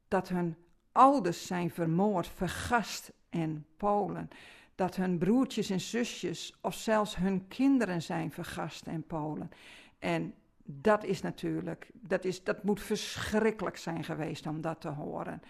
Dat 0.09 0.29
hun 0.29 0.57
ouders 0.93 1.47
zijn 1.47 1.71
vermoord, 1.71 2.27
vergast 2.27 3.13
in 3.31 3.67
Polen. 3.77 4.29
Dat 4.75 4.97
hun 4.97 5.19
broertjes 5.19 5.71
en 5.71 5.81
zusjes 5.81 6.59
of 6.61 6.75
zelfs 6.75 7.17
hun 7.17 7.49
kinderen 7.49 8.03
zijn 8.03 8.33
vergast 8.33 8.87
in 8.87 9.07
Polen. 9.07 9.51
En 9.99 10.35
dat 10.65 11.05
is 11.05 11.23
natuurlijk, 11.23 11.91
dat, 11.93 12.25
is, 12.25 12.45
dat 12.45 12.65
moet 12.65 12.83
verschrikkelijk 12.83 13.77
zijn 13.77 14.05
geweest 14.05 14.47
om 14.47 14.61
dat 14.61 14.81
te 14.81 14.89
horen. 14.89 15.43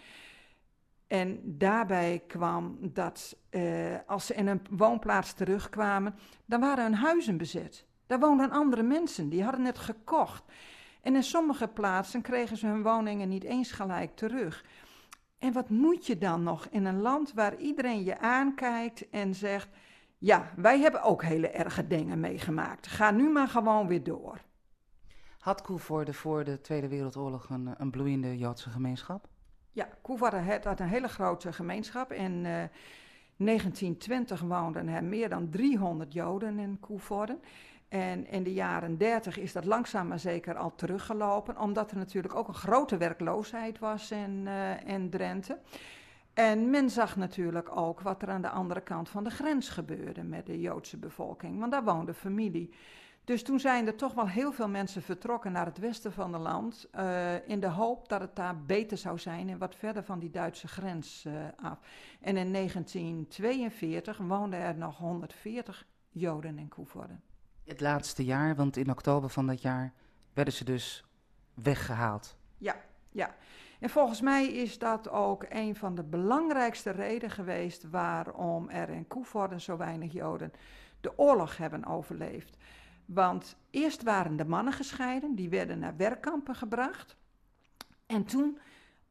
En 1.07 1.39
daarbij 1.43 2.23
kwam 2.27 2.77
dat 2.81 3.37
uh, 3.49 3.95
als 4.05 4.25
ze 4.25 4.33
in 4.33 4.47
een 4.47 4.61
woonplaats 4.69 5.33
terugkwamen, 5.33 6.15
dan 6.45 6.59
waren 6.59 6.83
hun 6.83 6.95
huizen 6.95 7.37
bezet. 7.37 7.85
Daar 8.07 8.19
woonden 8.19 8.51
andere 8.51 8.83
mensen, 8.83 9.29
die 9.29 9.43
hadden 9.43 9.65
het 9.65 9.79
gekocht. 9.79 10.43
En 11.05 11.15
in 11.15 11.23
sommige 11.23 11.67
plaatsen 11.67 12.21
kregen 12.21 12.57
ze 12.57 12.67
hun 12.67 12.83
woningen 12.83 13.29
niet 13.29 13.43
eens 13.43 13.71
gelijk 13.71 14.15
terug. 14.15 14.65
En 15.37 15.53
wat 15.53 15.69
moet 15.69 16.05
je 16.05 16.17
dan 16.17 16.43
nog 16.43 16.67
in 16.67 16.85
een 16.85 17.01
land 17.01 17.33
waar 17.33 17.57
iedereen 17.57 18.03
je 18.03 18.19
aankijkt 18.19 19.09
en 19.09 19.35
zegt: 19.35 19.69
Ja, 20.17 20.51
wij 20.55 20.79
hebben 20.79 21.01
ook 21.01 21.23
hele 21.23 21.49
erge 21.49 21.87
dingen 21.87 22.19
meegemaakt. 22.19 22.87
Ga 22.87 23.11
nu 23.11 23.29
maar 23.29 23.47
gewoon 23.47 23.87
weer 23.87 24.03
door. 24.03 24.41
Had 25.39 25.61
Koevoorde 25.61 26.13
voor 26.13 26.43
de 26.43 26.61
Tweede 26.61 26.87
Wereldoorlog 26.87 27.49
een, 27.49 27.73
een 27.77 27.91
bloeiende 27.91 28.37
Joodse 28.37 28.69
gemeenschap? 28.69 29.27
Ja, 29.71 29.89
Koevoorde 30.01 30.59
had 30.63 30.79
een 30.79 30.87
hele 30.87 31.07
grote 31.07 31.53
gemeenschap. 31.53 32.11
In 32.11 32.31
uh, 32.31 32.43
1920 33.37 34.41
woonden 34.41 34.87
er 34.87 35.03
meer 35.03 35.29
dan 35.29 35.49
300 35.49 36.13
Joden 36.13 36.59
in 36.59 36.79
Koevoorde. 36.79 37.39
En 37.95 38.27
in 38.27 38.43
de 38.43 38.53
jaren 38.53 38.97
30 38.97 39.37
is 39.37 39.53
dat 39.53 39.65
langzaam 39.65 40.07
maar 40.07 40.19
zeker 40.19 40.55
al 40.55 40.75
teruggelopen, 40.75 41.59
omdat 41.59 41.91
er 41.91 41.97
natuurlijk 41.97 42.35
ook 42.35 42.47
een 42.47 42.53
grote 42.53 42.97
werkloosheid 42.97 43.79
was 43.79 44.11
in, 44.11 44.43
uh, 44.45 44.87
in 44.87 45.09
Drenthe. 45.09 45.57
En 46.33 46.69
men 46.69 46.89
zag 46.89 47.15
natuurlijk 47.15 47.77
ook 47.77 48.01
wat 48.01 48.21
er 48.21 48.29
aan 48.29 48.41
de 48.41 48.49
andere 48.49 48.81
kant 48.81 49.09
van 49.09 49.23
de 49.23 49.29
grens 49.29 49.69
gebeurde 49.69 50.23
met 50.23 50.45
de 50.45 50.59
Joodse 50.59 50.97
bevolking, 50.97 51.59
want 51.59 51.71
daar 51.71 51.83
woonde 51.83 52.13
familie. 52.13 52.73
Dus 53.23 53.43
toen 53.43 53.59
zijn 53.59 53.87
er 53.87 53.95
toch 53.95 54.13
wel 54.13 54.27
heel 54.27 54.51
veel 54.51 54.69
mensen 54.69 55.01
vertrokken 55.01 55.51
naar 55.51 55.65
het 55.65 55.77
westen 55.77 56.13
van 56.13 56.33
het 56.33 56.41
land. 56.41 56.87
Uh, 56.95 57.47
in 57.47 57.59
de 57.59 57.69
hoop 57.69 58.09
dat 58.09 58.21
het 58.21 58.35
daar 58.35 58.63
beter 58.63 58.97
zou 58.97 59.19
zijn 59.19 59.49
en 59.49 59.57
wat 59.57 59.75
verder 59.75 60.03
van 60.03 60.19
die 60.19 60.29
Duitse 60.31 60.67
grens 60.67 61.25
uh, 61.27 61.33
af. 61.55 61.79
En 62.21 62.37
in 62.37 62.53
1942 62.53 64.17
woonden 64.17 64.59
er 64.59 64.77
nog 64.77 64.97
140 64.97 65.87
Joden 66.09 66.59
in 66.59 66.67
Koevoorde. 66.67 67.15
Het 67.65 67.81
laatste 67.81 68.25
jaar, 68.25 68.55
want 68.55 68.77
in 68.77 68.89
oktober 68.89 69.29
van 69.29 69.47
dat 69.47 69.61
jaar 69.61 69.93
werden 70.33 70.53
ze 70.53 70.63
dus 70.63 71.05
weggehaald. 71.53 72.37
Ja, 72.57 72.75
ja. 73.09 73.35
En 73.79 73.89
volgens 73.89 74.21
mij 74.21 74.47
is 74.47 74.79
dat 74.79 75.09
ook 75.09 75.45
een 75.49 75.75
van 75.75 75.95
de 75.95 76.03
belangrijkste 76.03 76.89
redenen 76.89 77.35
geweest 77.35 77.89
waarom 77.89 78.69
er 78.69 78.89
in 78.89 79.07
Koevoorde 79.07 79.59
zo 79.59 79.77
weinig 79.77 80.11
Joden 80.11 80.51
de 81.01 81.17
oorlog 81.17 81.57
hebben 81.57 81.85
overleefd. 81.85 82.57
Want 83.05 83.55
eerst 83.69 84.03
waren 84.03 84.35
de 84.35 84.45
mannen 84.45 84.73
gescheiden, 84.73 85.35
die 85.35 85.49
werden 85.49 85.79
naar 85.79 85.97
werkkampen 85.97 86.55
gebracht. 86.55 87.15
En 88.05 88.25
toen, 88.25 88.59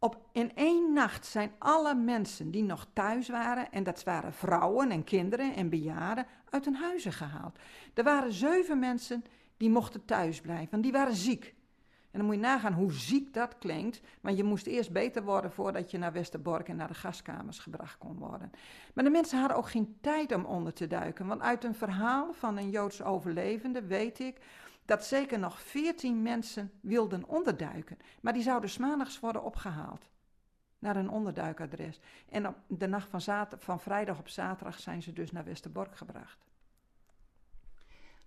op, 0.04 0.18
in 0.32 0.54
één 0.54 0.92
nacht, 0.92 1.26
zijn 1.26 1.52
alle 1.58 1.94
mensen 1.94 2.50
die 2.50 2.62
nog 2.62 2.86
thuis 2.92 3.28
waren, 3.28 3.72
en 3.72 3.82
dat 3.82 4.04
waren 4.04 4.32
vrouwen 4.32 4.90
en 4.90 5.04
kinderen 5.04 5.54
en 5.54 5.68
bejaarden, 5.68 6.26
uit 6.50 6.64
hun 6.64 6.74
huizen 6.74 7.12
gehaald. 7.12 7.58
Er 7.94 8.04
waren 8.04 8.32
zeven 8.32 8.78
mensen 8.78 9.24
die 9.56 9.70
mochten 9.70 10.04
thuis 10.04 10.40
blijven, 10.40 10.70
want 10.70 10.82
die 10.82 10.92
waren 10.92 11.14
ziek. 11.14 11.54
En 12.10 12.20
dan 12.20 12.28
moet 12.28 12.34
je 12.34 12.40
nagaan 12.40 12.72
hoe 12.72 12.92
ziek 12.92 13.34
dat 13.34 13.58
klinkt. 13.58 14.00
Want 14.20 14.36
je 14.36 14.44
moest 14.44 14.66
eerst 14.66 14.92
beter 14.92 15.24
worden 15.24 15.52
voordat 15.52 15.90
je 15.90 15.98
naar 15.98 16.12
Westerbork 16.12 16.68
en 16.68 16.76
naar 16.76 16.88
de 16.88 16.94
gaskamers 16.94 17.58
gebracht 17.58 17.98
kon 17.98 18.18
worden. 18.18 18.50
Maar 18.94 19.04
de 19.04 19.10
mensen 19.10 19.38
hadden 19.38 19.56
ook 19.56 19.68
geen 19.68 19.96
tijd 20.00 20.34
om 20.34 20.44
onder 20.44 20.72
te 20.72 20.86
duiken. 20.86 21.26
Want 21.26 21.40
uit 21.40 21.64
een 21.64 21.74
verhaal 21.74 22.32
van 22.32 22.58
een 22.58 22.70
Joods 22.70 23.02
overlevende 23.02 23.82
weet 23.82 24.18
ik 24.18 24.36
dat 24.84 25.04
zeker 25.04 25.38
nog 25.38 25.60
veertien 25.60 26.22
mensen 26.22 26.72
wilden 26.80 27.28
onderduiken. 27.28 27.98
Maar 28.20 28.32
die 28.32 28.42
zouden 28.42 28.70
maandags 28.80 29.20
worden 29.20 29.44
opgehaald 29.44 30.08
naar 30.78 30.96
een 30.96 31.10
onderduikadres. 31.10 32.00
En 32.28 32.48
op 32.48 32.56
de 32.66 32.86
nacht 32.86 33.08
van, 33.10 33.46
van 33.58 33.80
vrijdag 33.80 34.18
op 34.18 34.28
zaterdag 34.28 34.78
zijn 34.78 35.02
ze 35.02 35.12
dus 35.12 35.32
naar 35.32 35.44
Westerbork 35.44 35.96
gebracht. 35.96 36.38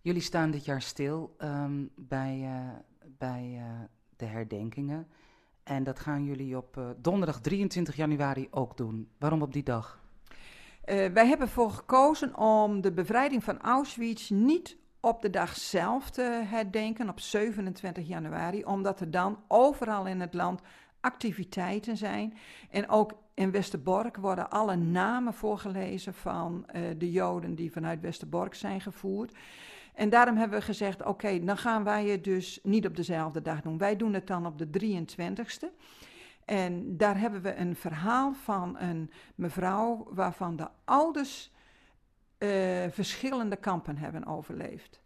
Jullie 0.01 0.21
staan 0.21 0.51
dit 0.51 0.65
jaar 0.65 0.81
stil 0.81 1.35
um, 1.39 1.91
bij, 1.95 2.39
uh, 2.39 2.69
bij 3.17 3.53
uh, 3.55 3.63
de 4.15 4.25
herdenkingen. 4.25 5.07
En 5.63 5.83
dat 5.83 5.99
gaan 5.99 6.23
jullie 6.23 6.57
op 6.57 6.77
uh, 6.77 6.89
donderdag 6.97 7.41
23 7.41 7.95
januari 7.95 8.47
ook 8.51 8.77
doen. 8.77 9.09
Waarom 9.17 9.41
op 9.41 9.53
die 9.53 9.63
dag? 9.63 10.05
wij 10.87 11.27
hebben 11.27 11.47
ervoor 11.47 11.71
gekozen 11.71 12.37
om 12.37 12.81
de 12.81 12.91
bevrijding 12.91 13.43
van 13.43 13.61
Auschwitz 13.61 14.29
niet 14.29 14.77
op 14.99 15.21
de 15.21 15.29
dag 15.29 15.55
zelf 15.55 16.09
te 16.09 16.41
herdenken, 16.45 17.09
op 17.09 17.19
27 17.19 18.07
januari, 18.07 18.63
omdat 18.63 18.99
er 18.99 19.11
dan 19.11 19.39
overal 19.47 20.05
in 20.05 20.19
het 20.19 20.33
land 20.33 20.61
activiteiten 21.01 21.97
zijn. 21.97 22.37
En 22.69 22.89
ook 22.89 23.13
in 23.33 23.51
Westerbork 23.51 24.17
worden 24.17 24.49
alle 24.49 24.75
namen 24.75 25.33
voorgelezen 25.33 26.13
van 26.13 26.65
uh, 26.75 26.81
de 26.97 27.11
Joden 27.11 27.55
die 27.55 27.71
vanuit 27.71 28.01
Westerbork 28.01 28.53
zijn 28.53 28.81
gevoerd. 28.81 29.35
En 29.93 30.09
daarom 30.09 30.37
hebben 30.37 30.59
we 30.59 30.65
gezegd: 30.65 31.03
oké, 31.03 31.43
dan 31.43 31.57
gaan 31.57 31.83
wij 31.83 32.07
het 32.07 32.23
dus 32.23 32.59
niet 32.63 32.85
op 32.85 32.95
dezelfde 32.95 33.41
dag 33.41 33.61
doen. 33.61 33.77
Wij 33.77 33.95
doen 33.95 34.13
het 34.13 34.27
dan 34.27 34.45
op 34.45 34.57
de 34.57 34.67
23ste. 34.67 35.67
En 36.45 36.97
daar 36.97 37.19
hebben 37.19 37.41
we 37.41 37.55
een 37.55 37.75
verhaal 37.75 38.33
van 38.33 38.77
een 38.79 39.11
mevrouw 39.35 40.07
waarvan 40.09 40.55
de 40.55 40.67
ouders 40.85 41.51
uh, 42.39 42.49
verschillende 42.89 43.55
kampen 43.55 43.97
hebben 43.97 44.25
overleefd. 44.25 45.01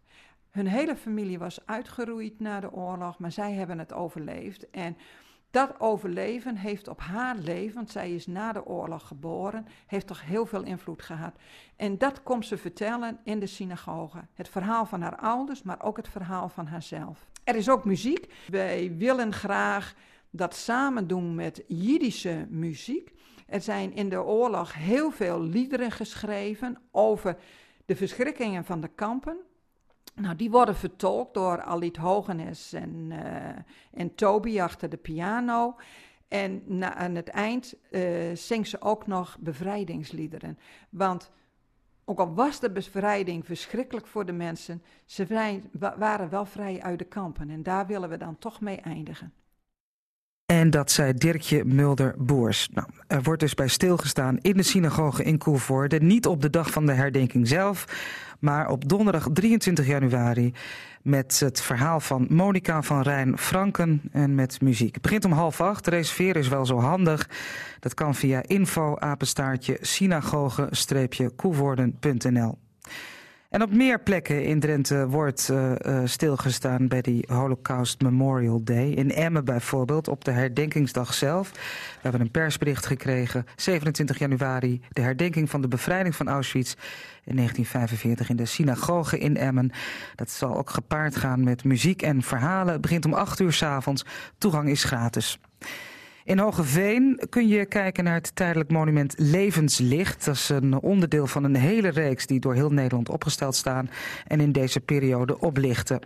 Hun 0.50 0.66
hele 0.66 0.96
familie 0.96 1.38
was 1.38 1.66
uitgeroeid 1.66 2.40
na 2.40 2.60
de 2.60 2.72
oorlog, 2.72 3.18
maar 3.18 3.32
zij 3.32 3.52
hebben 3.52 3.78
het 3.78 3.92
overleefd. 3.92 4.70
En 4.70 4.96
dat 5.50 5.80
overleven 5.80 6.56
heeft 6.56 6.88
op 6.88 7.00
haar 7.00 7.36
leven, 7.36 7.74
want 7.74 7.90
zij 7.90 8.14
is 8.14 8.26
na 8.26 8.52
de 8.52 8.66
oorlog 8.66 9.06
geboren, 9.06 9.66
heeft 9.86 10.06
toch 10.06 10.24
heel 10.24 10.46
veel 10.46 10.62
invloed 10.62 11.02
gehad. 11.02 11.36
En 11.76 11.98
dat 11.98 12.22
komt 12.22 12.46
ze 12.46 12.56
vertellen 12.58 13.18
in 13.24 13.38
de 13.38 13.46
synagoge. 13.46 14.18
Het 14.34 14.48
verhaal 14.48 14.86
van 14.86 15.02
haar 15.02 15.16
ouders, 15.16 15.62
maar 15.62 15.82
ook 15.82 15.96
het 15.96 16.08
verhaal 16.08 16.48
van 16.48 16.66
haarzelf. 16.66 17.26
Er 17.44 17.56
is 17.56 17.68
ook 17.68 17.84
muziek. 17.84 18.32
Wij 18.46 18.96
willen 18.96 19.32
graag 19.32 19.94
dat 20.30 20.54
samen 20.54 21.06
doen 21.06 21.34
met 21.34 21.64
Jiddische 21.66 22.46
muziek. 22.48 23.12
Er 23.46 23.60
zijn 23.60 23.94
in 23.94 24.08
de 24.08 24.22
oorlog 24.22 24.74
heel 24.74 25.10
veel 25.10 25.40
liederen 25.40 25.90
geschreven 25.90 26.78
over 26.90 27.36
de 27.84 27.96
verschrikkingen 27.96 28.64
van 28.64 28.80
de 28.80 28.88
kampen. 28.88 29.36
Nou, 30.14 30.36
die 30.36 30.50
worden 30.50 30.76
vertolkt 30.76 31.34
door 31.34 31.62
Alit 31.62 31.96
Hogenes 31.96 32.72
en, 32.72 33.10
uh, 33.10 33.48
en 33.92 34.14
Toby 34.14 34.60
achter 34.60 34.88
de 34.88 34.96
piano. 34.96 35.76
En 36.28 36.62
na, 36.66 36.94
aan 36.94 37.14
het 37.14 37.28
eind 37.28 37.74
uh, 37.90 38.34
ze 38.34 38.76
ook 38.78 39.06
nog 39.06 39.36
bevrijdingsliederen. 39.40 40.58
Want 40.90 41.30
Ook 42.04 42.18
al 42.18 42.34
was 42.34 42.60
de 42.60 42.70
bevrijding 42.70 43.46
verschrikkelijk 43.46 44.06
voor 44.06 44.26
de 44.26 44.32
mensen, 44.32 44.82
ze 45.04 45.26
waren 45.96 46.28
wel 46.28 46.44
vrij 46.44 46.82
uit 46.82 46.98
de 46.98 47.04
kampen. 47.04 47.50
En 47.50 47.62
daar 47.62 47.86
willen 47.86 48.08
we 48.08 48.16
dan 48.16 48.38
toch 48.38 48.60
mee 48.60 48.80
eindigen. 48.80 49.32
En 50.52 50.70
dat 50.70 50.90
zei 50.90 51.14
Dirkje 51.14 51.64
Mulder-Boers. 51.64 52.68
Nou, 52.72 52.88
er 53.06 53.22
wordt 53.22 53.40
dus 53.40 53.54
bij 53.54 53.68
stilgestaan 53.68 54.38
in 54.38 54.56
de 54.56 54.62
synagoge 54.62 55.24
in 55.24 55.38
Koevoorde. 55.38 55.98
Niet 55.98 56.26
op 56.26 56.42
de 56.42 56.50
dag 56.50 56.70
van 56.70 56.86
de 56.86 56.92
herdenking 56.92 57.48
zelf, 57.48 57.84
maar 58.38 58.68
op 58.68 58.88
donderdag 58.88 59.28
23 59.32 59.86
januari. 59.86 60.52
Met 61.02 61.40
het 61.40 61.60
verhaal 61.60 62.00
van 62.00 62.26
Monica 62.28 62.82
van 62.82 63.02
Rijn 63.02 63.38
Franken 63.38 64.02
en 64.10 64.34
met 64.34 64.60
muziek. 64.60 64.94
Het 64.94 65.02
begint 65.02 65.24
om 65.24 65.32
half 65.32 65.60
acht. 65.60 65.86
Reserveren 65.86 66.40
is 66.40 66.48
wel 66.48 66.66
zo 66.66 66.78
handig. 66.78 67.28
Dat 67.80 67.94
kan 67.94 68.14
via 68.14 68.42
info 68.46 68.96
apenstaartje 68.98 69.78
synagoge-koevoorden.nl. 69.80 72.58
En 73.52 73.62
op 73.62 73.72
meer 73.72 74.00
plekken 74.00 74.44
in 74.44 74.60
Drenthe 74.60 75.08
wordt 75.08 75.48
uh, 75.50 75.72
uh, 75.86 76.00
stilgestaan 76.04 76.88
bij 76.88 77.00
die 77.00 77.24
Holocaust 77.28 78.00
Memorial 78.00 78.64
Day. 78.64 78.90
In 78.90 79.10
Emmen 79.10 79.44
bijvoorbeeld, 79.44 80.08
op 80.08 80.24
de 80.24 80.30
herdenkingsdag 80.30 81.14
zelf. 81.14 81.50
We 81.50 81.58
hebben 82.00 82.20
een 82.20 82.30
persbericht 82.30 82.86
gekregen, 82.86 83.46
27 83.56 84.18
januari, 84.18 84.80
de 84.90 85.00
herdenking 85.00 85.50
van 85.50 85.60
de 85.60 85.68
bevrijding 85.68 86.16
van 86.16 86.28
Auschwitz 86.28 86.74
in 87.24 87.36
1945 87.36 88.28
in 88.28 88.36
de 88.36 88.46
synagoge 88.46 89.18
in 89.18 89.36
Emmen. 89.36 89.70
Dat 90.14 90.30
zal 90.30 90.56
ook 90.56 90.70
gepaard 90.70 91.16
gaan 91.16 91.44
met 91.44 91.64
muziek 91.64 92.02
en 92.02 92.22
verhalen. 92.22 92.72
Het 92.72 92.82
begint 92.82 93.04
om 93.04 93.14
8 93.14 93.40
uur 93.40 93.52
s 93.52 93.62
avonds. 93.62 94.04
Toegang 94.38 94.68
is 94.68 94.84
gratis. 94.84 95.38
In 96.24 96.38
Hogeveen 96.38 97.20
kun 97.28 97.48
je 97.48 97.66
kijken 97.66 98.04
naar 98.04 98.14
het 98.14 98.36
tijdelijk 98.36 98.70
monument 98.70 99.14
Levenslicht. 99.18 100.24
Dat 100.24 100.34
is 100.34 100.48
een 100.48 100.80
onderdeel 100.80 101.26
van 101.26 101.44
een 101.44 101.56
hele 101.56 101.88
reeks 101.88 102.26
die 102.26 102.40
door 102.40 102.54
heel 102.54 102.70
Nederland 102.70 103.08
opgesteld 103.08 103.54
staan 103.54 103.90
en 104.26 104.40
in 104.40 104.52
deze 104.52 104.80
periode 104.80 105.40
oplichten. 105.40 106.00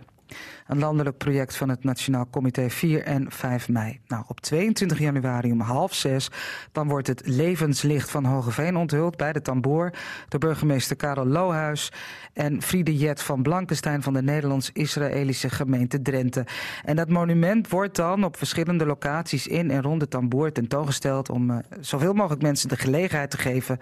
Een 0.67 0.79
landelijk 0.79 1.17
project 1.17 1.55
van 1.55 1.69
het 1.69 1.83
Nationaal 1.83 2.27
Comité 2.29 2.69
4 2.69 3.03
en 3.03 3.31
5 3.31 3.69
mei. 3.69 3.99
Nou, 4.07 4.23
op 4.27 4.39
22 4.39 4.99
januari 4.99 5.51
om 5.51 5.59
half 5.59 5.93
zes... 5.93 6.29
dan 6.71 6.87
wordt 6.87 7.07
het 7.07 7.21
levenslicht 7.25 8.11
van 8.11 8.25
Hogeveen 8.25 8.75
onthuld 8.75 9.17
bij 9.17 9.33
de 9.33 9.41
tamboer... 9.41 9.93
door 10.27 10.39
burgemeester 10.39 10.95
Karel 10.95 11.25
Lohuis 11.25 11.91
en 12.33 12.61
Friede 12.61 12.97
Jet 12.97 13.21
van 13.21 13.41
Blankenstein... 13.41 14.03
van 14.03 14.13
de 14.13 14.21
Nederlands-Israëlische 14.21 15.49
gemeente 15.49 16.01
Drenthe. 16.01 16.45
En 16.83 16.95
dat 16.95 17.09
monument 17.09 17.69
wordt 17.69 17.95
dan 17.95 18.23
op 18.23 18.37
verschillende 18.37 18.85
locaties 18.85 19.47
in 19.47 19.71
en 19.71 19.81
rond 19.81 19.99
de 19.99 20.07
tamboer 20.07 20.51
tentoongesteld... 20.51 21.29
om 21.29 21.49
uh, 21.49 21.57
zoveel 21.79 22.13
mogelijk 22.13 22.41
mensen 22.41 22.69
de 22.69 22.77
gelegenheid 22.77 23.29
te 23.29 23.37
geven... 23.37 23.79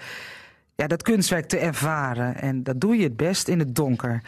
Ja, 0.75 0.87
dat 0.87 1.01
kunstwerk 1.01 1.45
te 1.45 1.57
ervaren. 1.57 2.35
En 2.35 2.63
dat 2.63 2.81
doe 2.81 2.97
je 2.97 3.03
het 3.03 3.17
best 3.17 3.47
in 3.47 3.59
het 3.59 3.75
donker. 3.75 4.21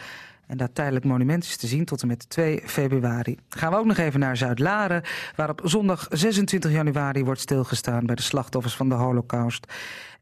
En 0.48 0.56
dat 0.56 0.74
tijdelijk 0.74 1.04
monument 1.04 1.44
is 1.44 1.56
te 1.56 1.66
zien 1.66 1.84
tot 1.84 2.02
en 2.02 2.08
met 2.08 2.30
2 2.30 2.62
februari. 2.64 3.38
Gaan 3.48 3.70
we 3.70 3.78
ook 3.78 3.86
nog 3.86 3.96
even 3.96 4.20
naar 4.20 4.36
Zuid-Laren, 4.36 5.02
waar 5.36 5.50
op 5.50 5.60
zondag 5.64 6.06
26 6.10 6.70
januari 6.70 7.24
wordt 7.24 7.40
stilgestaan 7.40 8.06
bij 8.06 8.14
de 8.14 8.22
slachtoffers 8.22 8.74
van 8.74 8.88
de 8.88 8.94
Holocaust. 8.94 9.72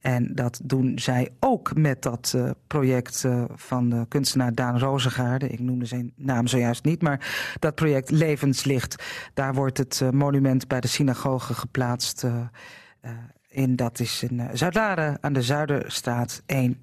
En 0.00 0.34
dat 0.34 0.60
doen 0.64 0.98
zij 0.98 1.30
ook 1.40 1.74
met 1.74 2.02
dat 2.02 2.32
uh, 2.36 2.50
project 2.66 3.22
uh, 3.26 3.44
van 3.54 3.88
de 3.88 4.04
kunstenaar 4.08 4.54
Daan 4.54 4.78
Rozengaarde. 4.78 5.48
Ik 5.48 5.60
noemde 5.60 5.84
zijn 5.84 6.12
naam 6.16 6.46
zojuist 6.46 6.84
niet, 6.84 7.02
maar 7.02 7.54
dat 7.58 7.74
project 7.74 8.10
Levenslicht. 8.10 9.04
Daar 9.34 9.54
wordt 9.54 9.78
het 9.78 10.00
uh, 10.02 10.10
monument 10.10 10.68
bij 10.68 10.80
de 10.80 10.88
synagoge 10.88 11.54
geplaatst. 11.54 12.26
in, 13.48 13.76
dat 13.76 14.00
is 14.00 14.22
in 14.22 14.48
Zuid-Laren 14.52 15.18
aan 15.20 15.32
de 15.32 15.42
Zuiderstraat 15.42 16.42
1 16.46 16.82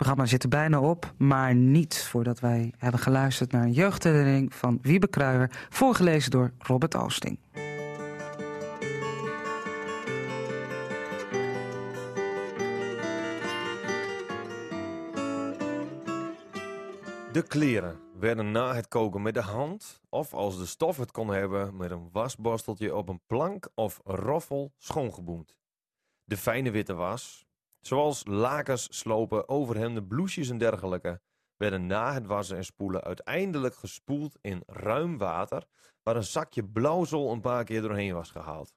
programma 0.00 0.26
zit 0.26 0.42
er 0.42 0.48
bijna 0.48 0.80
op, 0.80 1.12
maar 1.18 1.54
niet 1.54 2.02
voordat 2.02 2.40
wij 2.40 2.72
hebben 2.78 3.00
geluisterd 3.00 3.52
naar 3.52 3.62
een 3.62 3.72
jeugdherinnering 3.72 4.54
van 4.54 4.78
Wiebe 4.82 5.08
Kruijer, 5.08 5.66
voorgelezen 5.68 6.30
door 6.30 6.52
Robert 6.58 6.94
Oosting. 6.94 7.38
De 17.32 17.44
kleren 17.48 18.00
werden 18.18 18.50
na 18.50 18.74
het 18.74 18.88
koken 18.88 19.22
met 19.22 19.34
de 19.34 19.42
hand, 19.42 20.00
of 20.08 20.34
als 20.34 20.58
de 20.58 20.66
stof 20.66 20.96
het 20.96 21.10
kon 21.10 21.28
hebben, 21.28 21.76
met 21.76 21.90
een 21.90 22.08
wasborsteltje 22.12 22.94
op 22.94 23.08
een 23.08 23.20
plank 23.26 23.68
of 23.74 24.00
roffel 24.04 24.72
schoongeboend. 24.78 25.56
De 26.24 26.36
fijne 26.36 26.70
witte 26.70 26.94
was, 26.94 27.48
Zoals 27.80 28.26
lakens, 28.26 28.98
slopen, 28.98 29.48
overhemden, 29.48 30.06
bloesjes 30.06 30.48
en 30.48 30.58
dergelijke 30.58 31.20
werden 31.56 31.86
na 31.86 32.12
het 32.12 32.26
wassen 32.26 32.56
en 32.56 32.64
spoelen 32.64 33.02
uiteindelijk 33.02 33.74
gespoeld 33.74 34.38
in 34.40 34.62
ruim 34.66 35.18
water 35.18 35.66
waar 36.02 36.16
een 36.16 36.24
zakje 36.24 36.64
blauwzol 36.64 37.32
een 37.32 37.40
paar 37.40 37.64
keer 37.64 37.82
doorheen 37.82 38.14
was 38.14 38.30
gehaald. 38.30 38.74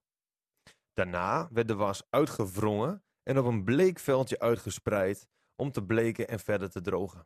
Daarna 0.93 1.49
werd 1.51 1.67
de 1.67 1.75
was 1.75 2.03
uitgewrongen 2.09 3.03
en 3.23 3.37
op 3.37 3.45
een 3.45 3.63
bleek 3.63 3.99
veldje 3.99 4.39
uitgespreid 4.39 5.27
om 5.55 5.71
te 5.71 5.83
bleken 5.83 6.27
en 6.27 6.39
verder 6.39 6.69
te 6.69 6.81
drogen. 6.81 7.25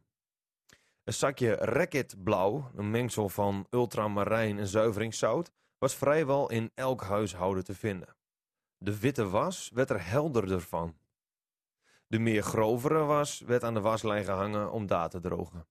Een 1.04 1.14
zakje 1.14 1.56
Racket 1.56 2.24
blauw, 2.24 2.72
een 2.76 2.92
mengsel 2.92 3.30
van 3.30 3.68
ultramarijn 3.70 4.60
en 4.60 4.68
zuiveringszout, 4.68 5.52
was 5.78 5.96
vrijwel 5.96 6.50
in 6.50 6.72
elk 6.74 7.02
huishouden 7.02 7.64
te 7.64 7.76
vinden. 7.76 8.16
De 8.78 9.00
witte 9.00 9.30
was 9.30 9.72
werd 9.74 9.90
er 9.90 10.10
helderder 10.10 10.62
van. 10.62 10.98
De 12.08 12.20
meer 12.20 12.44
grovere 12.44 13.04
was 13.04 13.40
werd 13.40 13.64
aan 13.64 13.74
de 13.74 13.82
waslijn 13.82 14.24
gehangen 14.24 14.72
om 14.72 14.86
daar 14.86 15.10
te 15.10 15.20
drogen. 15.20 15.68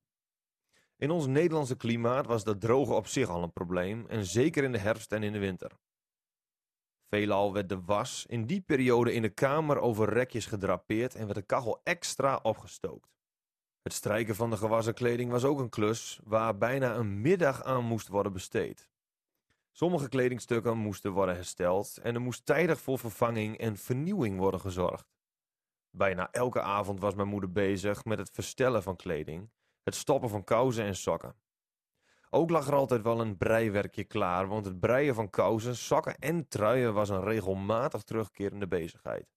In 0.96 1.10
ons 1.10 1.26
Nederlandse 1.26 1.76
klimaat 1.76 2.26
was 2.26 2.44
dat 2.44 2.60
drogen 2.60 2.96
op 2.96 3.06
zich 3.06 3.28
al 3.28 3.42
een 3.42 3.52
probleem, 3.52 4.06
en 4.08 4.24
zeker 4.24 4.64
in 4.64 4.72
de 4.72 4.78
herfst 4.78 5.12
en 5.12 5.22
in 5.22 5.32
de 5.32 5.38
winter. 5.38 5.72
Veelal 7.08 7.52
werd 7.52 7.68
de 7.68 7.80
was 7.80 8.26
in 8.26 8.46
die 8.46 8.60
periode 8.60 9.12
in 9.12 9.22
de 9.22 9.28
kamer 9.28 9.78
over 9.78 10.08
rekjes 10.08 10.46
gedrapeerd 10.46 11.14
en 11.14 11.24
werd 11.24 11.38
de 11.38 11.42
kachel 11.42 11.80
extra 11.82 12.38
opgestookt. 12.42 13.14
Het 13.82 13.92
strijken 13.92 14.34
van 14.34 14.50
de 14.50 14.56
gewassen 14.56 14.94
kleding 14.94 15.30
was 15.30 15.44
ook 15.44 15.58
een 15.60 15.68
klus 15.68 16.20
waar 16.24 16.58
bijna 16.58 16.94
een 16.94 17.20
middag 17.20 17.62
aan 17.62 17.84
moest 17.84 18.08
worden 18.08 18.32
besteed. 18.32 18.90
Sommige 19.72 20.08
kledingstukken 20.08 20.76
moesten 20.76 21.12
worden 21.12 21.34
hersteld 21.34 21.96
en 21.96 22.14
er 22.14 22.20
moest 22.20 22.46
tijdig 22.46 22.80
voor 22.80 22.98
vervanging 22.98 23.58
en 23.58 23.76
vernieuwing 23.76 24.38
worden 24.38 24.60
gezorgd. 24.60 25.15
Bijna 25.96 26.28
elke 26.32 26.60
avond 26.60 27.00
was 27.00 27.14
mijn 27.14 27.28
moeder 27.28 27.52
bezig 27.52 28.04
met 28.04 28.18
het 28.18 28.30
verstellen 28.30 28.82
van 28.82 28.96
kleding, 28.96 29.50
het 29.82 29.94
stoppen 29.94 30.28
van 30.28 30.44
kousen 30.44 30.84
en 30.84 30.96
sokken. 30.96 31.36
Ook 32.30 32.50
lag 32.50 32.66
er 32.66 32.74
altijd 32.74 33.02
wel 33.02 33.20
een 33.20 33.36
breiwerkje 33.36 34.04
klaar, 34.04 34.48
want 34.48 34.64
het 34.64 34.80
breien 34.80 35.14
van 35.14 35.30
kousen, 35.30 35.76
sokken 35.76 36.18
en 36.18 36.48
truien 36.48 36.94
was 36.94 37.08
een 37.08 37.22
regelmatig 37.22 38.02
terugkerende 38.02 38.68
bezigheid. 38.68 39.34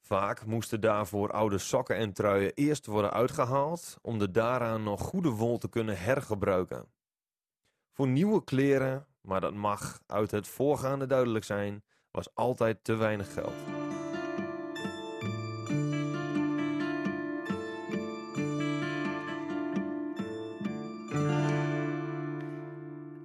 Vaak 0.00 0.46
moesten 0.46 0.80
daarvoor 0.80 1.32
oude 1.32 1.58
sokken 1.58 1.96
en 1.96 2.12
truien 2.12 2.54
eerst 2.54 2.86
worden 2.86 3.12
uitgehaald 3.12 3.96
om 4.02 4.18
de 4.18 4.30
daaraan 4.30 4.82
nog 4.82 5.00
goede 5.00 5.30
wol 5.30 5.58
te 5.58 5.68
kunnen 5.68 5.98
hergebruiken. 5.98 6.92
Voor 7.92 8.08
nieuwe 8.08 8.44
kleren, 8.44 9.06
maar 9.20 9.40
dat 9.40 9.54
mag 9.54 10.00
uit 10.06 10.30
het 10.30 10.48
voorgaande 10.48 11.06
duidelijk 11.06 11.44
zijn, 11.44 11.84
was 12.10 12.34
altijd 12.34 12.84
te 12.84 12.94
weinig 12.94 13.32
geld. 13.32 13.77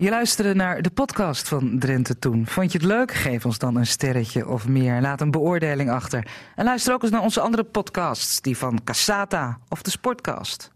Je 0.04 0.10
luisterde 0.10 0.54
naar 0.56 0.82
de 0.82 0.90
podcast 0.90 1.48
van 1.48 1.80
Drenthe 1.80 2.20
Toen. 2.20 2.48
Vond 2.48 2.72
je 2.72 2.78
het 2.78 2.88
leuk? 2.88 3.14
Geef 3.14 3.46
ons 3.46 3.58
dan 3.58 3.76
een 3.76 3.88
sterretje 3.88 4.48
of 4.48 4.68
meer. 4.68 5.02
Laat 5.02 5.22
een 5.22 5.32
beoordeling 5.32 5.90
achter. 5.90 6.28
En 6.56 6.66
luister 6.66 6.94
ook 6.94 7.02
eens 7.02 7.12
naar 7.12 7.22
onze 7.22 7.42
andere 7.42 7.64
podcasts, 7.64 8.42
die 8.42 8.58
van 8.58 8.84
Cassata 8.84 9.58
of 9.70 9.82
de 9.82 9.90
Sportcast. 9.90 10.73